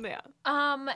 Yeah. 0.00 0.20
um, 0.44 0.88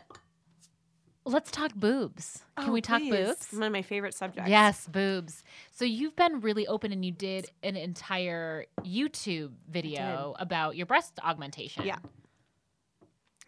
let's 1.25 1.51
talk 1.51 1.75
boobs. 1.75 2.45
Can 2.59 2.71
Oh, 2.71 2.73
we 2.73 2.81
talk 2.81 3.01
please. 3.01 3.11
boobs? 3.11 3.53
One 3.53 3.63
of 3.65 3.73
my 3.73 3.83
favorite 3.83 4.15
subjects. 4.15 4.51
Yes, 4.51 4.89
boobs. 4.89 5.45
So 5.71 5.85
you've 5.85 6.17
been 6.17 6.41
really 6.41 6.67
open 6.67 6.93
and 6.93 7.05
you 7.05 7.13
did 7.13 7.51
an 7.63 7.77
entire 7.77 8.67
YouTube 8.83 9.53
video 9.71 10.35
about 10.39 10.77
your 10.77 10.87
breast 10.87 11.19
augmentation. 11.23 11.85
Yeah. 11.87 11.99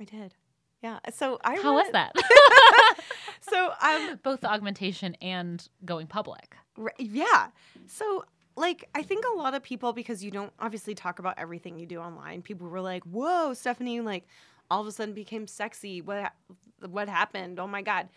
I 0.00 0.04
did. 0.04 0.34
Yeah. 0.82 0.98
So 1.12 1.38
I 1.44 1.56
How 1.56 1.74
was 1.74 1.90
that? 1.92 2.14
So 3.40 3.72
um 3.82 4.18
Both 4.22 4.40
the 4.40 4.50
augmentation 4.50 5.16
and 5.20 5.66
going 5.84 6.06
public. 6.06 6.56
Right, 6.78 6.94
yeah. 6.98 7.48
So, 7.86 8.24
like, 8.56 8.88
I 8.94 9.02
think 9.02 9.24
a 9.26 9.36
lot 9.36 9.54
of 9.54 9.62
people, 9.62 9.92
because 9.92 10.24
you 10.24 10.30
don't 10.30 10.52
obviously 10.58 10.94
talk 10.94 11.18
about 11.18 11.34
everything 11.38 11.78
you 11.78 11.84
do 11.86 11.98
online, 12.00 12.40
people 12.40 12.68
were 12.68 12.80
like, 12.80 13.04
"Whoa, 13.04 13.52
Stephanie! 13.52 14.00
Like, 14.00 14.26
all 14.70 14.80
of 14.80 14.86
a 14.86 14.92
sudden 14.92 15.14
became 15.14 15.46
sexy. 15.46 16.00
What? 16.00 16.32
Ha- 16.84 16.88
What 16.90 17.08
happened? 17.08 17.58
Oh 17.58 17.66
my 17.66 17.82
god!" 17.82 18.08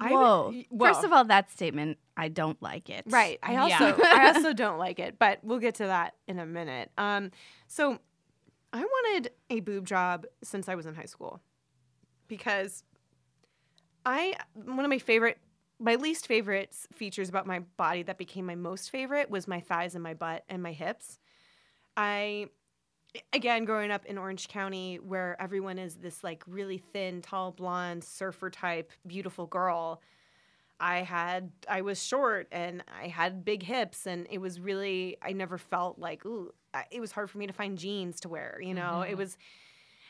I 0.00 0.10
w- 0.10 0.18
Whoa. 0.20 0.48
y- 0.52 0.66
well, 0.70 0.92
First 0.94 1.04
of 1.04 1.12
all, 1.12 1.24
that 1.24 1.50
statement, 1.50 1.98
I 2.16 2.28
don't 2.28 2.60
like 2.60 2.90
it. 2.90 3.04
right. 3.06 3.38
I 3.42 3.52
Yeah. 3.52 3.78
also, 3.92 4.02
I 4.02 4.26
also 4.34 4.52
don't 4.52 4.78
like 4.78 4.98
it, 4.98 5.18
but 5.18 5.38
we'll 5.42 5.60
get 5.60 5.76
to 5.76 5.84
that 5.86 6.14
in 6.26 6.38
a 6.38 6.46
minute. 6.46 6.90
Um, 6.98 7.30
so, 7.68 7.98
I 8.72 8.80
wanted 8.84 9.30
a 9.50 9.60
boob 9.60 9.86
job 9.86 10.26
since 10.42 10.68
I 10.68 10.74
was 10.74 10.84
in 10.86 10.94
high 10.96 11.04
school, 11.06 11.40
because 12.28 12.82
I 14.04 14.34
one 14.54 14.84
of 14.84 14.90
my 14.90 14.98
favorite 14.98 15.38
my 15.78 15.94
least 15.96 16.26
favorite 16.26 16.74
features 16.92 17.28
about 17.28 17.46
my 17.46 17.60
body 17.60 18.02
that 18.04 18.16
became 18.18 18.46
my 18.46 18.54
most 18.54 18.90
favorite 18.90 19.28
was 19.30 19.48
my 19.48 19.60
thighs 19.60 19.94
and 19.94 20.02
my 20.02 20.14
butt 20.14 20.44
and 20.48 20.62
my 20.62 20.72
hips. 20.72 21.18
I 21.96 22.48
again 23.32 23.64
growing 23.64 23.90
up 23.90 24.04
in 24.06 24.18
Orange 24.18 24.48
County 24.48 24.96
where 24.96 25.40
everyone 25.40 25.78
is 25.78 25.96
this 25.96 26.24
like 26.24 26.42
really 26.46 26.78
thin, 26.78 27.22
tall, 27.22 27.52
blonde, 27.52 28.02
surfer 28.04 28.50
type, 28.50 28.90
beautiful 29.06 29.46
girl. 29.46 30.00
I 30.80 30.98
had 30.98 31.52
I 31.68 31.82
was 31.82 32.02
short 32.02 32.48
and 32.50 32.82
I 33.00 33.08
had 33.08 33.44
big 33.44 33.62
hips 33.62 34.06
and 34.06 34.26
it 34.30 34.38
was 34.38 34.60
really 34.60 35.16
I 35.22 35.32
never 35.32 35.58
felt 35.58 35.98
like 35.98 36.24
ooh 36.26 36.52
I- 36.74 36.86
it 36.90 37.00
was 37.00 37.12
hard 37.12 37.30
for 37.30 37.38
me 37.38 37.46
to 37.46 37.52
find 37.52 37.78
jeans 37.78 38.20
to 38.20 38.28
wear, 38.28 38.58
you 38.60 38.74
know. 38.74 39.02
It 39.02 39.14
Mhm. 39.14 39.18
was 39.18 39.38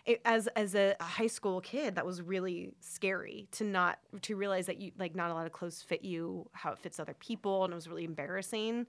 it, 0.06 0.20
as 0.24 0.46
as 0.48 0.74
a, 0.74 0.94
a 1.00 1.04
high 1.04 1.26
school 1.26 1.60
kid 1.60 1.94
that 1.96 2.06
was 2.06 2.22
really 2.22 2.72
scary 2.80 3.48
to 3.52 3.64
not 3.64 3.98
to 4.22 4.36
realize 4.36 4.66
that 4.66 4.78
you 4.80 4.92
like 4.98 5.14
not 5.14 5.30
a 5.30 5.34
lot 5.34 5.46
of 5.46 5.52
clothes 5.52 5.82
fit 5.82 6.04
you 6.04 6.48
how 6.52 6.72
it 6.72 6.78
fits 6.78 6.98
other 7.00 7.14
people 7.14 7.64
and 7.64 7.72
it 7.72 7.76
was 7.76 7.88
really 7.88 8.04
embarrassing 8.04 8.86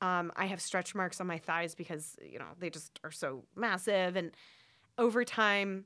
um, 0.00 0.32
i 0.36 0.46
have 0.46 0.60
stretch 0.60 0.94
marks 0.94 1.20
on 1.20 1.26
my 1.26 1.38
thighs 1.38 1.74
because 1.74 2.16
you 2.22 2.38
know 2.38 2.46
they 2.58 2.70
just 2.70 2.98
are 3.04 3.10
so 3.10 3.44
massive 3.56 4.16
and 4.16 4.32
over 4.96 5.24
time 5.24 5.84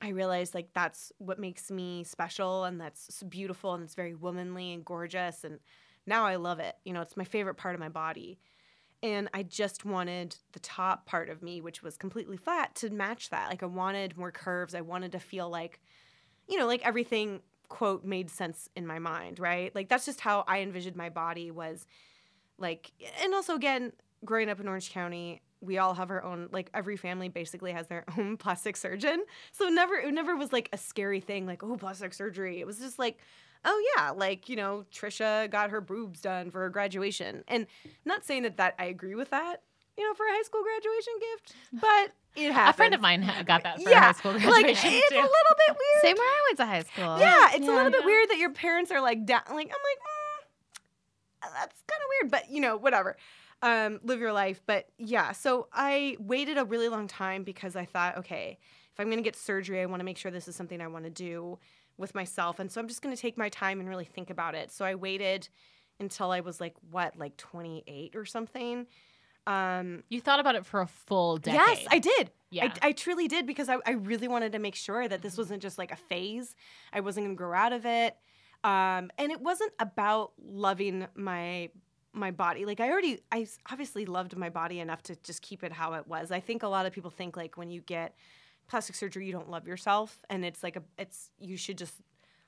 i 0.00 0.08
realized 0.08 0.54
like 0.54 0.68
that's 0.74 1.12
what 1.18 1.38
makes 1.38 1.70
me 1.70 2.04
special 2.04 2.64
and 2.64 2.80
that's 2.80 3.22
beautiful 3.24 3.74
and 3.74 3.84
it's 3.84 3.94
very 3.94 4.14
womanly 4.14 4.72
and 4.72 4.84
gorgeous 4.84 5.44
and 5.44 5.58
now 6.06 6.24
i 6.24 6.36
love 6.36 6.58
it 6.58 6.76
you 6.84 6.92
know 6.92 7.02
it's 7.02 7.16
my 7.16 7.24
favorite 7.24 7.56
part 7.56 7.74
of 7.74 7.80
my 7.80 7.88
body 7.88 8.38
and 9.02 9.28
I 9.32 9.44
just 9.44 9.84
wanted 9.84 10.36
the 10.52 10.58
top 10.58 11.06
part 11.06 11.28
of 11.28 11.42
me, 11.42 11.60
which 11.60 11.82
was 11.82 11.96
completely 11.96 12.36
flat, 12.36 12.74
to 12.76 12.90
match 12.90 13.30
that. 13.30 13.48
Like 13.48 13.62
I 13.62 13.66
wanted 13.66 14.16
more 14.16 14.32
curves. 14.32 14.74
I 14.74 14.80
wanted 14.80 15.12
to 15.12 15.20
feel 15.20 15.48
like, 15.48 15.80
you 16.48 16.58
know, 16.58 16.66
like 16.66 16.84
everything 16.84 17.40
quote 17.68 18.04
made 18.04 18.30
sense 18.30 18.68
in 18.74 18.86
my 18.86 18.98
mind, 18.98 19.38
right? 19.38 19.72
Like 19.74 19.88
that's 19.88 20.06
just 20.06 20.20
how 20.20 20.44
I 20.48 20.60
envisioned 20.60 20.96
my 20.96 21.10
body 21.10 21.50
was 21.50 21.86
like 22.58 22.90
and 23.22 23.34
also 23.34 23.54
again, 23.54 23.92
growing 24.24 24.48
up 24.48 24.60
in 24.60 24.68
Orange 24.68 24.90
County, 24.92 25.40
we 25.60 25.78
all 25.78 25.94
have 25.94 26.10
our 26.10 26.22
own 26.22 26.48
like 26.52 26.70
every 26.74 26.96
family 26.96 27.28
basically 27.28 27.72
has 27.72 27.86
their 27.88 28.04
own 28.18 28.36
plastic 28.36 28.76
surgeon. 28.76 29.24
So 29.52 29.68
never 29.68 29.94
it 29.96 30.12
never 30.12 30.36
was 30.36 30.52
like 30.52 30.68
a 30.72 30.78
scary 30.78 31.20
thing 31.20 31.46
like, 31.46 31.62
oh, 31.62 31.76
plastic 31.76 32.14
surgery. 32.14 32.60
It 32.60 32.66
was 32.66 32.78
just 32.78 32.98
like 32.98 33.18
Oh 33.64 33.92
yeah, 33.96 34.10
like 34.10 34.48
you 34.48 34.54
know, 34.54 34.84
Trisha 34.92 35.50
got 35.50 35.70
her 35.70 35.80
boobs 35.80 36.20
done 36.20 36.52
for 36.52 36.60
her 36.60 36.70
graduation, 36.70 37.42
and 37.48 37.66
not 38.04 38.24
saying 38.24 38.44
that 38.44 38.56
that 38.58 38.76
I 38.78 38.84
agree 38.84 39.16
with 39.16 39.30
that, 39.30 39.62
you 39.96 40.06
know, 40.06 40.14
for 40.14 40.24
a 40.26 40.30
high 40.30 40.42
school 40.42 40.62
graduation 40.62 41.12
gift, 41.18 41.54
but 41.72 42.12
it 42.40 42.52
happened. 42.52 42.70
A 42.70 42.76
friend 42.76 42.94
of 42.94 43.00
mine 43.00 43.30
got 43.46 43.64
that 43.64 43.82
for 43.82 43.90
yeah, 43.90 44.00
high 44.00 44.12
school 44.12 44.30
graduation 44.30 44.52
like 44.62 44.64
graduation. 44.80 45.00
it's 45.02 45.10
a 45.10 45.16
little 45.16 45.56
bit 45.66 45.76
weird. 45.76 46.02
Same 46.02 46.16
where 46.16 46.28
I 46.28 46.40
went 46.48 46.58
to 46.58 46.66
high 46.66 46.82
school. 46.84 47.18
Yeah, 47.18 47.48
it's 47.54 47.66
a 47.66 47.72
little 47.72 47.90
bit 47.90 48.00
Yeah. 48.02 48.06
weird 48.06 48.30
that 48.30 48.38
your 48.38 48.50
parents 48.52 48.92
are 48.92 49.00
like 49.00 49.26
down. 49.26 49.42
Like 49.48 49.50
I'm 49.50 49.56
like, 49.56 49.66
mm, 49.66 50.17
that's 51.54 51.82
kind 51.86 52.00
of 52.02 52.08
weird, 52.22 52.30
but 52.30 52.50
you 52.50 52.60
know, 52.60 52.76
whatever. 52.76 53.16
um, 53.62 53.98
live 54.04 54.20
your 54.20 54.32
life. 54.32 54.60
But 54.66 54.86
yeah, 54.98 55.32
so 55.32 55.68
I 55.72 56.16
waited 56.20 56.58
a 56.58 56.64
really 56.64 56.88
long 56.88 57.08
time 57.08 57.42
because 57.42 57.74
I 57.76 57.84
thought, 57.84 58.18
okay, 58.18 58.58
if 58.92 59.00
I'm 59.00 59.06
going 59.06 59.18
to 59.18 59.22
get 59.22 59.34
surgery, 59.36 59.80
I 59.80 59.86
want 59.86 60.00
to 60.00 60.04
make 60.04 60.16
sure 60.16 60.30
this 60.30 60.46
is 60.48 60.54
something 60.56 60.80
I 60.80 60.86
want 60.86 61.04
to 61.04 61.10
do 61.10 61.58
with 61.96 62.14
myself. 62.14 62.60
And 62.60 62.70
so 62.70 62.80
I'm 62.80 62.86
just 62.86 63.02
going 63.02 63.14
to 63.14 63.20
take 63.20 63.36
my 63.36 63.48
time 63.48 63.80
and 63.80 63.88
really 63.88 64.04
think 64.04 64.30
about 64.30 64.54
it. 64.54 64.70
So 64.70 64.84
I 64.84 64.94
waited 64.94 65.48
until 65.98 66.30
I 66.30 66.38
was 66.40 66.60
like, 66.60 66.74
what, 66.92 67.18
like 67.18 67.36
28 67.36 68.14
or 68.14 68.24
something. 68.24 68.86
Um, 69.46 70.04
You 70.08 70.20
thought 70.20 70.40
about 70.40 70.54
it 70.54 70.66
for 70.66 70.80
a 70.80 70.86
full 70.86 71.38
decade. 71.38 71.60
Yes, 71.78 71.86
I 71.90 71.98
did. 71.98 72.30
Yeah. 72.50 72.72
I, 72.82 72.88
I 72.88 72.92
truly 72.92 73.26
did 73.28 73.46
because 73.46 73.68
I, 73.68 73.78
I 73.86 73.92
really 73.92 74.28
wanted 74.28 74.52
to 74.52 74.58
make 74.58 74.74
sure 74.74 75.08
that 75.08 75.22
this 75.22 75.36
wasn't 75.36 75.62
just 75.62 75.78
like 75.78 75.90
a 75.90 75.96
phase. 75.96 76.54
I 76.92 77.00
wasn't 77.00 77.26
going 77.26 77.36
to 77.36 77.38
grow 77.38 77.54
out 77.56 77.72
of 77.72 77.84
it. 77.86 78.16
Um, 78.64 79.10
and 79.18 79.30
it 79.30 79.40
wasn't 79.40 79.72
about 79.78 80.32
loving 80.38 81.06
my 81.14 81.70
my 82.12 82.30
body. 82.30 82.64
Like 82.64 82.80
I 82.80 82.90
already, 82.90 83.20
i 83.30 83.46
obviously 83.70 84.04
loved 84.06 84.36
my 84.36 84.48
body 84.48 84.80
enough 84.80 85.02
to 85.04 85.16
just 85.16 85.42
keep 85.42 85.62
it 85.62 85.72
how 85.72 85.94
it 85.94 86.06
was. 86.08 86.32
I 86.32 86.40
think 86.40 86.62
a 86.62 86.68
lot 86.68 86.86
of 86.86 86.92
people 86.92 87.10
think 87.10 87.36
like 87.36 87.56
when 87.56 87.70
you 87.70 87.80
get 87.80 88.14
plastic 88.66 88.96
surgery, 88.96 89.26
you 89.26 89.32
don't 89.32 89.50
love 89.50 89.66
yourself, 89.66 90.18
and 90.28 90.44
it's 90.44 90.62
like 90.62 90.76
a, 90.76 90.82
it's 90.98 91.30
you 91.38 91.56
should 91.56 91.78
just 91.78 91.94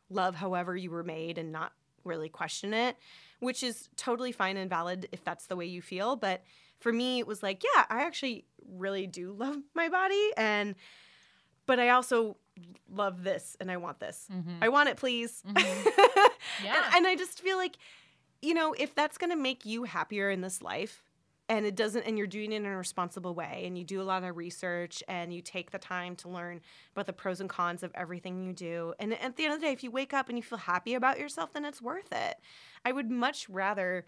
love 0.08 0.34
however 0.34 0.76
you 0.76 0.90
were 0.90 1.04
made 1.04 1.38
and 1.38 1.52
not 1.52 1.72
really 2.04 2.28
question 2.28 2.74
it, 2.74 2.96
which 3.38 3.62
is 3.62 3.88
totally 3.96 4.32
fine 4.32 4.56
and 4.56 4.68
valid 4.68 5.08
if 5.12 5.22
that's 5.24 5.46
the 5.46 5.56
way 5.56 5.66
you 5.66 5.82
feel. 5.82 6.16
But 6.16 6.42
for 6.80 6.92
me, 6.92 7.18
it 7.18 7.26
was 7.26 7.42
like, 7.42 7.62
yeah, 7.62 7.84
I 7.88 8.02
actually 8.02 8.46
really 8.66 9.06
do 9.06 9.32
love 9.32 9.56
my 9.74 9.88
body, 9.88 10.30
and 10.36 10.74
but 11.66 11.78
I 11.78 11.90
also 11.90 12.36
love 12.90 13.22
this 13.24 13.56
and 13.60 13.70
I 13.70 13.76
want 13.76 14.00
this. 14.00 14.26
Mhm. 14.32 14.58
I 14.62 14.68
want 14.68 14.88
it, 14.88 14.96
please. 14.96 15.42
Yeah. 16.64 16.74
and, 16.86 16.96
and 16.96 17.06
I 17.06 17.16
just 17.16 17.40
feel 17.40 17.56
like, 17.56 17.76
you 18.42 18.54
know, 18.54 18.74
if 18.76 18.94
that's 18.94 19.18
going 19.18 19.30
to 19.30 19.36
make 19.36 19.64
you 19.64 19.84
happier 19.84 20.30
in 20.30 20.40
this 20.40 20.60
life 20.62 21.02
and 21.48 21.64
it 21.64 21.74
doesn't, 21.74 22.02
and 22.02 22.18
you're 22.18 22.26
doing 22.26 22.52
it 22.52 22.56
in 22.56 22.66
a 22.66 22.76
responsible 22.76 23.34
way 23.34 23.62
and 23.64 23.78
you 23.78 23.84
do 23.84 24.00
a 24.00 24.04
lot 24.04 24.24
of 24.24 24.36
research 24.36 25.02
and 25.08 25.32
you 25.32 25.40
take 25.42 25.70
the 25.70 25.78
time 25.78 26.16
to 26.16 26.28
learn 26.28 26.60
about 26.92 27.06
the 27.06 27.12
pros 27.12 27.40
and 27.40 27.48
cons 27.48 27.82
of 27.82 27.92
everything 27.94 28.44
you 28.44 28.52
do. 28.52 28.94
And 28.98 29.14
at 29.14 29.36
the 29.36 29.44
end 29.44 29.54
of 29.54 29.60
the 29.60 29.66
day, 29.66 29.72
if 29.72 29.82
you 29.82 29.90
wake 29.90 30.12
up 30.12 30.28
and 30.28 30.36
you 30.38 30.42
feel 30.42 30.58
happy 30.58 30.94
about 30.94 31.18
yourself, 31.18 31.52
then 31.52 31.64
it's 31.64 31.80
worth 31.82 32.12
it. 32.12 32.36
I 32.84 32.92
would 32.92 33.10
much 33.10 33.48
rather 33.48 34.06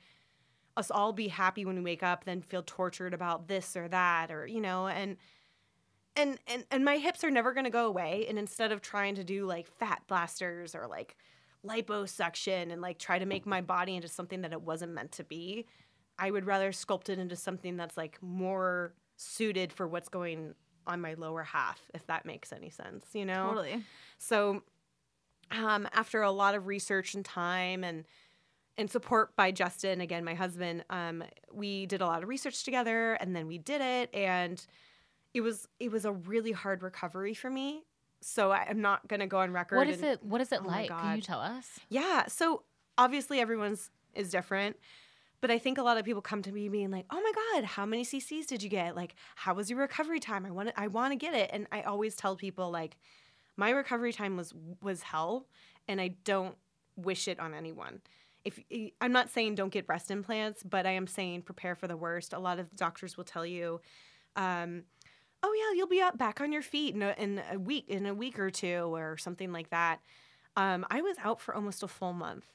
us 0.76 0.90
all 0.90 1.12
be 1.12 1.28
happy 1.28 1.64
when 1.64 1.76
we 1.76 1.82
wake 1.82 2.02
up 2.02 2.24
than 2.24 2.40
feel 2.42 2.62
tortured 2.64 3.12
about 3.14 3.46
this 3.48 3.76
or 3.76 3.88
that 3.88 4.30
or, 4.30 4.46
you 4.46 4.60
know, 4.60 4.86
and 4.88 5.16
and 6.16 6.38
and 6.46 6.64
and 6.70 6.84
my 6.84 6.98
hips 6.98 7.24
are 7.24 7.30
never 7.30 7.52
going 7.52 7.64
to 7.64 7.70
go 7.70 7.86
away 7.86 8.26
and 8.28 8.38
instead 8.38 8.72
of 8.72 8.80
trying 8.80 9.14
to 9.14 9.24
do 9.24 9.46
like 9.46 9.66
fat 9.66 10.02
blasters 10.06 10.74
or 10.74 10.86
like 10.86 11.16
liposuction 11.66 12.72
and 12.72 12.82
like 12.82 12.98
try 12.98 13.18
to 13.18 13.26
make 13.26 13.46
my 13.46 13.60
body 13.60 13.94
into 13.94 14.08
something 14.08 14.42
that 14.42 14.52
it 14.52 14.62
wasn't 14.62 14.92
meant 14.92 15.12
to 15.12 15.24
be 15.24 15.64
i 16.18 16.30
would 16.30 16.44
rather 16.44 16.72
sculpt 16.72 17.08
it 17.08 17.18
into 17.18 17.36
something 17.36 17.76
that's 17.76 17.96
like 17.96 18.18
more 18.20 18.94
suited 19.16 19.72
for 19.72 19.86
what's 19.86 20.08
going 20.08 20.54
on 20.86 21.00
my 21.00 21.14
lower 21.14 21.44
half 21.44 21.80
if 21.94 22.04
that 22.08 22.26
makes 22.26 22.52
any 22.52 22.68
sense 22.68 23.06
you 23.12 23.24
know 23.24 23.48
Totally. 23.48 23.82
so 24.18 24.62
um, 25.52 25.86
after 25.92 26.22
a 26.22 26.30
lot 26.30 26.54
of 26.54 26.66
research 26.66 27.14
and 27.14 27.24
time 27.24 27.84
and 27.84 28.04
and 28.78 28.90
support 28.90 29.36
by 29.36 29.50
Justin, 29.52 30.00
again, 30.00 30.24
my 30.24 30.32
husband, 30.32 30.82
um, 30.88 31.22
we 31.52 31.84
did 31.84 32.00
a 32.00 32.06
lot 32.06 32.22
of 32.22 32.28
research 32.30 32.64
together 32.64 33.12
and 33.20 33.36
then 33.36 33.46
we 33.46 33.58
did 33.58 33.82
it 33.82 34.08
and 34.14 34.66
it 35.34 35.40
was 35.40 35.68
it 35.80 35.90
was 35.90 36.04
a 36.04 36.12
really 36.12 36.52
hard 36.52 36.82
recovery 36.82 37.34
for 37.34 37.50
me. 37.50 37.84
So 38.20 38.52
I, 38.52 38.66
I'm 38.68 38.80
not 38.80 39.08
gonna 39.08 39.26
go 39.26 39.38
on 39.38 39.52
record. 39.52 39.76
what 39.76 39.88
is 39.88 39.98
and- 40.02 40.12
it? 40.12 40.22
What 40.24 40.40
is 40.40 40.52
it 40.52 40.60
Oh 40.64 40.68
like? 40.68 40.88
Can 40.90 41.16
you 41.16 41.22
tell 41.22 41.40
us? 41.40 41.80
yeah. 41.88 42.26
So 42.26 42.62
obviously 42.98 43.40
everyone's 43.40 43.90
is 44.14 44.30
different. 44.30 44.76
But 45.40 45.50
I 45.50 45.58
think 45.58 45.76
a 45.78 45.82
lot 45.82 45.98
of 45.98 46.04
people 46.04 46.22
come 46.22 46.40
to 46.42 46.52
me 46.52 46.68
being 46.68 46.92
like, 46.92 47.04
"Oh 47.10 47.20
my 47.20 47.32
god, 47.54 47.64
how 47.64 47.84
many 47.84 48.04
CCs 48.04 48.46
did 48.46 48.62
you 48.62 48.68
get? 48.68 48.94
Like, 48.94 49.16
how 49.34 49.54
was 49.54 49.68
your 49.68 49.80
recovery 49.80 50.20
time? 50.20 50.46
I 50.46 50.52
want 50.52 50.68
to, 50.68 50.80
I 50.80 50.86
want 50.86 51.10
to 51.12 51.16
get 51.16 51.34
it." 51.34 51.50
And 51.52 51.66
I 51.72 51.82
always 51.82 52.14
tell 52.14 52.36
people 52.36 52.70
like, 52.70 52.96
my 53.56 53.70
recovery 53.70 54.12
time 54.12 54.36
was 54.36 54.54
was 54.80 55.02
hell, 55.02 55.48
and 55.88 56.00
I 56.00 56.14
don't 56.22 56.54
wish 56.94 57.26
it 57.26 57.40
on 57.40 57.54
anyone. 57.54 58.02
If 58.44 58.60
I'm 59.00 59.10
not 59.10 59.30
saying 59.30 59.56
don't 59.56 59.72
get 59.72 59.84
breast 59.84 60.12
implants, 60.12 60.62
but 60.62 60.86
I 60.86 60.92
am 60.92 61.08
saying 61.08 61.42
prepare 61.42 61.74
for 61.74 61.88
the 61.88 61.96
worst. 61.96 62.32
A 62.32 62.38
lot 62.38 62.60
of 62.60 62.76
doctors 62.76 63.16
will 63.16 63.24
tell 63.24 63.44
you, 63.44 63.80
um, 64.36 64.84
"Oh 65.42 65.52
yeah, 65.52 65.76
you'll 65.76 65.88
be 65.88 66.00
up 66.00 66.18
back 66.18 66.40
on 66.40 66.52
your 66.52 66.62
feet 66.62 66.94
in 66.94 67.02
a, 67.02 67.14
in 67.18 67.42
a 67.50 67.58
week, 67.58 67.86
in 67.88 68.06
a 68.06 68.14
week 68.14 68.38
or 68.38 68.50
two, 68.50 68.94
or 68.94 69.16
something 69.16 69.52
like 69.52 69.70
that." 69.70 70.00
Um, 70.56 70.86
I 70.90 71.00
was 71.00 71.16
out 71.22 71.40
for 71.40 71.54
almost 71.54 71.82
a 71.82 71.88
full 71.88 72.12
month, 72.12 72.46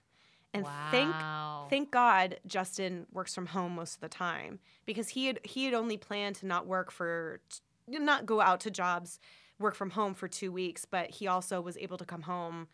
and 0.53 0.65
thank 0.91 1.11
wow. 1.13 1.67
thank 1.69 1.91
God 1.91 2.39
Justin 2.45 3.07
works 3.11 3.33
from 3.33 3.47
home 3.47 3.75
most 3.75 3.95
of 3.95 4.01
the 4.01 4.09
time 4.09 4.59
because 4.85 5.09
he 5.09 5.27
had 5.27 5.39
he 5.43 5.65
had 5.65 5.73
only 5.73 5.97
planned 5.97 6.35
to 6.37 6.45
not 6.45 6.67
work 6.67 6.91
for 6.91 7.41
not 7.87 8.25
go 8.25 8.41
out 8.41 8.59
to 8.61 8.71
jobs, 8.71 9.19
work 9.59 9.75
from 9.75 9.91
home 9.91 10.13
for 10.13 10.27
2 10.27 10.51
weeks, 10.51 10.85
but 10.85 11.09
he 11.09 11.27
also 11.27 11.61
was 11.61 11.77
able 11.77 11.97
to 11.97 12.05
come 12.05 12.23
home 12.23 12.67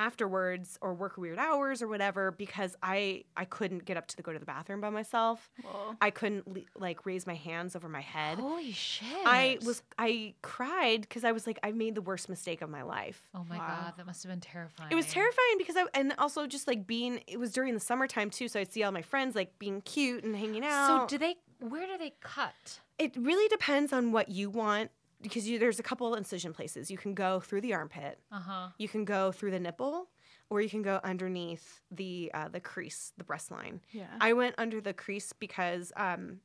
afterwards 0.00 0.78
or 0.80 0.94
work 0.94 1.16
weird 1.16 1.38
hours 1.38 1.82
or 1.82 1.88
whatever 1.88 2.30
because 2.32 2.74
I 2.82 3.24
I 3.36 3.44
couldn't 3.44 3.84
get 3.84 3.96
up 3.96 4.06
to 4.08 4.16
the, 4.16 4.22
go 4.22 4.32
to 4.32 4.38
the 4.38 4.46
bathroom 4.46 4.80
by 4.80 4.90
myself. 4.90 5.50
Whoa. 5.62 5.94
I 6.00 6.10
couldn't 6.10 6.46
le- 6.48 6.62
like 6.76 7.04
raise 7.06 7.26
my 7.26 7.34
hands 7.34 7.76
over 7.76 7.88
my 7.88 8.00
head. 8.00 8.38
Holy 8.38 8.72
shit! 8.72 9.06
I 9.24 9.58
was 9.64 9.82
I 9.98 10.34
cried 10.42 11.02
because 11.02 11.24
I 11.24 11.32
was 11.32 11.46
like 11.46 11.58
I 11.62 11.72
made 11.72 11.94
the 11.94 12.02
worst 12.02 12.28
mistake 12.28 12.62
of 12.62 12.70
my 12.70 12.82
life. 12.82 13.22
Oh 13.34 13.44
my 13.48 13.58
Wow. 13.58 13.66
god, 13.84 13.94
that 13.98 14.06
must 14.06 14.22
have 14.22 14.30
been 14.32 14.40
terrifying. 14.40 14.90
It 14.90 14.94
was 14.94 15.06
terrifying 15.06 15.58
because 15.58 15.76
I 15.76 15.84
and 15.94 16.14
also 16.18 16.46
just 16.46 16.66
like 16.66 16.86
being 16.86 17.22
it 17.26 17.38
was 17.38 17.52
during 17.52 17.74
the 17.74 17.80
summertime 17.80 18.30
too, 18.30 18.48
so 18.48 18.58
I'd 18.60 18.72
see 18.72 18.82
all 18.82 18.92
my 18.92 19.02
friends 19.02 19.34
like 19.36 19.58
being 19.58 19.80
cute 19.82 20.24
and 20.24 20.34
hanging 20.34 20.64
out. 20.64 21.10
So 21.10 21.16
do 21.16 21.18
they? 21.18 21.36
Where 21.60 21.86
do 21.86 21.98
they 21.98 22.14
cut? 22.20 22.80
it 22.98 23.16
really 23.16 23.48
depends 23.48 23.94
on 23.94 24.12
what 24.12 24.28
you 24.28 24.50
want 24.50 24.90
because 25.22 25.48
you, 25.48 25.58
there's 25.58 25.78
a 25.78 25.82
couple 25.82 26.14
incision 26.14 26.52
places. 26.52 26.90
You 26.90 26.98
can 26.98 27.14
go 27.14 27.40
through 27.40 27.60
the 27.62 27.74
armpit, 27.74 28.18
Uh 28.32 28.40
huh. 28.40 28.68
you 28.78 28.88
can 28.88 29.04
go 29.04 29.32
through 29.32 29.50
the 29.52 29.60
nipple, 29.60 30.08
or 30.48 30.60
you 30.60 30.68
can 30.70 30.82
go 30.82 31.00
underneath 31.04 31.80
the 31.90 32.30
uh, 32.34 32.48
the 32.48 32.60
crease, 32.60 33.12
the 33.18 33.24
breast 33.24 33.50
line. 33.50 33.80
Yeah. 33.92 34.06
I 34.20 34.32
went 34.32 34.54
under 34.58 34.80
the 34.80 34.92
crease 34.92 35.32
because 35.32 35.92
um, 35.96 36.40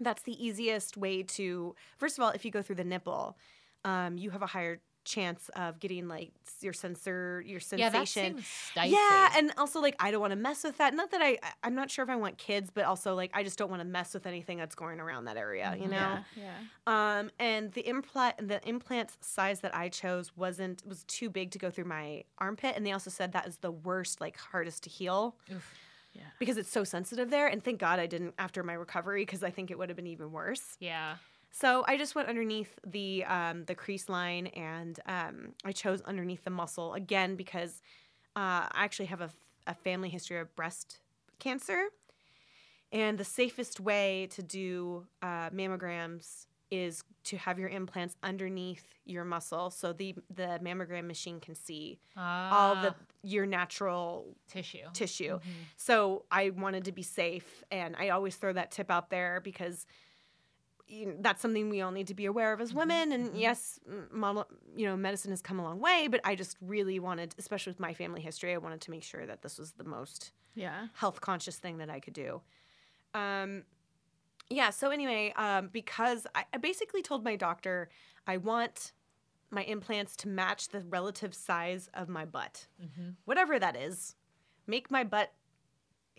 that's 0.00 0.22
the 0.22 0.36
easiest 0.44 0.96
way 0.96 1.22
to. 1.22 1.74
First 1.98 2.18
of 2.18 2.24
all, 2.24 2.30
if 2.30 2.44
you 2.44 2.50
go 2.50 2.62
through 2.62 2.76
the 2.76 2.84
nipple, 2.84 3.36
um, 3.84 4.16
you 4.18 4.30
have 4.30 4.42
a 4.42 4.46
higher 4.46 4.80
chance 5.04 5.48
of 5.56 5.80
getting 5.80 6.08
like 6.08 6.30
your 6.60 6.72
sensor, 6.72 7.42
your 7.46 7.60
Yeah, 7.72 7.88
that 7.90 8.08
sensation. 8.08 8.42
seems. 8.74 8.90
Yeah, 8.92 9.32
and 9.36 9.52
also 9.58 9.80
like 9.80 9.96
I 9.98 10.10
don't 10.10 10.20
want 10.20 10.32
to 10.32 10.36
mess 10.36 10.64
with 10.64 10.78
that. 10.78 10.94
Not 10.94 11.10
that 11.10 11.22
I, 11.22 11.38
I'm 11.62 11.74
not 11.74 11.90
sure 11.90 12.02
if 12.02 12.10
I 12.10 12.16
want 12.16 12.38
kids, 12.38 12.70
but 12.72 12.84
also 12.84 13.14
like 13.14 13.30
I 13.34 13.42
just 13.42 13.58
don't 13.58 13.70
want 13.70 13.80
to 13.80 13.88
mess 13.88 14.14
with 14.14 14.26
anything 14.26 14.58
that's 14.58 14.74
going 14.74 15.00
around 15.00 15.24
that 15.24 15.36
area. 15.36 15.76
You 15.80 15.88
know. 15.88 15.96
Yeah. 15.96 16.22
Yeah. 16.36 17.18
Um, 17.18 17.30
and 17.38 17.72
the 17.72 17.86
implant, 17.88 18.48
the 18.48 18.60
implant 18.68 19.10
size 19.20 19.60
that 19.60 19.74
I 19.74 19.88
chose 19.88 20.36
wasn't 20.36 20.86
was 20.86 21.04
too 21.04 21.30
big 21.30 21.50
to 21.52 21.58
go 21.58 21.70
through 21.70 21.84
my 21.84 22.24
armpit, 22.38 22.74
and 22.76 22.84
they 22.86 22.92
also 22.92 23.10
said 23.10 23.32
that 23.32 23.46
is 23.46 23.58
the 23.58 23.72
worst, 23.72 24.20
like 24.20 24.36
hardest 24.36 24.82
to 24.84 24.90
heal 24.90 25.36
Oof. 25.52 25.74
Yeah. 26.12 26.22
because 26.38 26.56
it's 26.56 26.70
so 26.70 26.84
sensitive 26.84 27.30
there. 27.30 27.46
And 27.46 27.62
thank 27.62 27.78
God 27.78 27.98
I 28.00 28.06
didn't 28.06 28.34
after 28.38 28.62
my 28.62 28.72
recovery 28.74 29.22
because 29.24 29.42
I 29.44 29.50
think 29.50 29.70
it 29.70 29.78
would 29.78 29.88
have 29.88 29.96
been 29.96 30.06
even 30.08 30.32
worse. 30.32 30.76
Yeah. 30.80 31.16
So 31.50 31.84
I 31.86 31.96
just 31.96 32.14
went 32.14 32.28
underneath 32.28 32.78
the 32.86 33.24
um, 33.24 33.64
the 33.64 33.74
crease 33.74 34.08
line, 34.08 34.46
and 34.48 34.98
um, 35.06 35.54
I 35.64 35.72
chose 35.72 36.00
underneath 36.02 36.44
the 36.44 36.50
muscle 36.50 36.94
again 36.94 37.36
because 37.36 37.82
uh, 38.36 38.70
I 38.70 38.84
actually 38.84 39.06
have 39.06 39.20
a, 39.20 39.30
a 39.66 39.74
family 39.74 40.08
history 40.08 40.38
of 40.38 40.54
breast 40.54 41.00
cancer, 41.38 41.86
and 42.92 43.18
the 43.18 43.24
safest 43.24 43.80
way 43.80 44.28
to 44.32 44.42
do 44.42 45.06
uh, 45.22 45.50
mammograms 45.50 46.46
is 46.70 47.02
to 47.24 47.36
have 47.36 47.58
your 47.58 47.68
implants 47.68 48.14
underneath 48.22 48.84
your 49.04 49.24
muscle, 49.24 49.70
so 49.70 49.92
the 49.92 50.14
the 50.34 50.60
mammogram 50.62 51.06
machine 51.06 51.40
can 51.40 51.54
see 51.56 51.98
all 52.16 52.76
the 52.76 52.90
Ah, 52.90 52.96
your 53.22 53.44
natural 53.44 54.36
tissue. 54.48 54.86
tissue. 54.92 55.34
Mhm. 55.38 55.40
So 55.76 56.24
I 56.30 56.50
wanted 56.50 56.84
to 56.84 56.92
be 56.92 57.02
safe, 57.02 57.64
and 57.72 57.96
I 57.96 58.10
always 58.10 58.36
throw 58.36 58.52
that 58.52 58.70
tip 58.70 58.88
out 58.90 59.10
there 59.10 59.40
because 59.42 59.84
you 60.90 61.06
know, 61.06 61.14
that's 61.20 61.40
something 61.40 61.70
we 61.70 61.80
all 61.80 61.92
need 61.92 62.08
to 62.08 62.14
be 62.14 62.26
aware 62.26 62.52
of 62.52 62.60
as 62.60 62.74
women. 62.74 63.12
And 63.12 63.38
yes, 63.38 63.78
model, 64.10 64.46
you 64.76 64.86
know, 64.86 64.96
medicine 64.96 65.30
has 65.30 65.40
come 65.40 65.58
a 65.60 65.62
long 65.62 65.78
way, 65.78 66.08
but 66.10 66.20
I 66.24 66.34
just 66.34 66.56
really 66.60 66.98
wanted, 66.98 67.34
especially 67.38 67.70
with 67.70 67.80
my 67.80 67.94
family 67.94 68.20
history, 68.20 68.52
I 68.52 68.58
wanted 68.58 68.80
to 68.82 68.90
make 68.90 69.04
sure 69.04 69.24
that 69.24 69.42
this 69.42 69.58
was 69.58 69.72
the 69.72 69.84
most 69.84 70.32
Yeah. 70.54 70.88
health 70.94 71.20
conscious 71.20 71.56
thing 71.58 71.78
that 71.78 71.88
I 71.90 72.00
could 72.00 72.14
do. 72.14 72.42
Um, 73.14 73.64
yeah. 74.48 74.70
So 74.70 74.90
anyway, 74.90 75.32
um, 75.36 75.68
because 75.68 76.26
I, 76.34 76.44
I 76.52 76.56
basically 76.58 77.02
told 77.02 77.22
my 77.24 77.36
doctor 77.36 77.88
I 78.26 78.36
want 78.36 78.92
my 79.50 79.62
implants 79.62 80.16
to 80.16 80.28
match 80.28 80.68
the 80.68 80.80
relative 80.80 81.34
size 81.34 81.88
of 81.94 82.08
my 82.08 82.24
butt, 82.24 82.66
Mhm. 82.82 83.14
whatever 83.24 83.58
that 83.58 83.76
is. 83.76 84.16
Make 84.66 84.90
my 84.90 85.04
butt 85.04 85.32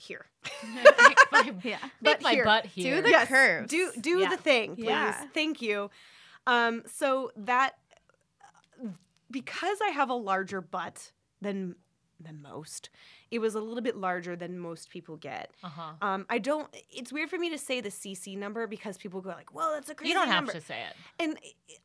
here. 0.02 0.26
Make 0.74 1.18
my, 1.32 1.54
Yeah. 1.64 1.78
make 1.82 1.92
But 2.02 2.22
my 2.22 2.32
here, 2.34 2.44
butt 2.46 2.68
do 2.76 3.02
the 3.02 3.10
Yes, 3.10 3.28
curves. 3.28 3.70
Do 3.70 3.92
do 4.00 4.20
Yeah. 4.20 4.30
the 4.30 4.38
thing, 4.38 4.76
please. 4.76 4.86
Yeah. 4.86 5.26
Thank 5.34 5.62
you. 5.62 5.90
Um, 6.48 6.84
so 6.88 7.32
that 7.38 7.76
because 9.30 9.78
I 9.84 9.90
have 9.90 10.10
a 10.10 10.14
larger 10.16 10.60
butt 10.62 11.12
than 11.42 11.76
than 12.22 12.42
most. 12.42 12.90
It 13.32 13.40
was 13.40 13.56
a 13.56 13.60
little 13.62 13.82
bit 13.82 13.96
larger 13.98 14.36
than 14.36 14.60
most 14.60 14.90
people 14.90 15.16
get. 15.18 15.52
Uh-huh. 15.64 15.94
Um, 16.02 16.26
I 16.30 16.38
don't. 16.38 16.68
It's 16.90 17.12
weird 17.14 17.30
for 17.30 17.38
me 17.38 17.50
to 17.50 17.58
say 17.58 17.80
the 17.82 17.90
CC 17.90 18.38
number 18.38 18.68
because 18.68 18.98
people 18.98 19.22
go 19.22 19.30
like, 19.30 19.54
"Well, 19.54 19.72
that's 19.74 19.90
a 19.90 19.96
crazy 19.96 20.14
number. 20.14 20.28
You 20.34 20.36
don't 20.36 20.46
have 20.48 20.54
to 20.54 20.62
say 20.62 20.80
it. 20.90 20.96
And 21.24 21.38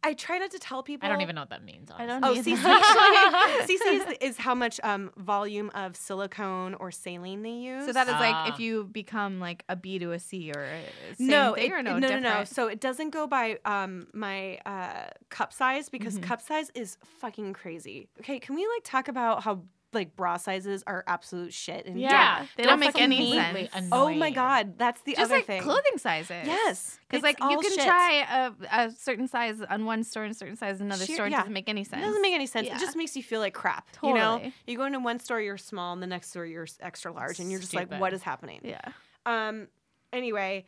I 0.02 0.14
try 0.14 0.38
not 0.38 0.50
to 0.52 0.58
tell 0.58 0.82
people. 0.82 1.06
I 1.06 1.12
don't 1.12 1.20
even 1.20 1.34
know 1.36 1.42
what 1.42 1.50
that 1.50 1.64
means. 1.64 1.90
I 1.96 2.06
don't 2.06 2.20
know. 2.20 2.30
Oh, 2.30 2.34
either. 2.34 2.50
CC. 2.50 3.66
CC 3.66 3.70
is, 4.10 4.16
is 4.20 4.36
how 4.36 4.54
much 4.54 4.80
um, 4.82 5.10
volume 5.16 5.70
of 5.74 5.96
silicone 5.96 6.74
or 6.74 6.90
saline 6.90 7.42
they 7.42 7.50
use. 7.50 7.86
So 7.86 7.92
that 7.92 8.06
is 8.08 8.14
like 8.14 8.34
Ah. 8.34 8.48
if 8.52 8.58
you 8.60 8.84
become 8.84 9.38
like 9.40 9.64
a 9.68 9.76
B 9.76 9.98
to 10.00 10.12
a 10.12 10.18
C 10.18 10.50
or 10.54 10.62
a 10.64 11.14
same 11.16 11.26
no, 11.28 11.54
thing 11.54 11.66
it- 11.70 11.72
or 11.72 11.82
no, 11.82 11.98
no, 11.98 12.08
no, 12.08 12.18
no. 12.18 12.44
So 12.44 12.66
it 12.68 12.80
doesn't 12.80 13.10
go 13.10 13.26
by 13.26 13.58
um, 13.64 14.08
my 14.12 14.58
uh, 14.66 15.08
cup 15.30 15.52
size 15.52 15.88
because 15.88 16.18
Mhm. 16.18 16.22
cup 16.24 16.40
size 16.40 16.70
is 16.74 16.98
fucking 17.04 17.52
crazy. 17.52 18.08
Okay, 18.20 18.38
can 18.38 18.54
we 18.54 18.66
like 18.66 18.82
talk 18.84 19.08
about 19.08 19.42
how 19.44 19.62
like 19.96 20.14
bra 20.14 20.36
sizes 20.36 20.84
are 20.86 21.02
absolute 21.08 21.52
shit? 21.52 21.86
And 21.86 21.98
Yeah, 22.00 22.10
Yeah, 22.10 22.46
they 22.56 22.62
don't 22.62 22.70
don't 22.78 22.80
make 22.80 23.00
any 23.00 23.16
completely 23.36 23.68
sense. 23.72 23.88
Oh 23.90 24.14
my 24.14 24.30
god, 24.30 24.78
that's 24.78 25.00
the 25.02 25.12
Just 25.14 25.24
other 25.24 25.34
like 25.36 25.46
thing. 25.46 25.62
clothing 25.62 25.98
sizes. 25.98 26.46
Yes, 26.46 26.98
Because 27.08 27.22
like 27.22 27.40
you 27.40 27.58
can 27.60 27.72
shit. 27.72 27.84
try 27.84 28.52
a, 28.70 28.84
a 28.86 28.90
certain 28.92 29.26
size 29.26 29.60
on 29.68 29.84
one 29.84 30.04
store 30.04 30.22
and 30.24 30.30
a 30.32 30.34
certain 30.38 30.56
size 30.56 30.80
in 30.80 30.86
another 30.86 31.04
Sheer- 31.06 31.16
store. 31.16 31.26
It 31.26 31.30
yeah. 31.32 31.38
doesn't 31.38 31.52
make 31.52 31.68
any 31.68 31.80
It 31.80 31.88
sense. 31.88 32.02
doesn't 32.02 32.22
make 32.22 32.34
any 32.34 32.46
sense. 32.46 32.66
Yeah. 32.68 32.76
It 32.76 32.80
just 32.80 32.96
makes 32.96 33.16
you 33.16 33.22
feel 33.22 33.40
like 33.40 33.54
crap. 33.54 33.88
You 34.02 34.14
know, 34.14 34.34
Totally. 34.36 34.54
you 34.66 34.76
go 34.76 34.84
into 34.84 35.00
one 35.00 35.18
store, 35.18 35.40
you're 35.40 35.56
small, 35.58 35.92
and 35.92 36.02
the 36.02 36.06
next 36.06 36.30
store, 36.30 36.46
you're 36.46 36.66
extra 36.80 37.12
large, 37.12 37.40
and 37.40 37.50
you're 37.50 37.60
just 37.60 37.74
like, 37.74 37.90
what 37.98 38.12
is 38.12 38.22
happening? 38.22 38.60
Yeah. 38.62 38.80
Um. 39.24 39.68
Anyway, 40.12 40.66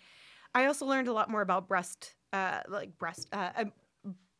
I 0.54 0.66
also 0.66 0.84
learned 0.86 1.08
a 1.08 1.12
lot 1.12 1.30
more 1.30 1.42
about 1.42 1.68
breast, 1.68 2.14
uh, 2.32 2.60
like 2.68 2.98
breast, 2.98 3.28
uh, 3.32 3.50
uh, 3.56 3.64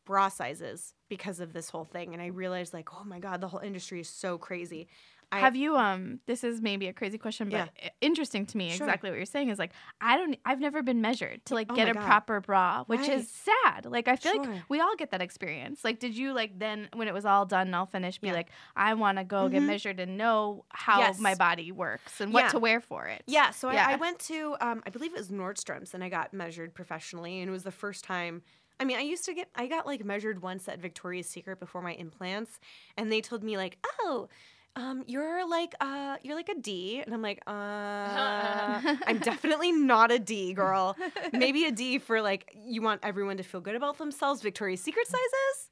bra 0.09 0.27
sizes 0.27 0.95
because 1.07 1.39
of 1.39 1.53
this 1.53 1.69
whole 1.69 1.85
thing, 1.85 2.13
and 2.13 2.21
I 2.21 2.27
realized 2.27 2.73
like, 2.73 2.89
oh 2.99 3.03
my 3.05 3.19
god, 3.19 3.41
the 3.41 3.47
whole 3.47 3.59
industry 3.59 3.99
is 4.01 4.09
so 4.09 4.39
crazy. 4.39 4.87
I, 5.31 5.41
Have 5.41 5.55
you 5.55 5.77
um 5.77 6.21
this 6.25 6.43
is 6.43 6.59
maybe 6.59 6.87
a 6.87 6.93
crazy 6.93 7.19
question 7.19 7.49
but 7.51 7.69
Yeah. 7.83 7.89
interesting 8.01 8.47
to 8.47 8.57
me 8.57 8.69
Sure. 8.71 8.87
exactly 8.87 9.11
what 9.11 9.15
you're 9.17 9.27
saying 9.27 9.49
is 9.49 9.59
like 9.59 9.73
I 10.01 10.17
don't 10.17 10.35
I've 10.43 10.59
never 10.59 10.81
been 10.81 11.01
measured 11.01 11.45
to 11.45 11.53
like 11.53 11.67
Oh 11.69 11.75
get 11.75 11.87
a 11.87 11.93
God. 11.93 12.03
proper 12.03 12.41
bra 12.41 12.83
which 12.85 13.01
Right. 13.01 13.19
is 13.19 13.29
sad 13.29 13.85
like 13.85 14.07
I 14.07 14.15
feel 14.15 14.35
like 14.41 14.49
we 14.69 14.79
all 14.81 14.95
get 14.95 15.11
that 15.11 15.21
experience 15.21 15.83
like 15.83 15.99
did 15.99 16.17
you 16.17 16.33
like 16.33 16.57
then 16.57 16.89
when 16.95 17.07
it 17.07 17.13
was 17.13 17.25
all 17.25 17.45
done 17.45 17.67
and 17.67 17.75
all 17.75 17.85
finished 17.85 18.21
be 18.21 18.29
Yeah. 18.29 18.33
like 18.41 18.49
I 18.75 18.95
want 18.95 19.19
to 19.19 19.23
go 19.23 19.47
get 19.49 19.61
Mhm. 19.61 19.67
measured 19.67 19.99
and 19.99 20.17
know 20.17 20.65
how 20.69 20.97
Yes. 21.01 21.19
my 21.19 21.35
body 21.35 21.71
works 21.71 22.19
and 22.21 22.33
what 22.33 22.45
Yeah. 22.45 22.49
to 22.55 22.57
wear 22.67 22.81
for 22.81 23.05
it 23.05 23.21
Yeah, 23.27 23.51
so. 23.51 23.69
I, 23.69 23.75
I 23.93 23.95
went 23.97 24.17
to, 24.31 24.55
um, 24.61 24.81
I 24.87 24.89
believe 24.89 25.11
it 25.13 25.17
was 25.19 25.29
Nordstrom's, 25.29 25.93
and 25.93 26.03
I 26.03 26.09
got 26.09 26.33
measured 26.33 26.73
professionally, 26.73 27.39
and 27.39 27.49
it 27.49 27.51
was 27.51 27.61
the 27.63 27.71
first 27.85 28.03
time. 28.03 28.41
I 28.79 28.85
mean, 28.85 28.97
I 28.97 29.01
used 29.01 29.25
to 29.25 29.33
get, 29.33 29.49
I 29.55 29.67
got 29.67 29.85
like 29.85 30.05
measured 30.05 30.41
once 30.41 30.67
at 30.67 30.79
Victoria's 30.79 31.27
Secret 31.27 31.59
before 31.59 31.81
my 31.81 31.93
implants, 31.93 32.59
and 32.97 33.11
they 33.11 33.21
told 33.21 33.43
me 33.43 33.57
like, 33.57 33.77
oh. 34.01 34.29
Um, 34.75 35.03
you're 35.07 35.49
like 35.49 35.73
uh 35.81 36.17
you're 36.21 36.35
like 36.35 36.47
a 36.47 36.55
D 36.55 37.01
and 37.03 37.13
I'm 37.13 37.23
like 37.23 37.41
uh 37.47 38.95
I'm 39.07 39.17
definitely 39.21 39.71
not 39.71 40.11
a 40.11 40.19
D 40.19 40.53
girl. 40.53 40.95
Maybe 41.33 41.65
a 41.65 41.71
D 41.71 41.97
for 41.97 42.21
like 42.21 42.55
you 42.55 42.81
want 42.81 43.01
everyone 43.03 43.37
to 43.37 43.43
feel 43.43 43.61
good 43.61 43.75
about 43.75 43.97
themselves, 43.97 44.41
Victoria's 44.41 44.79
Secret 44.79 45.07
sizes, 45.07 45.69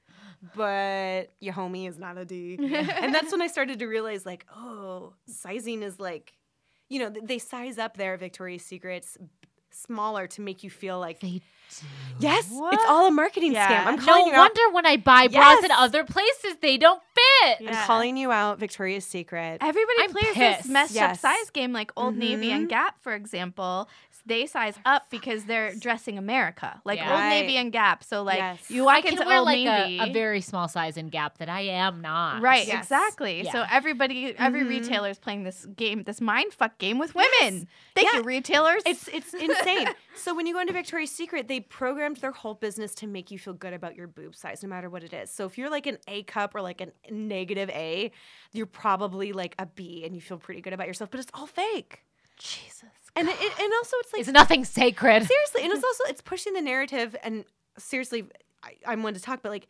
but 0.55 1.29
your 1.39 1.53
homie 1.53 1.87
is 1.87 1.99
not 1.99 2.17
a 2.17 2.25
D. 2.25 2.57
and 2.59 3.13
that's 3.13 3.31
when 3.31 3.41
I 3.41 3.47
started 3.47 3.79
to 3.79 3.85
realize 3.85 4.25
like, 4.25 4.45
oh, 4.53 5.13
sizing 5.27 5.83
is 5.83 5.99
like 5.99 6.33
you 6.89 6.99
know, 6.99 7.09
they 7.09 7.37
size 7.37 7.77
up 7.77 7.97
their 7.97 8.17
Victoria's 8.17 8.63
Secrets 8.65 9.15
smaller 9.71 10.25
to 10.27 10.41
make 10.41 10.63
you 10.63 10.69
feel 10.69 10.99
like 10.99 11.19
They 11.19 11.41
yes, 12.19 12.47
it's 12.51 12.83
all 12.87 13.07
a 13.07 13.11
marketing 13.11 13.53
Yeah. 13.53 13.67
scam. 13.83 13.87
I'm 13.87 13.95
no 13.97 14.01
calling 14.05 14.27
you 14.27 14.33
out. 14.33 14.39
wonder 14.39 14.61
when 14.73 14.85
I 14.85 14.97
buy 14.97 15.27
bras 15.27 15.63
in 15.63 15.71
other 15.71 16.03
places, 16.03 16.55
they 16.61 16.77
don't 16.77 17.01
fit. 17.13 17.57
Yeah. 17.61 17.79
I'm 17.81 17.87
calling 17.87 18.17
you 18.17 18.31
out, 18.31 18.59
Victoria's 18.59 19.05
Secret. 19.05 19.57
Everybody 19.61 19.97
I'm 20.03 20.11
plays 20.11 20.33
pissed. 20.33 20.63
this 20.63 20.71
messed 20.71 20.93
Yes. 20.93 21.23
up 21.23 21.31
size 21.33 21.49
game, 21.51 21.73
like 21.73 21.91
Old 21.95 22.15
Navy 22.17 22.51
and 22.51 22.65
Mhm. 22.67 22.69
Gap, 22.69 22.95
for 23.01 23.13
example. 23.13 23.87
They 24.27 24.45
size 24.45 24.75
up 24.85 25.09
because 25.09 25.45
they're 25.45 25.73
dressing 25.75 26.17
America, 26.17 26.81
like 26.83 26.99
Yeah. 26.99 27.11
Old 27.11 27.21
Navy 27.29 27.55
and 27.57 27.71
Gap. 27.71 28.03
So 28.03 28.23
like 28.23 28.37
Yes. 28.39 28.69
you 28.69 28.87
I 28.87 29.01
can 29.01 29.13
into 29.13 29.25
wear 29.25 29.37
Old 29.37 29.45
like 29.45 29.59
Navy, 29.63 29.99
a, 29.99 30.09
a 30.09 30.13
very 30.13 30.41
small 30.41 30.67
size 30.67 30.97
in 30.97 31.07
Gap 31.07 31.37
that 31.37 31.49
I 31.49 31.61
am 31.61 32.01
not. 32.01 32.41
right? 32.41 32.67
Yes. 32.67 32.83
Exactly. 32.83 33.47
So 33.51 33.63
everybody, 33.71 34.35
every 34.37 34.61
Mhm. 34.63 34.69
retailer 34.69 35.09
is 35.09 35.17
playing 35.17 35.43
this 35.43 35.65
game, 35.65 36.03
this 36.03 36.19
mind 36.19 36.53
fuck 36.53 36.77
game 36.77 36.97
with 36.99 37.15
women. 37.15 37.31
Yes. 37.41 37.65
Thank 37.95 38.11
Yeah. 38.11 38.17
you, 38.19 38.23
retailers. 38.23 38.83
It's 38.85 39.07
it's 39.07 39.33
insane. 39.47 39.87
so 40.15 40.35
when 40.35 40.45
you 40.45 40.53
go 40.53 40.59
into 40.59 40.73
Victoria's 40.73 41.11
Secret, 41.11 41.47
they 41.47 41.59
programmed 41.61 42.17
their 42.17 42.31
whole 42.33 42.53
business 42.55 42.93
to 42.95 43.07
make 43.07 43.31
you 43.31 43.39
feel 43.39 43.53
good 43.53 43.73
about 43.73 43.95
your 43.95 44.07
boob 44.07 44.35
size, 44.35 44.61
no 44.61 44.69
matter 44.69 44.89
what 44.89 45.03
it 45.03 45.13
is. 45.13 45.29
So 45.31 45.45
if 45.45 45.57
you're 45.57 45.69
like 45.69 45.87
an 45.87 45.97
A 46.07 46.23
cup 46.23 46.53
or 46.53 46.61
like 46.61 46.81
a 46.81 46.87
negative 47.11 47.69
A, 47.69 48.11
you're 48.51 48.65
probably 48.65 49.31
like 49.31 49.55
a 49.57 49.65
B, 49.65 50.03
and 50.05 50.13
you 50.13 50.21
feel 50.21 50.37
pretty 50.37 50.61
good 50.61 50.73
about 50.73 50.87
yourself. 50.87 51.11
But 51.11 51.21
it's 51.21 51.31
all 51.33 51.47
fake. 51.47 52.03
Jesus. 52.37 52.89
And 53.17 53.27
it, 53.27 53.35
and 53.39 53.73
also 53.73 53.97
it's 53.99 54.13
like 54.13 54.19
It's 54.21 54.29
nothing 54.29 54.63
sacred. 54.65 55.25
seriously, 55.25 55.63
and 55.63 55.73
it's 55.73 55.83
also 55.91 56.03
it's 56.07 56.21
pushing 56.21 56.53
the 56.53 56.61
narrative. 56.61 57.15
And 57.23 57.45
seriously, 57.77 58.25
I, 58.63 58.75
I'm 58.85 59.03
one 59.03 59.13
to 59.13 59.19
talk, 59.21 59.41
but 59.41 59.49
like 59.51 59.67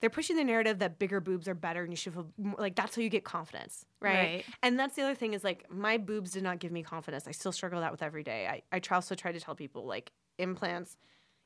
they're 0.00 0.10
pushing 0.10 0.36
the 0.36 0.44
narrative 0.44 0.78
that 0.80 0.98
bigger 0.98 1.20
boobs 1.20 1.48
are 1.48 1.54
better, 1.54 1.82
and 1.82 1.92
you 1.92 1.96
should 1.96 2.12
feel 2.14 2.26
more, 2.36 2.56
like 2.58 2.74
that's 2.74 2.96
how 2.96 3.02
you 3.02 3.08
get 3.08 3.24
confidence, 3.24 3.84
right? 4.00 4.14
Right. 4.14 4.44
And 4.62 4.78
that's 4.78 4.94
the 4.94 5.02
other 5.02 5.14
thing 5.14 5.34
is 5.34 5.42
like 5.44 5.70
my 5.70 5.96
boobs 5.96 6.32
did 6.32 6.42
not 6.42 6.58
give 6.58 6.72
me 6.72 6.82
confidence. 6.82 7.26
I 7.26 7.30
still 7.32 7.52
struggle 7.52 7.80
that 7.80 7.92
with 7.92 8.02
every 8.02 8.22
day. 8.22 8.46
I 8.46 8.62
I 8.72 8.78
try 8.78 8.96
also 8.96 9.14
try 9.14 9.32
to 9.32 9.40
tell 9.40 9.54
people 9.54 9.86
like 9.86 10.12
implants, 10.38 10.96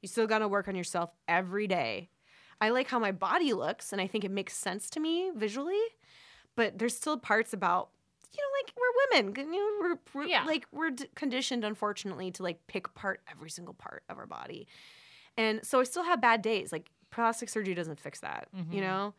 you 0.03 0.09
still 0.09 0.27
got 0.27 0.39
to 0.41 0.49
work 0.49 0.69
on 0.69 0.75
yourself 0.75 1.11
every 1.29 1.67
day. 1.67 2.11
I 2.61 2.71
like 2.71 2.89
how 2.89 2.99
my 2.99 3.13
body 3.13 3.53
looks, 3.53 3.93
and 3.93 4.01
I 4.01 4.07
think 4.07 4.25
it 4.25 4.31
makes 4.31 4.55
sense 4.57 4.91
to 4.91 5.01
me 5.01 5.31
visually, 5.35 5.81
but 6.57 6.79
there's 6.79 6.95
still 6.95 7.17
parts 7.19 7.53
about 7.53 7.91
you 8.33 8.43
know 8.43 8.51
like 8.63 8.73
we're 8.77 9.21
women, 9.33 9.53
you 9.55 9.81
know, 9.83 9.89
we're, 10.15 10.23
we're 10.23 10.29
Yeah. 10.29 10.45
like 10.45 10.67
we're 10.73 10.91
d- 10.91 11.07
conditioned 11.15 11.65
unfortunately 11.65 12.31
to 12.33 12.43
like 12.43 12.67
pick 12.67 12.87
apart 12.87 13.21
every 13.31 13.51
single 13.51 13.75
part 13.75 14.03
of 14.09 14.19
our 14.19 14.27
body, 14.27 14.67
and 15.37 15.65
so 15.67 15.81
I 15.81 15.85
still 15.85 16.05
have 16.05 16.21
bad 16.21 16.43
days. 16.43 16.73
Like 16.73 16.91
plastic 17.11 17.49
surgery 17.49 17.75
doesn't 17.75 17.99
fix 17.99 18.21
that, 18.21 18.49
you 18.55 18.81
Mhm. 18.81 18.81
know. 18.83 19.15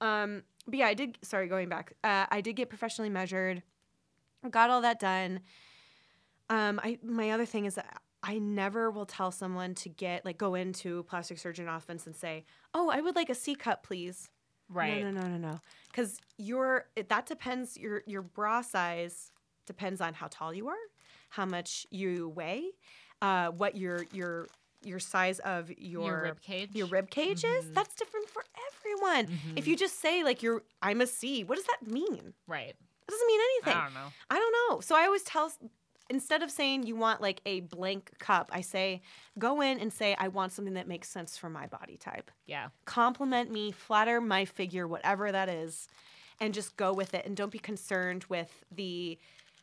Um, 0.00 0.42
but 0.66 0.78
yeah, 0.78 0.86
I 0.86 0.94
did. 0.94 1.18
Sorry, 1.22 1.46
going 1.48 1.68
back, 1.68 1.92
uh, 2.02 2.26
I 2.30 2.40
did 2.40 2.54
get 2.56 2.68
professionally 2.68 3.10
measured. 3.10 3.62
Got 4.50 4.70
all 4.70 4.80
that 4.82 4.98
done. 5.00 5.40
Um, 6.50 6.78
I 6.82 6.98
my 7.02 7.30
other 7.30 7.46
thing 7.46 7.64
is 7.64 7.74
that 7.76 8.00
I 8.22 8.38
never 8.38 8.90
will 8.90 9.06
tell 9.06 9.30
someone 9.30 9.74
to 9.76 9.88
get 9.88 10.24
like 10.24 10.38
go 10.38 10.54
into 10.54 10.98
a 10.98 11.02
plastic 11.02 11.38
surgeon 11.38 11.68
office 11.68 12.06
and 12.06 12.14
say, 12.16 12.44
"Oh, 12.72 12.88
I 12.90 13.00
would 13.00 13.16
like 13.16 13.30
a 13.30 13.34
C 13.34 13.54
cup, 13.54 13.82
please." 13.82 14.30
Right. 14.68 15.02
No, 15.02 15.10
no, 15.10 15.22
no, 15.22 15.28
no, 15.36 15.48
no. 15.50 15.60
Because 15.90 16.18
your 16.38 16.86
that 17.08 17.26
depends. 17.26 17.76
Your 17.76 18.02
your 18.06 18.22
bra 18.22 18.62
size 18.62 19.30
depends 19.66 20.00
on 20.00 20.14
how 20.14 20.26
tall 20.30 20.52
you 20.52 20.68
are, 20.68 20.84
how 21.30 21.44
much 21.46 21.86
you 21.90 22.28
weigh, 22.30 22.70
uh, 23.22 23.48
what 23.48 23.76
your 23.76 24.04
your 24.12 24.48
your 24.82 24.98
size 24.98 25.38
of 25.40 25.70
your 25.78 26.02
Your 26.06 26.22
rib 26.22 26.40
cage. 26.42 26.70
your 26.74 26.86
rib 26.86 27.08
cage 27.10 27.42
is. 27.44 27.64
Mhm. 27.66 27.74
That's 27.74 27.94
different 27.94 28.28
for 28.28 28.44
everyone. 28.68 29.40
If 29.56 29.64
Mhm. 29.64 29.68
you 29.68 29.76
just 29.76 30.00
say 30.00 30.22
like 30.24 30.42
you're 30.42 30.62
I'm 30.82 31.00
a 31.00 31.06
C, 31.06 31.44
what 31.44 31.56
does 31.56 31.66
that 31.66 31.86
mean? 31.86 32.34
Right. 32.46 32.74
That 33.06 33.10
doesn't 33.12 33.26
mean 33.26 33.40
anything. 33.40 33.76
I 33.76 33.84
don't 33.84 33.94
know. 33.94 34.12
I 34.30 34.38
don't 34.38 34.52
know. 34.70 34.80
So 34.80 34.94
I 34.96 35.04
always 35.04 35.22
tell 35.22 35.52
instead 36.10 36.42
of 36.42 36.50
saying 36.50 36.84
you 36.84 36.96
want 36.96 37.20
like 37.20 37.40
a 37.46 37.60
blank 37.60 38.12
cup, 38.18 38.50
I 38.52 38.60
say 38.60 39.02
go 39.38 39.60
in 39.60 39.78
and 39.80 39.92
say 39.92 40.14
I 40.18 40.28
want 40.28 40.52
something 40.52 40.74
that 40.74 40.86
makes 40.88 41.08
sense 41.08 41.36
for 41.36 41.48
my 41.48 41.66
body 41.66 41.96
type. 41.96 42.30
Yeah. 42.46 42.68
Compliment 42.84 43.50
me, 43.50 43.72
flatter 43.72 44.20
my 44.20 44.44
figure, 44.44 44.86
whatever 44.86 45.32
that 45.32 45.48
is, 45.48 45.88
and 46.40 46.52
just 46.54 46.76
go 46.76 46.92
with 46.92 47.14
it 47.14 47.24
and 47.26 47.36
don't 47.36 47.52
be 47.52 47.58
concerned 47.58 48.24
with 48.28 48.64
the 48.70 49.18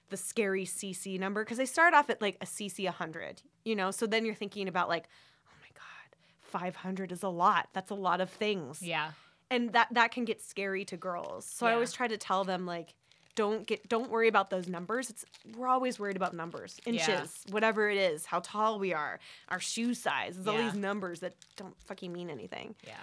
the 0.09 0.17
scary 0.17 0.65
CC 0.65 1.17
number 1.17 1.41
because 1.41 1.57
they 1.57 1.65
start 1.65 1.93
off 1.93 2.09
at 2.09 2.21
like 2.21 2.35
a 2.41 2.45
CC 2.45 2.83
100, 2.83 3.41
you 3.63 3.75
know? 3.77 3.91
So 3.91 4.05
then 4.05 4.25
you're 4.25 4.35
thinking 4.35 4.67
about 4.67 4.89
like, 4.89 5.05
oh 5.47 5.53
my 5.61 5.69
god, 5.73 6.17
500 6.41 7.13
is 7.13 7.23
a 7.23 7.29
lot. 7.29 7.69
That's 7.71 7.91
a 7.91 7.95
lot 7.95 8.19
of 8.19 8.29
things 8.29 8.81
Yeah. 8.81 9.11
and 9.49 9.71
that 9.71 9.87
that 9.91 10.11
can 10.11 10.25
get 10.25 10.41
scary 10.41 10.83
to 10.85 10.97
girls. 10.97 11.45
So 11.45 11.65
I 11.65 11.73
always 11.73 11.93
try 11.93 12.09
to 12.09 12.17
tell 12.17 12.43
them 12.43 12.65
like 12.65 12.93
don't 13.35 13.65
get 13.65 13.87
don't 13.89 14.09
worry 14.09 14.27
about 14.27 14.49
those 14.49 14.67
numbers. 14.67 15.09
It's 15.09 15.25
we're 15.55 15.67
always 15.67 15.99
worried 15.99 16.15
about 16.15 16.33
numbers, 16.33 16.79
inches, 16.85 17.07
Yeah. 17.07 17.51
whatever 17.51 17.89
it 17.89 17.97
is, 17.97 18.25
how 18.25 18.39
tall 18.41 18.79
we 18.79 18.93
are, 18.93 19.19
our 19.49 19.59
shoe 19.59 19.93
size. 19.93 20.35
There's 20.35 20.47
all 20.47 20.57
these 20.57 20.75
numbers 20.75 21.21
that 21.21 21.35
don't 21.55 21.75
fucking 21.83 22.11
mean 22.11 22.29
anything. 22.29 22.75
Yeah. 22.85 22.93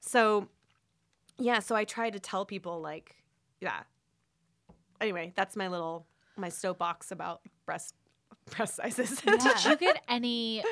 So 0.00 0.48
yeah, 1.38 1.60
so 1.60 1.74
I 1.74 1.84
try 1.84 2.10
to 2.10 2.18
tell 2.20 2.44
people 2.44 2.80
like 2.80 3.16
yeah. 3.60 3.80
Anyway, 5.00 5.32
that's 5.34 5.56
my 5.56 5.68
little 5.68 6.06
my 6.36 6.48
soapbox 6.48 7.10
about 7.10 7.40
breast 7.66 7.94
breast 8.56 8.76
sizes. 8.76 9.20
Did 9.20 9.42
you 9.64 9.76
get 9.80 10.02
any 10.08 10.62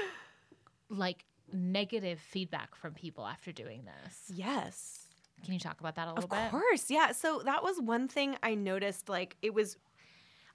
like 0.88 1.24
negative 1.53 2.18
feedback 2.20 2.74
from 2.76 2.92
people 2.94 3.26
after 3.26 3.51
doing 3.53 3.84
this? 3.84 4.30
yes. 4.32 4.99
Can 5.45 5.55
you 5.55 5.61
talk 5.61 5.80
about 5.80 5.95
that 5.97 6.09
a 6.09 6.12
little 6.12 6.24
Of 6.24 6.30
bit? 6.30 6.38
Of 6.47 6.51
course, 6.53 6.91
yeah. 6.91 7.12
So 7.12 7.43
that 7.45 7.62
was 7.62 7.80
one 7.80 8.09
thing 8.09 8.36
I 8.43 8.55
noticed. 8.55 9.09
Like 9.09 9.36
it 9.43 9.55
was, 9.55 9.76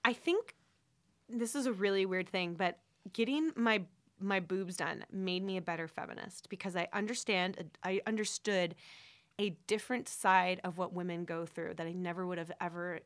I 0.04 0.14
think 0.14 0.56
this 1.30 1.56
is 1.56 1.66
a 1.66 1.74
really 1.74 2.06
weird 2.06 2.30
thing, 2.30 2.54
but 2.56 2.80
getting 3.14 3.52
my 3.56 3.84
my 4.20 4.40
boobs 4.40 4.78
done 4.78 5.04
made 5.12 5.44
me 5.44 5.58
a 5.58 5.62
better 5.62 5.88
feminist 5.88 6.50
because 6.50 6.76
I 6.76 6.88
understand 6.94 7.72
I 7.84 8.02
understood 8.08 8.76
a 9.40 9.50
different 9.68 10.08
side 10.08 10.62
of 10.64 10.78
what 10.78 10.94
women 10.94 11.26
go 11.26 11.46
through 11.46 11.74
that 11.76 11.86
I 11.88 11.92
never 11.92 12.26
would 12.26 12.38
have 12.38 12.52
ever 12.62 13.02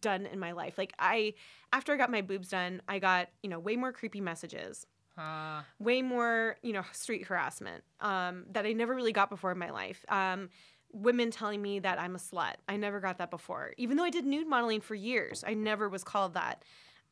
done 0.00 0.26
in 0.26 0.38
my 0.38 0.52
life. 0.52 0.76
Like 0.78 0.92
I 0.98 1.34
after 1.72 1.92
I 1.92 1.96
got 1.96 2.10
my 2.10 2.22
boobs 2.22 2.48
done, 2.48 2.82
I 2.88 2.98
got, 2.98 3.28
you 3.42 3.50
know, 3.50 3.58
way 3.60 3.76
more 3.76 3.92
creepy 3.92 4.20
messages, 4.20 4.86
Huh. 5.16 5.64
way 5.78 6.02
more, 6.02 6.56
you 6.62 6.72
know, 6.72 6.84
street 6.92 7.26
harassment 7.26 7.84
um, 8.00 8.44
that 8.52 8.66
I 8.66 8.72
never 8.72 8.94
really 8.94 9.12
got 9.12 9.30
before 9.30 9.52
in 9.52 9.58
my 9.58 9.70
life. 9.70 10.04
Um, 10.08 10.50
women 10.94 11.30
telling 11.30 11.60
me 11.60 11.80
that 11.80 12.00
I'm 12.00 12.14
a 12.14 12.18
slut. 12.18 12.54
I 12.68 12.76
never 12.76 13.00
got 13.00 13.18
that 13.18 13.30
before. 13.30 13.72
Even 13.76 13.96
though 13.96 14.04
I 14.04 14.10
did 14.10 14.24
nude 14.24 14.48
modeling 14.48 14.80
for 14.80 14.94
years, 14.94 15.44
I 15.46 15.54
never 15.54 15.88
was 15.88 16.04
called 16.04 16.34
that. 16.34 16.62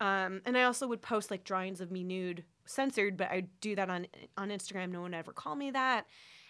Um, 0.00 0.40
and 0.46 0.56
I 0.56 0.62
also 0.64 0.86
would 0.86 1.02
post 1.02 1.30
like 1.30 1.44
drawings 1.44 1.80
of 1.80 1.90
me 1.90 2.02
nude, 2.02 2.44
censored, 2.64 3.16
but 3.16 3.30
I 3.30 3.44
do 3.60 3.76
that 3.76 3.90
on 3.90 4.06
on 4.36 4.48
Instagram. 4.48 4.90
No 4.90 5.02
one 5.02 5.14
ever 5.14 5.32
called 5.32 5.58
me 5.58 5.70
that. 5.72 6.06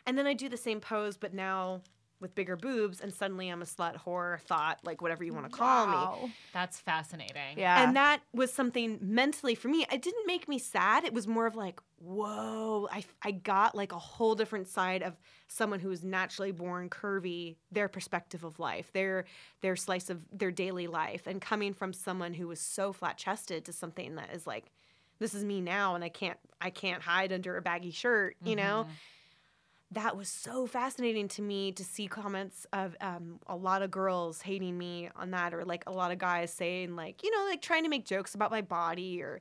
And 0.07 0.17
then 0.19 0.27
I 0.27 0.35
do 0.35 0.49
the 0.49 0.57
same 0.57 0.81
pose, 0.81 1.17
but 1.17 1.35
now 1.35 1.83
with 2.23 2.35
bigger 2.35 2.57
boobs, 2.57 3.01
and 3.01 3.13
suddenly 3.13 3.49
I'm 3.49 3.61
a 3.61 3.67
slut, 3.67 4.03
whore, 4.03 4.41
thought, 4.43 4.79
like 4.85 5.03
whatever 5.03 5.25
you 5.25 5.35
want 5.35 5.51
to 5.51 5.57
call 5.57 5.87
me. 5.87 5.93
Wow. 5.93 6.31
That's 6.55 6.79
fascinating. 6.79 7.59
Yeah. 7.59 7.83
And 7.83 7.97
that 7.97 8.23
was 8.33 8.53
something 8.53 8.99
mentally 9.03 9.55
for 9.55 9.69
me. 9.69 9.85
It 9.93 10.01
didn't 10.01 10.27
make 10.27 10.49
me 10.49 10.59
sad. 10.59 11.05
It 11.05 11.13
was 11.13 11.27
more 11.27 11.47
of 11.47 11.57
like, 11.57 11.81
whoa, 11.99 12.89
I, 12.91 13.05
I 13.23 13.33
got 13.33 13.75
like 13.75 13.93
a 13.93 13.99
whole 13.99 14.35
different 14.35 14.69
side 14.69 15.03
of 15.03 15.17
someone 15.49 15.81
who 15.81 15.91
is 15.91 16.03
naturally 16.03 16.53
born 16.53 16.89
curvy, 16.89 17.57
their 17.71 17.89
perspective 17.89 18.45
of 18.45 18.59
life, 18.59 18.91
their 18.93 19.27
their 19.61 19.77
slice 19.77 20.09
of 20.09 20.21
their 20.33 20.51
daily 20.51 20.87
life, 20.87 21.27
and 21.27 21.41
coming 21.41 21.75
from 21.75 21.93
someone 21.93 22.33
who 22.33 22.49
was 22.49 22.61
so 22.61 22.93
flat 22.93 23.19
chested 23.19 23.65
to 23.67 23.73
something 23.73 24.15
that 24.15 24.31
is 24.33 24.47
like, 24.47 24.71
this 25.19 25.35
is 25.35 25.45
me 25.45 25.61
now, 25.61 25.95
and 25.95 26.03
I 26.03 26.09
can't 26.09 26.39
I 26.61 26.71
can't 26.71 27.03
hide 27.03 27.33
under 27.33 27.57
a 27.57 27.63
baggy 27.63 27.91
shirt, 27.91 28.37
you 28.43 28.57
know 28.57 28.85
mm-hmm. 28.85 28.93
That 29.93 30.17
was 30.17 30.29
so 30.29 30.67
fascinating 30.67 31.29
to 31.29 31.43
me 31.43 31.73
to 31.73 31.85
see 31.85 32.07
comments 32.07 32.67
of 32.73 32.97
um, 33.01 33.39
a 33.47 33.57
lot 33.57 33.83
of 33.83 33.91
girls 33.91 34.41
hating 34.43 34.77
me 34.79 35.09
on 35.17 35.31
that 35.33 35.53
or 35.55 35.65
like 35.65 35.85
a 35.87 35.91
lot 35.93 36.11
of 36.11 36.19
guys 36.19 36.53
saying 36.53 36.97
like 36.97 37.23
you 37.23 37.31
know 37.31 37.45
like 37.49 37.61
trying 37.63 37.83
to 37.83 37.89
make 37.89 38.05
jokes 38.05 38.35
about 38.35 38.51
my 38.51 38.61
body 38.63 39.23
or 39.23 39.41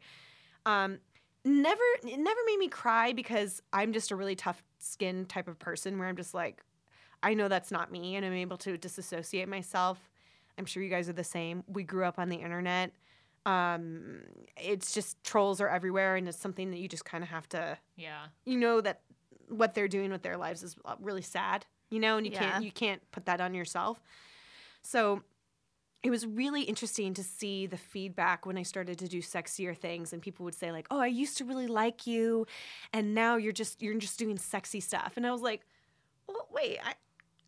um, 0.65 0.99
never 1.45 1.81
it 2.03 2.19
never 2.19 2.39
made 2.45 2.57
me 2.59 2.67
cry 2.67 3.13
because 3.13 3.61
i'm 3.73 3.93
just 3.93 4.11
a 4.11 4.15
really 4.15 4.35
tough 4.35 4.61
skin 4.79 5.25
type 5.25 5.47
of 5.47 5.57
person 5.57 5.97
where 5.97 6.07
i'm 6.07 6.15
just 6.17 6.33
like 6.33 6.61
i 7.23 7.33
know 7.33 7.47
that's 7.47 7.71
not 7.71 7.91
me 7.91 8.15
and 8.15 8.23
i'm 8.25 8.33
able 8.33 8.57
to 8.57 8.77
disassociate 8.77 9.47
myself. 9.47 10.09
I'm 10.57 10.65
sure 10.65 10.83
you 10.83 10.89
guys 10.89 11.07
are 11.09 11.13
the 11.13 11.23
same. 11.23 11.63
We 11.65 11.83
grew 11.83 12.03
up 12.03 12.19
on 12.19 12.27
the 12.29 12.35
internet. 12.35 12.91
Um, 13.45 14.19
it's 14.57 14.93
just 14.93 15.23
trolls 15.23 15.59
are 15.61 15.69
everywhere 15.69 16.15
and 16.17 16.27
it's 16.27 16.37
something 16.37 16.69
that 16.71 16.77
you 16.77 16.87
just 16.87 17.05
kind 17.05 17.23
of 17.23 17.29
have 17.31 17.47
to 17.49 17.77
Yeah. 17.95 18.25
you 18.45 18.57
know 18.57 18.81
that 18.81 19.01
what 19.51 19.73
they're 19.73 19.87
doing 19.87 20.11
with 20.11 20.21
their 20.23 20.37
lives 20.37 20.63
is 20.63 20.75
uh, 20.85 20.95
really 20.99 21.21
sad, 21.21 21.65
you 21.89 21.99
know, 21.99 22.17
and 22.17 22.25
you 22.25 22.31
Yeah. 22.31 22.39
can't 22.39 22.63
you 22.63 22.71
can't 22.71 23.01
put 23.11 23.25
that 23.25 23.41
on 23.41 23.53
yourself. 23.53 24.01
So 24.81 25.23
it 26.03 26.09
was 26.09 26.25
really 26.25 26.63
interesting 26.63 27.13
to 27.13 27.23
see 27.23 27.67
the 27.67 27.77
feedback 27.77 28.45
when 28.45 28.57
I 28.57 28.63
started 28.63 28.97
to 28.99 29.07
do 29.07 29.21
sexier 29.21 29.77
things 29.77 30.13
and 30.13 30.21
people 30.21 30.43
would 30.45 30.55
say 30.55 30.71
like, 30.71 30.87
"Oh, 30.89 30.99
I 30.99 31.07
used 31.07 31.37
to 31.37 31.45
really 31.45 31.67
like 31.67 32.07
you 32.07 32.47
and 32.93 33.13
now 33.13 33.35
you're 33.35 33.51
just 33.53 33.81
you're 33.81 33.93
just 33.99 34.17
doing 34.17 34.37
sexy 34.37 34.79
stuff." 34.79 35.13
And 35.17 35.27
I 35.27 35.31
was 35.31 35.41
like, 35.41 35.61
"Well, 36.27 36.47
wait, 36.51 36.79
I 36.83 36.95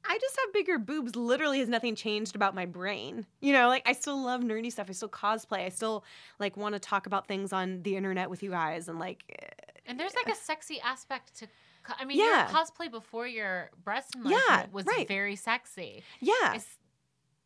I 0.05 0.17
just 0.19 0.37
have 0.43 0.53
bigger 0.53 0.77
boobs. 0.77 1.15
Literally 1.15 1.59
has 1.59 1.69
nothing 1.69 1.95
changed 1.95 2.35
about 2.35 2.53
my 2.53 2.65
brain. 2.65 3.25
You 3.41 3.53
know, 3.53 3.69
like 3.69 3.83
I 3.87 3.93
still 3.93 4.21
love 4.21 4.41
nerdy 4.41 4.71
stuff. 4.71 4.87
I 4.89 4.93
still 4.93 5.09
cosplay. 5.09 5.65
I 5.65 5.69
still 5.69 6.03
like 6.39 6.57
want 6.57 6.73
to 6.73 6.79
talk 6.79 7.07
about 7.07 7.27
things 7.27 7.53
on 7.53 7.81
the 7.83 7.95
internet 7.95 8.29
with 8.29 8.43
you 8.43 8.51
guys 8.51 8.87
and 8.89 8.99
like 8.99 9.23
And 9.85 9.99
there's 9.99 10.15
like 10.15 10.29
a 10.29 10.35
sexy 10.35 10.79
aspect 10.81 11.35
to. 11.39 11.47
I 11.87 12.05
mean, 12.05 12.17
Yeah. 12.17 12.49
your 12.49 12.57
cosplay 12.59 12.89
before 12.91 13.27
your 13.27 13.69
breast 13.83 14.15
Yeah, 14.23 14.65
was 14.71 14.85
right. 14.85 15.07
very 15.07 15.35
sexy. 15.35 16.03
yeah. 16.19 16.55
It's, 16.55 16.77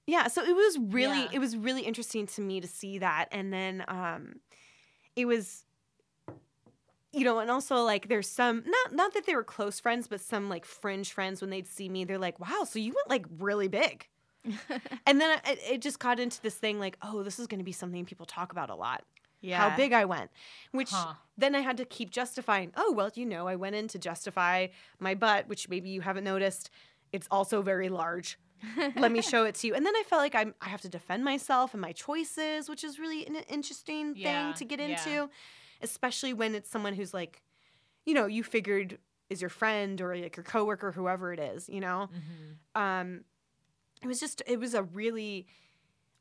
Yeah, 0.06 0.28
so 0.28 0.44
it 0.44 0.56
was 0.56 0.78
really 0.80 1.24
Yeah. 1.24 1.30
it 1.34 1.40
was 1.40 1.58
really 1.58 1.82
interesting 1.82 2.28
to 2.28 2.42
me 2.42 2.62
to 2.62 2.68
see 2.68 3.00
that 3.00 3.28
and 3.32 3.52
then 3.52 3.84
um 3.88 4.40
it 5.16 5.26
was 5.26 5.66
you 7.14 7.24
know, 7.24 7.40
and 7.40 7.50
also 7.50 7.78
like 7.84 8.10
there's 8.10 8.30
some 8.30 8.64
not 8.66 8.94
not 8.94 9.14
that 9.14 9.26
they 9.26 9.34
were 9.36 9.44
close 9.44 9.80
friends, 9.80 10.08
but 10.08 10.22
some 10.22 10.50
like 10.50 10.66
fringe 10.66 11.12
friends 11.12 11.42
when 11.42 11.50
they'd 11.50 11.68
see 11.68 11.90
me, 11.90 12.04
they're 12.06 12.20
like, 12.20 12.40
"Wow, 12.40 12.64
so 12.66 12.80
you 12.80 12.94
went 12.94 13.10
like 13.10 13.26
really 13.40 13.68
big." 13.68 14.08
and 15.08 15.20
then 15.20 15.40
it, 15.46 15.60
it 15.68 15.82
just 15.82 16.00
got 16.00 16.20
into 16.20 16.42
this 16.42 16.56
thing 16.56 16.80
like, 16.80 16.98
"Oh, 17.02 17.24
this 17.24 17.40
is 17.40 17.48
going 17.48 17.60
to 17.60 17.64
be 17.66 17.72
something 17.72 18.06
people 18.06 18.26
talk 18.26 18.52
about 18.52 18.70
a 18.70 18.76
lot." 18.76 19.04
Yeah. 19.42 19.58
How 19.58 19.70
big 19.70 19.94
I 19.94 20.06
went, 20.06 20.32
which 20.72 21.08
Huh. 21.08 21.14
then 21.38 21.56
I 21.56 21.60
had 21.62 21.78
to 21.78 21.86
keep 21.86 22.10
justifying. 22.12 22.72
Oh, 22.76 22.92
well, 22.94 23.12
you 23.16 23.26
know, 23.26 23.48
I 23.48 23.56
went 23.56 23.76
in 23.76 23.88
to 23.90 24.00
justify 24.00 24.68
my 25.00 25.16
butt, 25.16 25.48
which 25.48 25.70
maybe 25.70 25.90
you 25.90 26.02
haven't 26.02 26.24
noticed. 26.24 26.70
It's 27.12 27.28
also 27.32 27.62
very 27.62 27.90
large 27.90 28.38
let 28.98 29.12
me 29.12 29.22
show 29.22 29.46
it 29.46 29.56
to 29.56 29.68
you. 29.68 29.76
And 29.76 29.86
then 29.86 29.96
I 29.96 30.04
felt 30.08 30.22
like 30.22 30.36
I'm, 30.36 30.56
I 30.62 30.70
have 30.70 30.82
to 30.82 30.90
defend 30.90 31.24
myself 31.24 31.74
and 31.74 31.82
my 31.82 31.92
choices, 31.92 32.70
which 32.70 32.84
is 32.84 33.00
really 33.00 33.26
an 33.28 33.36
interesting 33.50 34.16
Yeah, 34.16 34.24
thing 34.24 34.54
to 34.56 34.66
get 34.66 34.80
yeah. 34.80 34.90
into, 34.90 35.30
especially 35.82 36.34
when 36.34 36.56
it's 36.56 36.70
someone 36.70 36.94
who's 36.94 37.14
like, 37.14 37.42
you 38.06 38.14
know, 38.14 38.26
you 38.28 38.44
figured 38.44 39.00
is 39.30 39.42
your 39.42 39.50
friend 39.50 40.02
or 40.02 40.16
like 40.18 40.38
your 40.38 40.44
coworker, 40.44 40.92
whoever 40.92 41.34
it 41.34 41.40
is, 41.40 41.70
you 41.70 41.82
know? 41.82 42.10
mhm. 42.10 42.60
Um, 42.76 43.26
it 44.02 44.08
was 44.08 44.20
just, 44.20 44.42
it 44.48 44.60
was 44.60 44.74
a 44.74 44.84
really, 44.84 45.48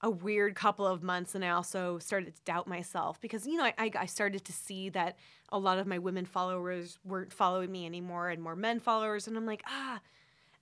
a 0.03 0.11
weird 0.11 0.55
couple 0.55 0.87
of 0.87 1.03
months. 1.03 1.35
And 1.35 1.45
I 1.45 1.51
also 1.51 1.99
started 1.99 2.35
to 2.37 2.43
doubt 2.45 2.69
myself 2.69 3.21
because, 3.21 3.47
you 3.47 3.57
know, 3.57 3.65
I, 3.65 3.91
I, 3.99 4.07
started 4.07 4.45
to 4.45 4.53
see 4.53 4.91
that 4.91 5.17
a 5.51 5.59
lot 5.59 5.79
of 5.79 5.87
my 5.87 5.99
women 5.99 6.27
followers 6.27 6.99
weren't 7.05 7.33
following 7.33 7.73
me 7.73 7.87
anymore 7.87 8.29
and 8.29 8.43
more 8.43 8.55
men 8.55 8.79
followers. 8.79 9.27
And 9.27 9.37
I'm 9.37 9.47
like, 9.47 9.63
ah, 9.67 10.01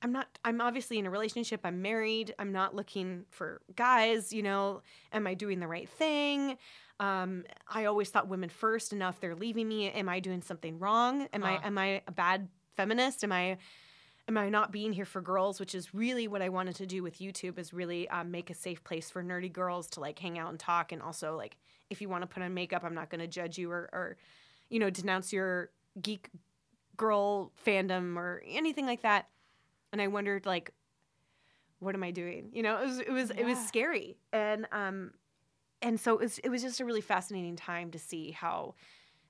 I'm 0.03 0.13
not, 0.13 0.39
I'm 0.45 0.61
obviously 0.61 0.99
in 0.99 1.07
a 1.07 1.11
relationship. 1.11 1.63
I'm 1.65 1.83
married. 1.83 2.33
I'm 2.39 2.53
not 2.53 2.77
looking 2.77 3.25
for 3.31 3.61
guys, 3.75 4.33
you 4.33 4.43
know, 4.43 4.83
am 5.13 5.27
I 5.27 5.35
doing 5.35 5.59
the 5.59 5.69
right 5.69 5.89
thing? 5.89 6.57
Um, 7.01 7.45
I 7.69 7.87
always 7.87 8.11
thought 8.11 8.29
women 8.29 8.49
first. 8.49 8.93
enough 8.93 9.19
they're 9.19 9.35
leaving 9.35 9.67
me, 9.67 9.91
am 9.91 10.09
I 10.09 10.21
doing 10.21 10.43
something 10.43 10.79
wrong? 10.79 11.27
Am 11.33 11.43
Huh. 11.43 11.59
I, 11.63 11.67
am 11.67 11.77
I 11.77 12.03
a 12.07 12.13
bad 12.13 12.49
feminist? 12.77 13.25
Am 13.25 13.33
I, 13.33 13.57
am 14.29 14.39
I 14.39 14.49
not 14.49 14.73
being 14.73 14.93
here 14.93 15.05
for 15.05 15.21
girls? 15.21 15.61
Which 15.61 15.75
is 15.75 15.95
really 15.95 16.29
what 16.29 16.43
I 16.43 16.49
wanted 16.49 16.77
to 16.77 16.87
do 16.87 17.03
with 17.03 17.19
YouTube 17.19 17.59
is 17.59 17.73
really 17.73 18.09
um, 18.09 18.31
make 18.31 18.51
a 18.51 18.55
safe 18.55 18.83
place 18.85 19.11
for 19.11 19.23
nerdy 19.23 19.53
girls 19.53 19.89
to 19.91 20.01
like 20.01 20.19
hang 20.19 20.39
out 20.39 20.51
and 20.51 20.59
talk. 20.59 20.93
And 20.93 21.03
also 21.03 21.37
like, 21.37 21.57
if 21.91 22.01
you 22.01 22.09
want 22.09 22.23
to 22.23 22.27
put 22.27 22.43
on 22.43 22.55
makeup, 22.55 22.85
I'm 22.85 22.95
not 22.95 23.11
going 23.11 23.21
to 23.21 23.27
judge 23.27 23.59
you 23.59 23.71
or, 23.71 23.91
or, 23.93 24.17
you 24.71 24.79
know, 24.79 24.91
denounce 24.91 25.33
your 25.33 25.71
geek 26.01 26.31
girl 26.97 27.53
fandom 27.67 28.17
or 28.17 28.43
anything 28.47 28.87
like 28.87 29.03
that. 29.03 29.29
And 29.93 30.01
I 30.01 30.09
wondered 30.09 30.47
like, 30.47 30.73
what 31.79 31.95
am 31.95 32.03
I 32.03 32.11
doing? 32.11 32.49
You 32.53 32.63
know, 32.63 32.79
it 32.81 32.87
was 32.87 32.99
it 32.99 33.11
was 33.11 33.31
it 33.31 33.45
was 33.45 33.59
scary. 33.59 34.17
And 34.33 34.67
um 34.73 35.13
and 35.83 36.01
so 36.01 36.15
it 36.15 36.21
was 36.21 36.39
it 36.39 36.49
was 36.49 36.63
just 36.63 36.81
a 36.81 36.85
really 36.85 37.03
fascinating 37.03 37.57
time 37.57 37.91
to 37.91 37.99
see 37.99 38.31
how 38.31 38.75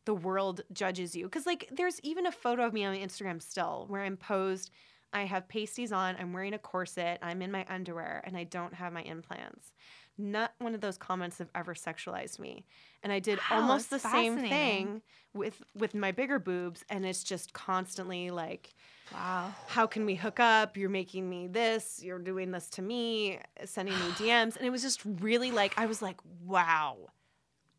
the 0.04 0.14
world 0.14 0.62
judges 0.72 1.14
you. 1.16 1.28
Cause 1.28 1.46
like 1.46 1.68
there's 1.72 2.00
even 2.02 2.26
a 2.26 2.32
photo 2.32 2.64
of 2.66 2.72
me 2.72 2.84
on 2.84 2.94
Instagram 2.96 3.40
still 3.42 3.86
where 3.88 4.02
I'm 4.02 4.16
posed. 4.16 4.70
I 5.12 5.26
have 5.26 5.46
pasties 5.48 5.92
on, 5.92 6.16
I'm 6.18 6.32
wearing 6.32 6.54
a 6.54 6.58
corset, 6.58 7.20
I'm 7.22 7.40
in 7.40 7.52
my 7.52 7.64
underwear, 7.68 8.20
and 8.26 8.36
I 8.36 8.42
don't 8.44 8.74
have 8.74 8.92
my 8.92 9.02
implants. 9.02 9.72
Not 10.18 10.54
one 10.58 10.74
of 10.74 10.80
those 10.80 10.98
comments 10.98 11.38
have 11.38 11.50
ever 11.54 11.74
sexualized 11.74 12.38
me. 12.40 12.64
And 13.02 13.12
I 13.12 13.20
did 13.20 13.38
Wow, 13.50 13.58
almost 13.60 13.90
the 13.90 13.98
same 13.98 14.36
thing 14.38 15.02
with 15.32 15.62
with 15.74 15.94
my 15.94 16.10
bigger 16.12 16.38
boobs, 16.38 16.84
and 16.88 17.06
it's 17.06 17.22
just 17.24 17.52
constantly 17.52 18.30
like 18.30 18.74
Wow. 19.12 19.54
how 19.66 19.86
can 19.86 20.04
we 20.04 20.14
hook 20.16 20.40
up? 20.40 20.76
You're 20.76 20.90
making 20.90 21.28
me 21.28 21.46
this, 21.46 22.00
you're 22.02 22.18
doing 22.18 22.50
this 22.50 22.68
to 22.70 22.82
me, 22.82 23.38
sending 23.64 23.94
me 23.94 24.00
DMs. 24.18 24.56
And 24.56 24.66
it 24.66 24.70
was 24.70 24.82
just 24.82 25.00
really 25.04 25.50
like, 25.52 25.74
I 25.76 25.86
was 25.86 26.02
like, 26.02 26.18
wow, 26.44 27.10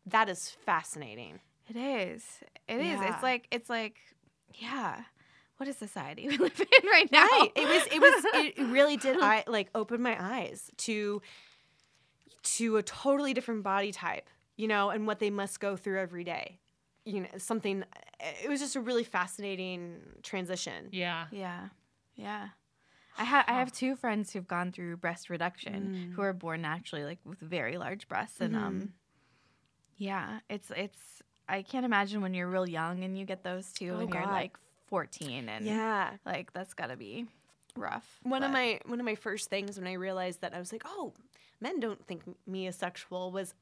that 0.06 0.28
is 0.28 0.50
fascinating. 0.64 1.40
It 1.68 1.76
is. 1.76 2.24
It 2.68 2.76
is. 2.80 2.86
Yeah. 3.00 3.14
It's 3.14 3.22
like 3.22 3.46
it's 3.50 3.68
like 3.70 3.96
yeah. 4.54 5.02
What 5.58 5.68
is 5.68 5.76
society 5.76 6.28
we 6.28 6.36
live 6.36 6.60
in 6.60 6.88
right 6.90 7.10
now? 7.10 7.22
Right. 7.24 7.50
It 7.56 7.66
was, 7.66 7.82
it 7.90 7.98
was, 7.98 8.24
it 8.34 8.58
really 8.70 8.98
did, 8.98 9.16
I 9.22 9.42
like 9.46 9.70
open 9.74 10.02
my 10.02 10.14
eyes 10.22 10.70
to, 10.78 11.22
to 12.42 12.76
a 12.76 12.82
totally 12.82 13.32
different 13.32 13.62
body 13.62 13.90
type, 13.90 14.28
you 14.56 14.68
know, 14.68 14.90
and 14.90 15.06
what 15.06 15.18
they 15.18 15.30
must 15.30 15.58
go 15.58 15.74
through 15.74 15.98
every 15.98 16.24
day. 16.24 16.58
You 17.06 17.22
know, 17.22 17.28
something, 17.38 17.84
it 18.44 18.50
was 18.50 18.60
just 18.60 18.76
a 18.76 18.80
really 18.80 19.02
fascinating 19.04 19.96
transition. 20.22 20.88
Yeah. 20.92 21.24
Yeah. 21.30 21.68
Yeah. 22.16 22.48
I 23.16 23.24
have 23.24 23.46
I 23.48 23.52
have 23.54 23.72
two 23.72 23.96
friends 23.96 24.34
who've 24.34 24.46
gone 24.46 24.72
through 24.72 24.98
breast 24.98 25.30
reduction 25.30 26.10
Mm. 26.10 26.12
who 26.16 26.20
are 26.20 26.34
born 26.34 26.60
naturally 26.60 27.04
like 27.04 27.18
with 27.24 27.38
very 27.40 27.78
large 27.78 28.08
breasts 28.08 28.42
and 28.42 28.54
Mm-hmm. 28.54 28.64
um 28.64 28.92
yeah, 29.96 30.40
it's 30.50 30.70
it's 30.76 31.22
I 31.48 31.62
can't 31.62 31.84
imagine 31.86 32.20
when 32.22 32.34
you're 32.34 32.48
real 32.48 32.68
young 32.68 33.04
and 33.04 33.16
you 33.18 33.24
get 33.24 33.42
those 33.44 33.72
too 33.72 33.94
Oh, 33.96 34.00
and 34.00 34.12
you're 34.12 34.24
God. 34.24 34.32
like 34.32 34.56
14 34.88 35.48
and 35.48 35.64
Yeah. 35.64 36.12
like 36.24 36.52
that's 36.52 36.74
got 36.74 36.88
to 36.88 36.96
be 36.96 37.26
rough. 37.76 38.18
one 38.22 38.42
of 38.42 38.50
my 38.50 38.80
one 38.86 38.98
of 39.00 39.04
my 39.06 39.14
first 39.14 39.50
things 39.50 39.78
when 39.78 39.86
I 39.86 39.92
realized 39.94 40.40
that 40.40 40.54
I 40.54 40.58
was 40.58 40.72
like, 40.72 40.82
oh, 40.84 41.12
men 41.60 41.80
don't 41.80 42.04
think 42.06 42.22
me 42.46 42.66
as 42.66 42.76
sexual 42.76 43.30
was, 43.32 43.54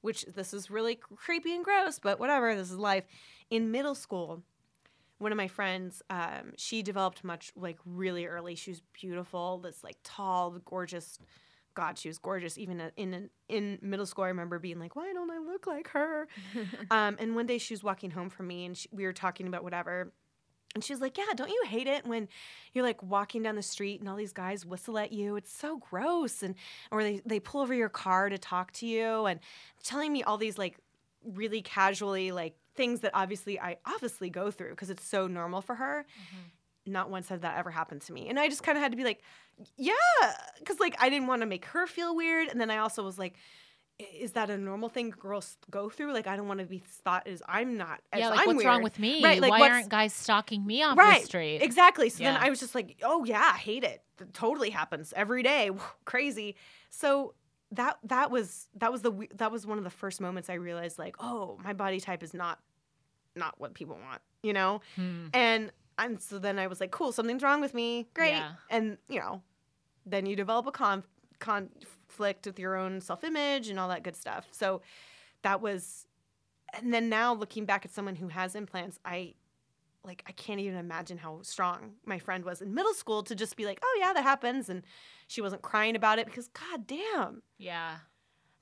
which 0.00 0.24
this 0.26 0.52
is 0.52 0.70
really 0.70 0.96
creepy 1.16 1.54
and 1.54 1.64
gross, 1.64 1.98
but 1.98 2.18
whatever, 2.18 2.54
this 2.54 2.70
is 2.70 2.78
life. 2.78 3.04
In 3.50 3.70
middle 3.70 3.94
school, 3.94 4.42
one 5.18 5.32
of 5.32 5.36
my 5.36 5.48
friends, 5.48 6.02
um, 6.10 6.52
she 6.56 6.82
developed 6.82 7.22
much 7.24 7.52
like 7.56 7.78
really 7.84 8.26
early. 8.26 8.54
She 8.54 8.70
was 8.70 8.82
beautiful, 8.92 9.58
this 9.58 9.84
like 9.84 9.96
tall, 10.02 10.50
gorgeous 10.64 11.18
God, 11.74 11.98
she 11.98 12.08
was 12.08 12.18
gorgeous. 12.18 12.58
Even 12.58 12.90
in 12.96 13.30
in 13.48 13.78
middle 13.80 14.06
school, 14.06 14.24
I 14.24 14.28
remember 14.28 14.58
being 14.58 14.78
like, 14.78 14.96
"Why 14.96 15.12
don't 15.12 15.30
I 15.30 15.38
look 15.38 15.66
like 15.66 15.88
her?" 15.88 16.28
um, 16.90 17.16
and 17.18 17.34
one 17.34 17.46
day 17.46 17.58
she 17.58 17.74
was 17.74 17.82
walking 17.82 18.10
home 18.10 18.30
from 18.30 18.46
me, 18.46 18.64
and 18.64 18.76
she, 18.76 18.88
we 18.92 19.04
were 19.04 19.12
talking 19.12 19.46
about 19.46 19.64
whatever. 19.64 20.12
And 20.74 20.84
she 20.84 20.92
was 20.92 21.00
like, 21.00 21.18
"Yeah, 21.18 21.24
don't 21.34 21.50
you 21.50 21.62
hate 21.66 21.86
it 21.86 22.06
when 22.06 22.28
you're 22.72 22.84
like 22.84 23.02
walking 23.02 23.42
down 23.42 23.56
the 23.56 23.62
street 23.62 24.00
and 24.00 24.08
all 24.08 24.16
these 24.16 24.32
guys 24.32 24.64
whistle 24.64 24.98
at 24.98 25.12
you? 25.12 25.36
It's 25.36 25.52
so 25.52 25.78
gross." 25.78 26.42
And 26.42 26.54
or 26.90 27.02
they 27.02 27.20
they 27.26 27.40
pull 27.40 27.60
over 27.60 27.74
your 27.74 27.88
car 27.88 28.28
to 28.28 28.38
talk 28.38 28.72
to 28.74 28.86
you 28.86 29.26
and 29.26 29.40
telling 29.82 30.12
me 30.12 30.22
all 30.22 30.38
these 30.38 30.58
like 30.58 30.78
really 31.24 31.60
casually 31.62 32.32
like 32.32 32.54
things 32.74 33.00
that 33.00 33.10
obviously 33.14 33.60
I 33.60 33.76
obviously 33.84 34.30
go 34.30 34.50
through 34.50 34.70
because 34.70 34.90
it's 34.90 35.04
so 35.04 35.26
normal 35.26 35.60
for 35.60 35.74
her. 35.74 36.06
Not 36.90 37.10
once 37.10 37.28
has 37.28 37.40
that 37.40 37.56
ever 37.58 37.70
happened 37.70 38.02
to 38.02 38.12
me. 38.12 38.28
And 38.28 38.38
I 38.38 38.48
just 38.48 38.62
kind 38.62 38.76
of 38.76 38.82
had 38.82 38.92
to 38.92 38.96
be 38.96 39.04
like, 39.04 39.22
yeah, 39.76 39.92
because 40.58 40.80
like 40.80 40.96
I 41.00 41.08
didn't 41.08 41.26
want 41.28 41.42
to 41.42 41.46
make 41.46 41.64
her 41.66 41.86
feel 41.86 42.14
weird. 42.16 42.48
And 42.48 42.60
then 42.60 42.70
I 42.70 42.78
also 42.78 43.04
was 43.04 43.18
like, 43.18 43.34
is 44.18 44.32
that 44.32 44.48
a 44.48 44.56
normal 44.56 44.88
thing 44.88 45.10
girls 45.10 45.58
go 45.70 45.90
through? 45.90 46.14
Like 46.14 46.26
I 46.26 46.34
don't 46.36 46.48
want 46.48 46.60
to 46.60 46.66
be 46.66 46.78
thought 46.78 47.26
as 47.26 47.42
I'm 47.46 47.76
not. 47.76 48.00
As 48.12 48.20
yeah, 48.20 48.28
like 48.30 48.40
I'm 48.40 48.46
what's 48.56 48.64
wrong 48.64 48.82
with 48.82 48.98
me? 48.98 49.22
Right, 49.22 49.40
like, 49.40 49.50
Why 49.50 49.68
aren't 49.70 49.90
guys 49.90 50.14
stalking 50.14 50.66
me 50.66 50.82
off 50.82 50.96
right 50.96 51.20
the 51.20 51.26
street? 51.26 51.58
exactly 51.58 52.08
so 52.08 52.24
then 52.24 52.36
i 52.36 52.48
was 52.48 52.60
just 52.60 52.74
like 52.74 52.96
oh 53.02 53.24
yeah 53.24 53.50
i 53.54 53.58
hate 53.58 53.84
it 53.84 54.02
That 54.16 54.32
totally 54.32 54.70
happens 54.70 55.12
every 55.14 55.42
day 55.42 55.70
crazy 56.06 56.56
so 56.88 57.34
that 57.72 57.98
that 58.04 58.30
was 58.30 58.68
that 58.76 58.90
was 58.90 59.02
the 59.02 59.12
that 59.34 59.52
was 59.52 59.66
one 59.66 59.76
of 59.78 59.84
the 59.84 59.90
first 59.90 60.20
moments 60.20 60.48
i 60.48 60.54
realized 60.54 60.98
like 60.98 61.14
oh 61.20 61.58
my 61.62 61.72
body 61.74 62.00
type 62.00 62.22
is 62.22 62.32
not 62.32 62.58
not 63.36 63.54
what 63.60 63.74
people 63.74 63.98
want 64.02 64.22
you 64.42 64.52
know 64.54 64.80
Hmm. 64.96 65.26
and 65.34 65.70
and 65.98 66.20
so 66.20 66.38
then 66.38 66.58
i 66.58 66.66
was 66.66 66.80
like 66.80 66.90
cool 66.90 67.12
something's 67.12 67.42
wrong 67.42 67.60
with 67.60 67.74
me. 67.74 68.08
Great. 68.14 68.30
Yeah. 68.30 68.52
and 68.70 68.96
you 69.08 69.18
know 69.20 69.42
then 70.06 70.26
you 70.26 70.34
develop 70.34 70.66
a 70.66 70.72
conf- 70.72 71.06
conflict 71.38 72.46
with 72.46 72.58
your 72.58 72.76
own 72.76 73.00
self-image 73.00 73.68
and 73.68 73.78
all 73.78 73.88
that 73.88 74.02
good 74.02 74.16
stuff. 74.16 74.48
So 74.50 74.80
that 75.42 75.60
was 75.60 76.06
and 76.74 76.92
then 76.92 77.08
now 77.08 77.34
looking 77.34 77.64
back 77.64 77.84
at 77.84 77.92
someone 77.92 78.14
who 78.16 78.28
has 78.28 78.54
implants 78.54 78.98
i 79.04 79.34
like 80.04 80.22
i 80.26 80.32
can't 80.32 80.60
even 80.60 80.78
imagine 80.78 81.18
how 81.18 81.40
strong 81.42 81.92
my 82.06 82.18
friend 82.18 82.44
was 82.44 82.62
in 82.62 82.72
middle 82.74 82.94
school 82.94 83.22
to 83.22 83.34
just 83.34 83.56
be 83.56 83.66
like 83.66 83.78
oh 83.82 83.98
yeah 84.00 84.12
that 84.12 84.22
happens. 84.22 84.68
And 84.68 84.82
she 85.26 85.40
wasn't 85.42 85.62
crying 85.62 85.96
about 85.96 86.18
it 86.18 86.26
because 86.26 86.48
god 86.48 86.86
damn. 86.86 87.42
Yeah. 87.58 87.96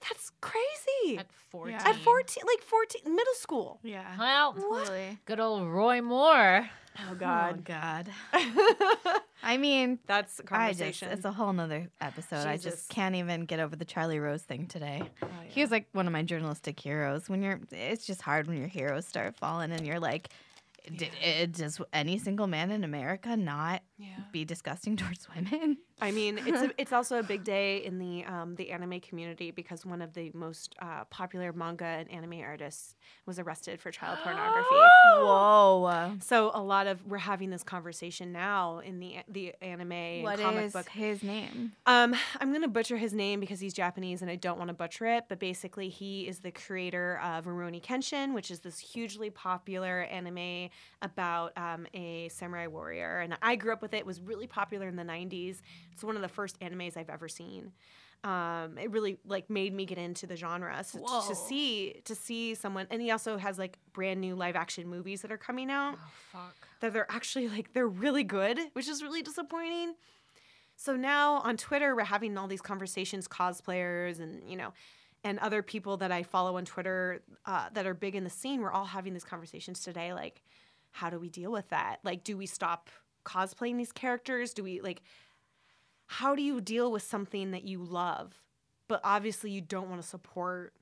That's 0.07 0.31
crazy 0.41 1.19
At 1.19 1.27
14. 1.51 1.75
at 1.75 1.97
14 1.97 2.45
like 2.47 2.63
14 2.63 3.03
middle 3.05 3.35
school 3.35 3.81
Yeah. 3.83 4.17
Well, 4.19 4.53
Totally. 4.55 5.19
good 5.25 5.41
old 5.41 5.67
Roy 5.69 6.01
Moore. 6.03 6.69
oh 7.09 7.15
God. 7.15 7.57
Oh 7.59 7.63
God. 7.65 8.09
I 9.43 9.57
mean, 9.57 9.99
that's 10.07 10.41
a 10.41 10.43
I 10.43 10.73
just, 10.73 10.81
conversation 10.81 11.09
it's 11.11 11.25
a 11.25 11.33
whole 11.33 11.53
nother 11.53 11.89
episode. 12.01 12.47
I 12.47 12.57
just 12.57 12.89
can't 12.91 13.15
even 13.15 13.45
get 13.45 13.61
over 13.61 13.77
the 13.77 13.85
Charlie 13.85 14.19
Rose 14.19 14.43
thing 14.43 14.67
today. 14.67 15.03
Oh, 15.23 15.27
He 15.49 15.61
was 15.61 15.71
like 15.71 15.87
one 15.93 16.07
of 16.07 16.13
my 16.13 16.23
journalistic 16.23 16.79
heroes. 16.81 17.29
When 17.29 17.43
you're, 17.43 17.61
it's 17.71 18.05
just 18.05 18.21
hard 18.23 18.49
when 18.49 18.59
your 18.59 18.67
heroes 18.69 19.07
start 19.07 19.37
falling 19.37 19.71
and 19.73 19.87
you're 19.87 20.01
like, 20.01 20.31
did, 20.97 21.11
it, 21.23 21.53
does 21.53 21.81
any 21.93 22.19
single 22.19 22.47
man 22.47 22.71
in 22.71 22.83
America 22.83 23.37
not 23.37 23.83
yeah 23.99 24.07
be 24.33 24.45
disgusting 24.45 24.97
towards 25.03 25.29
women? 25.35 25.79
I 26.01 26.13
mean, 26.13 26.39
it's 26.39 26.63
a, 26.63 26.71
it's 26.79 26.93
also 26.93 27.19
a 27.19 27.23
big 27.25 27.43
day 27.43 27.79
in 27.85 27.99
the 27.99 28.25
um, 28.25 28.55
the 28.55 28.71
anime 28.71 29.01
community 29.01 29.51
because 29.51 29.85
one 29.85 30.01
of 30.01 30.15
the 30.15 30.31
most 30.33 30.75
uh, 30.81 31.05
popular 31.11 31.53
manga 31.53 31.85
and 31.85 32.09
anime 32.11 32.41
artists 32.41 32.95
was 33.27 33.39
arrested 33.41 33.81
for 33.81 33.91
child 33.91 34.19
pornography. 34.23 34.77
Whoa. 35.17 36.13
So 36.21 36.51
a 36.55 36.63
lot 36.63 36.87
of 36.87 37.05
we're 37.07 37.19
having 37.19 37.51
this 37.51 37.63
conversation 37.63 38.33
now 38.33 38.79
in 38.79 39.01
the 39.01 39.17
the 39.29 39.55
anime 39.61 39.93
and 39.93 40.23
What 40.23 40.39
comic 40.39 40.65
is 40.67 40.73
book. 40.73 40.89
his 40.89 41.23
name? 41.23 41.73
Um, 41.87 42.15
I'm 42.41 42.53
gonna 42.53 42.69
butcher 42.69 42.97
his 42.97 43.13
name 43.13 43.41
because 43.41 43.61
he's 43.61 43.75
Japanese 43.75 44.23
and 44.23 44.31
I 44.31 44.37
don't 44.37 44.59
want 44.59 44.69
to 44.69 44.75
butcher 44.75 45.07
it. 45.07 45.25
But 45.29 45.39
basically, 45.39 45.89
he 45.89 46.29
is 46.29 46.39
the 46.41 46.51
creator 46.53 47.19
of 47.23 47.47
Rurouni 47.47 47.83
Kenshin, 47.83 48.35
which 48.35 48.51
is 48.51 48.61
this 48.61 48.79
hugely 48.79 49.31
popular 49.31 50.03
anime 50.03 50.71
about 51.03 51.53
um, 51.57 51.87
a 51.95 52.29
samurai 52.29 52.67
warrior. 52.67 53.19
And 53.21 53.37
I 53.43 53.57
grew 53.57 53.73
up 53.73 53.83
with 53.83 53.88
it. 53.95 53.99
It 53.99 54.07
was 54.07 54.21
really 54.21 54.47
popular 54.47 54.89
in 54.89 54.97
the 54.97 55.03
'90s. 55.05 55.61
It's 55.93 56.05
one 56.05 56.17
of 56.17 56.23
the 56.23 56.29
first 56.29 56.59
animes 56.61 56.97
I've 56.97 57.11
ever 57.11 57.29
seen. 57.29 57.73
Um, 58.25 58.77
it 58.79 58.91
really 58.91 59.19
like 59.25 59.49
made 59.49 59.73
me 59.73 59.87
get 59.87 59.97
into 59.97 60.27
the 60.27 60.35
genre. 60.35 60.83
So 60.83 60.99
t- 60.99 61.29
to 61.29 61.35
see 61.37 62.01
to 62.05 62.15
see 62.17 62.55
someone, 62.55 62.87
and 62.91 63.01
he 63.01 63.11
also 63.13 63.37
has 63.37 63.59
like 63.59 63.79
brand 63.93 64.21
new 64.21 64.35
live 64.35 64.57
action 64.57 64.89
movies 64.89 65.23
that 65.23 65.31
are 65.31 65.39
coming 65.39 65.71
out 65.71 65.95
Oh, 65.97 66.11
fuck. 66.33 66.57
that 66.81 66.93
they're 66.93 67.11
actually 67.11 67.49
like 67.49 67.73
they're 67.75 67.87
really 67.87 68.25
good, 68.25 68.59
which 68.73 68.89
is 68.89 69.03
really 69.05 69.23
disappointing. 69.23 69.95
So 70.75 70.97
now 70.97 71.35
on 71.41 71.57
Twitter, 71.57 71.95
we're 71.95 72.05
having 72.05 72.37
all 72.37 72.49
these 72.49 72.61
conversations, 72.61 73.29
cosplayers 73.29 74.19
and 74.19 74.43
you 74.51 74.57
know, 74.57 74.73
and 75.23 75.39
other 75.39 75.63
people 75.63 75.97
that 75.99 76.11
I 76.11 76.25
follow 76.25 76.57
on 76.57 76.65
Twitter 76.65 77.23
uh, 77.47 77.69
that 77.73 77.87
are 77.87 77.95
big 77.95 78.17
in 78.17 78.25
the 78.25 78.31
scene. 78.31 78.61
We're 78.61 78.73
all 78.73 78.85
having 78.87 79.13
these 79.13 79.25
conversations 79.25 79.81
today. 79.81 80.13
Like, 80.13 80.43
how 80.91 81.09
do 81.09 81.21
we 81.21 81.29
deal 81.29 81.53
with 81.53 81.69
that? 81.69 81.99
Like, 82.03 82.25
do 82.25 82.37
we 82.37 82.47
stop 82.47 82.91
cosplaying 83.29 83.77
these 83.77 83.93
characters? 83.93 84.53
Do 84.53 84.63
we 84.63 84.81
like? 84.81 85.03
How 86.07 86.35
do 86.35 86.43
you 86.43 86.61
deal 86.61 86.91
with 86.91 87.03
something 87.03 87.51
that 87.51 87.65
you 87.65 87.83
love, 87.83 88.35
but 88.89 89.01
obviously 89.05 89.51
you 89.51 89.61
don't 89.61 89.91
want 89.91 90.01
to 90.01 90.09
support 90.09 90.73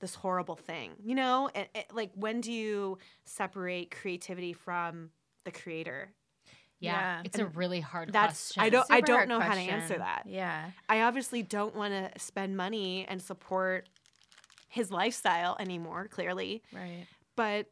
this 0.00 0.14
horrible 0.14 0.56
thing? 0.56 0.92
You 1.02 1.14
know, 1.14 1.48
and, 1.54 1.66
and, 1.74 1.84
like 1.92 2.10
when 2.14 2.40
do 2.40 2.52
you 2.52 2.98
separate 3.24 3.90
creativity 3.90 4.52
from 4.52 5.10
the 5.44 5.50
creator? 5.50 6.10
Yeah. 6.80 6.92
Yeah. 6.92 7.22
It's 7.24 7.38
a 7.38 7.46
really 7.46 7.80
hard 7.80 8.12
That's 8.12 8.52
question. 8.52 8.62
I 8.62 8.68
don't 8.68 8.86
I 8.90 9.00
don't 9.00 9.28
know 9.28 9.40
how 9.40 9.54
to 9.54 9.60
answer 9.60 9.98
that. 9.98 10.24
Yeah. 10.26 10.70
I 10.88 11.02
obviously 11.02 11.42
don't 11.42 11.74
want 11.74 11.92
to 11.92 12.20
spend 12.20 12.56
money 12.56 13.06
and 13.08 13.22
support 13.22 13.88
his 14.68 14.90
lifestyle 14.90 15.56
anymore, 15.60 16.08
clearly. 16.08 16.62
Right. 16.72 17.06
But 17.36 17.66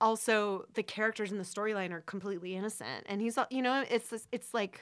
also 0.00 0.66
the 0.74 0.82
characters 0.82 1.32
in 1.32 1.38
the 1.38 1.44
storyline 1.44 1.90
are 1.92 2.02
completely 2.02 2.54
innocent. 2.54 3.04
And 3.06 3.20
he's 3.20 3.36
al- 3.38 3.46
you 3.50 3.62
know, 3.62 3.84
it's 3.90 4.08
this, 4.10 4.26
it's 4.32 4.52
like 4.54 4.80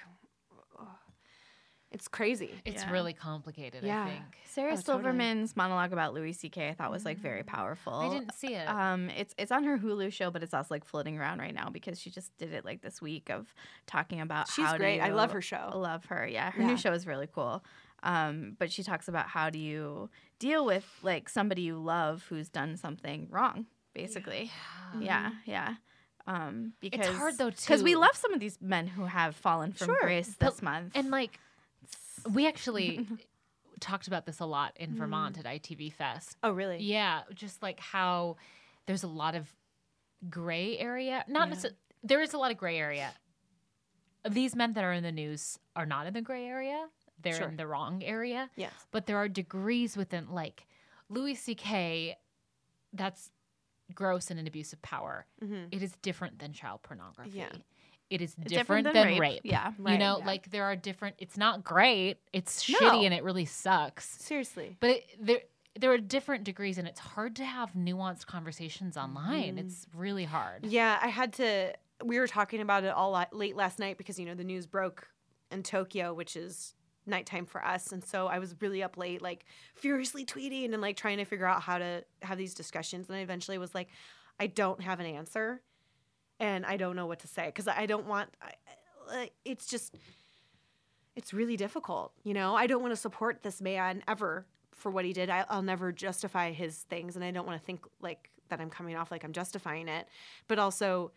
it's 1.90 2.08
crazy. 2.08 2.50
It's 2.64 2.82
Yeah. 2.82 2.90
really 2.90 3.12
complicated, 3.12 3.84
Yeah. 3.84 4.02
I 4.04 4.08
think. 4.08 4.24
Sarah 4.46 4.72
Oh, 4.72 4.76
totally. 4.76 4.84
Silverman's 4.84 5.56
monologue 5.56 5.92
about 5.92 6.12
Louis 6.12 6.32
C.K. 6.32 6.68
I 6.68 6.74
thought 6.74 6.90
was 6.90 7.04
like 7.04 7.18
very 7.18 7.44
powerful. 7.44 7.92
I 7.92 8.08
didn't 8.08 8.34
see 8.34 8.54
it. 8.54 8.68
Um, 8.68 9.10
it's 9.10 9.32
it's 9.38 9.52
on 9.52 9.62
her 9.62 9.78
Hulu 9.78 10.12
show, 10.12 10.32
but 10.32 10.42
it's 10.42 10.52
also 10.52 10.74
like 10.74 10.84
floating 10.84 11.16
around 11.16 11.38
right 11.38 11.54
now 11.54 11.68
because 11.70 12.00
she 12.00 12.10
just 12.10 12.36
did 12.36 12.52
it 12.52 12.64
like 12.64 12.82
this 12.82 13.00
week 13.00 13.30
of 13.30 13.54
talking 13.86 14.20
about. 14.20 14.48
She's 14.48 14.64
how 14.66 14.76
great. 14.76 14.96
Do 14.98 15.04
I 15.04 15.10
love 15.10 15.30
her 15.30 15.40
show. 15.40 15.70
I 15.72 15.76
love 15.76 16.06
her. 16.06 16.26
Yeah, 16.26 16.50
her 16.50 16.62
Yeah. 16.62 16.66
new 16.68 16.76
show 16.76 16.92
is 16.92 17.06
really 17.06 17.28
cool. 17.32 17.64
Um, 18.02 18.56
but 18.58 18.72
she 18.72 18.82
talks 18.82 19.06
about 19.06 19.28
how 19.28 19.48
do 19.48 19.58
you 19.60 20.10
deal 20.40 20.66
with 20.66 20.98
like 21.04 21.28
somebody 21.28 21.62
you 21.62 21.78
love 21.78 22.26
who's 22.28 22.48
done 22.48 22.76
something 22.76 23.28
wrong, 23.30 23.66
basically. 23.95 24.51
Yeah, 25.01 25.30
yeah. 25.47 25.74
Um, 26.26 26.72
because 26.80 27.07
hard, 27.16 27.36
though, 27.38 27.51
too 27.51 27.57
because 27.61 27.82
we 27.82 27.97
love 27.97 28.16
some 28.16 28.32
of 28.32 28.40
these 28.40 28.59
men 28.61 28.86
who 28.86 29.05
have 29.05 29.36
fallen 29.36 29.72
from 29.72 29.86
Sure. 29.86 29.99
grace 30.01 30.34
But- 30.38 30.51
this 30.53 30.62
month. 30.62 30.92
And 30.95 31.11
like, 31.11 31.38
we 32.32 32.47
actually 32.47 33.07
talked 33.80 34.07
about 34.07 34.24
this 34.24 34.40
a 34.40 34.47
lot 34.47 34.72
in 34.76 34.95
Vermont 34.97 35.38
at 35.38 35.45
ITV 35.45 35.92
Fest. 35.92 36.36
Oh, 36.42 36.51
really? 36.51 36.78
Yeah, 36.82 37.22
just 37.34 37.62
like 37.62 37.78
how 37.80 38.36
there's 38.86 39.03
a 39.03 39.09
lot 39.09 39.34
of 39.34 39.53
gray 40.30 40.78
area. 40.78 41.24
Not 41.28 41.49
necessarily, 41.51 41.76
there 42.03 42.22
is 42.22 42.32
a 42.32 42.38
lot 42.38 42.51
of 42.51 42.57
gray 42.57 42.78
area. 42.78 43.11
These 44.28 44.57
men 44.57 44.72
that 44.72 44.84
are 44.84 44.92
in 44.92 45.03
the 45.03 45.12
news 45.12 45.59
are 45.76 45.84
not 45.84 46.07
in 46.07 46.14
the 46.14 46.22
gray 46.22 46.47
area. 46.47 46.86
They're 47.20 47.34
Sure. 47.34 47.49
in 47.49 47.57
the 47.57 47.66
wrong 47.66 48.03
area. 48.03 48.49
Yes. 48.57 48.72
But 48.90 49.05
there 49.07 49.18
are 49.18 49.28
degrees 49.28 49.97
within, 49.97 50.30
like 50.30 50.66
Louis 51.11 51.34
C.K. 51.34 52.16
That's 52.95 53.30
gross 53.95 54.30
and 54.30 54.39
an 54.41 54.47
abuse 54.47 54.72
of 54.72 54.80
power. 54.82 55.26
Mhm. 55.43 55.68
It 55.72 55.82
is 55.82 55.93
different 56.03 56.39
than 56.39 56.53
child 56.53 56.82
pornography. 56.82 57.30
Yeah. 57.30 57.53
It 58.11 58.20
is 58.20 58.35
different, 58.35 58.49
different 58.51 58.85
than, 58.85 58.95
than 58.95 59.07
rape. 59.18 59.20
rape. 59.20 59.41
Yeah. 59.45 59.72
You 59.78 59.99
know, 59.99 60.18
yeah. 60.18 60.26
like 60.26 60.51
there 60.51 60.64
are 60.64 60.76
different. 60.76 61.16
It's 61.18 61.37
not 61.37 61.64
great. 61.64 62.18
It's 62.32 62.68
No. 62.68 62.78
shitty 62.78 63.05
and 63.05 63.14
it 63.14 63.24
really 63.24 63.45
sucks. 63.47 64.07
Seriously. 64.07 64.76
But 64.80 64.91
it, 64.91 65.05
there 65.18 65.41
there 65.76 65.91
are 65.93 65.99
different 65.99 66.45
degrees, 66.45 66.78
and 66.78 66.87
it's 66.87 67.01
hard 67.01 67.35
to 67.37 67.45
have 67.45 67.72
nuanced 67.72 68.26
conversations 68.26 68.97
online. 68.97 69.57
Mm-hmm. 69.57 69.66
It's 69.66 69.87
really 69.93 70.24
hard. 70.24 70.66
Yeah, 70.66 70.99
I 71.03 71.09
had 71.09 71.32
to. 71.35 71.72
We 72.05 72.20
were 72.20 72.28
talking 72.28 72.61
about 72.61 72.85
it 72.85 72.91
all 72.91 73.20
late 73.32 73.57
last 73.57 73.78
night 73.80 73.99
because 73.99 74.18
you 74.18 74.26
know 74.26 74.35
the 74.35 74.45
news 74.45 74.66
broke 74.66 75.09
in 75.51 75.62
Tokyo, 75.64 76.14
which 76.14 76.37
is 76.37 76.74
nighttime 77.07 77.46
for 77.46 77.64
us, 77.64 77.92
and 77.92 78.05
so 78.05 78.26
I 78.26 78.38
was 78.38 78.55
really 78.61 78.82
up 78.82 78.96
late, 78.96 79.22
like 79.22 79.44
furiously 79.74 80.24
tweeting 80.24 80.72
and 80.72 80.80
like 80.80 80.96
trying 80.96 81.18
to 81.18 81.24
figure 81.24 81.46
out 81.46 81.62
how 81.62 81.78
to 81.78 82.05
have 82.22 82.38
these 82.38 82.55
discussions. 82.55 83.09
And 83.09 83.16
I 83.16 83.20
eventually 83.20 83.59
was 83.59 83.74
like, 83.74 83.88
I 84.40 84.46
don't 84.46 84.80
have 84.80 85.00
an 85.00 85.07
answer, 85.07 85.61
and 86.40 86.64
I 86.66 86.76
don't 86.76 86.96
know 86.96 87.07
what 87.07 87.20
to 87.20 87.28
say 87.28 87.46
because 87.46 87.68
I 87.68 87.86
don't 87.86 88.07
want. 88.07 88.30
I, 89.09 89.30
it's 89.44 89.66
just, 89.66 89.96
it's 91.14 91.34
really 91.34 91.57
difficult. 91.57 92.12
You 92.22 92.34
know, 92.34 92.55
I 92.55 92.66
don't 92.66 92.82
want 92.82 92.92
to 92.92 93.00
support 93.00 93.42
this 93.42 93.61
man 93.61 94.02
ever 94.09 94.46
for 94.72 94.90
what 94.90 95.05
he 95.05 95.12
did. 95.12 95.30
I, 95.30 95.44
I'll 95.48 95.62
never 95.62 95.92
justify 95.92 96.52
his 96.52 96.78
things, 96.78 97.16
and 97.16 97.24
I 97.24 97.30
don't 97.30 97.46
want 97.46 97.61
to 97.61 97.64
think 97.64 97.84
like 98.00 98.30
that 98.48 98.61
I'm 98.61 98.70
coming 98.70 98.96
off 98.96 99.11
like 99.11 99.24
I'm 99.24 99.32
justifying 99.32 99.88
it. 99.88 100.09
But 100.48 100.59
also, 100.59 101.12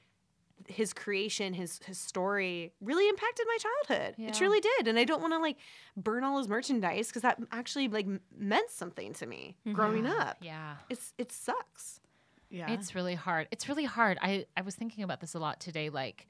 his 0.67 0.93
creation, 0.93 1.53
his 1.53 1.79
his 1.85 1.97
story 1.97 2.73
really 2.81 3.07
impacted 3.07 3.45
my 3.47 3.57
childhood. 3.57 4.15
It 4.17 4.33
truly 4.33 4.59
did, 4.59 4.87
and 4.87 4.97
I 4.97 5.03
don't 5.03 5.21
want 5.21 5.33
to 5.33 5.39
like 5.39 5.57
burn 5.95 6.23
all 6.23 6.37
his 6.37 6.47
merchandise 6.47 7.07
because 7.07 7.21
that 7.21 7.39
actually 7.51 7.87
like 7.87 8.07
meant 8.37 8.69
something 8.69 9.13
to 9.13 9.25
me 9.25 9.57
mm-hmm. 9.65 9.75
growing 9.75 10.05
up. 10.05 10.37
Yeah. 10.41 10.75
It's 10.89 11.13
it 11.17 11.31
sucks. 11.31 12.01
Yeah. 12.49 12.71
It's 12.71 12.95
really 12.95 13.15
hard. 13.15 13.47
It's 13.51 13.67
really 13.67 13.85
hard. 13.85 14.17
I, 14.21 14.45
I 14.55 14.61
was 14.61 14.75
thinking 14.75 15.03
about 15.03 15.19
this 15.19 15.33
a 15.33 15.39
lot 15.39 15.59
today. 15.59 15.89
Like, 15.89 16.27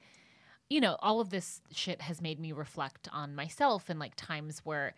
you 0.68 0.80
know, 0.80 0.96
all 1.00 1.20
of 1.20 1.30
this 1.30 1.60
shit 1.70 2.02
has 2.02 2.20
made 2.20 2.40
me 2.40 2.52
reflect 2.52 3.08
on 3.12 3.34
myself 3.34 3.88
and 3.88 4.00
like 4.00 4.14
times 4.16 4.60
where, 4.64 4.94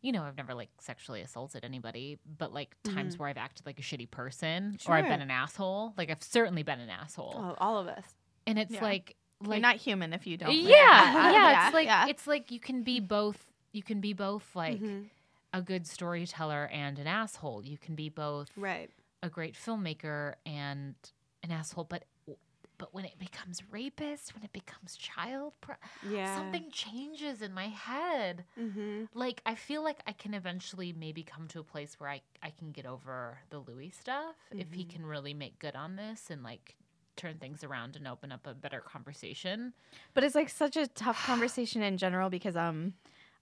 you 0.00 0.12
know, 0.12 0.22
I've 0.22 0.36
never 0.36 0.54
like 0.54 0.70
sexually 0.80 1.22
assaulted 1.22 1.64
anybody, 1.64 2.18
but 2.38 2.52
like 2.54 2.76
times 2.84 3.14
mm-hmm. 3.14 3.22
where 3.22 3.30
I've 3.30 3.36
acted 3.36 3.66
like 3.66 3.80
a 3.80 3.82
shitty 3.82 4.10
person 4.10 4.78
or 4.86 4.94
I've 4.94 5.08
been 5.08 5.20
an 5.20 5.30
asshole. 5.30 5.94
Like, 5.98 6.10
I've 6.10 6.22
certainly 6.22 6.62
been 6.62 6.78
an 6.78 6.90
asshole. 6.90 7.34
Oh, 7.36 7.54
all 7.58 7.78
of 7.78 7.88
us. 7.88 8.14
And 8.46 8.58
it's 8.58 8.72
Yeah. 8.72 8.82
like, 8.82 9.16
You're 9.40 9.50
like, 9.50 9.62
not 9.62 9.76
human 9.76 10.12
if 10.12 10.26
you 10.26 10.36
don't. 10.36 10.52
yeah, 10.54 11.14
react. 11.14 11.34
yeah, 11.34 11.66
It's 11.66 11.74
like, 11.74 11.86
yeah. 11.86 12.06
it's 12.08 12.26
like 12.26 12.50
you 12.50 12.60
can 12.60 12.82
be 12.82 13.00
both, 13.00 13.52
you 13.72 13.82
can 13.82 14.00
be 14.00 14.12
both 14.12 14.54
like 14.54 14.80
Mhm. 14.80 15.08
a 15.52 15.62
good 15.62 15.86
storyteller 15.86 16.66
and 16.72 16.98
an 16.98 17.06
asshole. 17.06 17.62
You 17.64 17.78
can 17.78 17.94
be 17.94 18.08
both 18.08 18.50
Right. 18.56 18.90
a 19.22 19.30
great 19.30 19.54
filmmaker 19.54 20.34
and 20.46 20.94
an 21.42 21.50
asshole, 21.50 21.84
but 21.84 22.04
but 22.76 22.92
when 22.92 23.04
it 23.04 23.16
becomes 23.20 23.62
rapist, 23.70 24.34
when 24.34 24.42
it 24.42 24.52
becomes 24.52 24.96
child, 24.96 25.52
pro- 25.60 25.76
Yeah. 26.10 26.34
something 26.36 26.72
changes 26.72 27.40
in 27.40 27.54
my 27.54 27.68
head. 27.68 28.44
Mm-hmm. 28.58 29.04
Like 29.14 29.40
I 29.46 29.54
feel 29.54 29.82
like 29.84 30.02
I 30.08 30.12
can 30.12 30.34
eventually 30.34 30.92
maybe 30.92 31.22
come 31.22 31.46
to 31.48 31.60
a 31.60 31.62
place 31.62 32.00
where 32.00 32.10
I 32.10 32.22
I 32.42 32.50
can 32.50 32.72
get 32.72 32.84
over 32.84 33.38
the 33.50 33.60
Louis 33.60 33.90
stuff 33.90 34.34
if 34.50 34.72
he 34.72 34.84
can 34.84 35.06
really 35.06 35.34
make 35.34 35.60
good 35.60 35.76
on 35.76 35.94
this 35.94 36.30
and 36.30 36.42
like 36.42 36.74
turn 37.16 37.38
things 37.38 37.62
around 37.64 37.96
and 37.96 38.06
open 38.08 38.32
up 38.32 38.46
a 38.46 38.54
better 38.54 38.80
conversation. 38.80 39.72
But 40.14 40.24
it's 40.24 40.34
like 40.34 40.48
such 40.48 40.76
a 40.76 40.86
tough 40.86 41.22
conversation 41.26 41.82
in 41.82 41.96
general 41.98 42.30
because 42.30 42.56
um 42.56 42.94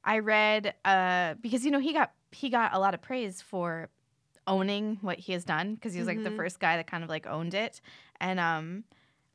I 0.05 0.19
read 0.19 0.75
uh 0.85 1.35
because 1.41 1.65
you 1.65 1.71
know 1.71 1.79
he 1.81 1.93
got 1.93 2.13
he 2.33 2.49
got 2.51 2.75
a 2.75 2.79
lot 2.79 2.95
of 2.95 3.03
praise 3.03 3.41
for 3.43 3.89
owning 4.47 4.99
what 5.03 5.19
he 5.19 5.33
has 5.33 5.45
done 5.45 5.75
because 5.75 5.93
he 5.93 6.01
was 6.01 6.09
like 6.09 6.23
the 6.25 6.31
Mhm. 6.31 6.37
first 6.37 6.59
guy 6.59 6.77
that 6.77 6.87
kind 6.89 7.05
of 7.05 7.11
like 7.11 7.27
owned 7.27 7.55
it 7.55 7.81
and 8.21 8.41
um 8.41 8.85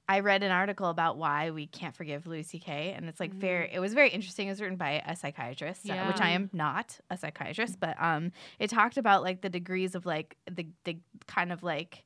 I 0.10 0.22
read 0.22 0.42
an 0.42 0.52
article 0.52 0.88
about 0.90 1.18
why 1.18 1.52
we 1.52 1.68
can't 1.68 1.94
forgive 1.94 2.28
Louis 2.28 2.44
C.K. 2.44 2.94
and 2.96 3.10
it's 3.10 3.20
like 3.20 3.34
very 3.34 3.70
it 3.74 3.80
was 3.80 3.94
very 3.94 4.10
interesting. 4.10 4.48
It 4.48 4.52
was 4.52 4.62
written 4.62 4.78
by 4.78 5.04
a 5.06 5.18
psychiatrist, 5.18 5.90
uh, 5.90 6.06
which 6.08 6.22
I 6.22 6.30
am 6.30 6.50
not 6.54 6.98
a 7.10 7.18
psychiatrist, 7.18 7.78
but 7.82 8.02
um 8.02 8.32
it 8.58 8.70
talked 8.70 8.98
about 8.98 9.22
like 9.24 9.42
the 9.42 9.50
degrees 9.50 9.96
of 9.96 10.06
like 10.06 10.38
the 10.50 10.66
the 10.86 10.98
kind 11.28 11.52
of 11.52 11.62
like 11.62 12.06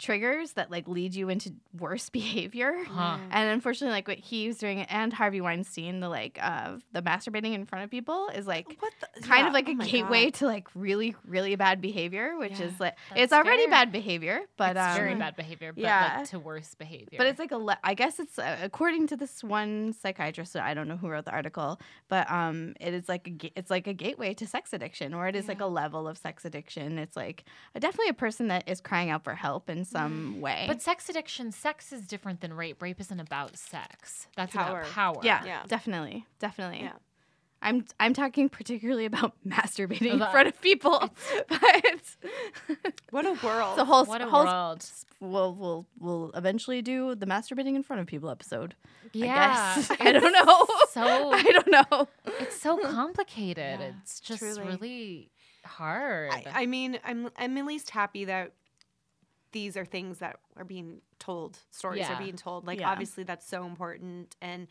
triggers 0.00 0.52
that 0.54 0.70
like 0.70 0.88
lead 0.88 1.14
you 1.14 1.28
into 1.28 1.52
worse 1.78 2.08
behavior. 2.20 2.74
Huh. 2.88 3.18
And 3.30 3.50
unfortunately, 3.50 3.94
like 3.94 4.08
what 4.08 4.18
he 4.18 4.48
was 4.48 4.58
doing, 4.58 4.80
and 4.82 5.12
Harvey 5.12 5.40
Weinstein, 5.40 6.00
the 6.00 6.08
like 6.08 6.38
uh, 6.42 6.78
the 6.92 7.02
masturbating 7.02 7.54
in 7.54 7.66
front 7.66 7.84
of 7.84 7.90
people 7.90 8.28
is 8.34 8.46
like 8.46 8.76
What 8.80 8.92
the? 9.00 9.20
kind 9.20 9.42
yeah, 9.42 9.48
of 9.48 9.52
like 9.54 9.68
oh 9.68 9.72
a 9.72 9.74
gateway 9.86 10.24
God. 10.24 10.34
to 10.34 10.46
like 10.46 10.68
really 10.74 11.14
really 11.26 11.54
bad 11.56 11.80
behavior, 11.80 12.36
which 12.38 12.58
Yeah. 12.58 12.66
is 12.66 12.80
like 12.80 12.96
That's 13.10 13.20
it's 13.22 13.32
already 13.32 13.62
scary. 13.62 13.70
bad 13.70 13.92
behavior, 13.92 14.40
but 14.56 14.76
it's 14.76 14.80
um, 14.80 14.94
very 14.96 15.14
bad 15.14 15.36
behavior, 15.36 15.72
but 15.72 15.82
yeah. 15.82 16.14
like 16.18 16.30
to 16.30 16.38
worse 16.38 16.74
behavior. 16.74 17.18
But 17.18 17.26
it's 17.28 17.38
like 17.38 17.52
a 17.52 17.58
le- 17.58 17.78
I 17.84 17.94
guess 17.94 18.18
it's 18.18 18.38
uh, 18.38 18.56
according 18.62 19.06
to 19.08 19.16
this 19.16 19.44
one 19.44 19.92
psychiatrist. 19.92 20.56
I 20.56 20.74
don't 20.74 20.88
know 20.88 20.96
who 20.96 21.08
wrote 21.08 21.26
the 21.26 21.32
article, 21.32 21.80
but 22.08 22.30
um, 22.30 22.74
it 22.80 22.94
is 22.94 23.08
like 23.08 23.26
a 23.26 23.30
ga- 23.30 23.52
it's 23.54 23.70
like 23.70 23.86
a 23.86 23.92
gateway 23.94 24.34
to 24.34 24.46
sex 24.46 24.72
addiction, 24.72 25.12
or 25.14 25.28
it 25.28 25.36
is 25.36 25.46
like 25.46 25.60
a 25.60 25.66
level 25.66 26.08
of 26.08 26.16
sex 26.18 26.44
addiction. 26.44 26.98
It's 26.98 27.16
like 27.16 27.44
definitely 27.78 28.08
a 28.10 28.14
person 28.14 28.48
that 28.48 28.68
is 28.68 28.80
crying 28.80 29.10
out 29.10 29.24
for 29.24 29.34
help 29.34 29.68
in 29.68 29.84
some 29.90 30.36
mm. 30.36 30.40
way. 30.40 30.64
But 30.66 30.82
sex 30.82 31.08
addiction, 31.08 31.52
sex 31.52 31.92
is 31.92 32.06
different 32.06 32.40
than 32.40 32.54
rape. 32.54 32.80
Rape 32.80 33.00
isn't 33.00 33.20
about 33.20 33.56
sex. 33.56 34.28
That's 34.36 34.54
Power. 34.54 34.80
about 34.80 34.92
power. 34.92 35.20
Yeah, 35.22 35.44
Yeah. 35.44 35.62
definitely, 35.66 36.26
definitely. 36.38 36.82
Yeah. 36.82 36.92
I'm 37.62 37.84
I'm 37.98 38.14
talking 38.14 38.48
particularly 38.48 39.04
about 39.04 39.34
masturbating 39.46 40.12
in 40.12 40.18
front 40.18 40.48
of 40.48 40.60
people, 40.60 40.98
but 41.48 42.16
What 43.10 43.26
a 43.26 43.34
world. 43.44 43.78
the 43.78 43.84
whole 43.84 44.04
What 44.04 44.22
a 44.22 44.26
whole 44.26 44.46
world. 44.46 44.86
we'll 45.20 45.54
we'll 45.54 45.86
we'll 45.98 46.30
eventually 46.34 46.80
do 46.80 47.14
the 47.14 47.26
masturbating 47.26 47.74
in 47.74 47.82
front 47.82 48.00
of 48.00 48.06
people 48.06 48.30
episode. 48.30 48.74
Yeah. 49.12 49.74
I 49.76 49.80
guess 49.80 49.90
I 50.00 50.12
don't 50.12 50.32
know. 50.32 50.66
So 50.90 51.32
I 51.32 51.42
don't 51.42 51.70
know. 51.70 52.08
it's 52.40 52.60
so 52.60 52.78
complicated. 52.78 53.80
Yeah, 53.80 53.92
it's 54.02 54.20
just 54.20 54.40
truly. 54.40 54.62
really 54.62 55.30
hard. 55.64 56.30
I, 56.32 56.44
I 56.62 56.66
mean, 56.66 56.98
I'm 57.04 57.30
I'm 57.36 57.58
at 57.58 57.66
least 57.66 57.90
happy 57.90 58.24
that 58.24 58.52
these 59.52 59.76
are 59.76 59.84
things 59.84 60.18
that 60.18 60.36
are 60.56 60.64
being 60.64 61.00
told. 61.18 61.58
Stories 61.70 62.00
Yeah. 62.00 62.14
are 62.14 62.18
being 62.18 62.36
told. 62.36 62.66
Like 62.66 62.80
Yeah. 62.80 62.90
obviously 62.90 63.24
that's 63.24 63.46
so 63.46 63.64
important, 63.64 64.36
and 64.40 64.68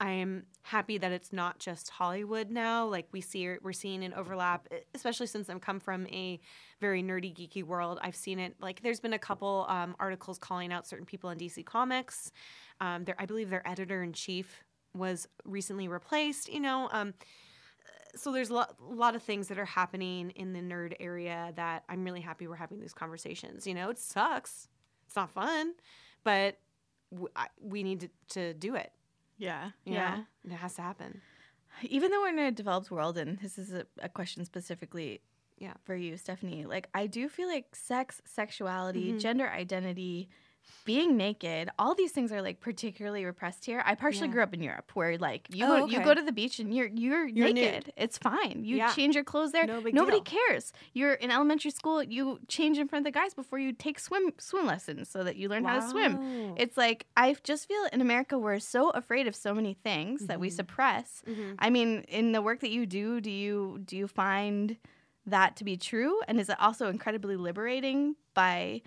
I'm 0.00 0.46
happy 0.62 0.96
that 0.98 1.10
it's 1.10 1.32
not 1.32 1.58
just 1.58 1.90
Hollywood 1.90 2.50
now. 2.50 2.86
Like 2.86 3.08
we 3.10 3.20
see, 3.20 3.56
we're 3.62 3.72
seeing 3.72 4.04
an 4.04 4.14
overlap, 4.14 4.68
especially 4.94 5.26
since 5.26 5.50
I've 5.50 5.60
come 5.60 5.80
from 5.80 6.06
a 6.06 6.38
very 6.80 7.02
nerdy, 7.02 7.34
geeky 7.34 7.64
world. 7.64 7.98
I've 8.00 8.14
seen 8.14 8.38
it. 8.38 8.54
Like 8.60 8.80
there's 8.82 9.00
been 9.00 9.12
a 9.14 9.18
couple 9.18 9.66
um, 9.68 9.96
articles 9.98 10.38
calling 10.38 10.72
out 10.72 10.86
certain 10.86 11.06
people 11.06 11.30
in 11.30 11.38
DC 11.38 11.64
Comics. 11.66 12.30
Um, 12.80 13.04
their, 13.04 13.16
I 13.18 13.26
believe 13.26 13.50
their 13.50 13.66
editor 13.66 14.02
in 14.04 14.12
chief 14.12 14.62
was 14.94 15.26
recently 15.44 15.88
replaced. 15.88 16.48
You 16.48 16.60
know. 16.60 16.88
Um, 16.92 17.14
so 18.18 18.32
there's 18.32 18.50
a 18.50 18.54
lot, 18.54 18.76
lot 18.80 19.14
of 19.14 19.22
things 19.22 19.48
that 19.48 19.58
are 19.58 19.64
happening 19.64 20.30
in 20.30 20.52
the 20.52 20.60
nerd 20.60 20.94
area 21.00 21.52
that 21.56 21.84
I'm 21.88 22.04
really 22.04 22.20
happy 22.20 22.46
we're 22.46 22.56
having 22.56 22.80
these 22.80 22.92
conversations. 22.94 23.66
You 23.66 23.74
know, 23.74 23.90
it 23.90 23.98
sucks. 23.98 24.68
It's 25.06 25.16
not 25.16 25.30
fun, 25.30 25.74
but 26.24 26.58
w- 27.10 27.28
I, 27.36 27.46
we 27.60 27.82
need 27.82 28.00
to, 28.00 28.08
to 28.30 28.54
do 28.54 28.74
it. 28.74 28.92
Yeah, 29.38 29.70
yeah. 29.84 30.16
know? 30.44 30.52
it 30.54 30.56
has 30.56 30.74
to 30.74 30.82
happen. 30.82 31.20
Even 31.82 32.10
though 32.10 32.20
we're 32.22 32.30
in 32.30 32.38
a 32.40 32.50
developed 32.50 32.90
world, 32.90 33.16
and 33.16 33.38
this 33.38 33.56
is 33.56 33.72
a, 33.72 33.86
a 34.02 34.08
question 34.08 34.44
specifically, 34.44 35.20
Yeah. 35.58 35.74
for 35.84 35.94
you, 35.94 36.16
Stephanie. 36.16 36.64
Like 36.66 36.88
I 36.94 37.06
do 37.06 37.28
feel 37.28 37.48
like 37.48 37.74
sex, 37.76 38.20
sexuality, 38.24 39.12
Mhm. 39.12 39.20
gender 39.20 39.48
identity, 39.48 40.28
being 40.84 41.16
naked, 41.18 41.68
all 41.78 41.94
these 41.94 42.12
things 42.12 42.32
are 42.32 42.40
like 42.40 42.60
particularly 42.60 43.24
repressed 43.24 43.64
here. 43.66 43.82
I 43.84 43.94
partially 43.94 44.28
Yeah. 44.28 44.32
grew 44.34 44.42
up 44.42 44.54
in 44.54 44.62
Europe, 44.62 44.90
where 44.94 45.18
like 45.18 45.46
you 45.52 45.64
Oh, 45.66 45.80
go 45.80 45.86
you 45.86 46.02
go 46.02 46.14
to 46.14 46.22
the 46.22 46.32
beach 46.32 46.58
and 46.58 46.74
you're 46.74 46.86
you're, 46.86 47.26
You're 47.26 47.52
naked. 47.52 47.86
nude. 47.86 47.92
It's 47.96 48.16
fine. 48.16 48.64
You 48.64 48.76
Yeah. 48.76 48.92
change 48.94 49.14
your 49.14 49.24
clothes 49.24 49.52
there. 49.52 49.66
No 49.66 49.80
Nobody 49.80 50.20
deal. 50.20 50.38
cares. 50.48 50.72
You're 50.94 51.12
in 51.14 51.30
elementary 51.30 51.70
school. 51.70 52.02
You 52.02 52.38
change 52.48 52.78
in 52.78 52.88
front 52.88 53.06
of 53.06 53.12
the 53.12 53.18
guys 53.18 53.34
before 53.34 53.58
you 53.58 53.72
take 53.72 53.98
swim 54.00 54.32
swim 54.38 54.66
lessons 54.66 55.08
so 55.10 55.22
that 55.24 55.36
you 55.36 55.48
learn 55.48 55.64
how 55.64 55.78
to 55.80 55.88
swim. 55.88 56.54
It's 56.56 56.76
like 56.76 57.06
I 57.16 57.34
just 57.44 57.68
feel 57.68 57.84
in 57.92 58.00
America 58.00 58.38
we're 58.38 58.58
so 58.58 58.90
afraid 58.90 59.26
of 59.26 59.36
so 59.36 59.54
many 59.54 59.74
things 59.74 60.26
that 60.26 60.40
we 60.40 60.48
Mhm. 60.48 60.52
suppress. 60.52 61.22
Mhm. 61.26 61.56
I 61.58 61.68
mean, 61.70 62.00
in 62.08 62.32
the 62.32 62.40
work 62.40 62.60
that 62.60 62.70
you 62.70 62.86
do, 62.86 63.20
do 63.20 63.30
you 63.30 63.80
do 63.84 63.96
you 63.96 64.08
find 64.08 64.76
that 65.26 65.56
to 65.56 65.64
be 65.64 65.76
true? 65.76 66.20
And 66.26 66.40
is 66.40 66.48
it 66.48 66.56
also 66.58 66.88
incredibly 66.88 67.36
liberating 67.36 68.16
by 68.32 68.80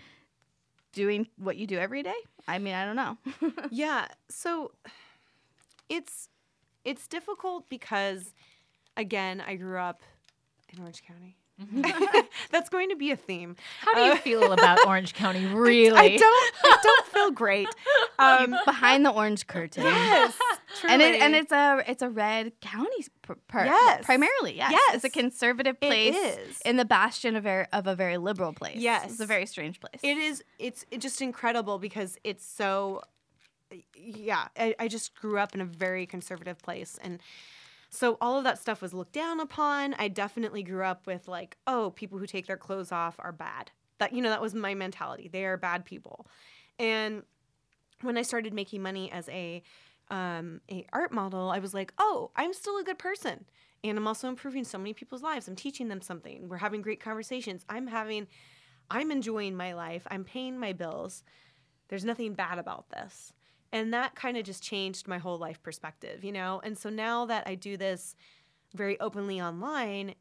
doing 0.92 1.26
what 1.36 1.56
you 1.56 1.66
do 1.66 1.78
every 1.78 2.02
day? 2.02 2.14
I 2.46 2.58
mean, 2.58 2.74
I 2.74 2.84
don't 2.84 2.96
know. 2.96 3.18
yeah 3.70 4.06
so 4.28 4.72
it's 5.88 6.28
it's 6.84 7.06
difficult 7.06 7.68
because 7.68 8.34
again 8.96 9.42
i 9.46 9.54
grew 9.54 9.78
up 9.78 10.02
in 10.72 10.80
orange 10.80 11.02
county 11.04 11.36
that's 12.50 12.68
going 12.68 12.88
to 12.90 12.96
be 12.96 13.10
a 13.10 13.16
theme 13.16 13.56
How 13.80 13.94
do 13.94 14.00
you 14.02 14.12
Uh, 14.12 14.16
feel 14.16 14.52
about 14.52 14.86
Orange 14.86 15.14
County? 15.22 15.46
Really? 15.46 15.96
i 15.98 16.16
don't 16.16 16.54
i 16.64 16.76
don't 16.82 17.06
feel 17.06 17.30
great 17.30 17.68
um 18.18 18.54
Behind 18.64 19.04
the 19.04 19.10
orange 19.10 19.46
curtain. 19.46 19.84
yes 19.84 20.34
And 20.88 21.00
it, 21.02 21.20
and 21.20 21.34
it's 21.34 21.52
a 21.52 21.82
it's 21.86 22.02
a 22.02 22.08
red 22.10 22.52
county 22.60 23.04
pr- 23.22 23.34
pr- 23.48 23.64
Yes. 23.64 24.04
primarily 24.04 24.56
yes. 24.56 24.72
it's 24.94 25.04
a 25.04 25.10
conservative 25.10 25.78
place 25.80 26.14
is. 26.16 26.60
in 26.64 26.76
the 26.76 26.84
bastion 26.84 27.36
of, 27.36 27.44
ver- 27.44 27.68
of 27.72 27.86
a 27.86 27.94
very 27.94 28.18
liberal 28.18 28.52
place 28.52 28.76
Yes, 28.78 29.04
it's 29.04 29.12
Yes. 29.14 29.20
a 29.20 29.26
very 29.26 29.46
strange 29.46 29.80
place 29.80 30.00
It 30.02 30.16
is. 30.18 30.42
It's 30.58 30.84
it 30.90 31.00
just 31.00 31.20
incredible 31.22 31.78
because 31.78 32.18
it's 32.24 32.44
so. 32.44 33.02
Yeah, 33.96 34.48
I, 34.58 34.74
I 34.78 34.88
just 34.88 35.14
grew 35.14 35.38
up 35.38 35.54
in 35.54 35.60
a 35.60 35.64
very 35.64 36.04
conservative 36.06 36.58
place, 36.58 36.98
and 37.02 37.20
so 37.92 38.16
all 38.20 38.38
of 38.38 38.44
that 38.44 38.58
stuff 38.58 38.80
was 38.80 38.94
looked 38.94 39.12
down 39.12 39.38
upon. 39.38 39.94
I 39.94 40.08
definitely 40.08 40.62
grew 40.62 40.82
up 40.82 41.06
with 41.06 41.28
like, 41.28 41.58
oh, 41.66 41.92
people 41.94 42.18
who 42.18 42.26
take 42.26 42.46
their 42.46 42.56
clothes 42.56 42.90
off 42.90 43.16
are 43.18 43.32
bad. 43.32 43.70
That 43.98 44.12
you 44.12 44.22
know, 44.22 44.30
that 44.30 44.42
was 44.42 44.54
my 44.54 44.74
mentality. 44.74 45.28
They 45.28 45.44
are 45.44 45.56
bad 45.56 45.84
people, 45.84 46.26
and 46.78 47.22
when 48.00 48.18
I 48.18 48.22
started 48.22 48.52
making 48.52 48.82
money 48.82 49.12
as 49.12 49.28
a 49.28 49.62
um, 50.10 50.60
a 50.70 50.84
art 50.92 51.12
model, 51.12 51.50
I 51.50 51.58
was 51.58 51.72
like, 51.72 51.92
oh, 51.98 52.30
I'm 52.36 52.52
still 52.52 52.78
a 52.78 52.84
good 52.84 52.98
person. 52.98 53.44
And 53.84 53.96
I'm 53.96 54.06
also 54.06 54.28
improving 54.28 54.64
so 54.64 54.78
many 54.78 54.92
people's 54.92 55.22
lives. 55.22 55.48
I'm 55.48 55.56
teaching 55.56 55.88
them 55.88 56.00
something. 56.00 56.48
We're 56.48 56.58
having 56.58 56.82
great 56.82 57.00
conversations. 57.00 57.64
I'm 57.68 57.86
having, 57.86 58.26
I'm 58.90 59.10
enjoying 59.10 59.56
my 59.56 59.72
life. 59.72 60.06
I'm 60.10 60.24
paying 60.24 60.58
my 60.58 60.72
bills. 60.72 61.24
There's 61.88 62.04
nothing 62.04 62.34
bad 62.34 62.58
about 62.58 62.90
this. 62.90 63.32
And 63.72 63.92
that 63.94 64.14
kind 64.14 64.36
of 64.36 64.44
just 64.44 64.62
changed 64.62 65.08
my 65.08 65.18
whole 65.18 65.38
life 65.38 65.62
perspective, 65.62 66.24
you 66.24 66.32
know? 66.32 66.60
And 66.62 66.76
so 66.76 66.90
now 66.90 67.24
that 67.26 67.44
I 67.46 67.54
do 67.54 67.76
this 67.76 68.14
very 68.74 69.00
openly 69.00 69.40
online, 69.40 70.14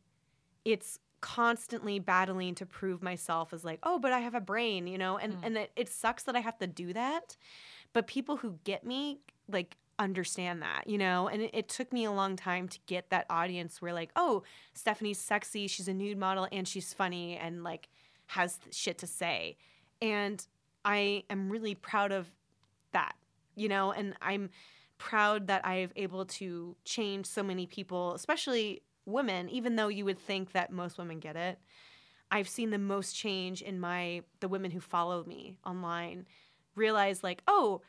it's 0.64 0.99
constantly 1.22 1.99
battling 1.99 2.56
to 2.56 2.66
prove 2.66 3.04
myself 3.04 3.54
as 3.54 3.64
like, 3.64 3.80
oh, 3.84 3.99
but 3.99 4.12
I 4.12 4.20
have 4.20 4.36
a 4.36 4.41
brain, 4.41 4.88
you 4.88 4.97
know, 4.97 5.18
and 5.18 5.34
mm. 5.34 5.39
and 5.43 5.58
it, 5.58 5.72
it 5.76 5.89
sucks 5.89 6.24
that 6.24 6.36
I 6.36 6.39
have 6.39 6.58
to 6.60 6.68
do 6.68 6.93
that. 6.93 7.38
But 7.93 8.08
people 8.08 8.38
who 8.38 8.58
get 8.64 8.86
me 8.86 9.20
like 9.47 9.78
understand 9.99 10.62
that, 10.64 10.88
you 10.88 10.97
know, 10.97 11.28
and 11.28 11.43
it, 11.43 11.52
it 11.54 11.70
took 11.70 11.93
me 11.93 12.06
a 12.06 12.12
long 12.12 12.36
time 12.36 12.68
to 12.70 12.80
get 12.88 13.10
that 13.12 13.26
audience 13.30 13.82
where 13.82 13.93
like, 13.93 14.12
oh, 14.16 14.43
Stephanie's 14.74 15.20
sexy, 15.20 15.68
she's 15.68 15.88
a 15.88 15.93
nude 15.93 16.18
model, 16.18 16.47
and 16.52 16.68
she's 16.68 16.93
funny 16.93 17.38
and 17.38 17.64
like 17.64 17.88
has 18.28 18.60
shit 18.72 18.97
to 18.97 19.08
say, 19.08 19.58
and 20.02 20.45
I 20.84 21.24
am 21.30 21.49
really 21.49 21.76
proud 21.76 22.12
of 22.12 22.32
that, 22.93 23.14
you 23.56 23.70
know, 23.70 23.91
and 23.91 24.14
I'm 24.22 24.49
proud 24.97 25.47
that 25.47 25.66
I've 25.66 25.91
able 25.95 26.26
to 26.26 26.76
change 26.86 27.26
so 27.26 27.41
many 27.41 27.66
people, 27.66 28.14
especially 28.14 28.84
women, 29.06 29.49
even 29.49 29.76
though 29.76 29.88
you 29.88 30.06
would 30.06 30.20
think 30.20 30.52
that 30.52 30.72
most 30.72 30.97
women 30.97 31.20
get 31.20 31.36
it. 31.36 31.60
I've 32.30 32.47
seen 32.47 32.70
the 32.70 32.78
most 32.78 33.16
change 33.16 33.62
in 33.62 33.80
my 33.80 34.22
the 34.39 34.47
women 34.47 34.72
who 34.72 34.80
follow 34.80 35.24
me 35.26 35.58
online 35.66 36.28
realize 36.76 37.24
like, 37.24 37.41
oh, 37.47 37.82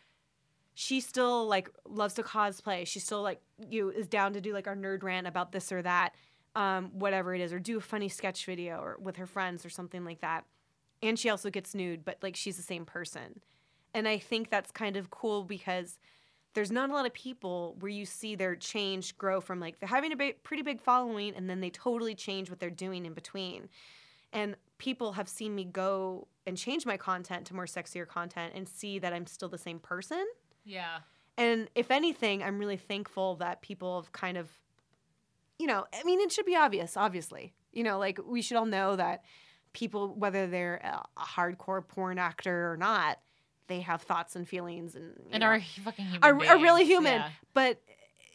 she 0.75 1.01
still 1.01 1.47
like 1.47 1.71
loves 1.87 2.15
to 2.15 2.23
cosplay. 2.23 2.87
She 2.87 2.99
still 2.99 3.23
like 3.23 3.41
you 3.69 3.91
is 3.91 4.09
down 4.09 4.33
to 4.33 4.41
do 4.41 4.53
like 4.53 4.67
our 4.67 4.75
nerd 4.75 5.03
rant 5.03 5.27
about 5.27 5.53
this 5.53 5.71
or 5.71 5.83
that, 5.83 6.15
um, 6.57 6.91
whatever 6.95 7.35
it 7.35 7.41
is, 7.41 7.53
or 7.53 7.59
do 7.59 7.77
a 7.77 7.81
funny 7.81 8.09
sketch 8.09 8.47
video 8.47 8.81
or 8.81 8.97
with 9.01 9.17
her 9.17 9.27
friends 9.27 9.65
or 9.65 9.71
something 9.71 10.05
like 10.05 10.23
that. 10.23 10.45
And 11.03 11.19
she 11.19 11.29
also 11.29 11.51
gets 11.51 11.75
nude, 11.75 12.05
but 12.05 12.19
like 12.23 12.37
she's 12.37 12.57
the 12.57 12.63
same 12.63 12.85
person. 12.85 13.41
And 13.95 14.09
I 14.09 14.19
think 14.19 14.51
that's 14.51 14.71
kind 14.71 14.97
of 14.97 15.11
cool 15.11 15.45
because 15.45 15.99
there's 16.55 16.71
not 16.71 16.91
a 16.91 16.93
lot 16.93 17.07
of 17.07 17.15
people 17.15 17.77
where 17.81 17.91
you 17.91 18.05
see 18.05 18.35
their 18.35 18.57
change 18.57 19.17
grow 19.17 19.41
from 19.41 19.59
like 19.61 19.81
they're 19.81 19.89
having 19.89 20.13
a 20.13 20.17
big, 20.17 20.43
pretty 20.43 20.63
big 20.63 20.81
following 20.81 21.35
and 21.35 21.49
then 21.49 21.61
they 21.61 21.71
totally 21.71 22.15
change 22.15 22.51
what 22.51 22.61
they're 22.61 22.71
doing 22.71 23.07
in 23.07 23.15
between. 23.15 23.69
And 24.33 24.57
people 24.79 25.13
have 25.13 25.29
seen 25.29 25.55
me 25.55 25.65
go 25.65 26.27
and 26.47 26.57
change 26.57 26.85
my 26.87 26.97
content 26.97 27.47
to 27.47 27.55
more 27.55 27.67
sexier 27.67 28.07
content 28.07 28.53
and 28.55 28.69
see 28.69 28.99
that 28.99 29.13
I'm 29.13 29.27
still 29.27 29.49
the 29.49 29.59
same 29.59 29.79
person. 29.79 30.27
Yeah. 30.65 30.99
And 31.39 31.69
if 31.75 31.91
anything, 31.91 32.43
I'm 32.43 32.59
really 32.59 32.77
thankful 32.77 33.37
that 33.37 33.63
people 33.63 34.01
have 34.01 34.13
kind 34.13 34.37
of, 34.37 34.51
you 35.59 35.67
know, 35.67 35.87
I 35.93 36.03
mean, 36.05 36.21
it 36.21 36.33
should 36.33 36.47
be 36.47 36.57
obvious, 36.57 36.97
obviously. 36.97 37.55
You 37.73 37.85
know, 37.85 37.99
like 37.99 38.19
we 38.27 38.43
should 38.43 38.57
all 38.57 38.67
know 38.67 38.97
that 38.97 39.25
people, 39.73 40.15
whether 40.15 40.47
they're 40.47 40.77
a, 40.77 41.21
a 41.21 41.25
hardcore 41.25 41.87
porn 41.87 42.19
actor 42.19 42.71
or 42.73 42.77
not, 42.77 43.19
they 43.73 43.81
have 43.81 44.03
thoughts 44.03 44.37
and 44.37 44.47
feelings 44.47 44.95
and, 44.95 45.15
And 45.31 45.41
know, 45.41 45.49
are 45.49 45.61
fucking 45.61 46.05
human 46.05 46.23
are, 46.23 46.47
are 46.47 46.59
really 46.59 46.85
human. 46.85 47.15
yeah. 47.15 47.31
But 47.55 47.81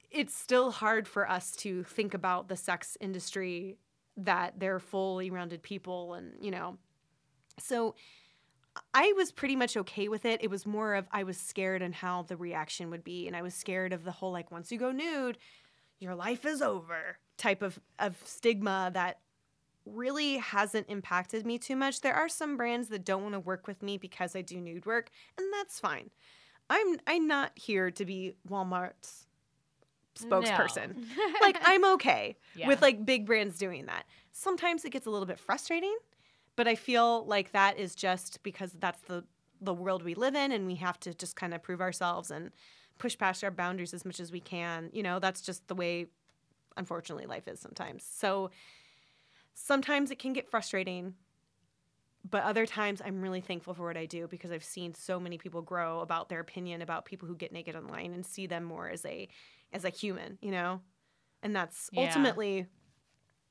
it's 0.09 0.33
still 0.33 0.71
hard 0.71 1.07
for 1.07 1.29
us 1.29 1.55
to 1.57 1.83
think 1.83 2.13
about 2.13 2.47
the 2.47 2.55
sex 2.55 2.97
industry 2.99 3.77
that 4.17 4.59
they're 4.59 4.79
fully 4.79 5.29
rounded 5.29 5.61
people 5.61 6.15
and, 6.15 6.33
you 6.41 6.49
know. 6.49 6.77
So 7.59 7.93
I 8.93 9.13
was 9.15 9.31
pretty 9.31 9.55
much 9.55 9.77
okay 9.77 10.07
with 10.07 10.25
it. 10.25 10.43
It 10.43 10.49
was 10.49 10.65
more 10.65 10.95
of 10.95 11.05
I 11.11 11.23
was 11.23 11.37
scared 11.37 11.81
and 11.81 11.93
how 11.93 12.23
the 12.23 12.37
reaction 12.37 12.89
would 12.89 13.03
be. 13.03 13.27
And 13.27 13.35
I 13.35 13.43
was 13.43 13.53
scared 13.53 13.93
of 13.93 14.03
the 14.03 14.11
whole 14.11 14.31
like 14.31 14.51
once 14.51 14.71
you 14.71 14.79
go 14.79 14.91
nude, 14.91 15.37
your 15.99 16.15
life 16.15 16.45
is 16.45 16.61
over 16.61 17.19
type 17.37 17.61
of, 17.61 17.79
of 17.99 18.17
stigma 18.25 18.89
that 18.93 19.19
really 19.93 20.37
hasn't 20.37 20.87
impacted 20.89 21.45
me 21.45 21.57
too 21.57 21.75
much. 21.75 22.01
There 22.01 22.13
are 22.13 22.29
some 22.29 22.57
brands 22.57 22.89
that 22.89 23.05
don't 23.05 23.21
want 23.23 23.33
to 23.33 23.39
work 23.39 23.67
with 23.67 23.81
me 23.81 23.97
because 23.97 24.35
I 24.35 24.41
do 24.41 24.59
nude 24.59 24.85
work, 24.85 25.09
and 25.37 25.47
that's 25.53 25.79
fine. 25.79 26.09
I'm 26.69 26.97
I'm 27.07 27.27
not 27.27 27.51
here 27.55 27.91
to 27.91 28.05
be 28.05 28.33
Walmart's 28.49 29.25
spokesperson. 30.19 30.95
like 31.41 31.57
I'm 31.63 31.85
okay 31.93 32.37
Yeah. 32.55 32.67
with 32.67 32.81
like 32.81 33.05
big 33.05 33.25
brands 33.25 33.57
doing 33.57 33.85
that. 33.85 34.05
Sometimes 34.31 34.83
it 34.85 34.91
gets 34.91 35.05
a 35.05 35.09
little 35.09 35.25
bit 35.27 35.39
frustrating, 35.39 35.95
but 36.55 36.67
I 36.67 36.75
feel 36.75 37.25
like 37.25 37.51
that 37.51 37.77
is 37.77 37.95
just 37.95 38.41
because 38.43 38.71
that's 38.79 39.01
the 39.01 39.23
the 39.59 39.73
world 39.73 40.03
we 40.03 40.13
live 40.13 40.35
in 40.35 40.51
and 40.51 40.67
we 40.67 40.75
have 40.75 40.99
to 40.99 41.13
just 41.15 41.35
kind 41.35 41.51
of 41.53 41.63
prove 41.63 41.81
ourselves 41.81 42.29
and 42.29 42.51
push 42.99 43.17
past 43.17 43.43
our 43.43 43.49
boundaries 43.49 43.91
as 43.93 44.05
much 44.05 44.19
as 44.19 44.31
we 44.31 44.39
can. 44.39 44.89
You 44.93 45.01
know, 45.01 45.19
that's 45.19 45.41
just 45.41 45.67
the 45.67 45.73
way 45.75 46.07
unfortunately 46.75 47.25
life 47.25 47.47
is 47.47 47.59
sometimes. 47.59 48.03
So 48.03 48.51
sometimes 49.57 50.11
it 50.11 50.19
can 50.19 50.33
get 50.33 50.49
frustrating, 50.49 51.15
but 52.29 52.43
other 52.43 52.65
times 52.65 53.01
I'm 53.03 53.21
really 53.21 53.41
thankful 53.41 53.73
for 53.73 53.85
what 53.85 53.95
I 53.97 54.05
do 54.05 54.27
because 54.27 54.51
I've 54.51 54.63
seen 54.63 54.93
so 54.93 55.19
many 55.19 55.37
people 55.37 55.61
grow 55.61 56.01
about 56.01 56.29
their 56.29 56.39
opinion 56.39 56.81
about 56.81 57.05
people 57.05 57.27
who 57.27 57.35
get 57.35 57.51
naked 57.53 57.75
online 57.75 58.13
and 58.13 58.25
see 58.25 58.47
them 58.47 58.63
more 58.63 58.89
as 58.89 59.05
a 59.05 59.29
as 59.71 59.85
a 59.85 59.89
human, 59.89 60.37
you 60.41 60.51
know? 60.51 60.81
And 61.43 61.55
that's 61.55 61.89
Yeah. 61.91 61.97
ultimately 61.97 62.67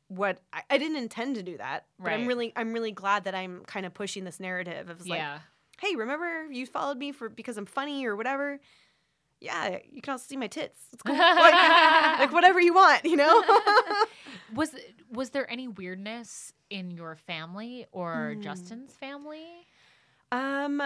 what 0.09 0.41
I, 0.53 0.63
I 0.71 0.79
didn't 0.79 0.99
intend 0.99 1.37
to 1.37 1.43
do 1.43 1.59
that. 1.59 1.87
But 1.99 2.13
I'm 2.13 2.27
really 2.27 2.53
I'm 2.57 2.73
really 2.73 2.93
glad 2.93 3.25
that 3.25 3.35
I'm 3.35 3.65
kind 3.65 3.87
of 3.87 3.95
pushing 3.95 4.25
this 4.25 4.41
narrative 4.41 4.91
of 4.91 5.09
like, 5.09 5.33
hey, 5.81 5.97
remember 5.97 6.47
you 6.53 6.67
followed 6.67 6.99
me 6.99 7.13
for 7.13 7.29
because 7.29 7.59
I'm 7.59 7.67
funny 7.67 8.07
or 8.07 8.17
whatever? 8.17 8.61
Yeah, 9.47 9.79
you 9.91 10.01
can 10.03 10.13
also 10.13 10.25
see 10.29 10.37
my 10.37 10.47
tits. 10.49 10.81
It's 10.93 11.03
cool. 11.03 11.17
like, 11.47 12.19
like 12.19 12.33
whatever 12.33 12.61
you 12.61 12.75
want, 12.75 13.05
you 13.05 13.17
know? 13.17 13.43
Was 14.55 14.75
was 15.11 15.31
there 15.31 15.51
any 15.51 15.67
weirdness 15.69 16.53
in 16.71 16.91
your 16.91 17.17
family 17.17 17.87
or 17.93 18.35
Hmm. 18.35 18.41
Justin's 18.43 18.93
family? 18.95 19.45
um 20.31 20.83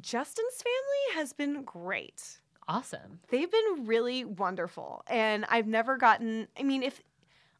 Justin's 0.00 0.62
family 0.62 1.20
has 1.20 1.32
been 1.32 1.62
great. 1.64 2.40
Awesome. 2.66 3.20
they've 3.30 3.50
been 3.50 3.86
really 3.86 4.24
wonderful 4.26 5.02
and 5.06 5.46
i've 5.48 5.66
never 5.66 5.96
gotten 5.96 6.48
i 6.58 6.62
mean 6.62 6.82
if 6.82 7.02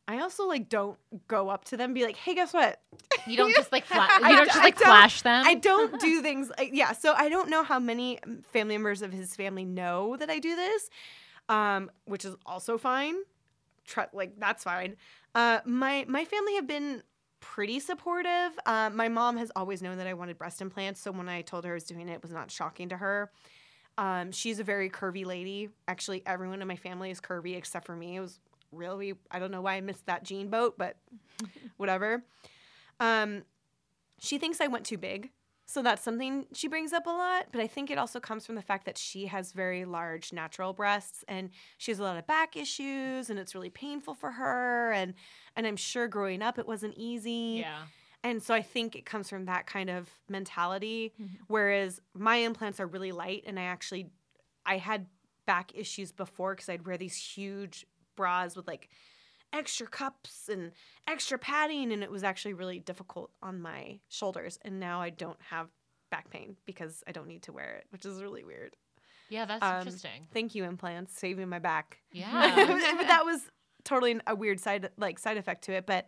i 0.09 0.19
also 0.21 0.47
like 0.49 0.69
don't 0.69 0.99
go 1.29 1.49
up 1.49 1.65
to 1.65 1.77
them 1.77 1.87
and 1.91 1.95
be 1.95 2.05
like 2.05 2.17
hey 2.17 2.35
guess 2.35 2.53
what 2.53 2.81
You 3.27 3.37
don't 3.37 3.55
just 3.55 3.71
like 3.71 3.85
fla- 3.87 4.09
you 4.23 4.37
don't 4.37 4.47
just 4.47 4.59
like 4.59 4.77
don't- 4.79 4.89
flash 4.89 5.23
them. 5.23 5.45
i 5.47 5.55
don't 5.55 6.01
do 6.01 6.21
things 6.29 6.51
like, 6.59 6.71
yeah 6.73 6.93
so 6.93 7.15
i 7.17 7.29
don't 7.29 7.49
know 7.51 7.63
how 7.63 7.79
many 7.79 8.21
um, 8.25 8.43
family 8.53 8.77
members 8.77 9.03
of 9.03 9.13
his 9.13 9.37
family 9.37 9.65
know 9.65 10.17
that 10.17 10.31
i 10.31 10.39
do 10.39 10.57
this 10.57 10.91
um, 11.51 11.91
which 12.07 12.25
is 12.25 12.35
also 12.45 12.77
fine 12.79 13.15
Tr- 13.87 14.01
like 14.13 14.39
that's 14.39 14.65
fine 14.65 14.97
uh, 15.35 15.61
my 15.65 16.05
my 16.09 16.25
family 16.25 16.55
have 16.57 16.67
been 16.67 17.03
pretty 17.41 17.79
supportive 17.79 18.59
uh, 18.67 18.91
my 18.93 19.09
mom 19.09 19.37
has 19.37 19.51
always 19.55 19.81
known 19.81 19.97
that 19.99 20.07
i 20.07 20.15
wanted 20.15 20.37
breast 20.39 20.61
implants 20.61 21.01
so 21.01 21.13
when 21.13 21.29
i 21.29 21.41
told 21.43 21.65
her 21.65 21.71
i 21.71 21.75
was 21.75 21.85
doing 21.85 22.09
it 22.09 22.15
it 22.15 22.23
was 22.23 22.33
not 22.33 22.51
shocking 22.51 22.89
to 22.89 22.97
her 22.97 23.31
um, 23.97 24.31
she's 24.31 24.61
a 24.61 24.65
very 24.65 24.89
curvy 24.91 25.27
lady. 25.27 25.71
Actually, 25.89 26.23
everyone 26.25 26.63
in 26.63 26.69
my 26.69 26.77
family 26.77 27.11
is 27.11 27.21
curvy 27.21 27.57
except 27.57 27.85
for 27.85 27.97
me. 27.97 28.15
It 28.15 28.21
was 28.21 28.39
really, 28.73 29.15
I 29.31 29.39
don't 29.39 29.51
know 29.51 29.61
why 29.61 29.75
I 29.75 29.81
missed 29.81 30.07
that 30.07 30.25
gene 30.25 30.49
boat, 30.49 30.77
but 30.79 30.97
whatever. 31.77 32.25
Um, 33.01 33.45
she 34.21 34.39
thinks 34.39 34.61
I 34.61 34.67
went 34.67 34.85
too 34.85 34.99
big. 34.99 35.31
So 35.67 35.83
that's 35.83 36.03
something 36.03 36.47
she 36.55 36.67
brings 36.67 36.95
up 36.95 37.07
a 37.07 37.11
lot. 37.11 37.49
But 37.53 37.61
I 37.61 37.67
think 37.67 37.91
it 37.91 37.99
also 37.99 38.21
comes 38.21 38.47
from 38.47 38.55
the 38.55 38.63
fact 38.63 38.87
that 38.87 38.97
she 38.97 39.27
has 39.27 39.53
very 39.53 39.85
large 39.85 40.33
natural 40.33 40.73
breasts 40.73 41.25
and 41.29 41.51
she 41.77 41.91
has 41.91 41.99
a 41.99 42.03
lot 42.03 42.17
of 42.17 42.27
back 42.27 42.57
issues 42.57 43.29
and 43.29 43.39
it's 43.39 43.55
really 43.55 43.69
painful 43.69 44.15
for 44.15 44.33
her. 44.33 44.93
And, 44.93 45.13
and 45.57 45.67
I'm 45.67 45.77
sure 45.77 46.09
growing 46.09 46.41
up 46.41 46.59
it 46.59 46.67
wasn't 46.67 46.95
easy. 46.97 47.59
yeah. 47.61 47.83
And 48.25 48.43
so 48.43 48.53
I 48.53 48.63
think 48.63 48.97
it 48.97 49.05
comes 49.07 49.29
from 49.29 49.45
that 49.45 49.67
kind 49.67 49.89
of 49.91 50.09
mentality. 50.29 51.13
Whereas 51.47 52.01
my 52.15 52.37
implants 52.37 52.81
are 52.81 52.87
really 52.87 53.13
light, 53.13 53.45
and 53.47 53.61
I 53.61 53.65
actually, 53.65 54.11
I 54.67 54.79
had 54.79 55.07
back 55.47 55.73
issues 55.75 56.11
before 56.11 56.55
because 56.55 56.69
I'd 56.69 56.85
wear 56.85 56.97
these 56.97 57.17
huge 57.17 57.87
bras 58.19 58.57
with 58.57 58.67
like 58.67 58.89
extra 59.53 59.87
cups 59.87 60.49
and 60.51 60.73
extra 61.07 61.39
padding, 61.39 61.93
and 61.93 62.03
it 62.03 62.11
was 62.11 62.23
actually 62.25 62.53
really 62.55 62.79
difficult 62.81 63.31
on 63.43 63.61
my 63.63 64.01
shoulders. 64.09 64.59
And 64.63 64.79
now 64.81 65.01
I 65.01 65.11
don't 65.11 65.39
have 65.51 65.69
back 66.11 66.29
pain 66.31 66.57
because 66.67 67.03
I 67.07 67.13
don't 67.13 67.29
need 67.29 67.43
to 67.45 67.53
wear 67.53 67.77
it, 67.77 67.87
which 67.91 68.05
is 68.05 68.21
really 68.23 68.45
weird. 68.45 68.77
Yeah, 69.31 69.45
that's 69.47 69.63
Um, 69.65 69.79
interesting. 69.79 70.27
Thank 70.33 70.55
you, 70.55 70.65
implants, 70.65 71.19
saving 71.19 71.49
my 71.49 71.59
back. 71.59 71.99
Yeah. 72.13 72.57
but 72.97 73.07
that 73.07 73.25
was 73.25 73.41
totally 73.85 74.21
a 74.27 74.35
weird 74.35 74.59
side 74.61 74.91
like 74.99 75.19
side 75.19 75.37
effect 75.37 75.65
to 75.65 75.73
it. 75.73 75.87
But 75.87 76.07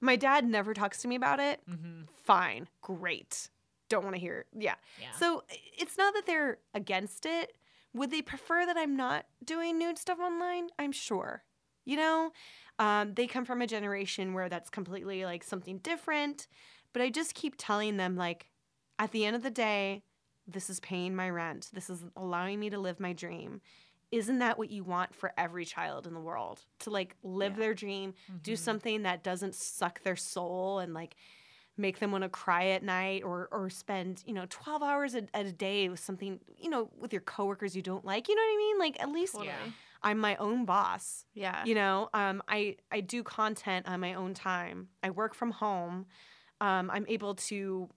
my 0.00 0.16
dad 0.16 0.44
never 0.46 0.72
talks 0.74 1.02
to 1.02 1.08
me 1.08 1.16
about 1.16 1.40
it. 1.40 1.60
hmm 1.68 2.02
Fine, 2.24 2.68
great. 2.82 3.48
Don't 3.88 4.04
want 4.04 4.14
to 4.14 4.20
hear. 4.20 4.44
Yeah. 4.56 4.76
Yeah. 5.00 5.10
So 5.18 5.42
it's 5.78 5.98
not 5.98 6.14
that 6.14 6.24
they're 6.26 6.58
against 6.74 7.26
it. 7.26 7.52
Would 7.92 8.10
they 8.10 8.22
prefer 8.22 8.66
that 8.66 8.76
I'm 8.76 8.96
not 8.96 9.26
doing 9.44 9.78
nude 9.78 9.98
stuff 9.98 10.18
online? 10.18 10.68
I'm 10.78 10.92
sure. 10.92 11.44
You 11.84 11.96
know, 11.96 12.32
um, 12.78 13.14
they 13.14 13.26
come 13.26 13.44
from 13.44 13.62
a 13.62 13.66
generation 13.66 14.32
where 14.34 14.48
that's 14.48 14.70
completely 14.70 15.24
like 15.24 15.42
something 15.42 15.78
different. 15.78 16.46
But 16.92 17.02
I 17.02 17.10
just 17.10 17.34
keep 17.34 17.54
telling 17.56 17.96
them, 17.96 18.16
like, 18.16 18.50
at 18.98 19.12
the 19.12 19.24
end 19.24 19.36
of 19.36 19.42
the 19.42 19.50
day, 19.50 20.02
this 20.46 20.68
is 20.68 20.80
paying 20.80 21.14
my 21.14 21.30
rent. 21.30 21.70
This 21.72 21.88
is 21.88 22.04
allowing 22.16 22.58
me 22.60 22.70
to 22.70 22.78
live 22.78 23.00
my 23.00 23.12
dream. 23.12 23.60
Isn't 24.10 24.38
that 24.38 24.58
what 24.58 24.70
you 24.70 24.82
want 24.82 25.14
for 25.14 25.32
every 25.38 25.64
child 25.64 26.06
in 26.06 26.14
the 26.14 26.20
world? 26.20 26.64
To 26.80 26.90
like 26.90 27.14
live 27.22 27.56
their 27.56 27.74
dream, 27.74 28.14
do 28.42 28.54
Mhm. 28.54 28.58
something 28.58 29.02
that 29.02 29.22
doesn't 29.22 29.54
suck 29.54 30.02
their 30.02 30.16
soul 30.16 30.80
and 30.80 30.92
like 30.92 31.14
make 31.80 31.98
them 31.98 32.12
want 32.12 32.22
to 32.22 32.28
cry 32.28 32.66
at 32.68 32.82
night 32.82 33.22
or 33.24 33.48
or 33.50 33.70
spend, 33.70 34.22
you 34.26 34.34
know, 34.34 34.44
12 34.48 34.82
hours 34.82 35.14
a, 35.14 35.22
a 35.34 35.44
day 35.44 35.88
with 35.88 36.00
something, 36.00 36.40
you 36.58 36.70
know, 36.70 36.90
with 36.98 37.12
your 37.12 37.22
coworkers 37.22 37.74
you 37.74 37.82
don't 37.82 38.04
like. 38.04 38.28
You 38.28 38.34
know 38.36 38.42
what 38.42 38.54
I 38.54 38.56
mean? 38.56 38.78
Like 38.78 39.02
at 39.02 39.10
least 39.10 39.36
Yeah. 39.42 39.56
I'm 40.02 40.18
my 40.18 40.36
own 40.36 40.64
boss. 40.64 41.24
Yeah. 41.34 41.62
You 41.64 41.74
know, 41.74 42.08
um, 42.14 42.42
I 42.48 42.76
I 42.90 43.00
do 43.00 43.22
content 43.22 43.86
on 43.88 44.00
my 44.00 44.14
own 44.14 44.34
time. 44.34 44.88
I 45.02 45.10
work 45.10 45.34
from 45.34 45.50
home. 45.50 46.06
Um, 46.60 46.90
I'm 46.90 47.06
able 47.08 47.34
to, 47.34 47.88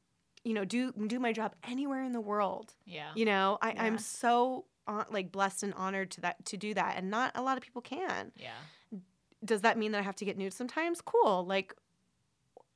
you 0.43 0.53
know, 0.53 0.65
do 0.65 0.91
do 1.07 1.19
my 1.19 1.31
job 1.33 1.55
anywhere 1.67 2.03
in 2.03 2.11
the 2.13 2.21
world. 2.21 2.73
Yeah. 2.85 3.11
You 3.15 3.25
know, 3.25 3.57
I, 3.61 3.71
Yeah. 3.71 3.83
I'm 3.83 3.97
so 3.97 4.65
uh, 4.87 5.05
like 5.09 5.31
blessed 5.31 5.63
and 5.63 5.73
honored 5.75 6.11
to 6.11 6.21
that 6.21 6.43
to 6.45 6.57
do 6.57 6.73
that, 6.73 6.95
and 6.97 7.09
not 7.09 7.31
a 7.35 7.41
lot 7.41 7.55
of 7.57 7.63
people 7.63 7.81
can. 7.81 8.31
Yeah. 8.35 8.49
Does 9.45 9.61
that 9.61 9.77
mean 9.77 9.91
that 9.91 9.99
I 9.99 10.01
have 10.03 10.15
to 10.17 10.25
get 10.25 10.37
nude 10.37 10.53
sometimes? 10.53 11.01
Cool. 11.01 11.45
Like, 11.45 11.73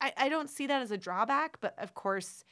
I 0.02 0.14
I 0.18 0.30
don't 0.30 0.50
see 0.50 0.68
that 0.68 0.82
as 0.82 0.92
a 0.92 0.98
drawback, 0.98 1.60
but 1.60 1.76
of 1.78 1.94
course, 1.94 2.44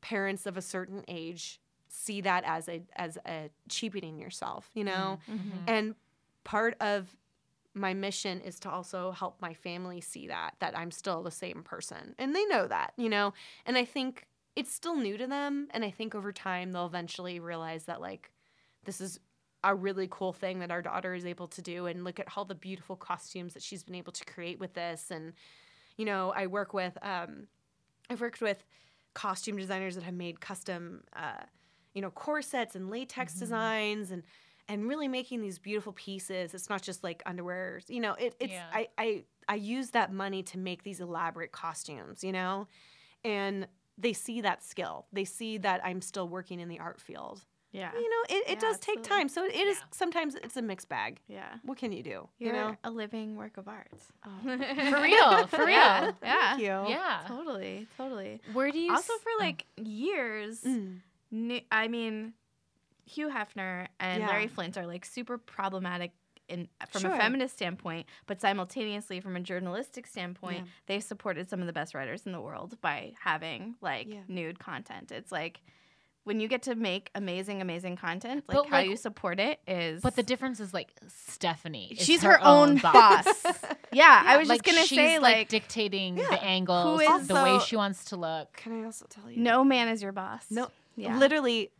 parents 0.00 0.46
of 0.46 0.56
a 0.56 0.62
certain 0.62 1.04
age 1.08 1.60
see 1.88 2.20
that 2.20 2.44
as 2.44 2.68
a 2.68 2.82
as 2.96 3.18
a 3.26 3.50
cheapening 3.68 4.18
yourself. 4.18 4.70
You 4.74 4.84
know. 4.84 5.18
Mhm. 5.28 5.64
And 5.66 5.94
part 6.44 6.76
of 6.80 7.16
my 7.72 7.94
mission 7.94 8.40
is 8.40 8.58
to 8.60 8.70
also 8.70 9.12
help 9.12 9.40
my 9.40 9.54
family 9.54 10.00
see 10.00 10.26
that 10.26 10.54
that 10.58 10.76
I'm 10.76 10.90
still 10.90 11.22
the 11.22 11.30
same 11.30 11.62
person. 11.62 12.14
And 12.18 12.34
they 12.34 12.44
know 12.46 12.66
that, 12.66 12.92
you 12.96 13.08
know. 13.08 13.32
And 13.64 13.76
I 13.78 13.84
think 13.84 14.26
it's 14.56 14.72
still 14.72 14.96
new 14.96 15.16
to 15.16 15.26
them 15.28 15.68
and 15.70 15.84
I 15.84 15.90
think 15.92 16.14
over 16.14 16.32
time 16.32 16.72
they'll 16.72 16.86
eventually 16.86 17.38
realize 17.38 17.84
that 17.84 18.00
like 18.00 18.32
this 18.84 19.00
is 19.00 19.20
a 19.62 19.74
really 19.74 20.08
cool 20.10 20.32
thing 20.32 20.58
that 20.58 20.72
our 20.72 20.82
daughter 20.82 21.14
is 21.14 21.24
able 21.24 21.46
to 21.46 21.62
do 21.62 21.86
and 21.86 22.02
look 22.02 22.18
at 22.18 22.26
all 22.36 22.44
the 22.44 22.54
beautiful 22.54 22.96
costumes 22.96 23.54
that 23.54 23.62
she's 23.62 23.84
been 23.84 23.94
able 23.94 24.12
to 24.12 24.24
create 24.24 24.58
with 24.58 24.74
this 24.74 25.10
and 25.10 25.34
you 25.96 26.04
know, 26.04 26.32
I 26.34 26.46
work 26.46 26.72
with 26.74 26.96
um 27.02 27.46
I've 28.08 28.20
worked 28.20 28.40
with 28.40 28.64
costume 29.14 29.56
designers 29.56 29.94
that 29.96 30.04
have 30.04 30.14
made 30.14 30.40
custom 30.40 31.04
uh 31.14 31.44
you 31.94 32.02
know, 32.02 32.10
corsets 32.10 32.76
and 32.76 32.88
latex 32.88 33.34
designs 33.34 34.10
and 34.12 34.22
and 34.68 34.88
really 34.88 35.08
making 35.08 35.42
these 35.42 35.58
beautiful 35.58 35.92
pieces. 35.92 36.54
It's 36.54 36.68
not 36.70 36.80
just 36.80 37.02
like 37.02 37.22
underwear, 37.26 37.80
you 37.88 38.00
know, 38.00 38.14
it, 38.14 38.36
it's 38.38 38.52
Yeah. 38.52 38.66
I, 38.72 38.88
I 38.96 39.24
I 39.48 39.54
use 39.56 39.90
that 39.90 40.12
money 40.12 40.44
to 40.44 40.58
make 40.58 40.84
these 40.84 41.00
elaborate 41.00 41.50
costumes, 41.50 42.22
you 42.22 42.30
know? 42.30 42.68
And 43.24 43.66
they 43.98 44.12
see 44.12 44.40
that 44.42 44.62
skill. 44.62 45.06
They 45.12 45.24
see 45.24 45.58
that 45.58 45.80
I'm 45.84 46.00
still 46.00 46.28
working 46.28 46.60
in 46.60 46.68
the 46.68 46.78
art 46.78 47.00
field. 47.00 47.44
Yeah. 47.72 47.92
You 47.94 48.10
know, 48.10 48.36
it, 48.36 48.42
it 48.48 48.54
Yeah, 48.54 48.60
does 48.60 48.78
take 48.80 49.02
time. 49.02 49.28
So 49.28 49.44
it 49.44 49.54
is 49.54 49.78
Yeah. 49.78 49.84
sometimes 49.92 50.34
it's 50.34 50.56
a 50.56 50.62
mixed 50.62 50.88
bag. 50.88 51.20
Yeah. 51.28 51.44
What 51.64 51.78
can 51.78 51.92
you 51.92 52.02
do? 52.02 52.28
You're 52.38 52.54
you 52.54 52.60
know? 52.60 52.76
a 52.82 52.90
living 52.90 53.36
work 53.36 53.56
of 53.58 53.68
art. 53.68 53.92
For 54.42 54.56
real. 55.02 55.46
For 55.46 55.58
real. 55.64 55.68
Yeah. 55.68 56.10
Thank 56.20 56.60
you. 56.62 56.66
Yeah. 56.88 57.20
Totally. 57.28 57.86
Totally. 57.96 58.40
Where 58.52 58.70
do 58.72 58.78
you 58.78 58.90
Also, 58.92 59.12
s- 59.14 59.20
for 59.22 59.30
like 59.38 59.66
years, 59.76 60.60
Mm. 60.62 60.98
Ni- 61.30 61.66
I 61.70 61.86
mean, 61.86 62.32
Hugh 63.06 63.28
Hefner 63.28 63.86
and 64.00 64.20
Yeah. 64.22 64.28
Larry 64.28 64.48
Flynt 64.48 64.76
are 64.76 64.86
like 64.86 65.04
super 65.04 65.38
problematic 65.38 66.12
in 66.48 66.66
from 66.88 67.02
Sure. 67.02 67.12
a 67.14 67.16
feminist 67.16 67.54
standpoint, 67.54 68.08
but 68.26 68.40
simultaneously 68.40 69.20
from 69.20 69.36
a 69.36 69.40
journalistic 69.40 70.08
standpoint, 70.08 70.58
Yeah. 70.64 70.72
they've 70.86 71.02
supported 71.04 71.48
some 71.48 71.60
of 71.60 71.68
the 71.68 71.72
best 71.72 71.94
writers 71.94 72.26
in 72.26 72.32
the 72.32 72.40
world 72.40 72.80
by 72.80 73.12
having 73.20 73.76
like 73.80 74.08
Yeah. 74.12 74.22
nude 74.26 74.58
content. 74.58 75.12
It's 75.12 75.30
like 75.30 75.60
when 76.30 76.38
you 76.38 76.46
get 76.46 76.62
to 76.62 76.76
make 76.76 77.10
amazing, 77.16 77.60
amazing 77.60 77.96
content, 77.96 78.44
like 78.46 78.56
But, 78.56 78.66
how 78.68 78.76
like- 78.76 78.88
you 78.88 78.96
support 78.96 79.40
it 79.40 79.58
is. 79.66 80.00
But 80.00 80.14
the 80.14 80.22
difference 80.22 80.60
is 80.60 80.72
like 80.72 80.92
Stephanie. 81.08 81.88
is 81.98 82.06
she's 82.06 82.22
her, 82.22 82.38
own 82.40 82.76
boss. 82.76 83.26
yeah, 83.92 84.22
I 84.24 84.36
was 84.36 84.48
like, 84.48 84.62
just 84.62 84.76
gonna 84.76 84.86
she's, 84.86 84.96
say 84.96 85.18
like, 85.18 85.34
like, 85.36 85.48
dictating 85.48 86.18
Yeah. 86.18 86.28
the 86.30 86.40
angles, 86.40 87.00
is- 87.02 87.26
the 87.26 87.34
way 87.34 87.58
she 87.58 87.74
wants 87.74 88.04
to 88.06 88.16
look. 88.16 88.52
Can 88.52 88.80
I 88.80 88.84
also 88.84 89.06
tell 89.10 89.28
you? 89.28 89.40
no 89.42 89.64
man 89.64 89.88
is 89.88 90.04
your 90.04 90.12
boss. 90.12 90.44
No, 90.50 90.68
yeah, 90.94 91.18
Literally, 91.18 91.72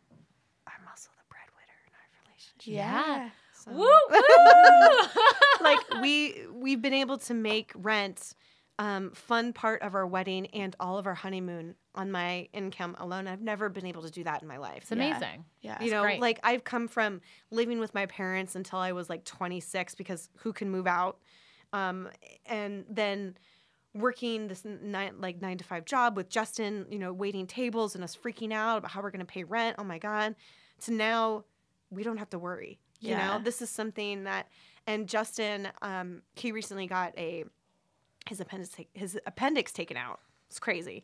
I'm 0.67 0.73
also 0.89 1.09
the 1.17 1.23
breadwinner 1.29 1.79
in 1.87 1.93
our 1.95 2.09
relationship. 2.25 2.73
yeah. 2.73 3.29
So- 3.53 3.71
Woo, 3.79 3.87
woo. 4.09 5.61
like 5.63 6.01
we 6.01 6.35
we've 6.53 6.81
been 6.81 6.93
able 6.93 7.19
to 7.19 7.33
make 7.33 7.71
rent 7.75 8.33
um, 8.81 9.11
fun 9.11 9.53
part 9.53 9.83
of 9.83 9.93
our 9.93 10.07
wedding 10.07 10.47
and 10.47 10.75
all 10.79 10.97
of 10.97 11.05
our 11.05 11.13
honeymoon 11.13 11.75
on 11.93 12.09
my 12.09 12.47
income 12.51 12.95
alone. 12.97 13.27
I've 13.27 13.41
never 13.41 13.69
been 13.69 13.85
able 13.85 14.01
to 14.01 14.09
do 14.09 14.23
that 14.23 14.41
in 14.41 14.47
my 14.47 14.57
life. 14.57 14.79
It's 14.81 14.91
amazing. 14.91 15.45
Yeah. 15.61 15.77
you 15.83 15.91
know, 15.91 16.01
like 16.19 16.39
I've 16.41 16.63
come 16.63 16.87
from 16.87 17.21
living 17.51 17.77
with 17.79 17.93
my 17.93 18.07
parents 18.07 18.55
until 18.55 18.79
I 18.79 18.91
was 18.93 19.07
like 19.07 19.23
26 19.23 19.93
because 19.93 20.29
who 20.37 20.51
can 20.51 20.71
move 20.71 20.87
out, 20.87 21.19
um, 21.73 22.09
and 22.47 22.83
then 22.89 23.37
working 23.93 24.47
this 24.47 24.65
nine 24.65 25.13
like 25.19 25.41
nine 25.41 25.59
to 25.59 25.63
five 25.63 25.85
job 25.85 26.17
with 26.17 26.27
Justin, 26.29 26.87
you 26.89 26.97
know, 26.97 27.13
waiting 27.13 27.45
tables 27.45 27.93
and 27.93 28.03
us 28.03 28.15
freaking 28.17 28.51
out 28.51 28.77
about 28.79 28.89
how 28.89 29.01
we're 29.03 29.11
going 29.11 29.19
to 29.19 29.25
pay 29.25 29.43
rent. 29.43 29.75
Oh 29.77 29.83
my 29.83 29.99
god! 29.99 30.33
To 30.85 30.91
now, 30.91 31.43
we 31.91 32.01
don't 32.01 32.17
have 32.17 32.31
to 32.31 32.39
worry. 32.39 32.79
You 32.99 33.11
Yeah. 33.11 33.27
know, 33.37 33.43
this 33.43 33.61
is 33.61 33.69
something 33.69 34.23
that, 34.23 34.47
and 34.87 35.07
Justin, 35.07 35.67
um, 35.83 36.23
he 36.35 36.51
recently 36.51 36.87
got 36.87 37.13
a 37.17 37.45
his 38.27 38.39
appendix 38.39 38.75
his 38.93 39.19
appendix 39.25 39.71
taken 39.71 39.97
out. 39.97 40.19
It's 40.49 40.59
crazy. 40.59 41.03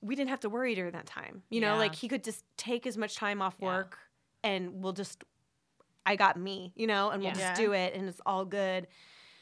We 0.00 0.14
didn't 0.16 0.30
have 0.30 0.40
to 0.40 0.48
worry 0.48 0.74
during 0.74 0.92
that 0.92 1.06
time. 1.06 1.42
You 1.50 1.60
know, 1.60 1.74
Yeah. 1.74 1.78
like 1.78 1.94
he 1.94 2.08
could 2.08 2.24
just 2.24 2.44
take 2.56 2.86
as 2.86 2.96
much 2.96 3.14
time 3.16 3.40
off 3.42 3.56
Yeah. 3.60 3.66
work 3.66 3.98
and 4.42 4.82
we'll 4.82 4.92
just 4.94 5.24
I 6.04 6.16
got 6.16 6.36
me, 6.36 6.72
you 6.74 6.88
know, 6.88 7.10
and 7.10 7.22
we'll 7.22 7.32
Yeah. 7.32 7.50
just 7.54 7.60
do 7.60 7.72
it 7.72 7.94
and 7.94 8.08
it's 8.08 8.20
all 8.26 8.44
good. 8.44 8.88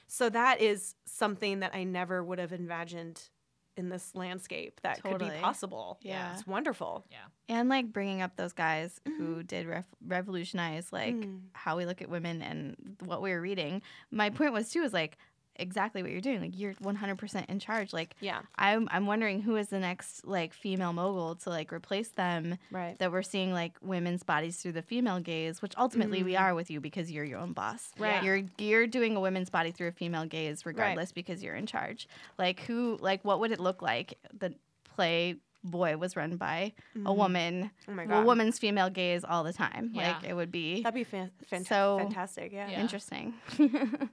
So 0.08 0.28
that 0.28 0.60
is 0.60 0.94
something 1.06 1.60
that 1.60 1.74
I 1.74 1.84
never 1.84 2.22
would 2.22 2.38
have 2.38 2.52
imagined 2.52 3.30
in 3.76 3.88
this 3.88 4.14
landscape 4.14 4.78
that 4.82 5.00
could 5.02 5.18
be 5.20 5.30
possible. 5.40 5.98
Yeah. 6.02 6.34
It's 6.34 6.46
wonderful. 6.46 7.06
Yeah. 7.10 7.18
and 7.48 7.68
like 7.68 7.92
bringing 7.92 8.20
up 8.22 8.36
those 8.36 8.52
guys 8.52 9.00
who 9.06 9.42
did 9.42 9.66
ref- 9.66 9.88
revolutionize 10.06 10.92
like 10.92 11.14
Mm. 11.14 11.40
how 11.52 11.76
we 11.76 11.84
look 11.86 12.00
at 12.02 12.08
women 12.10 12.42
and 12.42 12.96
what 13.00 13.22
we 13.22 13.30
were 13.32 13.40
reading. 13.40 13.80
My 14.10 14.30
point 14.30 14.52
was 14.52 14.70
too 14.70 14.82
is 14.82 14.92
like 14.92 15.16
exactly 15.60 16.02
what 16.02 16.10
you're 16.10 16.20
doing. 16.20 16.40
Like 16.40 16.58
you're 16.58 16.74
100% 16.74 17.46
in 17.48 17.58
charge. 17.58 17.92
Like 17.92 18.14
Yeah. 18.20 18.40
I'm 18.56 18.88
I'm 18.90 19.06
wondering 19.06 19.42
who 19.42 19.56
is 19.56 19.68
the 19.68 19.78
next 19.78 20.26
like 20.26 20.52
female 20.54 20.92
mogul 20.92 21.34
to 21.36 21.50
like 21.50 21.72
replace 21.72 22.08
them 22.08 22.58
Right. 22.70 22.98
that 22.98 23.12
we're 23.12 23.22
seeing 23.22 23.52
like 23.52 23.76
women's 23.82 24.22
bodies 24.22 24.56
through 24.58 24.72
the 24.72 24.82
female 24.82 25.20
gaze, 25.20 25.62
which 25.62 25.72
ultimately 25.76 26.22
we 26.22 26.32
Mm. 26.34 26.40
are 26.40 26.54
with 26.54 26.70
you 26.70 26.80
because 26.80 27.10
you're 27.10 27.24
your 27.24 27.38
own 27.38 27.52
boss. 27.52 27.92
Right. 27.98 28.22
You're 28.22 28.42
you're 28.58 28.86
doing 28.86 29.16
a 29.16 29.20
women's 29.20 29.50
body 29.50 29.70
through 29.70 29.88
a 29.88 29.92
female 29.92 30.24
gaze 30.26 30.64
regardless 30.66 31.12
because 31.12 31.42
you're 31.42 31.54
in 31.56 31.66
charge. 31.66 32.08
Like 32.38 32.60
who 32.60 32.98
like 33.00 33.24
what 33.24 33.40
would 33.40 33.52
it 33.52 33.60
look 33.60 33.82
like 33.82 34.14
the 34.38 34.54
play 34.94 35.36
boy 35.62 35.94
was 35.98 36.16
run 36.16 36.36
by 36.38 36.72
a 37.04 37.12
woman 37.12 37.70
Oh 37.86 37.92
my 37.92 38.06
god, 38.06 38.22
a 38.22 38.24
woman's 38.24 38.58
female 38.58 38.88
gaze 38.88 39.24
all 39.24 39.44
the 39.44 39.52
time. 39.52 39.90
Yeah. 39.92 40.14
Like 40.16 40.24
it 40.30 40.32
would 40.32 40.50
be 40.50 40.82
That'd 40.82 40.94
be 40.94 41.04
fan- 41.04 41.30
fant- 41.52 41.66
So- 41.66 41.98
fantastic. 41.98 42.50
Yeah. 42.50 42.70
Yeah. 42.70 42.80
interesting. 42.80 43.34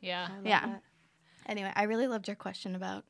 Yeah. 0.02 0.28
Yeah. 0.44 0.66
that. 0.68 0.82
Anyway, 1.48 1.72
I 1.76 1.84
really 1.84 2.08
loved 2.08 2.28
your 2.28 2.36
question 2.36 2.76
about 2.76 3.04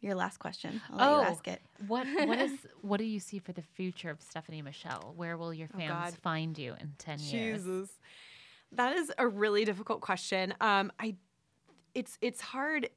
your 0.00 0.14
last 0.14 0.38
question. 0.38 0.80
I'll 0.92 1.20
Oh. 1.20 1.22
ask 1.22 1.46
it. 1.48 1.60
What 1.86 2.06
what 2.26 2.38
is 2.40 2.52
what 2.82 2.98
do 2.98 3.04
you 3.04 3.20
see 3.20 3.38
for 3.38 3.52
the 3.52 3.62
future 3.62 4.10
of 4.10 4.20
Stephanie 4.20 4.62
Michelle? 4.62 5.12
Where 5.16 5.36
will 5.36 5.54
your 5.54 5.68
Oh, 5.74 5.78
fans 5.78 5.90
God. 5.90 6.14
find 6.22 6.58
you 6.58 6.74
in 6.80 6.92
ten 6.98 7.18
years? 7.18 7.62
Jesus. 7.64 7.90
That 8.72 8.96
is 8.96 9.12
a 9.18 9.28
really 9.28 9.64
difficult 9.64 10.00
question. 10.00 10.54
Um, 10.60 10.90
I, 10.98 11.16
it's 11.94 12.18
it's 12.20 12.40
hard 12.40 12.88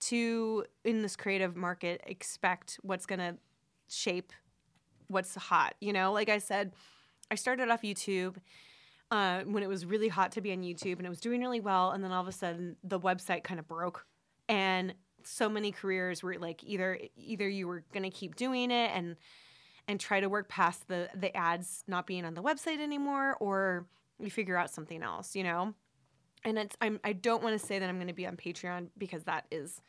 to 0.00 0.64
in 0.84 1.02
this 1.02 1.16
creative 1.16 1.56
market 1.56 2.00
expect 2.06 2.78
what's 2.82 3.06
gonna 3.06 3.36
shape 3.88 4.32
what's 5.08 5.34
hot. 5.34 5.74
You 5.80 5.92
know, 5.92 6.12
like 6.12 6.28
I 6.28 6.38
said, 6.38 6.72
I 7.30 7.34
started 7.34 7.68
off 7.70 7.82
YouTube 7.82 8.36
uh, 9.10 9.42
when 9.42 9.62
it 9.62 9.68
was 9.68 9.84
really 9.84 10.08
hot 10.08 10.32
to 10.32 10.40
be 10.40 10.52
on 10.52 10.62
YouTube, 10.62 10.98
and 10.98 11.06
it 11.06 11.08
was 11.08 11.20
doing 11.20 11.40
really 11.40 11.60
well. 11.60 11.90
And 11.90 12.02
then 12.02 12.12
all 12.12 12.22
of 12.22 12.28
a 12.28 12.32
sudden, 12.32 12.76
the 12.84 13.00
website 13.00 13.44
kind 13.44 13.58
of 13.58 13.66
broke, 13.66 14.06
and 14.48 14.94
so 15.24 15.48
many 15.48 15.72
careers 15.72 16.22
were 16.22 16.38
like 16.38 16.64
either 16.64 16.98
either 17.16 17.48
you 17.48 17.68
were 17.68 17.84
gonna 17.92 18.10
keep 18.10 18.36
doing 18.36 18.70
it 18.70 18.90
and 18.94 19.16
and 19.86 20.00
try 20.00 20.20
to 20.20 20.28
work 20.28 20.48
past 20.48 20.88
the 20.88 21.08
the 21.14 21.36
ads 21.36 21.84
not 21.86 22.06
being 22.06 22.24
on 22.24 22.34
the 22.34 22.42
website 22.42 22.80
anymore 22.80 23.36
or 23.38 23.86
you 24.18 24.30
figure 24.30 24.56
out 24.56 24.70
something 24.70 25.02
else 25.02 25.36
you 25.36 25.44
know 25.44 25.74
and 26.44 26.58
it's 26.58 26.76
I'm 26.80 27.00
I 27.04 27.12
don't 27.12 27.42
want 27.42 27.60
to 27.60 27.66
say 27.66 27.78
that 27.78 27.88
I'm 27.88 27.96
going 27.96 28.08
to 28.08 28.14
be 28.14 28.26
on 28.26 28.36
Patreon 28.36 28.88
because 28.96 29.24
that 29.24 29.44
is 29.50 29.80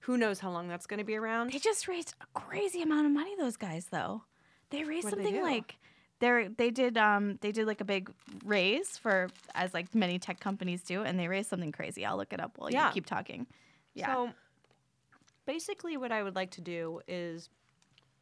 who 0.00 0.18
knows 0.18 0.38
how 0.38 0.50
long 0.50 0.68
that's 0.68 0.86
going 0.86 0.98
to 0.98 1.04
be 1.04 1.16
around 1.16 1.50
They 1.50 1.58
just 1.58 1.88
raised 1.88 2.14
a 2.20 2.38
crazy 2.38 2.82
amount 2.82 3.06
of 3.06 3.12
money. 3.12 3.34
Those 3.38 3.56
guys, 3.56 3.86
though, 3.90 4.22
they 4.70 4.84
raised 4.84 5.04
What'd 5.04 5.18
they 5.18 5.24
something 5.24 5.40
do? 5.40 5.46
like 5.46 5.76
they 6.20 6.48
they 6.56 6.70
did 6.70 6.96
um 6.96 7.38
they 7.40 7.52
did 7.52 7.66
like 7.66 7.80
a 7.80 7.84
big 7.84 8.10
raise 8.44 8.96
for 8.96 9.28
as 9.54 9.74
like 9.74 9.94
many 9.94 10.18
tech 10.18 10.40
companies 10.40 10.82
do, 10.82 11.02
and 11.02 11.18
they 11.18 11.28
raised 11.28 11.48
something 11.50 11.72
crazy. 11.72 12.04
I'll 12.06 12.16
look 12.16 12.32
it 12.32 12.40
up 12.40 12.52
while 12.56 12.70
Yeah. 12.70 12.88
you 12.88 12.94
keep 12.94 13.06
talking. 13.06 13.46
Yeah. 13.94 14.06
so 14.14 14.30
basically 15.46 15.96
what 15.96 16.10
I 16.12 16.22
would 16.22 16.34
like 16.34 16.50
to 16.52 16.60
do 16.60 17.00
is 17.06 17.48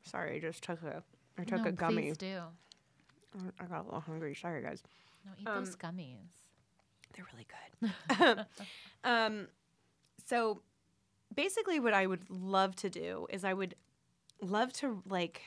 sorry 0.02 0.36
I 0.36 0.40
just 0.40 0.62
took 0.62 0.82
a 0.82 1.02
I 1.39 1.44
took 1.44 1.60
no, 1.62 1.69
a 1.69 1.73
gummy 1.73 2.02
Please 2.02 2.16
do. 2.19 2.40
I 3.60 3.64
got 3.64 3.81
a 3.81 3.85
little 3.85 4.01
hungry 4.01 4.35
sorry 4.35 4.62
guys 4.62 4.82
No, 5.24 5.32
eat 5.39 5.48
Um, 5.48 5.64
those 5.64 5.77
gummies. 5.77 6.16
They're 7.14 7.27
really 7.32 7.47
good. 8.20 8.47
um, 9.05 9.48
so 10.27 10.62
basically, 11.35 11.78
what 11.78 11.93
I 11.93 12.06
would 12.06 12.28
love 12.31 12.74
to 12.77 12.89
do 12.89 13.27
is 13.31 13.44
I 13.44 13.52
would 13.52 13.74
love 14.40 14.73
to 14.74 15.02
like 15.09 15.43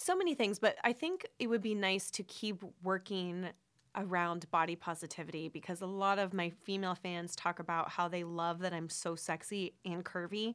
so 0.00 0.16
many 0.16 0.34
things, 0.34 0.58
but 0.58 0.76
I 0.82 0.92
think 0.92 1.26
it 1.38 1.46
would 1.46 1.62
be 1.62 1.74
nice 1.74 2.10
to 2.12 2.22
keep 2.22 2.62
working 2.82 3.48
around 3.96 4.50
body 4.50 4.76
positivity 4.76 5.48
because 5.48 5.80
a 5.80 5.86
lot 5.86 6.18
of 6.18 6.32
my 6.32 6.50
female 6.50 6.94
fans 6.94 7.34
talk 7.34 7.58
about 7.58 7.90
how 7.90 8.08
they 8.08 8.24
love 8.24 8.60
that 8.60 8.72
I'm 8.72 8.88
so 8.88 9.16
sexy 9.16 9.74
and 9.84 10.04
curvy 10.04 10.54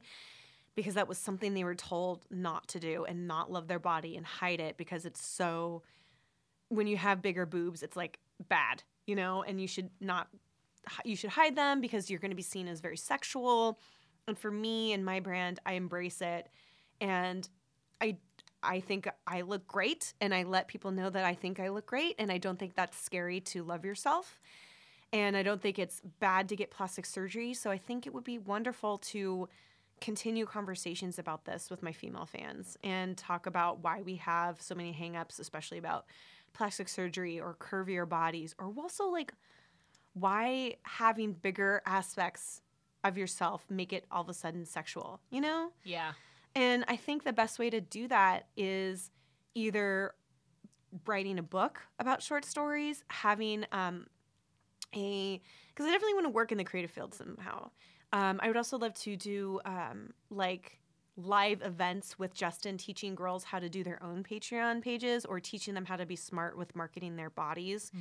because 0.74 0.94
that 0.94 1.06
was 1.06 1.18
something 1.18 1.54
they 1.54 1.64
were 1.64 1.74
told 1.74 2.26
not 2.30 2.66
to 2.68 2.80
do 2.80 3.04
and 3.04 3.28
not 3.28 3.50
love 3.50 3.68
their 3.68 3.78
body 3.78 4.16
and 4.16 4.24
hide 4.24 4.60
it 4.60 4.76
because 4.76 5.04
it's 5.04 5.24
so 5.24 5.82
when 6.68 6.86
you 6.86 6.96
have 6.96 7.20
bigger 7.20 7.44
boobs 7.46 7.82
it's 7.82 7.96
like 7.96 8.18
bad 8.48 8.82
you 9.06 9.14
know 9.14 9.42
and 9.42 9.60
you 9.60 9.68
should 9.68 9.90
not 10.00 10.28
you 11.04 11.16
should 11.16 11.30
hide 11.30 11.56
them 11.56 11.80
because 11.80 12.10
you're 12.10 12.20
going 12.20 12.30
to 12.30 12.36
be 12.36 12.42
seen 12.42 12.68
as 12.68 12.80
very 12.80 12.96
sexual. 12.96 13.78
And 14.28 14.38
for 14.38 14.50
me 14.50 14.92
and 14.92 15.04
my 15.04 15.20
brand 15.20 15.60
i 15.66 15.72
embrace 15.72 16.20
it. 16.20 16.48
And 17.00 17.48
i 18.00 18.16
i 18.66 18.80
think 18.80 19.08
i 19.26 19.40
look 19.40 19.66
great 19.66 20.12
and 20.20 20.34
i 20.34 20.42
let 20.42 20.68
people 20.68 20.90
know 20.90 21.08
that 21.08 21.24
i 21.24 21.34
think 21.34 21.60
i 21.60 21.68
look 21.68 21.86
great 21.86 22.14
and 22.18 22.30
i 22.30 22.38
don't 22.38 22.58
think 22.58 22.74
that's 22.74 22.98
scary 22.98 23.40
to 23.40 23.62
love 23.62 23.84
yourself 23.84 24.40
and 25.12 25.36
i 25.36 25.42
don't 25.42 25.62
think 25.62 25.78
it's 25.78 26.00
bad 26.20 26.48
to 26.48 26.56
get 26.56 26.70
plastic 26.70 27.06
surgery 27.06 27.54
so 27.54 27.70
i 27.70 27.78
think 27.78 28.06
it 28.06 28.14
would 28.14 28.24
be 28.24 28.38
wonderful 28.38 28.98
to 28.98 29.48
continue 30.00 30.44
conversations 30.44 31.18
about 31.18 31.44
this 31.46 31.70
with 31.70 31.82
my 31.82 31.92
female 31.92 32.26
fans 32.26 32.76
and 32.84 33.16
talk 33.16 33.46
about 33.46 33.82
why 33.82 34.02
we 34.02 34.16
have 34.16 34.60
so 34.60 34.74
many 34.74 34.92
hangups 34.92 35.38
especially 35.38 35.78
about 35.78 36.04
plastic 36.52 36.88
surgery 36.88 37.40
or 37.40 37.54
curvier 37.54 38.08
bodies 38.08 38.54
or 38.58 38.72
also 38.76 39.08
like 39.08 39.32
why 40.14 40.74
having 40.82 41.32
bigger 41.32 41.82
aspects 41.86 42.60
of 43.04 43.16
yourself 43.16 43.64
make 43.70 43.92
it 43.92 44.04
all 44.10 44.22
of 44.22 44.28
a 44.28 44.34
sudden 44.34 44.66
sexual 44.66 45.20
you 45.30 45.40
know 45.40 45.70
Yeah. 45.84 46.12
And 46.56 46.84
I 46.88 46.96
think 46.96 47.22
the 47.22 47.34
best 47.34 47.58
way 47.58 47.68
to 47.68 47.80
do 47.80 48.08
that 48.08 48.46
is 48.56 49.10
either 49.54 50.14
writing 51.04 51.38
a 51.38 51.42
book 51.42 51.82
about 51.98 52.22
short 52.22 52.46
stories, 52.46 53.04
having 53.08 53.66
um, 53.72 54.06
a 54.94 55.40
because 55.68 55.86
I 55.86 55.90
definitely 55.90 56.14
want 56.14 56.26
to 56.26 56.30
work 56.30 56.52
in 56.52 56.58
the 56.58 56.64
creative 56.64 56.90
field 56.90 57.14
somehow. 57.14 57.70
Um, 58.12 58.40
I 58.42 58.48
would 58.48 58.56
also 58.56 58.78
love 58.78 58.94
to 59.00 59.16
do 59.16 59.60
um, 59.66 60.14
like 60.30 60.78
live 61.18 61.60
events 61.62 62.18
with 62.18 62.32
Justin 62.32 62.78
teaching 62.78 63.14
girls 63.14 63.44
how 63.44 63.58
to 63.58 63.68
do 63.68 63.84
their 63.84 64.02
own 64.02 64.22
Patreon 64.24 64.80
pages 64.80 65.26
or 65.26 65.40
teaching 65.40 65.74
them 65.74 65.84
how 65.84 65.96
to 65.96 66.06
be 66.06 66.16
smart 66.16 66.56
with 66.56 66.74
marketing 66.74 67.16
their 67.16 67.30
bodies 67.30 67.92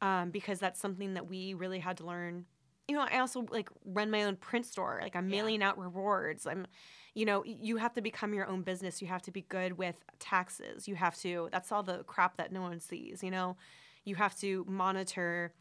um, 0.00 0.30
because 0.30 0.58
that's 0.58 0.80
something 0.80 1.14
that 1.14 1.28
we 1.28 1.54
really 1.54 1.78
had 1.78 1.96
to 1.98 2.06
learn. 2.06 2.44
You 2.88 2.96
know, 2.96 3.06
I 3.10 3.18
also 3.18 3.46
like 3.50 3.68
run 3.84 4.10
my 4.10 4.24
own 4.24 4.36
print 4.36 4.66
store. 4.66 4.98
Like 5.02 5.16
I'm 5.16 5.28
Yeah. 5.28 5.36
mailing 5.36 5.62
out 5.62 5.78
rewards. 5.78 6.46
I'm, 6.46 6.66
you 7.14 7.24
know, 7.24 7.42
you 7.44 7.76
have 7.78 7.94
to 7.94 8.02
become 8.02 8.34
your 8.34 8.46
own 8.46 8.62
business. 8.62 9.00
You 9.00 9.08
have 9.08 9.22
to 9.22 9.30
be 9.30 9.42
good 9.42 9.78
with 9.78 9.96
taxes. 10.18 10.86
You 10.86 10.94
have 10.96 11.16
to. 11.20 11.48
That's 11.50 11.72
all 11.72 11.82
the 11.82 12.04
crap 12.04 12.36
that 12.36 12.52
no 12.52 12.60
one 12.60 12.80
sees. 12.80 13.22
You 13.22 13.30
know, 13.30 13.56
you 14.04 14.16
have 14.16 14.36
to 14.40 14.64
monitor 14.68 15.54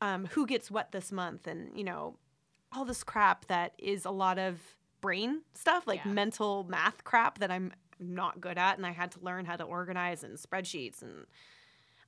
um, 0.00 0.26
who 0.26 0.46
gets 0.46 0.70
what 0.70 0.92
this 0.92 1.12
month, 1.12 1.46
and 1.46 1.76
you 1.76 1.84
know, 1.84 2.18
all 2.72 2.84
this 2.84 3.04
crap 3.04 3.46
that 3.46 3.72
is 3.78 4.04
a 4.04 4.10
lot 4.10 4.38
of 4.38 4.58
brain 5.00 5.42
stuff, 5.54 5.86
like 5.86 6.04
Yeah. 6.04 6.12
mental 6.12 6.64
math 6.64 7.04
crap 7.04 7.38
that 7.38 7.50
I'm 7.50 7.72
not 8.00 8.40
good 8.40 8.58
at, 8.58 8.76
and 8.76 8.86
I 8.86 8.90
had 8.90 9.12
to 9.12 9.20
learn 9.20 9.44
how 9.44 9.56
to 9.56 9.64
organize 9.64 10.24
and 10.24 10.36
spreadsheets 10.38 11.00
and 11.02 11.26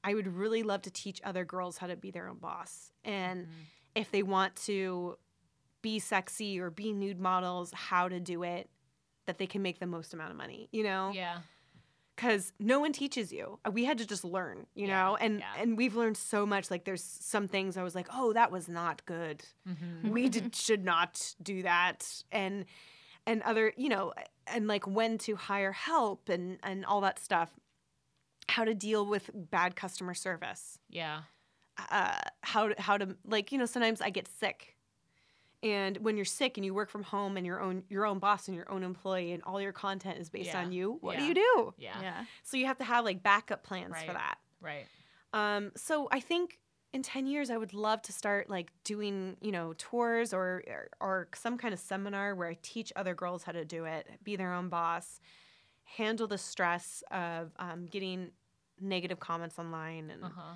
I 0.04 0.14
would 0.14 0.28
really 0.28 0.62
love 0.62 0.82
to 0.82 0.90
teach 0.90 1.20
other 1.24 1.44
girls 1.44 1.78
how 1.78 1.88
to 1.88 1.96
be 1.96 2.12
their 2.12 2.28
own 2.28 2.38
boss. 2.38 2.92
And 3.04 3.48
if 3.96 4.10
they 4.10 4.22
want 4.22 4.54
to 4.66 5.16
be 5.82 5.98
sexy 5.98 6.60
or 6.60 6.70
be 6.70 6.92
nude 6.92 7.20
models, 7.20 7.72
how 7.72 8.08
to 8.08 8.20
do 8.20 8.42
it 8.42 8.68
that 9.26 9.38
they 9.38 9.46
can 9.46 9.62
make 9.62 9.78
the 9.80 9.86
most 9.86 10.14
amount 10.14 10.30
of 10.30 10.36
money, 10.36 10.68
you 10.72 10.82
know? 10.84 11.10
Yeah. 11.14 11.38
Cuz 12.16 12.52
no 12.58 12.80
one 12.80 12.92
teaches 12.92 13.30
you. 13.32 13.58
Uh, 13.66 13.70
We 13.70 13.84
had 13.84 13.98
to 13.98 14.06
just 14.06 14.24
learn, 14.24 14.66
you 14.74 14.86
Yeah, 14.86 15.02
know? 15.04 15.16
And 15.16 15.40
yeah. 15.40 15.52
and 15.58 15.76
we've 15.76 15.94
learned 15.96 16.16
so 16.16 16.46
much 16.46 16.70
like 16.70 16.84
there's 16.84 17.02
some 17.02 17.46
things 17.46 17.76
I 17.76 17.82
was 17.82 17.94
like, 17.94 18.08
"Oh, 18.12 18.32
that 18.32 18.50
was 18.50 18.68
not 18.68 19.04
good. 19.04 19.44
Mm-hmm. 19.68 20.10
We 20.10 20.28
did, 20.30 20.54
should 20.56 20.82
not 20.84 21.34
do 21.42 21.62
that." 21.62 22.22
And 22.32 22.64
and 23.26 23.42
other, 23.42 23.72
you 23.76 23.88
know, 23.90 24.14
and 24.46 24.66
like 24.66 24.86
when 24.86 25.18
to 25.18 25.36
hire 25.36 25.72
help 25.72 26.28
and 26.30 26.58
and 26.62 26.84
all 26.86 27.00
that 27.02 27.18
stuff. 27.18 27.50
How 28.48 28.64
to 28.64 28.74
deal 28.74 29.04
with 29.04 29.28
bad 29.34 29.74
customer 29.76 30.14
service 30.14 30.78
Yeah. 30.88 31.22
Uh, 31.90 32.18
how 32.42 32.68
to, 32.68 32.80
how 32.80 32.96
to 32.98 33.16
like 33.26 33.52
you 33.52 33.58
know 33.58 33.66
sometimes 33.66 34.00
I 34.00 34.10
get 34.10 34.28
sick, 34.28 34.76
and 35.62 35.96
when 35.98 36.16
you're 36.16 36.24
sick 36.24 36.56
and 36.58 36.64
you 36.64 36.74
work 36.74 36.90
from 36.90 37.02
home 37.02 37.36
and 37.36 37.44
your 37.46 37.60
own 37.60 37.82
your 37.88 38.06
own 38.06 38.18
boss 38.18 38.48
and 38.48 38.56
your 38.56 38.70
own 38.70 38.82
employee 38.82 39.32
and 39.32 39.42
all 39.44 39.60
your 39.60 39.72
content 39.72 40.18
is 40.18 40.30
based 40.30 40.48
Yeah. 40.48 40.60
on 40.60 40.72
you, 40.72 40.98
what 41.00 41.16
do 41.18 41.24
you 41.24 41.34
do? 41.34 41.74
Yeah. 41.78 42.00
Yeah. 42.00 42.24
So 42.42 42.56
you 42.56 42.66
have 42.66 42.78
to 42.78 42.84
have 42.84 43.04
like 43.04 43.22
backup 43.22 43.62
plans 43.62 43.92
Right. 43.92 44.06
for 44.06 44.12
that. 44.12 44.38
Right. 44.60 44.86
Um, 45.32 45.72
so 45.76 46.08
I 46.10 46.20
think 46.20 46.58
in 46.92 47.02
ten 47.02 47.26
years 47.26 47.50
I 47.50 47.56
would 47.56 47.74
love 47.74 48.00
to 48.02 48.12
start 48.12 48.48
like 48.48 48.70
doing 48.84 49.36
you 49.42 49.52
know 49.52 49.74
tours 49.76 50.32
or, 50.32 50.62
or 50.68 50.88
or 51.00 51.28
some 51.34 51.58
kind 51.58 51.74
of 51.74 51.80
seminar 51.80 52.34
where 52.34 52.48
I 52.48 52.56
teach 52.62 52.92
other 52.96 53.14
girls 53.14 53.42
how 53.42 53.52
to 53.52 53.64
do 53.64 53.84
it, 53.84 54.08
be 54.24 54.36
their 54.36 54.52
own 54.54 54.68
boss, 54.68 55.20
handle 55.84 56.26
the 56.26 56.38
stress 56.38 57.02
of 57.10 57.52
um, 57.58 57.86
getting 57.86 58.30
negative 58.80 59.18
comments 59.20 59.58
online 59.58 60.10
and 60.10 60.24
Uh 60.24 60.28
huh. 60.34 60.54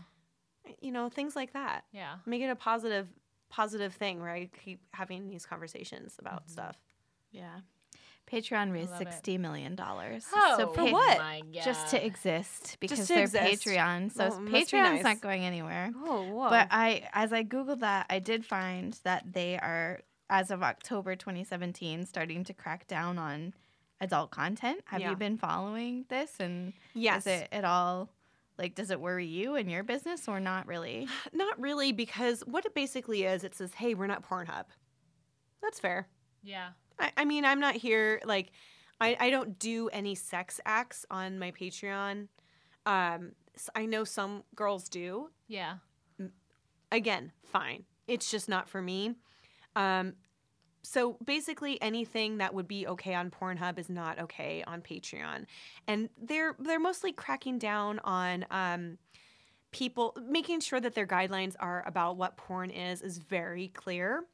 You 0.80 0.92
know 0.92 1.08
things 1.08 1.34
like 1.36 1.52
that 1.52 1.84
Yeah. 1.92 2.16
make 2.26 2.42
it 2.42 2.46
a 2.48 2.56
positive 2.56 3.08
positive 3.48 3.92
thing 3.94 4.20
where 4.20 4.30
I 4.30 4.48
keep 4.64 4.80
having 4.92 5.28
these 5.28 5.44
conversations 5.46 6.16
about 6.18 6.42
Mm-hmm. 6.44 6.52
stuff. 6.52 6.76
Yeah. 7.32 7.60
Patreon 8.30 8.72
raised 8.72 8.92
love 8.92 9.00
it. 9.02 9.04
sixty 9.12 9.38
million 9.38 9.74
dollars. 9.74 10.24
Oh, 10.32 10.54
so 10.56 10.66
For 10.68 10.84
pa- 10.86 10.90
what? 10.92 11.18
My 11.18 11.42
Just 11.52 11.88
to 11.88 12.04
exist 12.04 12.76
because 12.78 13.00
to 13.08 13.14
they're 13.14 13.22
exist. 13.24 13.64
Patreon. 13.66 14.12
So 14.12 14.28
Well, 14.28 14.46
it 14.46 14.52
Patreon's 14.52 14.72
nice. 14.96 15.02
not 15.04 15.20
going 15.20 15.44
anywhere. 15.44 15.90
Oh, 15.96 16.22
whoa. 16.30 16.48
But 16.48 16.68
I, 16.70 17.08
as 17.12 17.32
I 17.32 17.42
googled 17.42 17.80
that, 17.80 18.06
I 18.08 18.20
did 18.20 18.46
find 18.46 18.92
that 19.02 19.32
they 19.32 19.58
are, 19.58 20.00
as 20.28 20.52
of 20.52 20.62
October 20.62 21.16
2017, 21.16 22.06
starting 22.06 22.44
to 22.44 22.54
crack 22.54 22.86
down 22.86 23.18
on 23.18 23.52
adult 24.00 24.30
content. 24.30 24.80
Have 24.84 25.00
Yeah. 25.00 25.10
you 25.10 25.16
been 25.16 25.36
following 25.36 26.04
this? 26.08 26.38
And 26.38 26.72
yes, 26.94 27.22
is 27.26 27.40
it 27.42 27.48
at 27.50 27.64
all 27.64 28.10
like 28.60 28.76
does 28.76 28.90
it 28.92 29.00
worry 29.00 29.26
you 29.26 29.56
and 29.56 29.68
your 29.68 29.82
business 29.82 30.28
or 30.28 30.38
not 30.38 30.68
really? 30.68 31.08
not 31.32 31.58
really 31.60 31.90
because 31.90 32.42
what 32.46 32.64
it 32.64 32.74
basically 32.74 33.24
is, 33.24 33.42
it 33.42 33.54
says, 33.56 33.72
"Hey, 33.74 33.94
we're 33.94 34.06
not 34.06 34.22
Pornhub." 34.28 34.66
That's 35.62 35.80
fair. 35.80 36.06
Yeah. 36.44 36.68
I, 36.98 37.10
I 37.16 37.24
mean, 37.24 37.44
I'm 37.44 37.58
not 37.60 37.74
here 37.74 38.20
like 38.24 38.52
I, 39.00 39.16
I 39.18 39.30
don't 39.30 39.58
do 39.58 39.88
any 39.88 40.14
sex 40.14 40.60
acts 40.64 41.04
on 41.10 41.38
my 41.38 41.50
Patreon. 41.50 42.28
Um, 42.86 43.32
s- 43.54 43.70
I 43.74 43.86
know 43.86 44.04
some 44.04 44.44
girls 44.54 44.88
do. 44.88 45.30
Yeah. 45.48 45.76
again, 46.92 47.32
fine. 47.44 47.84
It's 48.06 48.30
just 48.30 48.48
not 48.48 48.68
for 48.68 48.82
me. 48.82 49.14
Um, 49.76 50.14
so 50.82 51.16
basically, 51.24 51.80
anything 51.82 52.38
that 52.38 52.54
would 52.54 52.66
be 52.66 52.86
okay 52.86 53.14
on 53.14 53.30
Pornhub 53.30 53.78
is 53.78 53.88
not 53.88 54.18
okay 54.18 54.64
on 54.66 54.80
Patreon, 54.80 55.46
and 55.86 56.08
they're 56.20 56.56
they're 56.58 56.80
mostly 56.80 57.12
cracking 57.12 57.58
down 57.58 57.98
on 58.00 58.46
um, 58.50 58.98
people 59.72 60.16
making 60.28 60.60
sure 60.60 60.80
that 60.80 60.94
their 60.94 61.06
guidelines 61.06 61.54
are 61.60 61.84
about 61.86 62.16
what 62.16 62.36
porn 62.36 62.70
is 62.70 63.02
is 63.02 63.18
very 63.18 63.68
clear. 63.68 64.24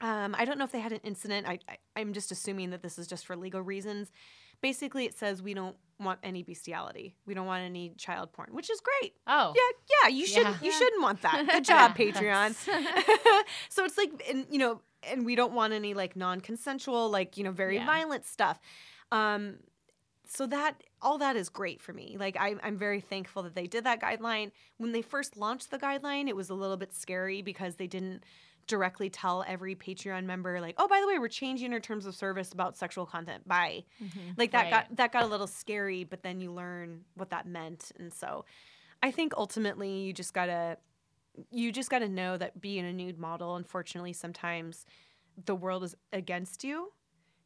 Um, 0.00 0.34
I 0.38 0.44
don't 0.44 0.58
know 0.58 0.64
if 0.64 0.72
they 0.72 0.80
had 0.80 0.92
an 0.92 1.00
incident. 1.02 1.46
I, 1.46 1.58
I 1.68 1.78
I'm 1.96 2.12
just 2.12 2.30
assuming 2.30 2.70
that 2.70 2.82
this 2.82 2.98
is 2.98 3.06
just 3.06 3.26
for 3.26 3.36
legal 3.36 3.60
reasons. 3.60 4.12
Basically, 4.60 5.04
it 5.04 5.14
says 5.14 5.42
we 5.42 5.54
don't 5.54 5.76
want 5.98 6.18
any 6.22 6.42
bestiality. 6.42 7.16
We 7.26 7.34
don't 7.34 7.46
want 7.46 7.64
any 7.64 7.90
child 7.96 8.32
porn, 8.32 8.50
which 8.52 8.70
is 8.70 8.80
great. 8.80 9.14
Oh. 9.26 9.52
Yeah, 9.54 10.08
yeah, 10.08 10.16
you 10.16 10.26
shouldn't 10.26 10.62
you 10.62 10.72
shouldn't 10.72 11.02
want 11.02 11.22
that. 11.22 11.46
Good 11.50 11.64
job, 11.64 11.96
Patreon. 11.96 12.54
so 13.68 13.84
it's 13.84 13.98
like 13.98 14.24
and 14.28 14.46
you 14.50 14.58
know, 14.58 14.80
and 15.10 15.24
we 15.24 15.34
don't 15.34 15.52
want 15.52 15.72
any 15.72 15.94
like 15.94 16.16
non-consensual, 16.16 17.10
like, 17.10 17.36
you 17.36 17.44
know, 17.44 17.50
very 17.52 17.76
Yeah. 17.76 17.86
violent 17.86 18.24
stuff. 18.26 18.58
Um 19.12 19.58
so 20.26 20.46
that 20.46 20.82
all 21.02 21.18
that 21.18 21.36
is 21.36 21.48
great 21.50 21.82
for 21.82 21.92
me. 21.92 22.16
Like 22.18 22.36
I, 22.40 22.54
I'm 22.62 22.78
very 22.78 23.00
thankful 23.00 23.42
that 23.42 23.54
they 23.54 23.66
did 23.66 23.84
that 23.84 24.00
guideline. 24.00 24.52
When 24.78 24.92
they 24.92 25.02
first 25.02 25.36
launched 25.36 25.70
the 25.70 25.78
guideline, 25.78 26.28
it 26.28 26.34
was 26.36 26.48
a 26.50 26.54
little 26.54 26.78
bit 26.78 26.94
scary 26.94 27.42
because 27.42 27.76
they 27.76 27.86
didn't 27.86 28.24
directly 28.66 29.10
tell 29.10 29.44
every 29.46 29.74
Patreon 29.74 30.24
member, 30.24 30.58
like, 30.58 30.74
oh, 30.78 30.88
by 30.88 30.98
the 31.02 31.06
way, 31.06 31.18
we're 31.18 31.28
changing 31.28 31.74
our 31.74 31.80
terms 31.80 32.06
of 32.06 32.14
service 32.14 32.50
about 32.50 32.78
sexual 32.78 33.04
content. 33.04 33.46
Bye. 33.46 33.84
Like 34.38 34.52
that 34.52 34.62
Right. 34.62 34.70
got 34.70 34.96
that 34.96 35.12
got 35.12 35.22
a 35.24 35.26
little 35.26 35.46
scary, 35.46 36.04
but 36.04 36.22
then 36.22 36.40
you 36.40 36.50
learn 36.50 37.04
what 37.14 37.28
that 37.28 37.46
meant. 37.46 37.92
And 37.98 38.10
so 38.12 38.46
I 39.02 39.10
think 39.10 39.34
ultimately 39.36 40.00
you 40.04 40.14
just 40.14 40.32
gotta 40.32 40.78
you 41.50 41.72
just 41.72 41.90
gotta 41.90 42.08
know 42.08 42.36
that 42.36 42.60
being 42.60 42.84
a 42.84 42.92
nude 42.92 43.18
model, 43.18 43.56
unfortunately, 43.56 44.12
sometimes 44.12 44.86
the 45.44 45.54
world 45.54 45.82
is 45.84 45.94
against 46.12 46.64
you. 46.64 46.92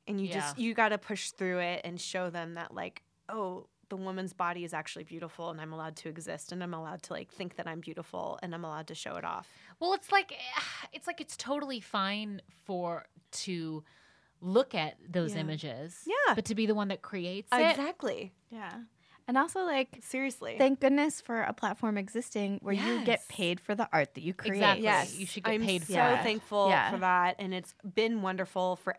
And 0.06 0.19
you 0.20 0.28
just 0.28 0.59
you 0.59 0.73
gotta 0.74 0.97
push 0.98 1.31
through 1.32 1.59
it 1.59 1.82
and 1.85 2.01
show 2.01 2.31
them 2.31 2.55
that 2.55 2.73
like, 2.74 3.02
oh, 3.28 3.66
the 3.90 3.97
woman's 3.97 4.32
body 4.32 4.65
is 4.65 4.73
actually 4.74 5.05
beautiful 5.05 5.51
and 5.51 5.60
I'm 5.60 5.73
allowed 5.73 5.97
to 5.97 6.09
exist 6.09 6.52
and 6.52 6.62
I'm 6.62 6.74
allowed 6.74 7.02
to 7.05 7.12
like 7.15 7.31
think 7.32 7.56
that 7.56 7.66
I'm 7.66 7.81
beautiful 7.81 8.39
and 8.43 8.55
I'm 8.55 8.65
allowed 8.65 8.86
to 8.89 8.94
show 8.94 9.16
it 9.16 9.24
off. 9.24 9.47
Well, 9.81 9.93
it's 9.94 10.10
like 10.12 10.32
it's 10.93 11.06
like 11.06 11.20
it's 11.20 11.36
totally 11.36 11.81
fine 11.81 12.40
for 12.65 13.06
to 13.32 13.85
look 14.40 14.74
at 14.74 14.97
those 15.06 15.35
Yeah. 15.35 15.40
images. 15.40 16.01
Yeah. 16.06 16.35
But 16.35 16.47
to 16.47 16.55
be 16.55 16.65
the 16.66 16.74
one 16.74 16.89
that 16.89 17.02
creates 17.02 17.48
it. 17.52 17.70
Exactly. 17.70 18.32
Yeah. 18.51 18.73
And 19.28 19.36
also, 19.36 19.60
like, 19.64 19.98
Seriously. 20.02 20.56
thank 20.59 20.80
goodness 20.80 21.20
for 21.20 21.42
a 21.42 21.52
platform 21.52 21.98
existing 21.98 22.59
where 22.62 22.74
you 22.74 23.05
get 23.05 23.28
paid 23.28 23.60
for 23.60 23.74
the 23.74 23.86
art 23.92 24.14
that 24.14 24.22
you 24.22 24.32
create. 24.32 24.55
Exactly. 24.56 24.84
Yes, 24.84 25.14
You 25.14 25.26
should 25.26 25.44
get 25.44 25.52
I'm 25.52 25.62
paid 25.62 25.86
so 25.86 25.94
for 25.94 26.14
it. 26.14 26.22
thankful 26.22 26.68
Yeah. 26.70 26.90
for 26.90 26.96
that, 26.98 27.36
and 27.38 27.52
it's 27.52 27.74
been 27.94 28.22
wonderful 28.22 28.76
for 28.76 28.96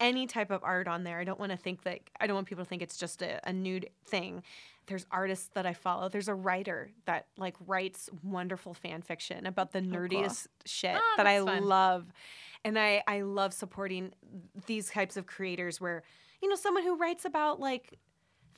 any 0.00 0.26
type 0.26 0.50
of 0.50 0.62
art 0.64 0.88
on 0.88 1.04
there. 1.04 1.20
I 1.20 1.24
don't 1.24 1.38
want 1.38 1.52
to 1.52 1.58
think 1.58 1.82
that 1.84 2.00
I 2.20 2.26
don't 2.26 2.34
want 2.34 2.48
people 2.48 2.64
to 2.64 2.68
think 2.68 2.82
it's 2.82 2.96
just 2.96 3.22
a, 3.22 3.40
a 3.48 3.52
nude 3.52 3.88
thing. 4.04 4.42
There's 4.86 5.06
artists 5.12 5.50
that 5.54 5.64
I 5.66 5.74
follow. 5.74 6.08
There's 6.08 6.28
a 6.28 6.34
writer 6.34 6.90
that 7.04 7.26
like 7.36 7.54
writes 7.66 8.08
wonderful 8.22 8.74
fan 8.74 9.02
fiction 9.02 9.46
about 9.46 9.72
the 9.72 9.80
nerdiest 9.80 10.46
shit 10.66 10.94
Ah, 10.96 11.14
that 11.18 11.26
I 11.26 11.38
fun. 11.40 11.64
love, 11.64 12.06
and 12.64 12.78
I 12.78 13.02
I 13.06 13.20
love 13.22 13.52
supporting 13.52 14.12
these 14.66 14.90
types 14.90 15.16
of 15.16 15.26
creators 15.26 15.80
where 15.80 16.02
you 16.42 16.48
know 16.48 16.56
someone 16.56 16.82
who 16.84 16.96
writes 16.96 17.24
about 17.24 17.60
like 17.60 17.98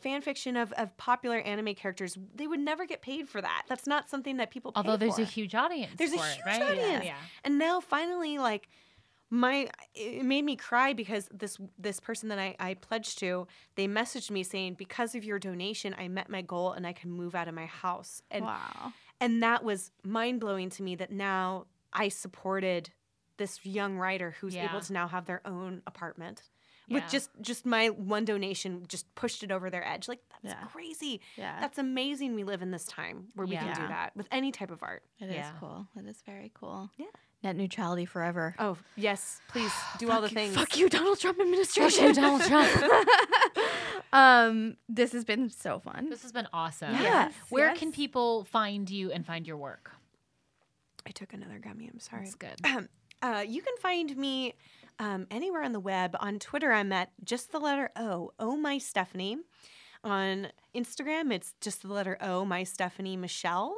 fan 0.01 0.21
fiction 0.23 0.57
of, 0.57 0.73
of 0.73 0.97
popular 0.97 1.39
anime 1.41 1.75
characters 1.75 2.17
they 2.35 2.47
would 2.47 2.61
never 2.61 2.87
get 2.87 3.03
paid 3.03 3.29
for 3.29 3.41
that 3.41 3.63
that's 3.69 3.87
not 3.87 4.09
something 4.09 4.37
that 4.39 4.51
people 4.51 4.73
pay 4.73 4.79
Although 4.79 4.97
there's 4.97 5.17
for. 5.17 5.23
a 5.23 5.27
huge 5.27 5.55
audience. 5.55 5.93
There's 5.97 6.13
a 6.13 6.17
huge 6.17 6.39
it, 6.39 6.47
right? 6.47 6.63
audience. 6.63 7.05
Yeah. 7.05 7.17
and 7.45 7.59
now 7.59 7.81
finally 7.81 8.39
like 8.39 8.69
my 9.33 9.69
it 9.95 10.25
made 10.25 10.45
me 10.45 10.57
cry 10.57 10.93
because 10.93 11.29
this 11.33 11.57
this 11.79 12.01
person 12.01 12.29
that 12.31 12.39
I, 12.39 12.57
I 12.59 12.75
pledged 12.75 13.19
to 13.21 13.47
they 13.77 13.87
messaged 13.87 14.31
me 14.31 14.43
saying 14.43 14.75
because 14.75 15.15
of 15.15 15.23
your 15.25 15.39
donation 15.39 15.95
i 15.99 16.09
met 16.09 16.29
my 16.29 16.43
goal 16.43 16.73
and 16.73 16.85
i 16.87 16.93
can 16.93 17.11
move 17.13 17.35
out 17.37 17.47
of 17.47 17.55
my 17.55 17.67
house 17.67 18.23
and 18.31 18.45
Wow. 18.45 18.93
and 19.21 19.43
that 19.43 19.63
was 19.63 19.93
mind-blowing 20.03 20.71
to 20.71 20.83
me 20.83 20.97
that 20.97 21.13
now 21.13 21.67
i 21.93 22.09
supported 22.09 22.91
this 23.37 23.65
young 23.65 23.97
writer 23.99 24.35
who's 24.41 24.55
Yeah. 24.57 24.69
able 24.69 24.81
to 24.81 24.93
now 24.93 25.07
have 25.09 25.27
their 25.27 25.43
own 25.47 25.83
apartment 25.87 26.43
with 26.91 27.05
just 27.11 27.31
just 27.41 27.65
my 27.65 27.89
one 27.89 28.25
donation 28.25 28.85
just 28.89 29.13
pushed 29.15 29.43
it 29.43 29.51
over 29.53 29.71
their 29.71 29.87
edge 29.87 30.09
like 30.09 30.21
that's 30.43 30.55
Yeah. 30.55 30.67
crazy 30.69 31.21
Yeah. 31.37 31.61
that's 31.61 31.79
amazing 31.79 32.35
we 32.35 32.45
live 32.45 32.63
in 32.63 32.71
this 32.71 32.85
time 32.85 33.29
where 33.35 33.47
we 33.47 33.57
can 33.57 33.75
do 33.75 33.87
that 33.89 34.15
with 34.17 34.27
any 34.31 34.51
type 34.53 34.71
of 34.71 34.83
art 34.83 35.03
It 35.21 35.27
is 35.31 35.35
Yeah. 35.35 35.53
cool. 35.61 35.87
It 35.97 36.07
is 36.07 36.23
very 36.27 36.51
cool. 36.55 36.91
Yeah. 36.97 37.07
Net 37.43 37.57
neutrality 37.57 38.05
forever. 38.05 38.55
Oh 38.59 38.77
yes, 38.97 39.41
please 39.49 39.73
do 39.99 40.11
all 40.11 40.21
the 40.21 40.29
you- 40.29 40.35
things. 40.35 40.55
Fuck 40.55 40.77
you, 40.77 40.89
Donald 40.91 41.19
Trump 41.19 41.41
administration. 41.41 42.05
you, 42.09 42.13
Donald 42.15 42.43
Trump. 42.43 42.69
um, 44.13 44.77
this 44.89 45.13
has 45.13 45.25
been 45.25 45.49
so 45.51 45.79
fun. 45.79 46.11
This 46.11 46.23
has 46.23 46.33
been 46.33 46.49
awesome. 46.53 46.93
Yes, 46.95 47.33
Where 47.49 47.69
yes. 47.69 47.79
can 47.79 47.93
people 47.93 48.45
find 48.45 48.89
you 48.91 49.11
and 49.13 49.25
find 49.25 49.47
your 49.47 49.57
work? 49.57 49.93
I 51.07 51.11
took 51.11 51.33
another 51.33 51.59
gummy. 51.59 51.89
I'm 51.93 51.99
sorry. 52.01 52.25
It's 52.25 52.35
good. 52.35 52.61
Uh, 53.23 53.45
you 53.47 53.61
can 53.61 53.75
find 53.83 54.17
me 54.17 54.55
um, 55.01 55.27
anywhere 55.31 55.65
on 55.65 55.73
the 55.73 55.81
web. 55.81 56.15
On 56.21 56.39
Twitter, 56.39 56.73
I'm 56.73 56.93
at 56.93 57.11
just 57.25 57.51
the 57.51 57.59
letter 57.59 57.91
O. 57.97 58.33
Oh 58.39 58.57
my 58.57 58.79
Stephanie. 58.79 59.39
On 60.05 60.49
Instagram, 60.75 61.33
it's 61.33 61.55
just 61.61 61.83
the 61.83 61.93
letter 61.93 62.17
O 62.21 62.45
my 62.45 62.63
Stephanie 62.63 63.17
Michelle. 63.17 63.75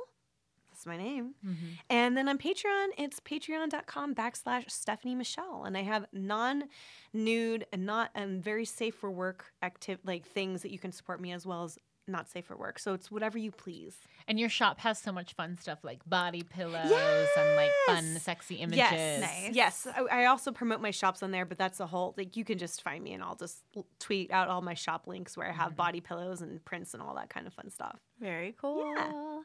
That's 0.71 0.85
my 0.85 0.97
name. 0.97 1.35
Mm-hmm. 1.47 1.67
And 1.91 2.17
then 2.17 2.29
on 2.29 2.39
Patreon, 2.39 2.89
it's 2.99 3.21
patreon.com 3.21 4.15
backslash 4.15 4.71
Stephanie 4.71 5.15
Michelle. 5.15 5.63
And 5.65 5.77
I 5.77 5.83
have 5.83 6.07
non 6.13 6.65
nude 7.13 7.67
and 7.73 7.87
not 7.87 8.11
and 8.15 8.43
very 8.43 8.65
safe 8.65 8.97
for 8.97 9.11
work 9.11 9.53
active 9.63 10.01
like 10.05 10.27
things 10.27 10.63
that 10.63 10.73
you 10.73 10.79
can 10.79 10.91
support 10.91 11.21
me 11.21 11.33
as 11.33 11.47
well 11.47 11.63
as 11.65 11.79
not 12.09 12.29
safe 12.29 12.47
for 12.47 12.57
work. 12.57 12.79
So 12.79 12.95
it's 12.95 13.11
whatever 13.11 13.39
you 13.39 13.51
please. 13.51 13.97
And 14.27 14.39
your 14.39 14.49
shop 14.49 14.81
has 14.81 14.99
so 14.99 15.13
much 15.13 15.35
fun 15.35 15.57
stuff 15.61 15.79
like 15.83 16.01
body 16.09 16.43
pillows 16.43 16.91
and 17.37 17.57
like 17.57 17.71
fun, 17.87 18.19
sexy 18.19 18.57
images. 18.57 18.79
Yes, 18.79 19.21
Nice. 19.21 19.55
yes. 19.55 19.87
I, 19.97 20.23
I 20.23 20.27
also 20.27 20.53
promote 20.53 20.81
my 20.81 20.91
shops 20.91 21.23
on 21.23 21.31
there, 21.31 21.45
but 21.45 21.59
that's 21.59 21.81
a 21.81 21.87
whole 21.87 22.15
like 22.17 22.37
you 22.37 22.45
can 22.45 22.59
just 22.59 22.83
find 22.83 23.03
me 23.03 23.13
and 23.13 23.23
I'll 23.23 23.37
just 23.37 23.63
tweet 23.99 24.31
out 24.31 24.49
all 24.49 24.63
my 24.63 24.75
shop 24.75 25.07
links 25.07 25.37
where 25.37 25.49
I 25.49 25.53
have 25.53 25.69
mm-hmm. 25.69 25.77
body 25.77 26.01
pillows 26.01 26.43
and 26.43 26.65
prints 26.65 26.95
and 26.95 27.03
all 27.03 27.15
that 27.15 27.31
kind 27.31 27.47
of 27.47 27.53
fun 27.53 27.71
stuff. 27.71 27.99
Very 28.23 28.55
cool. 28.61 28.95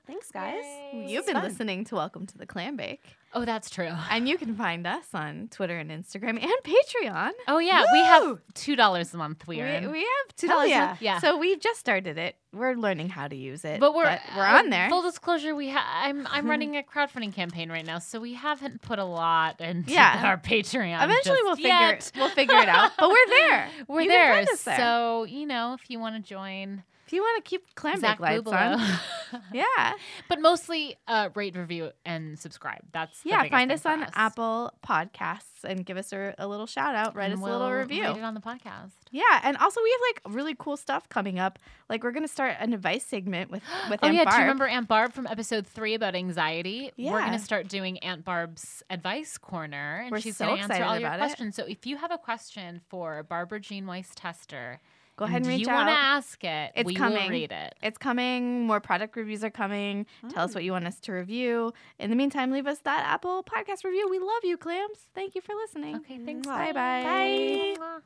Thanks, 0.05 0.29
guys. 0.29 0.63
You've 0.93 1.25
been 1.25 1.41
listening 1.41 1.83
to 1.85 1.95
Welcome 1.95 2.27
to 2.27 2.37
the 2.37 2.45
Clam 2.45 2.77
Bake. 2.77 3.01
Oh, 3.33 3.43
that's 3.43 3.71
true. 3.71 3.89
And 4.11 4.29
you 4.29 4.37
can 4.37 4.55
find 4.55 4.85
us 4.85 5.05
on 5.15 5.47
Twitter 5.49 5.77
and 5.79 5.89
Instagram 5.89 6.39
and 6.41 6.51
Patreon. 6.63 7.31
Oh 7.47 7.57
yeah, 7.57 7.85
we 7.91 7.97
have 7.99 8.39
two 8.53 8.75
dollars 8.75 9.13
a 9.15 9.17
month. 9.17 9.47
We 9.47 9.55
We, 9.57 9.63
we 9.63 9.99
have 9.99 10.35
two 10.35 10.47
Hell 10.47 10.57
dollars. 10.57 10.69
yeah. 10.69 10.95
Yeah. 10.99 11.19
So 11.19 11.37
we've 11.39 11.59
just 11.59 11.79
started 11.79 12.19
it. 12.19 12.35
We're 12.53 12.75
learning 12.75 13.09
how 13.09 13.27
to 13.27 13.35
use 13.35 13.65
it. 13.65 13.79
but 13.79 13.95
we're 13.95 14.03
we're 14.35 14.43
uh, 14.45 14.59
on 14.59 14.69
there. 14.69 14.89
Full 14.89 15.01
disclosure, 15.01 15.55
we 15.55 15.69
ha- 15.71 16.03
I'm 16.03 16.27
I'm 16.29 16.47
running 16.49 16.77
a 16.77 16.83
crowdfunding 16.83 17.33
campaign 17.33 17.69
right 17.71 17.85
now, 17.85 17.97
so 17.97 18.19
we 18.19 18.35
haven't 18.35 18.83
put 18.83 18.99
a 18.99 19.05
lot 19.05 19.59
into 19.59 19.91
Yeah. 19.91 20.21
our 20.23 20.37
Patreon. 20.37 21.03
Eventually 21.03 21.35
just 21.37 21.43
we'll 21.43 21.55
figure 21.55 21.69
yet. 21.69 22.11
we'll 22.15 22.29
figure 22.29 22.57
it 22.59 22.69
out. 22.69 22.91
But 22.99 23.09
we're 23.09 23.27
there. 23.27 23.69
We're 23.87 24.01
You 24.01 24.09
there. 24.09 24.33
find 24.35 24.47
there. 24.65 24.77
So 24.77 25.23
you 25.23 25.47
know, 25.47 25.73
if 25.73 25.89
you 25.89 25.99
want 25.99 26.15
to 26.15 26.21
join, 26.21 26.83
If 27.07 27.13
you 27.13 27.21
want 27.21 27.43
to 27.43 27.49
keep 27.49 27.73
clam 27.75 28.01
Zach 28.01 28.19
bake 28.19 28.45
lights 28.45 28.51
on, 28.51 28.99
yeah, 29.53 29.93
but 30.27 30.41
mostly 30.41 30.97
uh, 31.07 31.29
rate, 31.35 31.55
review, 31.55 31.91
and 32.05 32.37
subscribe. 32.37 32.81
That's 32.91 33.21
yeah. 33.23 33.47
Find 33.47 33.71
us 33.71 33.85
on 33.85 34.05
Apple 34.13 34.73
Podcasts 34.85 35.63
and 35.63 35.85
give 35.85 35.95
us 35.95 36.11
a, 36.11 36.35
a 36.37 36.45
little 36.45 36.65
shout 36.67 36.95
out. 36.95 37.15
Write 37.15 37.31
And 37.31 37.35
us 37.35 37.39
a 37.47 37.49
little 37.49 37.71
review. 37.71 38.03
Read 38.03 38.17
it 38.17 38.23
on 38.23 38.33
the 38.33 38.41
podcast. 38.41 38.91
Yeah, 39.09 39.23
and 39.43 39.55
also 39.55 39.81
we 39.81 39.89
have 39.89 40.01
like 40.09 40.35
really 40.35 40.53
cool 40.59 40.75
stuff 40.75 41.07
coming 41.07 41.39
up. 41.39 41.59
Like 41.89 42.03
we're 42.03 42.11
gonna 42.11 42.27
start 42.27 42.57
an 42.59 42.73
advice 42.73 43.05
segment 43.05 43.51
with 43.51 43.63
with 43.89 44.01
Oh 44.03 44.07
Aunt 44.07 44.15
yeah, 44.17 44.25
Barb. 44.25 44.33
do 44.35 44.39
you 44.39 44.43
remember 44.43 44.67
Aunt 44.67 44.87
Barb 44.89 45.13
from 45.13 45.27
episode 45.27 45.65
three 45.65 45.93
about 45.93 46.13
anxiety? 46.13 46.91
Yeah. 46.97 47.13
We're 47.13 47.21
gonna 47.21 47.39
start 47.39 47.69
doing 47.69 47.99
Aunt 47.99 48.25
Barb's 48.25 48.83
advice 48.89 49.37
corner, 49.37 50.01
and 50.03 50.11
We're 50.11 50.19
she's 50.19 50.35
so 50.35 50.47
gonna 50.47 50.61
answer 50.61 50.83
all 50.83 50.99
your 50.99 51.09
it. 51.13 51.17
questions. 51.19 51.55
So 51.55 51.63
if 51.63 51.85
you 51.85 51.95
have 51.95 52.11
a 52.11 52.17
question 52.17 52.81
for 52.89 53.23
Barbara 53.23 53.61
Jean 53.61 53.85
Weiss 53.87 54.11
Tester, 54.13 54.81
Go 55.17 55.25
ahead 55.25 55.41
and 55.41 55.47
reach 55.47 55.61
you 55.61 55.69
out. 55.69 55.87
want 55.87 55.89
to 55.89 55.93
ask 55.93 56.43
it, 56.43 56.71
It's 56.75 56.85
we 56.85 56.93
coming. 56.93 57.23
will 57.23 57.29
read 57.29 57.51
it. 57.51 57.73
It's 57.81 57.97
coming. 57.97 58.67
More 58.67 58.79
product 58.79 59.15
reviews 59.15 59.43
are 59.43 59.49
coming. 59.49 60.05
Tell 60.29 60.43
us 60.43 60.51
oh. 60.51 60.53
what 60.53 60.63
you 60.63 60.71
want 60.71 60.85
us 60.85 60.99
to 61.01 61.11
review. 61.11 61.73
In 61.97 62.11
the 62.11 62.15
meantime, 62.15 62.51
leave 62.51 62.67
us 62.67 62.77
that 62.83 63.03
Apple 63.07 63.43
podcast 63.43 63.83
review. 63.83 64.07
We 64.09 64.19
love 64.19 64.43
you, 64.43 64.57
clams. 64.57 65.07
Thank 65.15 65.33
you 65.33 65.41
for 65.41 65.55
listening. 65.55 65.95
Okay, 65.97 66.19
thanks. 66.23 66.45
Bye 66.45 66.71
bye. 66.71 67.75
Mwah. 67.79 68.01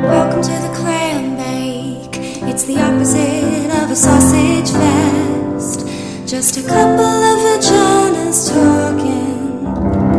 Welcome 0.00 0.42
to 0.42 0.48
the 0.48 0.72
clam 0.76 1.36
bake. 1.36 2.16
It's 2.48 2.64
the 2.64 2.80
opposite 2.80 3.82
of 3.82 3.90
a 3.90 3.96
sausage 3.96 4.70
fest. 4.70 5.88
Just 6.28 6.56
a 6.56 6.62
couple 6.62 7.04
of 7.04 7.38
vaginas 7.40 8.48
talking. 8.52 10.15